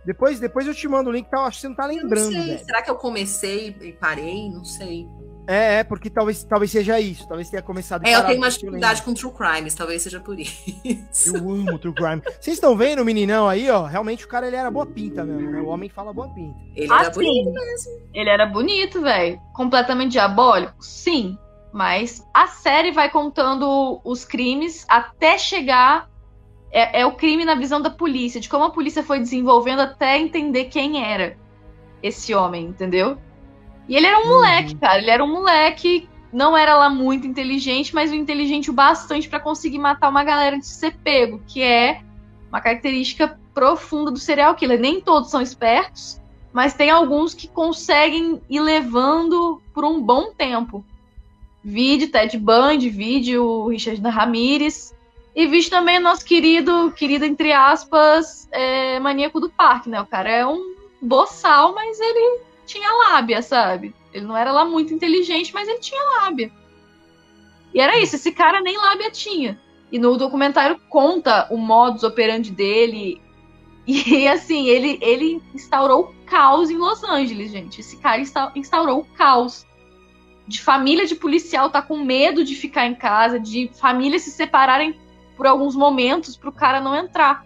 Depois, 0.06 0.40
depois 0.40 0.68
eu 0.68 0.74
te 0.74 0.88
mando 0.88 1.10
o 1.10 1.14
link, 1.14 1.30
tá, 1.30 1.42
acho 1.42 1.58
que 1.58 1.62
você 1.62 1.68
não 1.68 1.76
tá 1.76 1.86
lembrando. 1.86 2.32
Não 2.32 2.44
sei, 2.44 2.58
será 2.60 2.82
que 2.82 2.90
eu 2.90 2.96
comecei 2.96 3.76
e 3.82 3.92
parei? 3.92 4.50
Não 4.50 4.64
sei. 4.64 5.06
É, 5.48 5.80
é, 5.80 5.84
porque 5.84 6.10
talvez, 6.10 6.44
talvez 6.44 6.72
seja 6.72 7.00
isso. 7.00 7.28
Talvez 7.28 7.50
tenha 7.50 7.62
começado. 7.62 8.06
É, 8.06 8.16
eu 8.16 8.26
tenho 8.26 8.38
uma 8.38 8.50
dificuldade 8.50 9.02
com 9.04 9.14
True 9.14 9.34
Crimes, 9.34 9.76
talvez 9.76 10.02
seja 10.02 10.20
por 10.20 10.40
isso. 10.40 11.36
Eu 11.36 11.50
amo 11.50 11.78
True 11.80 11.94
Crime. 11.94 12.22
Vocês 12.40 12.58
estão 12.58 12.76
vendo 12.76 13.02
o 13.02 13.06
meninão 13.06 13.48
aí, 13.48 13.70
ó? 13.70 13.86
Realmente 13.86 14.26
o 14.26 14.28
cara 14.28 14.48
ele 14.48 14.56
era 14.56 14.72
boa 14.72 14.86
pinta 14.86 15.24
mesmo, 15.24 15.52
né? 15.52 15.62
O 15.62 15.68
homem 15.68 15.90
fala 15.90 16.14
boa 16.14 16.30
pinta. 16.30 16.58
Ele 16.76 16.92
ah, 16.92 17.02
era 17.02 17.14
sim. 17.14 17.20
bonito 17.20 17.54
mesmo. 17.54 17.92
Ele 18.14 18.30
era 18.30 18.46
bonito, 18.46 19.02
velho. 19.02 19.40
Completamente 19.54 20.14
diabólico? 20.14 20.76
Sim. 20.80 21.38
Mas 21.72 22.26
a 22.34 22.48
série 22.48 22.92
vai 22.92 23.10
contando 23.10 24.00
os 24.04 24.24
crimes 24.24 24.86
até 24.88 25.38
chegar. 25.38 26.10
É, 26.72 27.02
é 27.02 27.06
o 27.06 27.14
crime 27.14 27.46
na 27.46 27.56
visão 27.56 27.82
da 27.82 27.90
polícia, 27.90 28.42
de 28.42 28.50
como 28.50 28.66
a 28.66 28.70
polícia 28.70 29.04
foi 29.04 29.20
desenvolvendo 29.20 29.82
até 29.82 30.18
entender 30.18 30.66
quem 30.66 31.06
era 31.06 31.38
esse 32.04 32.34
homem, 32.34 32.66
entendeu? 32.66 33.18
E 33.88 33.96
ele 33.96 34.08
era 34.08 34.20
um 34.20 34.24
uhum. 34.24 34.30
moleque, 34.30 34.76
cara. 34.76 35.00
Ele 35.00 35.10
era 35.10 35.24
um 35.24 35.32
moleque, 35.32 36.10
não 36.32 36.58
era 36.58 36.76
lá 36.76 36.90
muito 36.90 37.28
inteligente, 37.28 37.94
mas 37.94 38.12
o 38.12 38.16
inteligente 38.16 38.70
o 38.70 38.74
bastante 38.74 39.30
para 39.30 39.40
conseguir 39.40 39.78
matar 39.78 40.10
uma 40.10 40.24
galera 40.24 40.58
de 40.58 40.66
ser 40.66 40.96
pego, 41.04 41.42
que 41.48 41.62
é 41.62 42.02
uma 42.50 42.62
característica 42.62 43.40
profunda 43.54 44.12
do 44.12 44.20
serial 44.20 44.56
killer. 44.56 44.80
Nem 44.80 45.00
todos 45.00 45.30
são 45.30 45.42
espertos, 45.42 46.20
mas 46.52 46.74
tem 46.74 46.90
alguns 46.90 47.34
que 47.34 47.48
conseguem 47.48 48.42
ir 48.50 48.60
levando 48.60 49.62
por 49.74 49.86
um 49.86 50.02
bom 50.02 50.32
tempo. 50.32 50.86
Vide 51.64 52.08
Ted 52.08 52.38
Bundy, 52.38 52.90
vide 52.90 53.38
o 53.38 53.68
Richard 53.68 54.02
Ramirez, 54.02 54.96
e 55.36 55.48
vide 55.48 55.70
também 55.70 55.98
o 55.98 56.02
nosso 56.02 56.24
querido, 56.24 56.94
querido 56.96 57.26
entre 57.26 57.52
aspas, 57.52 58.48
é, 58.52 59.00
maníaco 59.00 59.40
do 59.40 59.50
parque, 59.50 59.90
né? 59.90 60.00
O 60.00 60.06
cara 60.06 60.30
é 60.30 60.46
um 60.46 60.76
boçal, 61.02 61.76
mas 61.76 62.00
ele 62.00 62.40
tinha 62.66 62.92
lábia, 62.92 63.42
sabe? 63.42 63.94
Ele 64.14 64.26
não 64.26 64.36
era 64.36 64.52
lá 64.52 64.66
muito 64.66 64.94
inteligente, 64.94 65.54
mas 65.54 65.68
ele 65.68 65.80
tinha 65.80 66.02
lábia. 66.22 66.52
E 67.74 67.80
era 67.80 68.00
isso, 68.00 68.16
esse 68.16 68.32
cara 68.32 68.62
nem 68.62 68.78
lábia 68.78 69.12
tinha. 69.12 69.60
E 69.92 70.00
no 70.00 70.18
documentário 70.18 70.80
conta 70.90 71.48
o 71.52 71.58
modus 71.58 72.04
operandi 72.04 72.52
dele. 72.52 73.22
E 73.88 74.28
assim, 74.28 74.68
ele, 74.68 74.98
ele 75.00 75.42
instaurou 75.54 76.06
o 76.06 76.26
caos 76.26 76.72
em 76.72 76.78
Los 76.78 77.04
Angeles, 77.04 77.52
gente. 77.52 77.82
Esse 77.82 77.98
cara 77.98 78.22
instaurou 78.56 79.02
o 79.02 79.06
caos. 79.06 79.66
De 80.48 80.62
família 80.62 81.06
de 81.06 81.16
policial 81.16 81.70
tá 81.70 81.82
com 81.82 81.98
medo 81.98 82.44
de 82.44 82.56
ficar 82.56 82.88
em 82.88 82.96
casa, 82.96 83.40
de 83.40 83.70
famílias 83.80 84.24
se 84.24 84.32
separarem 84.32 85.00
por 85.36 85.46
alguns 85.46 85.76
momentos 85.76 86.36
para 86.36 86.50
o 86.50 86.54
cara 86.54 86.80
não 86.80 86.96
entrar 86.96 87.46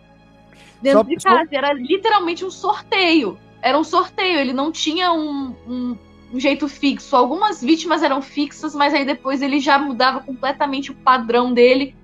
dentro 0.81 0.99
Só, 0.99 1.03
de 1.03 1.15
casa. 1.17 1.49
Era 1.51 1.73
literalmente 1.73 2.45
um 2.45 2.51
sorteio 2.51 3.37
era 3.61 3.77
um 3.77 3.83
sorteio, 3.83 4.39
ele 4.39 4.53
não 4.53 4.71
tinha 4.71 5.11
um, 5.11 5.55
um, 5.67 5.97
um, 6.33 6.39
jeito 6.39 6.67
fixo. 6.67 7.15
Algumas 7.15 7.61
vítimas 7.61 8.03
eram 8.03 8.21
fixas, 8.21 8.73
mas 8.73 8.93
aí 8.93 9.05
depois 9.05 9.41
ele 9.41 9.59
já 9.59 9.77
mudava 9.77 10.21
completamente 10.21 10.91
o 10.91 10.95
padrão 10.95 11.53
dele. 11.53 11.95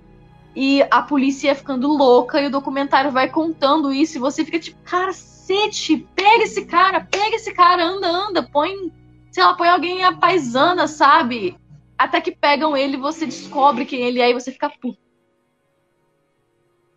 E 0.56 0.84
a 0.90 1.02
polícia 1.02 1.48
ia 1.48 1.56
ficando 1.56 1.88
louca 1.88 2.42
e 2.42 2.48
o 2.48 2.52
documentário 2.52 3.12
vai 3.12 3.30
contando 3.30 3.92
isso. 3.92 4.18
E 4.18 4.22
você 4.22 4.44
fica 4.46 4.60
tipo, 4.60 4.78
cacete, 4.84 6.08
pega 6.16 6.44
esse 6.44 6.66
cara, 6.66 7.02
pega 7.02 7.36
esse 7.36 7.54
cara, 7.54 7.84
anda, 7.84 8.08
anda, 8.08 8.44
põe, 8.44 8.92
sei 9.32 9.44
lá, 9.44 9.54
põe 9.54 9.68
alguém 9.68 10.04
a 10.04 10.14
paisana, 10.14 10.88
sabe? 10.88 11.58
Até 11.98 12.20
que 12.22 12.32
pegam 12.32 12.76
ele 12.76 12.96
e 12.96 13.00
você 13.00 13.26
descobre 13.26 13.86
quem 13.86 14.02
ele 14.02 14.22
é 14.22 14.30
e 14.30 14.34
você 14.34 14.52
fica 14.52 14.70
puto. 14.70 15.00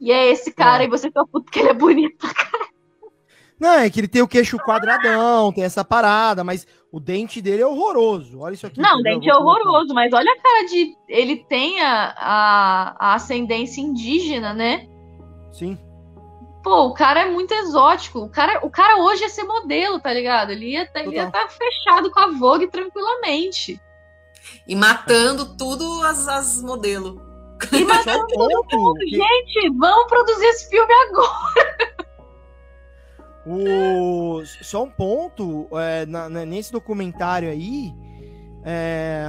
E 0.00 0.12
é 0.12 0.30
esse 0.30 0.52
cara 0.52 0.84
é. 0.84 0.86
e 0.86 0.90
você 0.90 1.08
fica 1.08 1.26
puto 1.26 1.50
que 1.50 1.58
ele 1.58 1.70
é 1.70 1.74
bonito 1.74 2.16
pra 2.16 2.32
caralho. 2.32 2.77
Não, 3.58 3.74
é 3.74 3.90
que 3.90 3.98
ele 3.98 4.08
tem 4.08 4.22
o 4.22 4.28
queixo 4.28 4.56
quadradão, 4.58 5.52
tem 5.52 5.64
essa 5.64 5.84
parada, 5.84 6.44
mas 6.44 6.66
o 6.92 7.00
dente 7.00 7.42
dele 7.42 7.62
é 7.62 7.66
horroroso. 7.66 8.40
Olha 8.40 8.54
isso 8.54 8.66
aqui. 8.66 8.80
Não, 8.80 9.00
o 9.00 9.02
dente 9.02 9.28
é 9.28 9.34
horroroso, 9.34 9.92
mas 9.92 10.12
olha 10.12 10.30
a 10.30 10.40
cara 10.40 10.66
de. 10.66 10.94
Ele 11.08 11.36
tem 11.48 11.80
a, 11.82 12.14
a, 12.16 12.96
a 12.98 13.14
ascendência 13.14 13.80
indígena, 13.80 14.54
né? 14.54 14.86
Sim. 15.52 15.76
Pô, 16.62 16.86
o 16.86 16.94
cara 16.94 17.20
é 17.20 17.30
muito 17.30 17.52
exótico. 17.52 18.20
O 18.20 18.28
cara, 18.28 18.64
o 18.64 18.70
cara 18.70 19.02
hoje 19.02 19.22
ia 19.22 19.28
ser 19.28 19.44
modelo, 19.44 20.00
tá 20.00 20.12
ligado? 20.12 20.50
Ele 20.50 20.72
ia 20.72 20.84
estar 20.84 21.30
tá 21.30 21.48
fechado 21.48 22.10
com 22.10 22.20
a 22.20 22.30
Vogue 22.30 22.68
tranquilamente. 22.68 23.80
E 24.66 24.76
matando 24.76 25.56
tudo 25.56 26.02
as, 26.02 26.28
as 26.28 26.62
modelos. 26.62 27.16
E 27.72 27.82
matando 27.84 28.26
todo 28.28 28.78
mundo. 28.78 29.00
Gente, 29.00 29.70
vamos 29.76 30.06
produzir 30.06 30.46
esse 30.46 30.70
filme 30.70 30.92
agora. 31.08 31.97
O... 33.48 34.42
Só 34.62 34.84
um 34.84 34.90
ponto, 34.90 35.66
é, 35.72 36.04
na, 36.04 36.28
nesse 36.28 36.70
documentário 36.70 37.48
aí, 37.48 37.94
é, 38.64 39.26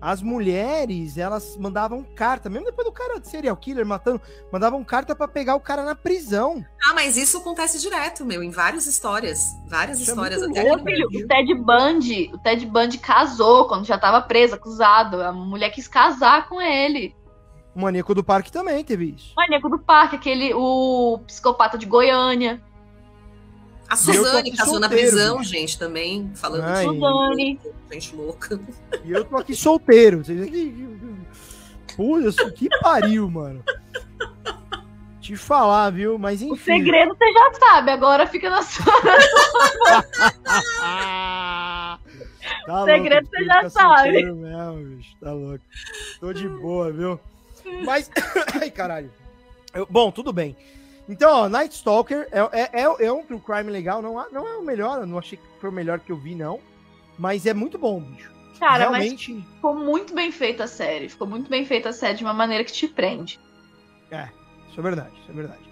as 0.00 0.20
mulheres, 0.20 1.16
elas 1.16 1.56
mandavam 1.56 2.04
carta, 2.14 2.50
mesmo 2.50 2.66
depois 2.66 2.86
do 2.86 2.92
cara 2.92 3.18
de 3.18 3.26
serial 3.26 3.56
killer 3.56 3.86
matando, 3.86 4.20
mandavam 4.52 4.84
carta 4.84 5.16
para 5.16 5.26
pegar 5.26 5.56
o 5.56 5.60
cara 5.60 5.82
na 5.82 5.94
prisão. 5.94 6.62
Ah, 6.84 6.92
mas 6.92 7.16
isso 7.16 7.38
acontece 7.38 7.80
direto, 7.80 8.24
meu, 8.24 8.42
em 8.42 8.50
várias 8.50 8.86
histórias. 8.86 9.40
Várias 9.66 9.98
isso 9.98 10.10
é 10.10 10.12
histórias 10.12 10.42
é 10.42 10.46
até. 10.46 10.62
Meu 10.62 10.78
filho, 10.84 11.08
o 11.08 11.26
Ted 11.26 11.54
Bundy, 11.54 12.30
o 12.34 12.38
Ted 12.38 12.66
Bundy 12.66 12.98
casou 12.98 13.66
quando 13.66 13.86
já 13.86 13.96
tava 13.96 14.20
preso, 14.20 14.54
acusado. 14.54 15.22
A 15.22 15.32
mulher 15.32 15.70
quis 15.70 15.88
casar 15.88 16.46
com 16.48 16.60
ele. 16.60 17.16
O 17.74 17.80
Maníaco 17.80 18.14
do 18.14 18.24
Parque 18.24 18.52
também 18.52 18.84
teve 18.84 19.14
isso. 19.16 19.32
O 19.32 19.40
Maníaco 19.40 19.68
do 19.70 19.78
Parque, 19.78 20.16
aquele, 20.16 20.52
o 20.54 21.18
psicopata 21.26 21.78
de 21.78 21.86
Goiânia. 21.86 22.62
A 23.88 23.96
Suzane 23.96 24.50
casou 24.56 24.80
na 24.80 24.88
prisão, 24.88 25.38
bicho. 25.38 25.50
gente, 25.50 25.78
também, 25.78 26.30
falando 26.34 26.64
Ai, 26.64 26.86
de 26.86 26.94
Suzane. 26.94 27.60
Gente 27.92 28.16
louca. 28.16 28.60
E 29.04 29.12
eu 29.12 29.24
tô 29.24 29.36
aqui 29.36 29.54
solteiro. 29.54 30.22
Puxa, 31.94 32.50
que 32.50 32.68
pariu, 32.80 33.30
mano. 33.30 33.62
Te 35.20 35.36
falar, 35.36 35.90
viu? 35.90 36.18
Mas 36.18 36.42
enfim. 36.42 36.52
O 36.52 36.56
segredo 36.56 37.16
você 37.16 37.32
já 37.32 37.52
sabe, 37.54 37.90
agora 37.90 38.26
fica 38.26 38.50
na 38.50 38.62
sua. 38.62 38.84
tá 42.66 42.82
o 42.82 42.84
segredo 42.84 43.28
você 43.28 43.44
já 43.44 43.70
sabe. 43.70 44.22
Mesmo, 44.24 44.84
bicho. 44.84 45.16
Tá 45.20 45.32
louco. 45.32 45.64
Tô 46.20 46.32
de 46.32 46.48
boa, 46.48 46.92
viu? 46.92 47.18
Mas. 47.84 48.10
Ai, 48.60 48.70
caralho. 48.70 49.10
Eu... 49.74 49.86
Bom, 49.90 50.10
tudo 50.10 50.32
bem. 50.32 50.56
Então, 51.08 51.30
ó, 51.30 51.48
Night 51.48 51.74
Stalker 51.74 52.28
é, 52.32 52.40
é, 52.60 52.82
é, 52.82 53.06
é, 53.06 53.12
um 53.12 53.22
true 53.22 53.40
crime 53.40 53.70
legal. 53.70 54.02
Não, 54.02 54.14
não 54.30 54.46
é 54.46 54.56
o 54.56 54.64
melhor, 54.64 55.00
eu 55.00 55.06
não 55.06 55.18
achei 55.18 55.38
que 55.38 55.44
foi 55.60 55.70
o 55.70 55.72
melhor 55.72 56.00
que 56.00 56.10
eu 56.10 56.16
vi, 56.16 56.34
não. 56.34 56.60
Mas 57.18 57.46
é 57.46 57.54
muito 57.54 57.78
bom, 57.78 58.00
bicho. 58.00 58.30
Cara, 58.58 58.90
Realmente... 58.90 59.34
mas 59.34 59.44
ficou 59.54 59.74
muito 59.74 60.14
bem 60.14 60.32
feita 60.32 60.64
a 60.64 60.68
série. 60.68 61.08
Ficou 61.08 61.26
muito 61.26 61.48
bem 61.48 61.64
feita 61.64 61.90
a 61.90 61.92
série 61.92 62.18
de 62.18 62.24
uma 62.24 62.34
maneira 62.34 62.64
que 62.64 62.72
te 62.72 62.88
prende. 62.88 63.38
É, 64.10 64.28
isso 64.68 64.80
é 64.80 64.82
verdade, 64.82 65.12
isso 65.20 65.30
é 65.30 65.34
verdade. 65.34 65.66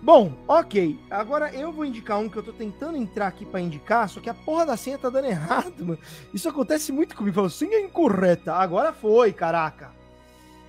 Bom, 0.00 0.32
ok. 0.48 0.98
Agora 1.10 1.54
eu 1.54 1.72
vou 1.72 1.84
indicar 1.84 2.18
um 2.18 2.28
que 2.28 2.36
eu 2.36 2.42
tô 2.42 2.52
tentando 2.52 2.96
entrar 2.96 3.28
aqui 3.28 3.46
para 3.46 3.60
indicar, 3.60 4.08
só 4.08 4.20
que 4.20 4.28
a 4.28 4.34
porra 4.34 4.66
da 4.66 4.76
senha 4.76 4.98
tá 4.98 5.08
dando 5.08 5.26
errado, 5.26 5.84
mano. 5.84 5.98
Isso 6.34 6.48
acontece 6.48 6.90
muito 6.90 7.14
comigo. 7.14 7.36
Falou, 7.36 7.50
senha 7.50 7.80
incorreta. 7.80 8.52
Agora 8.54 8.92
foi, 8.92 9.32
caraca. 9.32 10.01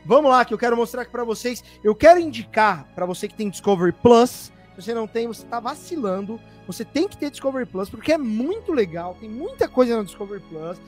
Vamos 0.06 0.30
lá, 0.30 0.44
que 0.44 0.54
eu 0.54 0.58
quero 0.58 0.76
mostrar 0.76 1.04
aqui 1.04 1.12
para 1.12 1.24
vocês. 1.24 1.64
Eu 1.84 1.96
quero 1.96 2.20
indicar 2.20 2.86
para 2.94 3.06
você 3.06 3.28
que 3.28 3.36
tem 3.36 3.50
Discovery 3.50 3.94
Plus. 3.94 4.52
Se 4.76 4.82
você 4.82 4.94
não 4.94 5.08
tem, 5.08 5.28
você 5.28 5.46
tá 5.46 5.60
vacilando. 5.60 6.40
Você 6.68 6.84
tem 6.84 7.08
que 7.08 7.18
ter 7.18 7.30
Discovery 7.30 7.66
Plus, 7.66 7.90
porque 7.90 8.12
é 8.12 8.18
muito 8.18 8.74
legal. 8.74 9.16
Tem 9.20 9.30
muita 9.30 9.68
coisa 9.68 9.98
no 9.98 10.04
Discovery 10.04 10.42
Plus. 10.50 10.80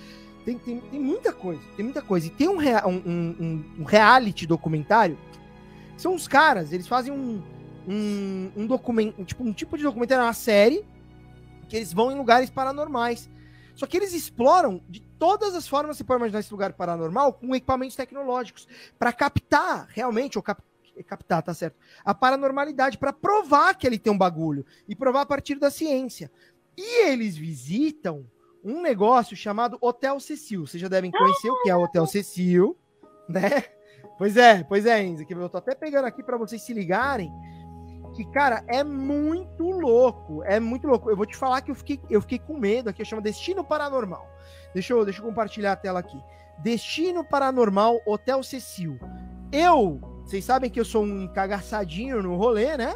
Tem, 0.43 0.57
tem, 0.57 0.79
tem 0.79 0.99
muita 0.99 1.33
coisa, 1.33 1.61
tem 1.75 1.83
muita 1.83 2.01
coisa. 2.01 2.27
E 2.27 2.29
tem 2.29 2.47
um, 2.47 2.57
rea, 2.57 2.87
um, 2.87 3.01
um, 3.05 3.65
um 3.79 3.83
reality 3.83 4.45
documentário. 4.45 5.17
São 5.97 6.13
os 6.13 6.27
caras, 6.27 6.71
eles 6.71 6.87
fazem 6.87 7.11
um, 7.11 7.41
um, 7.87 8.51
um 8.55 8.67
documento, 8.67 9.23
tipo, 9.23 9.43
um 9.43 9.53
tipo 9.53 9.77
de 9.77 9.83
documentário, 9.83 10.23
uma 10.23 10.33
série, 10.33 10.85
que 11.67 11.75
eles 11.75 11.91
vão 11.91 12.11
em 12.11 12.15
lugares 12.15 12.49
paranormais. 12.49 13.29
Só 13.75 13.85
que 13.85 13.97
eles 13.97 14.13
exploram 14.13 14.81
de 14.89 15.01
todas 15.19 15.53
as 15.53 15.67
formas 15.67 15.97
que 15.97 16.03
pode 16.03 16.19
imaginar 16.19 16.39
esse 16.39 16.51
lugar 16.51 16.73
paranormal 16.73 17.33
com 17.33 17.55
equipamentos 17.55 17.95
tecnológicos 17.95 18.67
para 18.97 19.11
captar 19.11 19.87
realmente, 19.89 20.37
ou 20.37 20.43
cap 20.43 20.61
captar, 21.03 21.43
tá 21.43 21.53
certo, 21.53 21.75
a 22.05 22.13
paranormalidade, 22.13 22.97
para 22.97 23.11
provar 23.11 23.75
que 23.75 23.85
ele 23.85 23.99
tem 23.99 24.13
um 24.13 24.17
bagulho 24.17 24.65
e 24.87 24.95
provar 24.95 25.21
a 25.21 25.25
partir 25.25 25.55
da 25.55 25.69
ciência. 25.69 26.31
E 26.77 27.09
eles 27.09 27.35
visitam 27.35 28.25
um 28.63 28.81
negócio 28.81 29.35
chamado 29.35 29.77
Hotel 29.81 30.17
Cecil. 30.21 30.65
Vocês 30.65 30.79
já 30.79 30.87
devem 30.87 31.11
conhecer 31.11 31.49
o 31.49 31.61
que 31.63 31.69
é 31.69 31.75
o 31.75 31.81
Hotel 31.81 32.07
Cecil, 32.07 32.77
né? 33.27 33.65
Pois 34.17 34.37
é, 34.37 34.63
pois 34.63 34.85
é, 34.85 35.03
Enzo, 35.03 35.25
que 35.25 35.33
eu 35.33 35.49
tô 35.49 35.57
até 35.57 35.75
pegando 35.75 36.05
aqui 36.05 36.23
para 36.23 36.37
vocês 36.37 36.61
se 36.61 36.73
ligarem 36.73 37.29
que, 38.15 38.23
cara, 38.25 38.63
é 38.67 38.83
muito 38.83 39.69
louco. 39.69 40.41
É 40.43 40.59
muito 40.59 40.87
louco. 40.87 41.09
Eu 41.09 41.17
vou 41.17 41.25
te 41.25 41.35
falar 41.35 41.61
que 41.61 41.69
eu 41.69 41.75
fiquei, 41.75 41.99
eu 42.09 42.21
fiquei 42.21 42.39
com 42.39 42.57
medo 42.57 42.89
aqui, 42.89 43.03
chama 43.03 43.21
Destino 43.21 43.63
Paranormal. 43.63 44.27
Deixa 44.73 44.93
eu, 44.93 45.03
deixa 45.03 45.19
eu 45.21 45.25
compartilhar 45.25 45.73
a 45.73 45.75
tela 45.75 45.99
aqui. 45.99 46.17
Destino 46.59 47.23
Paranormal 47.25 47.99
Hotel 48.05 48.41
Cecil. 48.41 48.97
Eu, 49.51 49.99
vocês 50.23 50.43
sabem 50.45 50.69
que 50.69 50.79
eu 50.79 50.85
sou 50.85 51.03
um 51.03 51.27
cagaçadinho 51.27 52.23
no 52.23 52.37
rolê, 52.37 52.77
né? 52.77 52.95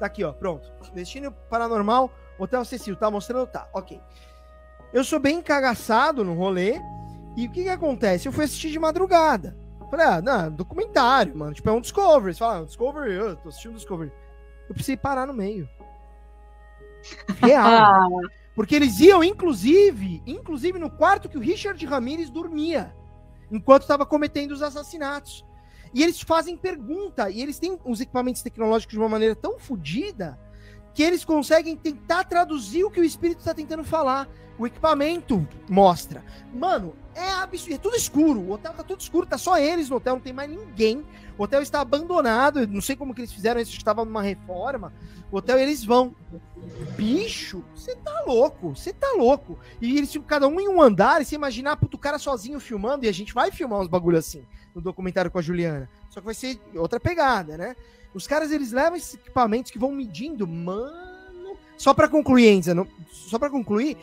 Tá 0.00 0.06
aqui, 0.06 0.24
ó, 0.24 0.32
pronto. 0.32 0.72
Destino 0.94 1.30
Paranormal 1.30 2.10
Hotel 2.38 2.64
Cecil, 2.64 2.96
tá 2.96 3.10
mostrando? 3.10 3.46
Tá, 3.46 3.68
ok. 3.74 4.00
Eu 4.92 5.04
sou 5.04 5.20
bem 5.20 5.42
cagaçado 5.42 6.24
no 6.24 6.34
rolê. 6.34 6.80
E 7.36 7.46
o 7.46 7.50
que 7.50 7.62
que 7.62 7.68
acontece? 7.68 8.26
Eu 8.26 8.32
fui 8.32 8.44
assistir 8.44 8.70
de 8.70 8.78
madrugada. 8.78 9.56
Falei, 9.92 10.06
ah, 10.06 10.22
não, 10.22 10.50
documentário, 10.50 11.36
mano. 11.36 11.52
Tipo, 11.52 11.68
é 11.68 11.72
um 11.72 11.80
Discovery. 11.82 12.32
Você 12.32 12.38
fala, 12.38 12.60
ah, 12.60 12.64
Discovery, 12.64 13.12
eu 13.12 13.36
tô 13.36 13.50
assistindo 13.50 13.74
Discovery. 13.74 14.10
Eu 14.66 14.72
precisei 14.72 14.96
parar 14.96 15.26
no 15.26 15.34
meio. 15.34 15.68
Real. 17.42 17.66
Ah. 17.66 18.08
Porque 18.54 18.74
eles 18.74 18.98
iam, 19.00 19.22
inclusive, 19.22 20.22
inclusive 20.26 20.78
no 20.78 20.88
quarto 20.88 21.28
que 21.28 21.36
o 21.36 21.42
Richard 21.42 21.84
Ramirez 21.84 22.30
dormia, 22.30 22.96
enquanto 23.50 23.82
estava 23.82 24.06
cometendo 24.06 24.52
os 24.52 24.62
assassinatos. 24.62 25.44
E 25.92 26.02
eles 26.02 26.22
fazem 26.22 26.56
pergunta, 26.56 27.28
e 27.28 27.42
eles 27.42 27.58
têm 27.58 27.78
os 27.84 28.00
equipamentos 28.00 28.40
tecnológicos 28.40 28.94
de 28.94 28.98
uma 28.98 29.10
maneira 29.10 29.36
tão 29.36 29.58
fodida 29.58 30.40
que 30.94 31.02
eles 31.02 31.24
conseguem 31.24 31.76
tentar 31.76 32.24
traduzir 32.24 32.84
o 32.84 32.90
que 32.90 33.00
o 33.00 33.04
espírito 33.04 33.38
está 33.38 33.54
tentando 33.54 33.84
falar. 33.84 34.28
O 34.58 34.66
equipamento 34.66 35.46
mostra. 35.68 36.22
Mano, 36.54 36.94
é 37.14 37.30
absurdo. 37.30 37.74
É 37.74 37.78
tudo 37.78 37.96
escuro. 37.96 38.40
O 38.40 38.52
hotel 38.52 38.72
tá 38.74 38.82
tudo 38.82 39.00
escuro. 39.00 39.26
Tá 39.26 39.38
só 39.38 39.58
eles 39.58 39.88
no 39.88 39.96
hotel. 39.96 40.14
Não 40.14 40.20
tem 40.20 40.32
mais 40.32 40.50
ninguém. 40.50 41.04
O 41.38 41.44
hotel 41.44 41.62
está 41.62 41.80
abandonado. 41.80 42.66
Não 42.66 42.80
sei 42.80 42.94
como 42.94 43.14
que 43.14 43.22
eles 43.22 43.32
fizeram 43.32 43.60
isso. 43.60 43.76
Estava 43.76 44.04
numa 44.04 44.22
reforma. 44.22 44.92
O 45.30 45.38
hotel 45.38 45.58
eles 45.58 45.84
vão. 45.84 46.14
Bicho, 46.96 47.64
você 47.74 47.96
tá 47.96 48.24
louco. 48.26 48.76
Você 48.76 48.92
tá 48.92 49.10
louco. 49.16 49.58
E 49.80 49.96
eles 49.96 50.12
ficam 50.12 50.28
cada 50.28 50.46
um 50.46 50.60
em 50.60 50.68
um 50.68 50.80
andar. 50.80 51.22
E 51.22 51.24
você 51.24 51.34
imaginar, 51.34 51.76
puto, 51.76 51.96
o 51.96 52.00
cara 52.00 52.18
sozinho 52.18 52.60
filmando. 52.60 53.06
E 53.06 53.08
a 53.08 53.12
gente 53.12 53.32
vai 53.32 53.50
filmar 53.50 53.80
uns 53.80 53.88
bagulho 53.88 54.18
assim 54.18 54.44
no 54.74 54.80
documentário 54.80 55.30
com 55.30 55.38
a 55.38 55.42
Juliana. 55.42 55.88
Só 56.08 56.20
que 56.20 56.26
vai 56.26 56.34
ser 56.34 56.60
outra 56.74 57.00
pegada, 57.00 57.56
né? 57.56 57.76
Os 58.14 58.26
caras, 58.26 58.50
eles 58.52 58.72
levam 58.72 58.96
esses 58.96 59.14
equipamentos 59.14 59.70
que 59.70 59.78
vão 59.78 59.92
medindo. 59.92 60.46
Mano. 60.46 61.56
Só 61.76 61.94
para 61.94 62.08
concluir, 62.08 62.48
Enza. 62.48 62.74
Não... 62.74 62.86
Só 63.10 63.38
para 63.38 63.50
concluir 63.50 63.96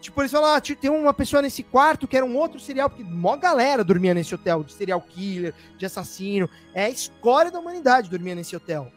Tipo, 0.00 0.20
eles 0.22 0.30
falam, 0.30 0.54
ah, 0.54 0.60
tem 0.60 0.90
uma 0.90 1.12
pessoa 1.12 1.42
nesse 1.42 1.62
quarto 1.62 2.06
que 2.06 2.16
era 2.16 2.24
um 2.24 2.36
outro 2.36 2.60
serial, 2.60 2.88
porque 2.88 3.02
mó 3.02 3.36
galera 3.36 3.82
dormia 3.82 4.14
nesse 4.14 4.34
hotel, 4.34 4.62
de 4.62 4.72
serial 4.72 5.00
killer, 5.00 5.54
de 5.76 5.86
assassino. 5.86 6.48
É 6.74 6.84
a 6.84 6.90
escória 6.90 7.50
da 7.50 7.58
humanidade 7.58 8.08
dormia 8.08 8.34
nesse 8.34 8.54
hotel. 8.54 8.92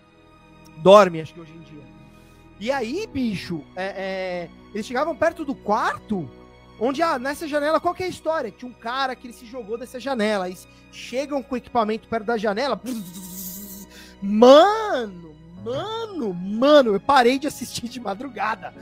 Dorme, 0.77 1.21
acho 1.21 1.33
que 1.33 1.39
hoje 1.39 1.53
em 1.53 1.61
dia. 1.61 1.83
E 2.59 2.71
aí, 2.71 3.07
bicho, 3.07 3.63
é, 3.75 3.85
é, 3.85 4.49
eles 4.73 4.85
chegavam 4.85 5.15
perto 5.15 5.43
do 5.43 5.55
quarto, 5.55 6.29
onde, 6.79 7.01
ah, 7.01 7.17
nessa 7.17 7.47
janela, 7.47 7.79
qual 7.79 7.93
que 7.93 8.03
é 8.03 8.05
a 8.05 8.09
história? 8.09 8.51
Tinha 8.51 8.69
um 8.69 8.73
cara 8.73 9.15
que 9.15 9.27
ele 9.27 9.33
se 9.33 9.45
jogou 9.45 9.77
dessa 9.77 9.99
janela. 9.99 10.47
Eles 10.47 10.67
chegam 10.91 11.41
com 11.41 11.55
o 11.55 11.57
equipamento 11.57 12.07
perto 12.07 12.25
da 12.25 12.37
janela. 12.37 12.79
Mano, 14.23 15.35
mano, 15.65 16.33
mano, 16.33 16.93
eu 16.93 16.99
parei 16.99 17.37
de 17.37 17.45
assistir 17.45 17.89
de 17.89 17.99
madrugada. 17.99 18.73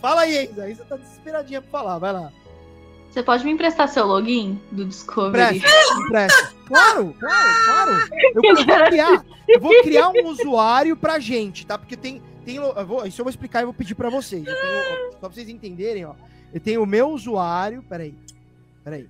Fala 0.00 0.22
aí, 0.22 0.46
Enza. 0.46 0.62
Aí 0.62 0.74
você 0.74 0.84
tá 0.84 0.96
desesperadinha 0.96 1.60
pra 1.60 1.70
falar, 1.70 1.98
vai 1.98 2.12
lá. 2.14 2.32
Você 3.10 3.22
pode 3.22 3.44
me 3.44 3.50
emprestar 3.50 3.88
seu 3.88 4.06
login 4.06 4.58
do 4.72 4.86
Discovery? 4.86 5.60
Claro, 6.66 7.14
claro, 7.18 7.60
claro. 7.64 7.92
Eu 8.34 8.42
vou 8.42 8.86
criar, 8.86 9.24
eu 9.48 9.60
vou 9.60 9.82
criar 9.82 10.08
um 10.08 10.26
usuário 10.28 10.96
pra 10.96 11.18
gente, 11.18 11.66
tá? 11.66 11.76
Porque 11.76 11.96
tem. 11.96 12.22
tem 12.44 12.56
eu 12.56 12.86
vou, 12.86 13.04
isso 13.04 13.20
eu 13.20 13.24
vou 13.24 13.30
explicar 13.30 13.62
e 13.62 13.64
vou 13.64 13.74
pedir 13.74 13.94
pra 13.94 14.08
vocês. 14.08 14.44
Tenho, 14.44 15.12
só 15.12 15.18
pra 15.18 15.28
vocês 15.28 15.48
entenderem, 15.48 16.06
ó. 16.06 16.14
Eu 16.54 16.60
tenho 16.60 16.82
o 16.82 16.86
meu 16.86 17.10
usuário. 17.10 17.82
Peraí. 17.82 18.14
Peraí. 18.82 19.08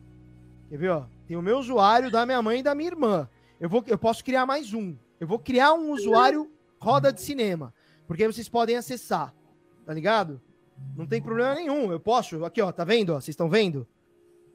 Quer 0.68 0.78
ver, 0.78 0.90
ó? 0.90 1.02
Tem 1.28 1.36
o 1.36 1.42
meu 1.42 1.58
usuário 1.58 2.10
da 2.10 2.26
minha 2.26 2.40
mãe 2.42 2.60
e 2.60 2.62
da 2.62 2.74
minha 2.74 2.88
irmã. 2.88 3.28
Eu, 3.60 3.68
vou, 3.68 3.84
eu 3.86 3.98
posso 3.98 4.24
criar 4.24 4.46
mais 4.46 4.72
um. 4.72 4.96
Eu 5.20 5.26
vou 5.26 5.38
criar 5.38 5.74
um 5.74 5.92
usuário 5.92 6.50
roda 6.80 7.12
de 7.12 7.20
cinema. 7.20 7.72
Porque 8.06 8.26
vocês 8.26 8.48
podem 8.48 8.76
acessar, 8.76 9.32
tá 9.86 9.94
ligado? 9.94 10.40
Não 10.96 11.06
tem 11.06 11.22
problema 11.22 11.54
nenhum. 11.54 11.92
Eu 11.92 12.00
posso. 12.00 12.44
Aqui, 12.44 12.60
ó, 12.60 12.72
tá 12.72 12.82
vendo? 12.82 13.10
Ó, 13.10 13.14
vocês 13.20 13.28
estão 13.28 13.48
vendo? 13.48 13.86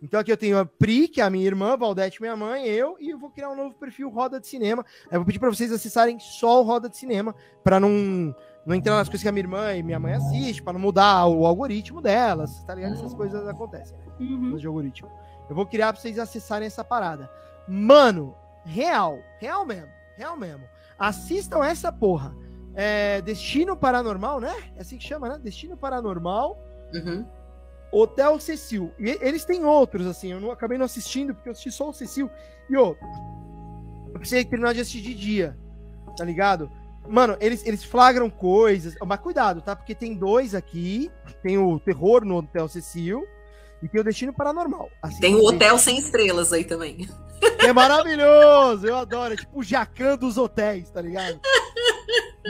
Então 0.01 0.19
aqui 0.19 0.31
eu 0.31 0.37
tenho 0.37 0.59
a 0.59 0.65
Pri, 0.65 1.07
que 1.07 1.21
é 1.21 1.23
a 1.23 1.29
minha 1.29 1.45
irmã, 1.45 1.77
Valdete, 1.77 2.21
minha 2.21 2.35
mãe, 2.35 2.65
eu, 2.65 2.97
e 2.99 3.09
eu 3.09 3.17
vou 3.17 3.29
criar 3.29 3.49
um 3.49 3.55
novo 3.55 3.75
perfil 3.75 4.09
Roda 4.09 4.39
de 4.39 4.47
Cinema. 4.47 4.85
Eu 5.09 5.19
vou 5.19 5.25
pedir 5.25 5.39
para 5.39 5.49
vocês 5.49 5.71
acessarem 5.71 6.19
só 6.19 6.61
o 6.61 6.63
Roda 6.63 6.89
de 6.89 6.97
Cinema, 6.97 7.33
para 7.63 7.79
não, 7.79 8.35
não 8.65 8.75
entrar 8.75 8.95
nas 8.95 9.07
coisas 9.07 9.23
que 9.23 9.29
a 9.29 9.31
minha 9.31 9.43
irmã 9.43 9.73
e 9.73 9.81
minha 9.81 9.99
mãe 9.99 10.13
assistem, 10.13 10.63
para 10.63 10.73
não 10.73 10.79
mudar 10.79 11.25
o 11.27 11.45
algoritmo 11.45 12.01
delas, 12.01 12.63
tá 12.65 12.75
ligado? 12.75 12.93
Essas 12.93 13.13
coisas 13.13 13.47
acontecem, 13.47 13.97
né? 13.97 14.03
Uhum. 14.19 14.57
De 14.57 14.67
algoritmo. 14.67 15.09
Eu 15.49 15.55
vou 15.55 15.65
criar 15.65 15.93
para 15.93 16.01
vocês 16.01 16.19
acessarem 16.19 16.67
essa 16.67 16.83
parada. 16.83 17.31
Mano, 17.67 18.35
real, 18.63 19.19
real 19.39 19.65
mesmo, 19.65 19.89
real 20.17 20.37
mesmo. 20.37 20.63
Assistam 20.97 21.63
essa 21.63 21.91
porra. 21.91 22.35
É, 22.73 23.21
Destino 23.21 23.75
Paranormal, 23.75 24.39
né? 24.39 24.53
É 24.75 24.81
assim 24.81 24.97
que 24.97 25.03
chama, 25.03 25.29
né? 25.29 25.39
Destino 25.41 25.77
Paranormal. 25.77 26.57
Uhum. 26.93 27.25
Hotel 27.91 28.39
Cecil. 28.39 28.91
E 28.99 29.17
eles 29.21 29.45
têm 29.45 29.63
outros, 29.63 30.05
assim. 30.05 30.31
Eu 30.31 30.41
não, 30.41 30.51
acabei 30.51 30.77
não 30.77 30.85
assistindo, 30.85 31.33
porque 31.33 31.49
eu 31.49 31.51
assisti 31.51 31.71
só 31.71 31.89
o 31.89 31.93
Cecil. 31.93 32.29
E, 32.69 32.75
ô, 32.75 32.97
eu 34.07 34.13
precisei 34.19 34.43
terminar 34.43 34.73
de 34.73 34.81
assistir 34.81 35.01
de 35.01 35.13
dia, 35.13 35.57
tá 36.17 36.25
ligado? 36.25 36.69
Mano, 37.07 37.37
eles, 37.39 37.65
eles 37.65 37.83
flagram 37.83 38.29
coisas. 38.29 38.95
Mas 39.05 39.19
cuidado, 39.19 39.61
tá? 39.61 39.75
Porque 39.75 39.95
tem 39.95 40.15
dois 40.15 40.53
aqui. 40.53 41.11
Tem 41.41 41.57
o 41.57 41.79
terror 41.79 42.25
no 42.25 42.37
Hotel 42.37 42.67
Cecil 42.67 43.25
e 43.83 43.87
tem 43.87 44.01
o 44.01 44.03
Destino 44.03 44.33
Paranormal. 44.33 44.89
Assim, 45.01 45.19
Tem 45.19 45.35
o 45.35 45.43
hotel 45.45 45.77
sem 45.77 45.97
estrelas 45.97 46.51
aí 46.53 46.63
também. 46.63 47.07
É 47.59 47.73
maravilhoso! 47.73 48.85
Eu 48.87 48.95
adoro. 48.95 49.33
É 49.33 49.37
tipo 49.37 49.59
o 49.59 49.63
Jacan 49.63 50.17
dos 50.17 50.37
hotéis, 50.37 50.89
tá 50.89 51.01
ligado? 51.01 51.39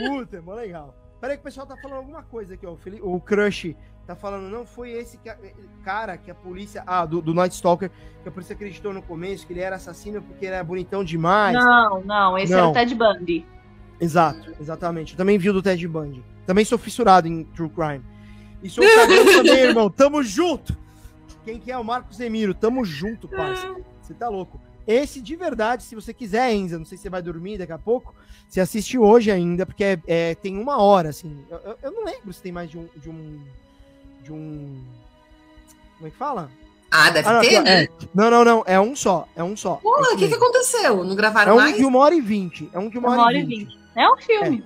Puta, 0.08 0.38
é 0.38 0.42
mó 0.42 0.54
legal. 0.54 0.96
Peraí 1.22 1.38
que 1.38 1.42
o 1.42 1.44
pessoal 1.44 1.66
tá 1.66 1.76
falando 1.78 1.98
alguma 1.98 2.22
coisa 2.24 2.54
aqui, 2.54 2.66
ó. 2.66 2.74
O, 2.74 2.78
Feli- 2.78 3.00
o 3.02 3.20
Crush 3.20 3.76
tá 4.06 4.16
falando, 4.16 4.50
não 4.50 4.66
foi 4.66 4.92
esse 4.92 5.18
que 5.18 5.30
a- 5.30 5.38
cara 5.84 6.18
que 6.18 6.30
a 6.30 6.36
polícia. 6.36 6.84
Ah, 6.86 7.06
do, 7.06 7.22
do 7.22 7.34
Night 7.34 7.56
Stalker, 7.56 7.90
que 8.22 8.30
a 8.30 8.32
polícia 8.32 8.54
acreditou 8.54 8.94
no 8.94 9.02
começo 9.02 9.48
que 9.48 9.54
ele 9.54 9.62
era 9.62 9.78
assassino 9.78 10.22
porque 10.22 10.46
ele 10.46 10.54
era 10.56 10.64
bonitão 10.64 11.04
demais. 11.04 11.56
Não, 11.56 12.02
não, 12.04 12.38
esse 12.38 12.52
Não. 12.52 12.60
era 12.60 12.68
o 12.70 12.74
Ted 12.74 12.94
Bundy. 12.96 13.46
Exato, 14.00 14.54
exatamente. 14.60 15.14
Eu 15.14 15.18
também 15.18 15.38
vi 15.38 15.50
o 15.50 15.54
do 15.54 15.62
Ted 15.62 15.88
Bundy. 15.88 16.24
Também 16.46 16.66
sou 16.66 16.78
fissurado 16.78 17.28
em 17.28 17.44
True 17.46 17.70
Crime. 17.70 18.04
E 18.62 18.70
sou 18.70 18.84
cagão 18.84 19.26
também, 19.26 19.60
irmão. 19.64 19.90
Tamo 19.90 20.22
junto! 20.22 20.78
Quem 21.46 21.60
que 21.60 21.72
é 21.72 21.78
o 21.78 21.84
Marcos 21.84 22.20
Emiro? 22.20 22.54
Tamo 22.54 22.84
junto, 22.84 23.28
parça. 23.28 23.74
Você 24.02 24.14
tá 24.14 24.28
louco. 24.28 24.60
Esse, 24.88 25.22
de 25.22 25.36
verdade, 25.36 25.84
se 25.84 25.96
você 25.96 26.14
quiser, 26.14 26.52
Enza, 26.54 26.78
não 26.78 26.86
sei 26.86 26.98
se 26.98 27.04
você 27.04 27.10
vai 27.10 27.22
dormir 27.22 27.58
daqui 27.58 27.72
a 27.72 27.78
pouco, 27.78 28.14
você 28.48 28.60
assiste 28.60 28.98
hoje 28.98 29.32
ainda, 29.32 29.66
porque 29.66 29.84
é, 29.84 30.00
é- 30.08 30.36
tem 30.36 30.58
uma 30.58 30.82
hora, 30.82 31.10
assim. 31.10 31.44
Eu, 31.50 31.58
eu- 31.60 31.78
eu 31.84 31.92
não 31.92 32.04
lembro 32.06 32.32
se 32.34 32.42
tem 32.42 32.52
mais 32.52 32.70
de 32.70 32.78
um. 32.78 32.88
De 32.98 33.10
um. 33.10 33.40
De 34.24 34.32
um 34.34 34.84
como 35.98 36.08
é 36.08 36.12
que 36.12 36.18
fala? 36.18 36.52
Ah, 36.92 37.10
deve 37.10 37.28
Ah, 37.28 37.34
não, 37.34 37.42
ter, 37.42 37.62
né? 37.62 37.84
é. 37.84 37.90
Não, 38.14 38.30
não, 38.30 38.44
não. 38.46 38.64
É 38.68 38.80
um 38.80 38.96
só. 38.96 39.28
É 39.36 39.44
um 39.44 39.56
só. 39.56 39.76
Pô, 39.78 39.90
o 40.14 40.18
que, 40.18 40.28
que 40.28 40.34
aconteceu? 40.34 41.04
Não 41.04 41.14
É 41.14 41.16
gravaram 41.16 41.54
um 41.54 41.58
mais? 41.58 41.76
de 41.76 41.84
uma 41.86 42.00
hora 42.00 42.14
e 42.16 42.22
vinte. 42.22 42.70
É 42.74 42.80
um 42.80 42.90
de 42.90 42.98
uma, 42.98 43.10
Uma 43.10 43.24
hora 43.24 43.38
e 43.38 43.44
vinte. 43.44 43.78
É 43.96 44.08
um 44.10 44.18
filme. 44.18 44.64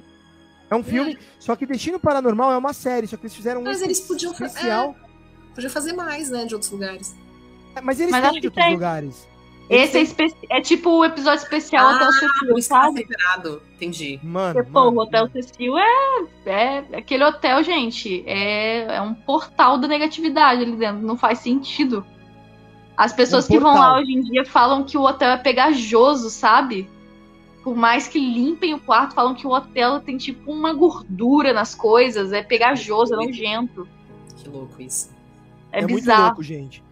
É 0.70 0.76
um 0.76 0.84
filme, 0.84 1.18
só 1.40 1.56
que 1.56 1.66
Destino 1.66 2.00
Paranormal 2.00 2.52
é 2.52 2.58
uma 2.58 2.74
série, 2.74 3.08
só 3.08 3.18
que 3.18 3.24
eles 3.24 3.36
fizeram 3.36 3.62
um 3.62 3.64
Mas 3.64 3.82
eles 3.82 4.00
podiam 4.02 4.32
especial. 4.32 4.96
Podia 5.54 5.70
fazer 5.70 5.94
mais, 5.94 6.30
né? 6.30 6.46
De 6.46 6.54
outros 6.54 6.72
lugares. 6.72 7.16
É, 7.76 7.82
mas 7.82 8.00
eles 8.00 8.12
Mas 8.12 8.22
têm 8.32 8.42
de 8.42 8.48
outros 8.48 8.64
tem. 8.64 8.74
lugares. 8.74 9.28
Eles 9.70 9.94
Esse 9.94 10.14
é, 10.14 10.16
têm- 10.16 10.36
é 10.50 10.62
tipo 10.62 10.90
o 10.90 11.06
episódio 11.06 11.44
especial 11.44 11.86
Ah, 11.88 11.96
Hotel 11.96 12.12
Cecil, 12.14 12.56
tá 12.56 12.62
sabe? 12.62 13.06
separado. 13.08 13.62
Entendi. 13.76 14.20
Mano, 14.24 14.56
Porque, 14.56 14.72
pô, 14.72 14.86
mano, 14.86 14.98
o 14.98 15.04
Hotel 15.04 15.22
mano. 15.30 15.32
Cecil 15.44 15.78
é, 15.78 16.24
é. 16.48 16.78
Aquele 16.98 17.24
hotel, 17.24 17.64
gente, 17.64 18.24
é, 18.26 18.96
é 18.96 19.02
um 19.02 19.14
portal 19.14 19.78
da 19.78 19.88
negatividade 19.88 20.64
ali 20.64 20.76
dentro. 20.76 21.06
Não 21.06 21.16
faz 21.16 21.40
sentido. 21.40 22.04
As 22.98 23.14
pessoas 23.14 23.46
Um 23.46 23.48
que 23.54 23.60
vão 23.60 23.76
lá 23.76 24.00
hoje 24.00 24.12
em 24.12 24.22
dia 24.22 24.44
falam 24.44 24.84
que 24.84 24.98
o 24.98 25.04
hotel 25.04 25.30
é 25.30 25.38
pegajoso, 25.38 26.30
sabe? 26.32 26.90
Por 27.64 27.76
mais 27.76 28.08
que 28.08 28.18
limpem 28.20 28.74
o 28.74 28.80
quarto, 28.80 29.14
falam 29.14 29.36
que 29.36 29.46
o 29.46 29.52
hotel 29.52 30.00
tem 30.00 30.18
tipo 30.18 30.52
uma 30.52 30.74
gordura 30.74 31.54
nas 31.54 31.76
coisas, 31.76 32.34
é 32.34 32.42
pegajoso, 32.42 33.14
é 33.14 33.18
nojento. 33.18 33.88
Que 34.38 34.50
louco 34.50 34.82
isso. 34.82 35.12
É, 35.72 35.80
É, 35.84 35.88
muito 35.88 36.08
louco, 36.10 36.44
gente. 36.44 36.84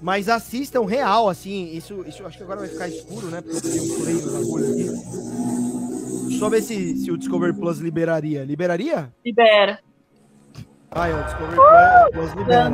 Mas 0.00 0.28
assistam 0.28 0.84
real, 0.86 1.28
assim. 1.28 1.70
Isso, 1.76 2.04
isso 2.06 2.24
acho 2.24 2.36
que 2.36 2.44
agora 2.44 2.60
vai 2.60 2.68
ficar 2.68 2.88
escuro, 2.88 3.26
né? 3.28 3.40
Porque 3.40 3.56
eu 3.56 4.04
dei 4.04 4.16
um 4.16 4.32
bagulho 4.32 4.72
aqui. 4.72 4.84
Deixa 4.84 6.34
eu 6.34 6.38
Só 6.38 6.48
ver 6.48 6.62
se, 6.62 6.96
se 6.98 7.10
o 7.10 7.16
Discover 7.18 7.52
Plus 7.54 7.78
liberaria. 7.78 8.44
Liberaria? 8.44 9.12
Libera. 9.24 9.80
É, 10.94 11.14
o 11.14 11.24
Discover 11.24 11.56
Plus- 11.56 12.10
Plus 12.12 12.32
libera. 12.34 12.70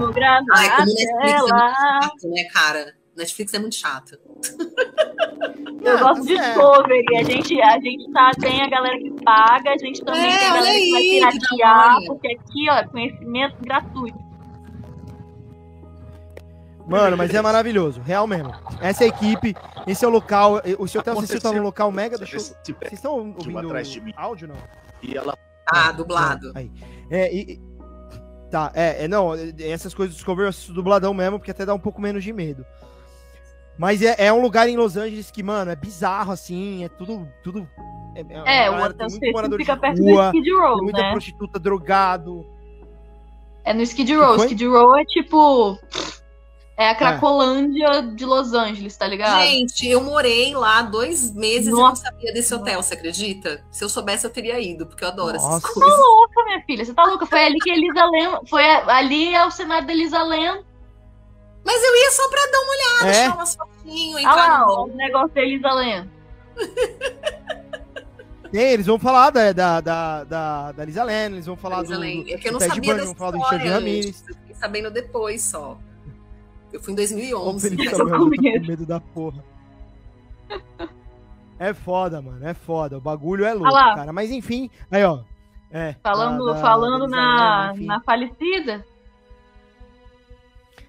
Ai, 0.53 0.77
como 0.77 0.87
Netflix 0.87 1.11
é 1.11 1.41
muito 1.41 1.77
chato, 1.77 2.29
né, 2.29 2.45
cara? 2.53 2.95
Netflix 3.17 3.55
é 3.55 3.59
muito 3.59 3.75
chato. 3.77 4.19
Eu 5.85 5.99
Ah, 5.99 6.01
gosto 6.01 6.23
de 6.27 6.35
certo. 6.37 6.47
Discovery. 6.47 7.05
A 7.19 7.23
gente, 7.25 7.61
a 7.63 7.79
gente 7.81 8.11
tá, 8.13 8.31
tem 8.41 8.63
a 8.63 8.69
galera 8.71 8.99
que 8.99 9.11
paga, 9.23 9.71
a 9.71 9.77
gente 9.79 10.03
também 10.03 10.33
É, 10.33 10.39
tem 10.39 10.47
a 10.49 10.55
galera 10.55 10.79
que 10.79 10.91
vai 10.91 11.01
aí, 11.03 11.11
que 11.11 11.21
da 11.21 11.31
piratear, 11.31 11.97
porque 12.07 12.29
aqui, 12.29 12.71
ó, 12.71 12.75
é 12.77 12.87
conhecimento 12.87 13.57
gratuito. 13.61 14.24
Mano, 16.87 17.17
mas 17.17 17.33
é 17.35 17.41
maravilhoso, 17.41 18.01
real 18.03 18.27
mesmo. 18.27 18.53
Essa 18.81 19.05
é 19.05 19.07
a 19.07 19.09
equipe, 19.09 19.55
esse 19.87 20.05
é 20.05 20.09
o 20.09 20.11
local. 20.11 20.61
O 20.79 20.87
seu 20.87 21.01
hotel 21.01 21.19
Cecil 21.21 21.41
tá 21.41 21.53
num 21.53 21.63
local 21.63 21.91
mega. 21.91 22.17
Eu... 22.17 22.27
Se 22.27 22.55
Vocês 22.65 22.93
estão 22.93 23.35
ouvindo 23.37 23.59
atrás 23.59 23.89
de 23.89 24.01
mim. 24.01 24.13
áudio, 24.17 24.49
não? 24.49 24.57
e 25.03 25.17
ela 25.17 25.37
Ah, 25.67 25.93
dublado. 25.93 26.53
Aí. 26.55 26.71
É, 27.11 27.35
e- 27.35 27.61
tá, 28.51 28.71
é, 28.75 29.05
é, 29.05 29.09
não, 29.09 29.35
é, 29.35 29.53
essas 29.61 29.95
coisas 29.95 30.15
do 30.15 30.17
Discovery 30.17 30.45
eu 30.47 30.51
assisto 30.51 30.73
dubladão 30.73 31.13
mesmo, 31.15 31.39
porque 31.39 31.51
até 31.51 31.65
dá 31.65 31.75
um 31.75 31.79
pouco 31.79 32.01
menos 32.01 32.23
de 32.23 32.33
medo. 32.33 32.65
Mas 33.79 34.03
é, 34.03 34.15
é 34.19 34.33
um 34.33 34.41
lugar 34.41 34.69
em 34.69 34.77
Los 34.77 34.97
Angeles 34.97 35.31
que, 35.31 35.43
mano, 35.43 35.71
é 35.71 35.77
bizarro, 35.77 36.33
assim, 36.33 36.85
é 36.85 36.89
tudo. 36.89 37.27
tudo 37.43 37.69
é, 38.15 38.65
É, 38.67 38.71
uma 38.71 38.83
o 38.83 38.85
Hotel 38.85 39.07
muito 39.09 39.13
Cecil 39.15 39.33
morador 39.33 39.59
de 39.59 39.65
fica 39.65 39.77
perto 39.77 40.01
rua, 40.01 40.31
do 40.31 40.37
Skid 40.39 40.53
Row, 40.55 40.83
muita 40.83 41.03
né? 41.03 41.11
prostituta 41.11 41.59
drogado. 41.59 42.47
É 43.65 43.73
no 43.75 43.83
Skid 43.83 44.15
Row. 44.15 44.37
Skid 44.37 44.67
Row 44.67 44.97
é 44.97 45.05
tipo. 45.07 45.79
É 46.77 46.89
a 46.89 46.95
Cracolândia 46.95 48.03
de 48.03 48.25
Los 48.27 48.53
Angeles, 48.53 48.97
tá 48.97 49.07
ligado? 49.07 49.43
Gente, 49.43 49.87
eu 49.87 50.01
morei 50.03 50.53
lá 50.55 50.83
dois 50.83 51.33
meses 51.33 51.69
e 51.69 51.71
Nossa. 51.71 51.89
não 51.89 51.97
sabia 51.97 52.33
desse 52.33 52.53
hotel, 52.53 52.83
você 52.83 52.95
acredita? 52.95 53.65
Se 53.71 53.85
eu 53.85 53.89
soubesse, 53.89 54.27
eu 54.27 54.31
teria 54.31 54.59
ido, 54.59 54.85
porque 54.85 55.05
eu 55.05 55.09
adoro 55.09 55.35
Nossa. 55.35 55.59
essas 55.59 55.71
coisas. 55.71 55.99
louca, 55.99 56.45
minha 56.45 56.61
filha. 56.63 56.85
Você 56.85 56.93
tá 56.93 57.05
louca? 57.05 57.27
Foi 57.27 57.45
ali 57.45 57.59
que 57.61 57.71
a 57.71 57.75
Elisa 57.75 58.05
Lam. 58.05 58.41
Foi 58.49 58.65
ali 58.65 59.35
é 59.35 59.47
o 59.47 59.53
cenário 59.53 59.87
da 59.87 59.93
Elisa 59.93 60.21
Lam. 60.21 60.65
Mas 61.65 61.83
eu 61.83 61.97
ia 61.97 62.11
só 62.11 62.29
pra 62.29 62.41
dar 62.51 62.59
uma 62.59 62.73
olhada, 62.73 63.19
É? 63.19 63.29
umas 63.31 63.55
fotinhos, 63.55 64.17
Olha 64.17 64.35
lá, 64.35 64.67
ó, 64.67 64.85
o 64.85 64.97
negócio 64.97 65.29
da 65.35 65.43
Elisa 65.43 65.69
Lam. 65.69 66.09
Tem, 68.51 68.71
eles 68.73 68.87
vão 68.87 68.99
falar 69.01 69.31
da, 69.31 69.53
da, 69.53 69.81
da, 69.81 70.25
da, 70.25 70.73
da 70.73 70.85
Lisa 70.85 71.03
Lane, 71.03 71.35
eles 71.37 71.47
vão 71.47 71.57
falar 71.57 71.79
Mas 71.79 71.89
do, 71.89 71.97
do, 71.97 72.05
É 72.05 72.39
que 72.39 72.49
eu 72.49 72.53
não 72.53 72.61
sabia 72.61 72.81
Bundy, 72.81 72.95
dessa 72.95 73.07
vão 73.07 73.15
falar 73.17 73.31
do 73.33 73.39
história 73.39 73.81
fiquei 73.83 74.55
sabendo 74.55 74.91
depois 74.93 75.43
só. 75.43 75.77
Eu 76.75 76.81
fui 76.81 76.93
em 76.93 76.97
Ó, 76.97 76.97
o 76.97 76.97
2011. 76.97 77.69
Felipe 77.71 77.85
mas- 77.85 77.97
Samuel, 77.97 78.15
eu 78.17 78.21
tô 78.31 78.37
com 78.37 78.43
medo. 78.67 78.87
da 78.87 79.01
porra. 79.01 79.45
É 81.59 81.73
foda, 81.73 82.21
mano, 82.21 82.45
é 82.47 82.53
foda. 82.53 82.99
O 82.99 83.01
bagulho 83.01 83.45
é 83.45 83.55
louco, 83.55 83.75
Ah 83.75 83.95
cara. 83.95 84.13
Mas 84.13 84.31
enfim, 84.31 84.69
aí 84.91 85.05
ó. 85.05 85.21
É, 85.71 85.95
Falando, 86.03 86.45
da- 86.47 86.57
falando 86.61 87.07
da 87.09 87.17
na, 87.17 87.73
enfim. 87.75 87.85
na 87.87 88.01
falecida. 88.01 88.85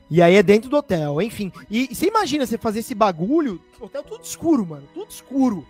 E 0.09 0.21
aí 0.21 0.35
é 0.35 0.43
dentro 0.43 0.69
do 0.69 0.77
hotel, 0.77 1.21
enfim. 1.21 1.51
E 1.69 1.93
você 1.93 2.07
imagina 2.07 2.45
você 2.45 2.57
fazer 2.57 2.79
esse 2.79 2.93
bagulho, 2.93 3.59
hotel 3.79 4.03
tudo 4.03 4.23
escuro, 4.23 4.65
mano, 4.65 4.87
tudo 4.93 5.09
escuro. 5.09 5.65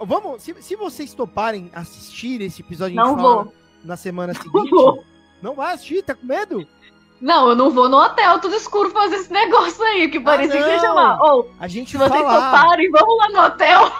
Vamos, 0.00 0.42
se, 0.42 0.54
se 0.62 0.74
vocês 0.76 1.12
toparem 1.14 1.70
assistir 1.74 2.40
esse 2.40 2.62
episódio, 2.62 2.98
a 3.00 3.04
gente 3.04 3.14
Não 3.16 3.22
vou. 3.22 3.52
na 3.84 3.96
semana 3.96 4.32
Não 4.34 4.42
seguinte. 4.42 4.70
vou. 4.70 5.04
Não 5.42 5.54
vai 5.54 5.74
assistir, 5.74 6.02
tá 6.02 6.14
com 6.14 6.26
medo? 6.26 6.66
Não, 7.20 7.48
eu 7.48 7.56
não 7.56 7.70
vou 7.70 7.88
no 7.88 7.96
hotel 7.96 8.38
tudo 8.40 8.54
escuro 8.54 8.90
fazer 8.90 9.16
esse 9.16 9.32
negócio 9.32 9.82
aí, 9.84 10.08
que 10.10 10.20
parecia 10.20 10.62
que 10.62 10.68
ia 10.68 10.76
Ah, 10.76 10.80
chamar. 10.80 11.22
Ou, 11.22 11.50
A 11.58 11.66
gente 11.66 11.92
se 11.92 11.96
vocês 11.96 12.22
falar. 12.22 12.50
toparem, 12.52 12.90
vamos 12.90 13.16
lá 13.18 13.28
no 13.30 13.40
hotel. 13.46 13.92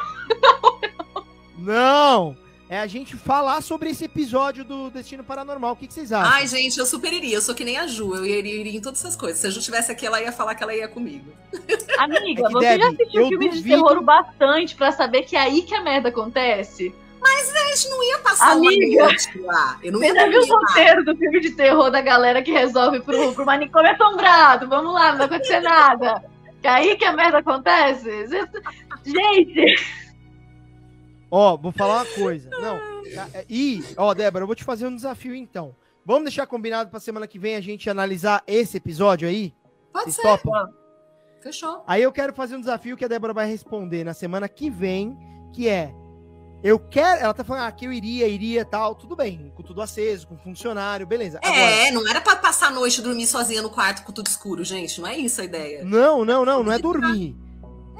Não! 1.59 2.37
É 2.69 2.81
a 2.81 2.87
gente 2.89 3.17
falar 3.17 3.63
sobre 3.63 3.91
esse 3.91 4.05
episódio 4.07 4.65
do 4.65 4.91
Destino 4.91 5.23
Paranormal. 5.23 5.73
O 5.73 5.77
que, 5.77 5.87
que 5.87 5.95
vocês 5.95 6.11
acham? 6.13 6.33
Ai, 6.33 6.49
gente, 6.49 6.77
eu 6.79 6.85
super 6.85 7.13
iria. 7.13 7.37
Eu 7.37 7.41
sou 7.41 7.55
que 7.55 7.63
nem 7.65 7.79
a 7.79 7.87
Ju. 7.87 8.13
Eu 8.17 8.27
iria, 8.27 8.57
iria 8.61 8.77
em 8.77 8.81
todas 8.81 8.99
essas 8.99 9.15
coisas. 9.15 9.39
Se 9.39 9.47
a 9.47 9.51
Ju 9.51 9.61
tivesse 9.61 9.93
aqui, 9.93 10.05
ela 10.05 10.21
ia 10.21 10.33
falar 10.33 10.57
que 10.57 10.65
ela 10.65 10.75
ia 10.75 10.89
comigo. 10.89 11.33
Amiga, 11.97 12.49
É 12.49 12.51
você 12.51 12.67
já 12.67 12.89
Debbie, 12.89 13.03
assistiu 13.03 13.23
eu 13.23 13.29
filme 13.29 13.49
de 13.51 13.57
duvido- 13.59 13.69
terror 13.87 14.03
bastante 14.03 14.75
pra 14.75 14.91
saber 14.91 15.23
que 15.23 15.37
é 15.37 15.41
aí 15.43 15.63
que 15.63 15.77
a 15.77 15.81
merda 15.81 16.09
acontece? 16.09 16.93
A 17.27 17.75
gente 17.75 17.89
não 17.91 18.03
ia 18.03 18.19
passar 18.21 18.53
Amiga, 18.53 18.97
uma 19.03 19.05
noite 19.07 19.39
lá. 19.41 19.79
Eu 19.83 19.93
não 19.93 20.01
Você 20.01 20.15
já 20.15 20.29
viu 20.29 20.41
o 20.41 20.47
roteiro 20.47 21.05
do 21.05 21.17
filme 21.17 21.41
de 21.41 21.51
terror 21.51 21.91
da 21.91 22.01
galera 22.01 22.43
que 22.43 22.53
resolve 22.53 23.01
pro, 23.01 23.35
pro 23.35 23.45
manicômio 23.47 23.91
assombrado? 23.93 24.69
Vamos 24.69 24.95
lá, 24.95 25.11
não 25.11 25.19
vai 25.19 25.27
acontecer 25.27 25.61
nada. 25.61 26.25
Que 26.61 26.67
é 26.67 26.71
aí 26.71 26.97
que 26.97 27.05
a 27.05 27.13
merda 27.13 27.39
acontece? 27.39 28.27
Gente, 29.05 29.77
Ó, 31.31 31.57
vou 31.57 31.73
falar 31.73 32.03
uma 32.03 32.07
coisa. 32.15 32.49
Não. 32.51 32.77
é, 33.35 33.45
E, 33.49 33.83
ó, 33.97 34.15
Débora, 34.15 34.43
eu 34.45 34.47
vou 34.47 34.57
te 34.57 34.65
fazer 34.65 34.87
um 34.87 34.95
desafio 34.95 35.35
então. 35.35 35.75
Vamos 36.05 36.25
deixar 36.25 36.47
combinado 36.47 36.89
pra 36.89 37.01
semana 37.01 37.27
que 37.27 37.39
vem 37.39 37.57
a 37.57 37.61
gente 37.61 37.91
analisar 37.91 38.43
esse 38.47 38.77
episódio 38.77 39.29
aí? 39.29 39.53
Pode 39.93 40.13
Vocês 40.13 40.17
ser. 40.17 40.23
topam? 40.23 40.73
Fechou. 41.43 41.83
Aí 41.87 42.03
eu 42.03 42.13
quero 42.13 42.33
fazer 42.33 42.57
um 42.57 42.61
desafio 42.61 42.97
que 42.97 43.05
a 43.05 43.09
Débora 43.09 43.33
vai 43.33 43.47
responder 43.47 44.05
na 44.05 44.15
semana 44.15 44.49
que 44.49 44.71
vem, 44.71 45.17
que 45.53 45.69
é 45.69 45.93
eu 46.63 46.79
quero, 46.79 47.21
ela 47.23 47.35
tá 47.35 47.45
falando 47.45 47.65
ah, 47.65 47.73
que 47.73 47.85
eu 47.87 47.93
iria, 47.93 48.27
iria, 48.27 48.65
tal, 48.65 48.95
tudo 48.95 49.15
bem, 49.15 49.53
com 49.55 49.63
tudo 49.63 49.81
aceso, 49.83 50.27
com 50.27 50.37
funcionário, 50.37 51.07
beleza. 51.07 51.39
Agora, 51.43 51.57
É, 51.61 51.91
não 51.91 52.07
era 52.09 52.21
pra 52.21 52.37
passar 52.37 52.69
a 52.69 52.71
noite 52.71 52.99
e 52.99 53.03
dormir 53.03 53.27
sozinha 53.27 53.63
no 53.63 53.71
quarto 53.71 54.03
com 54.05 54.13
tudo 54.13 54.27
escuro, 54.27 54.65
gente. 54.65 55.01
Não 55.01 55.09
é 55.09 55.17
isso 55.17 55.41
a 55.41 55.45
ideia. 55.45 55.85
não, 55.85 56.25
não, 56.25 56.45
não, 56.45 56.63
não 56.63 56.73
é 56.73 56.79
dormir. 56.79 57.37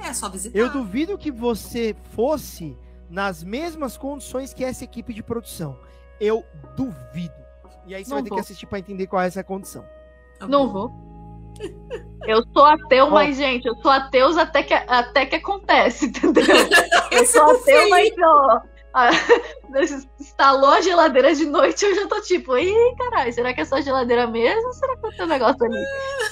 É 0.03 0.13
só 0.13 0.29
visitar. 0.29 0.59
Eu 0.59 0.71
duvido 0.71 1.17
que 1.17 1.31
você 1.31 1.95
fosse 2.15 2.77
nas 3.09 3.43
mesmas 3.43 3.97
condições 3.97 4.53
que 4.53 4.65
essa 4.65 4.85
equipe 4.85 5.15
de 5.15 5.23
produção. 5.23 5.79
Eu 6.21 6.45
duvido. 6.77 7.35
E 7.87 7.95
aí 7.95 8.05
você 8.05 8.11
Não 8.11 8.17
vai 8.17 8.23
ter 8.25 8.29
vou. 8.31 8.37
que 8.39 8.43
assistir 8.43 8.67
pra 8.67 8.79
entender 8.79 9.07
qual 9.07 9.23
é 9.23 9.27
essa 9.27 9.45
condição. 9.45 9.85
Tá 10.39 10.47
Não 10.47 10.71
vou. 10.73 10.91
Eu 12.27 12.43
sou 12.53 12.65
ateu, 12.65 13.07
Ó. 13.07 13.11
mas, 13.11 13.37
gente, 13.37 13.67
eu 13.67 13.75
sou 13.77 13.91
ateu 13.91 14.39
até 14.39 14.63
que, 14.63 14.75
até 14.75 15.27
que 15.27 15.37
acontece, 15.37 16.07
entendeu? 16.11 16.45
Eu 17.11 17.25
sou 17.27 17.43
eu 17.43 17.57
ateu, 17.57 17.89
mas, 17.91 18.11
ó, 18.19 18.61
a- 18.95 19.11
instalou 20.19 20.71
a 20.71 20.81
geladeira 20.81 21.35
de 21.35 21.45
noite, 21.47 21.85
eu 21.85 21.95
já 21.95 22.07
tô 22.09 22.21
tipo, 22.23 22.57
ih, 22.59 22.75
caralho, 22.99 23.33
será 23.33 23.53
que 23.55 23.61
é 23.61 23.65
só 23.65 23.81
geladeira 23.81 24.27
mesmo? 24.27 24.67
Ou 24.67 24.73
será 24.73 24.97
que 24.97 25.17
tem 25.17 25.25
um 25.25 25.29
negócio 25.29 25.65
ali? 25.65 25.85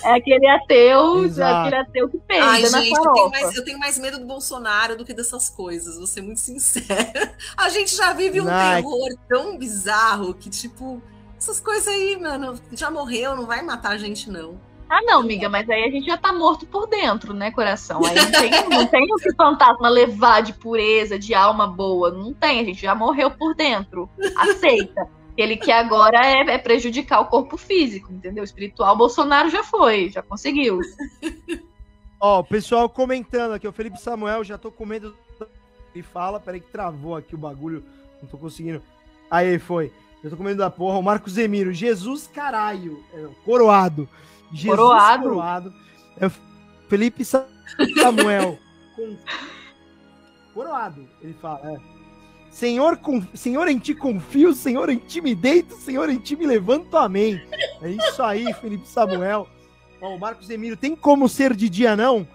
É 0.02 0.14
aquele 0.14 0.46
ateu, 0.48 1.22
é 1.22 1.26
Exato. 1.26 1.60
aquele 1.60 1.76
ateu 1.76 2.08
que 2.08 2.18
peida 2.18 2.44
Ai, 2.44 2.62
na 2.62 2.80
gente, 2.80 2.96
eu 2.96 3.12
tenho, 3.12 3.30
mais, 3.30 3.56
eu 3.56 3.64
tenho 3.64 3.78
mais 3.78 3.98
medo 3.98 4.18
do 4.18 4.26
Bolsonaro 4.26 4.96
do 4.96 5.04
que 5.04 5.14
dessas 5.14 5.48
coisas, 5.48 5.96
vou 5.96 6.06
ser 6.06 6.22
muito 6.22 6.40
sincera. 6.40 7.34
A 7.56 7.68
gente 7.68 7.94
já 7.94 8.12
vive 8.12 8.40
um 8.40 8.48
Ai. 8.48 8.82
terror 8.82 9.08
tão 9.28 9.56
bizarro 9.58 10.34
que, 10.34 10.50
tipo, 10.50 11.00
essas 11.38 11.60
coisas 11.60 11.86
aí, 11.86 12.18
mano, 12.20 12.58
já 12.72 12.90
morreu, 12.90 13.36
não 13.36 13.46
vai 13.46 13.62
matar 13.62 13.92
a 13.92 13.98
gente, 13.98 14.28
não. 14.30 14.58
Ah, 14.94 15.02
não, 15.02 15.22
amiga, 15.22 15.48
mas 15.48 15.68
aí 15.68 15.82
a 15.82 15.90
gente 15.90 16.06
já 16.06 16.16
tá 16.16 16.32
morto 16.32 16.64
por 16.66 16.86
dentro, 16.86 17.34
né, 17.34 17.50
coração? 17.50 18.00
Aí 18.06 18.14
não 18.14 18.86
tem, 18.86 19.12
o 19.12 19.16
que 19.16 19.34
fantasma 19.34 19.88
levar 19.88 20.40
de 20.40 20.52
pureza, 20.52 21.18
de 21.18 21.34
alma 21.34 21.66
boa. 21.66 22.12
Não 22.12 22.32
tem, 22.32 22.60
a 22.60 22.64
gente 22.64 22.80
já 22.80 22.94
morreu 22.94 23.28
por 23.28 23.56
dentro. 23.56 24.08
Aceita. 24.36 25.08
Ele 25.36 25.56
que 25.56 25.72
agora 25.72 26.24
é, 26.24 26.42
é 26.42 26.58
prejudicar 26.58 27.18
o 27.18 27.26
corpo 27.26 27.56
físico, 27.56 28.12
entendeu? 28.12 28.44
Espiritual, 28.44 28.96
Bolsonaro 28.96 29.50
já 29.50 29.64
foi, 29.64 30.10
já 30.10 30.22
conseguiu. 30.22 30.78
Ó, 32.20 32.38
o 32.38 32.44
pessoal 32.44 32.88
comentando 32.88 33.54
aqui, 33.54 33.66
o 33.66 33.72
Felipe 33.72 34.00
Samuel, 34.00 34.44
já 34.44 34.56
tô 34.56 34.70
com 34.70 34.86
medo. 34.86 35.16
E 35.92 36.02
fala, 36.02 36.38
peraí 36.38 36.60
que 36.60 36.70
travou 36.70 37.16
aqui 37.16 37.34
o 37.34 37.38
bagulho, 37.38 37.82
não 38.22 38.28
tô 38.28 38.38
conseguindo. 38.38 38.80
Aí, 39.28 39.58
foi. 39.58 39.90
Eu 40.22 40.30
tô 40.30 40.36
com 40.36 40.44
medo 40.44 40.58
da 40.58 40.70
porra. 40.70 40.98
O 40.98 41.02
Marcos 41.02 41.36
Emiro, 41.36 41.72
Jesus 41.72 42.30
caralho. 42.32 43.02
É, 43.12 43.26
coroado. 43.44 44.08
Jesus 44.54 44.78
Coroado. 44.78 45.22
coroado. 45.24 45.74
É 46.18 46.26
o 46.26 46.32
Felipe 46.88 47.24
Sa- 47.24 47.46
Samuel. 48.00 48.58
com- 48.96 49.16
Coroado, 50.54 51.08
ele 51.20 51.34
fala. 51.34 51.72
É. 51.72 51.94
Senhor, 52.50 52.96
com... 52.98 53.20
Senhor, 53.34 53.66
em 53.66 53.78
ti 53.78 53.94
confio, 53.94 54.54
Senhor, 54.54 54.88
em 54.88 54.98
ti 54.98 55.20
me 55.20 55.34
deito, 55.34 55.74
Senhor, 55.74 56.08
em 56.08 56.18
ti 56.18 56.36
me 56.36 56.46
levanto, 56.46 56.96
amém. 56.96 57.42
É 57.82 57.90
isso 57.90 58.22
aí, 58.22 58.52
Felipe 58.54 58.86
Samuel. 58.86 59.48
Ó, 60.00 60.14
o 60.14 60.18
Marcos 60.20 60.48
Emílio, 60.48 60.76
tem 60.76 60.94
como 60.94 61.28
ser 61.28 61.54
de 61.56 61.68
dia, 61.68 61.96
não? 61.96 62.26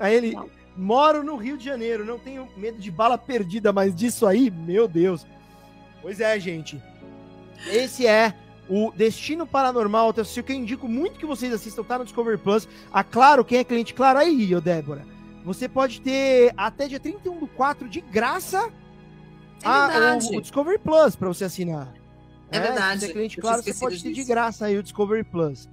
Aí 0.00 0.16
ele, 0.16 0.32
Não. 0.34 0.50
moro 0.76 1.22
no 1.22 1.36
Rio 1.36 1.56
de 1.56 1.64
Janeiro, 1.64 2.04
não 2.04 2.18
tenho 2.18 2.48
medo 2.56 2.78
de 2.78 2.90
bala 2.90 3.16
perdida, 3.16 3.72
mas 3.72 3.94
disso 3.94 4.26
aí, 4.26 4.50
meu 4.50 4.88
Deus. 4.88 5.24
Pois 6.02 6.18
é, 6.18 6.38
gente. 6.40 6.82
Esse 7.68 8.06
é 8.08 8.34
o 8.70 8.92
Destino 8.92 9.46
Paranormal, 9.46 10.10
então, 10.10 10.24
se 10.24 10.42
que 10.42 10.52
eu 10.52 10.56
indico 10.56 10.86
muito 10.88 11.18
que 11.18 11.26
vocês 11.26 11.52
assistam, 11.52 11.82
tá 11.82 11.98
no 11.98 12.04
Discovery 12.04 12.38
Plus. 12.38 12.68
Ah, 12.92 13.02
claro, 13.04 13.44
quem 13.44 13.58
é 13.58 13.64
cliente, 13.64 13.92
claro, 13.92 14.18
aí, 14.20 14.54
ô 14.54 14.60
Débora. 14.60 15.04
Você 15.44 15.68
pode 15.68 16.00
ter 16.00 16.52
até 16.56 16.86
dia 16.86 17.00
31 17.00 17.38
do 17.40 17.46
4 17.48 17.88
de 17.88 18.00
graça 18.00 18.70
É 19.62 19.68
a- 19.68 20.18
o, 20.32 20.36
o 20.36 20.40
Discovery 20.40 20.78
Plus 20.78 21.16
para 21.16 21.28
você 21.28 21.44
assinar. 21.44 21.92
É 22.50 22.60
verdade. 22.60 23.00
Se 23.00 23.06
você 23.06 23.10
é 23.10 23.14
cliente, 23.14 23.38
Eu 23.38 23.42
claro, 23.42 23.62
você 23.62 23.74
pode 23.74 24.02
ter 24.02 24.12
de 24.12 24.24
graça 24.24 24.66
aí 24.66 24.76
o 24.78 24.82
Discovery 24.82 25.24
Plus. 25.24 25.68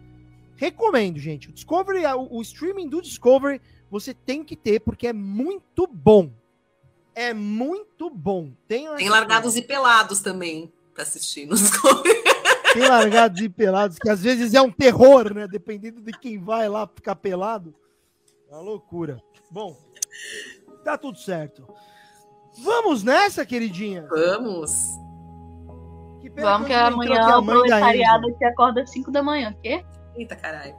Recomendo, 0.55 1.19
gente. 1.19 1.49
O 1.49 1.51
Discovery, 1.53 2.05
o, 2.05 2.37
o 2.37 2.41
streaming 2.41 2.87
do 2.89 3.01
Discovery, 3.01 3.61
você 3.91 4.13
tem 4.13 4.43
que 4.43 4.55
ter, 4.55 4.79
porque 4.79 5.07
é 5.07 5.13
muito 5.13 5.85
bom. 5.87 6.31
É 7.13 7.33
muito 7.33 8.09
bom. 8.09 8.51
Tem, 8.67 8.87
Tem 8.95 9.09
largados 9.09 9.55
e 9.55 9.61
pelados 9.61 10.19
também 10.19 10.71
pra 10.93 11.03
assistir 11.03 11.45
nos 11.45 11.59
Discovery. 11.69 12.23
Tem 12.77 12.87
largados 12.87 13.41
e 13.41 13.49
pelados, 13.49 13.97
que 13.97 14.09
às 14.09 14.21
vezes 14.21 14.53
é 14.53 14.61
um 14.61 14.71
terror, 14.71 15.33
né? 15.33 15.47
Dependendo 15.47 16.01
de 16.01 16.11
quem 16.11 16.39
vai 16.39 16.69
lá 16.69 16.87
ficar 16.87 17.15
pelado. 17.15 17.73
É 18.49 18.53
uma 18.53 18.61
loucura. 18.61 19.21
Bom, 19.49 19.75
tá 20.83 20.97
tudo 20.97 21.17
certo. 21.17 21.67
Vamos 22.63 23.03
nessa, 23.03 23.45
queridinha? 23.45 24.07
Vamos. 24.09 24.71
Que 26.21 26.29
Vamos 26.29 26.67
que 26.67 26.73
não 26.73 26.85
amanhã 26.85 27.21
a 27.21 27.39
o 27.39 27.45
proletariado 27.45 28.27
aqui 28.29 28.45
acorda 28.45 28.81
às 28.81 28.91
5 28.91 29.11
da 29.11 29.21
manhã. 29.21 29.55
Quê? 29.61 29.83
Eita, 30.15 30.35
caralho. 30.35 30.75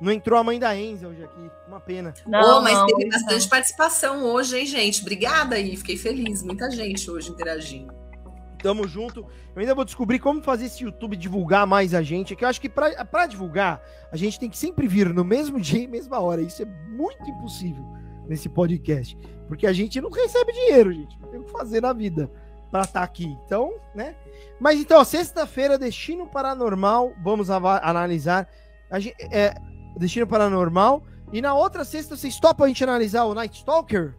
Não 0.00 0.12
entrou 0.12 0.38
a 0.38 0.44
mãe 0.44 0.58
da 0.58 0.76
Enza 0.76 1.08
hoje 1.08 1.22
aqui. 1.22 1.50
Uma 1.68 1.80
pena. 1.80 2.12
Ô, 2.26 2.60
mas 2.60 2.74
não, 2.74 2.86
teve 2.86 3.04
não. 3.04 3.10
bastante 3.10 3.48
participação 3.48 4.24
hoje, 4.24 4.58
hein, 4.58 4.66
gente? 4.66 5.00
Obrigada 5.02 5.56
aí, 5.56 5.76
fiquei 5.76 5.96
feliz. 5.96 6.42
Muita 6.42 6.70
gente 6.70 7.10
hoje 7.10 7.30
interagindo. 7.30 8.03
Tamo 8.64 8.88
junto. 8.88 9.20
Eu 9.54 9.60
ainda 9.60 9.74
vou 9.74 9.84
descobrir 9.84 10.18
como 10.18 10.42
fazer 10.42 10.64
esse 10.64 10.84
YouTube 10.84 11.18
divulgar 11.18 11.66
mais 11.66 11.92
a 11.92 12.00
gente. 12.00 12.34
Que 12.34 12.46
eu 12.46 12.48
acho 12.48 12.58
que 12.58 12.70
pra 12.70 13.26
divulgar, 13.26 13.82
a 14.10 14.16
gente 14.16 14.40
tem 14.40 14.48
que 14.48 14.56
sempre 14.56 14.88
vir 14.88 15.12
no 15.12 15.22
mesmo 15.22 15.60
dia 15.60 15.82
e 15.82 15.86
mesma 15.86 16.18
hora. 16.18 16.40
Isso 16.40 16.62
é 16.62 16.64
muito 16.88 17.28
impossível 17.28 17.84
nesse 18.26 18.48
podcast. 18.48 19.18
Porque 19.48 19.66
a 19.66 19.72
gente 19.74 20.00
não 20.00 20.10
recebe 20.10 20.50
dinheiro, 20.50 20.94
gente. 20.94 21.20
Não 21.20 21.28
tem 21.28 21.40
o 21.40 21.44
que 21.44 21.52
fazer 21.52 21.82
na 21.82 21.92
vida 21.92 22.30
pra 22.70 22.80
estar 22.80 23.02
aqui. 23.02 23.26
Então, 23.44 23.74
né? 23.94 24.16
Mas 24.58 24.80
então, 24.80 25.04
sexta-feira, 25.04 25.76
Destino 25.76 26.26
Paranormal. 26.26 27.12
Vamos 27.22 27.50
analisar. 27.50 28.48
Gente, 28.94 29.14
é, 29.30 29.54
Destino 29.98 30.26
Paranormal. 30.26 31.02
E 31.34 31.42
na 31.42 31.52
outra 31.52 31.84
sexta, 31.84 32.16
vocês 32.16 32.40
topam 32.40 32.64
a 32.64 32.68
gente 32.68 32.82
analisar 32.82 33.24
o 33.24 33.34
Night 33.34 33.58
Stalker? 33.58 34.14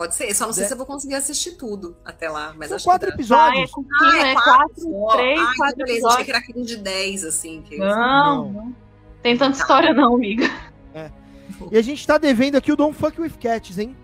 Pode 0.00 0.14
ser, 0.14 0.34
só 0.34 0.46
não 0.46 0.52
sei 0.54 0.62
Né? 0.62 0.68
se 0.68 0.72
eu 0.72 0.78
vou 0.78 0.86
conseguir 0.86 1.14
assistir 1.14 1.58
tudo 1.58 1.94
até 2.02 2.30
lá, 2.30 2.54
mas 2.56 2.68
São 2.68 2.76
acho 2.76 2.84
quatro 2.86 3.14
que 3.14 3.22
dá. 3.22 3.44
Ah, 3.44 3.48
episódios. 3.50 3.70
é 3.70 4.22
Ah, 4.22 4.26
é 4.28 4.32
quatro 4.34 4.90
quatro, 4.90 5.10
três, 5.18 5.40
Ah, 5.40 5.52
quatro 5.58 5.76
beleza, 5.76 5.76
achei 5.76 5.94
episódios. 5.98 6.24
que 6.24 6.30
era 6.30 6.38
aquele 6.38 6.62
de 6.64 6.76
10, 6.78 7.24
assim. 7.26 7.60
Que... 7.60 7.76
Não, 7.76 8.50
não. 8.50 8.76
Tem 9.22 9.36
tanta 9.36 9.58
história 9.58 9.92
não, 9.92 10.14
amiga. 10.14 10.50
E 11.70 11.76
a 11.76 11.82
gente 11.82 12.06
tá 12.06 12.16
devendo 12.16 12.56
aqui 12.56 12.72
o 12.72 12.76
Don't 12.76 12.96
Fuck 12.96 13.20
With 13.20 13.34
Cats, 13.38 13.76
hein? 13.76 13.94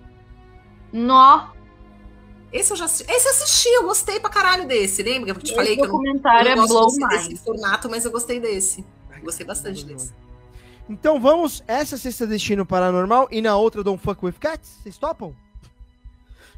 Nó, 0.93 1.47
Esse 2.52 2.73
eu 2.74 2.77
já 2.77 2.85
assisti. 2.85 3.10
Esse 3.10 3.27
eu 3.28 3.32
assisti, 3.32 3.68
eu 3.68 3.85
gostei 3.85 4.20
pra 4.20 4.28
caralho 4.28 4.66
desse. 4.68 5.02
Lembra 5.02 5.32
que 5.32 5.40
eu 5.40 5.43
te 5.43 5.55
falei 5.55 5.73
esse 5.73 5.81
que 5.81 5.86
eu 5.89 5.93
não, 5.94 6.05
eu 6.05 6.12
não 6.23 6.40
é 6.40 6.55
gosto 6.56 6.68
blow 6.98 7.09
desse, 7.09 7.36
formato, 7.39 7.89
mas 7.89 8.05
eu 8.05 8.10
gostei 8.10 8.39
desse. 8.39 8.85
Gostei 9.24 9.47
bastante 9.47 9.82
desse. 9.82 10.12
Então 10.90 11.18
vamos, 11.18 11.64
essa 11.66 11.97
sexta 11.97 12.27
Destino 12.27 12.66
Paranormal 12.66 13.28
e 13.31 13.40
na 13.40 13.56
outra 13.56 13.82
Don't 13.82 14.02
Fuck 14.02 14.27
With 14.27 14.35
Cats, 14.39 14.78
vocês 14.82 14.98
topam? 14.98 15.35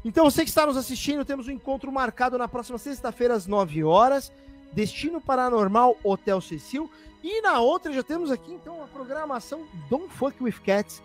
Então 0.03 0.25
você 0.29 0.43
que 0.43 0.49
está 0.49 0.65
nos 0.65 0.77
assistindo, 0.77 1.25
temos 1.25 1.47
um 1.47 1.51
encontro 1.51 1.91
marcado 1.91 2.37
na 2.37 2.47
próxima 2.47 2.77
sexta-feira 2.77 3.33
às 3.33 3.45
9 3.47 3.83
horas, 3.83 4.31
Destino 4.71 5.19
Paranormal 5.19 5.97
Hotel 6.03 6.39
Cecil, 6.41 6.89
e 7.23 7.41
na 7.41 7.59
outra 7.59 7.91
já 7.91 8.01
temos 8.01 8.31
aqui 8.31 8.51
então 8.53 8.81
a 8.81 8.87
programação 8.87 9.63
Don't 9.89 10.07
Fuck 10.13 10.41
With 10.41 10.55
Cats, 10.65 11.01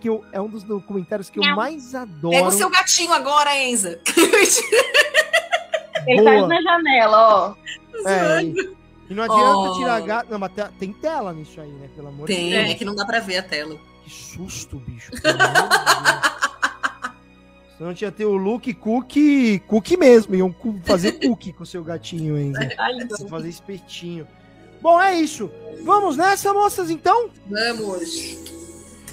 que 0.00 0.08
eu- 0.08 0.24
é 0.32 0.40
um 0.40 0.48
dos 0.48 0.62
documentários 0.62 1.28
que 1.28 1.38
eu 1.38 1.44
mais 1.54 1.94
adoro. 1.94 2.34
Pega 2.34 2.48
o 2.48 2.52
seu 2.52 2.70
gatinho 2.70 3.12
agora, 3.12 3.54
Enza. 3.56 4.00
Ele 6.06 6.22
Boa. 6.22 6.40
tá 6.42 6.46
na 6.48 6.62
janela, 6.62 7.18
ó. 7.18 7.54
É, 8.08 8.42
e, 8.42 8.76
e 9.10 9.14
não 9.14 9.24
adianta 9.24 9.58
Oh. 9.58 9.78
tirar 9.78 10.00
gato. 10.00 10.30
Não, 10.30 10.38
mas 10.38 10.52
te- 10.52 10.72
tem 10.78 10.92
tela 10.92 11.32
nisso 11.34 11.60
aí, 11.60 11.68
né? 11.70 11.88
Pelo 11.94 12.08
amor 12.08 12.26
de 12.28 12.34
Tem, 12.34 12.50
Deus. 12.50 12.70
é 12.70 12.74
que 12.74 12.84
não 12.84 12.94
dá 12.94 13.04
pra 13.04 13.20
ver 13.20 13.38
a 13.38 13.42
tela. 13.42 13.76
Que 14.04 14.10
susto, 14.10 14.76
bicho. 14.78 15.10
Senão 17.78 17.94
tinha 17.94 18.10
ter 18.10 18.24
o 18.24 18.36
look 18.36 18.74
cookie, 18.74 19.60
cookie 19.60 19.96
mesmo. 19.96 20.34
Iam 20.34 20.54
fazer 20.84 21.12
cookie 21.24 21.52
com 21.52 21.62
o 21.62 21.66
seu 21.66 21.84
gatinho 21.84 22.34
ainda. 22.34 22.58
Ai, 22.76 22.94
fazer 23.30 23.48
espetinho. 23.48 24.26
Bom, 24.82 25.00
é 25.00 25.14
isso. 25.14 25.48
Vamos 25.84 26.16
nessa, 26.16 26.52
moças, 26.52 26.90
então? 26.90 27.30
Vamos. 27.48 28.36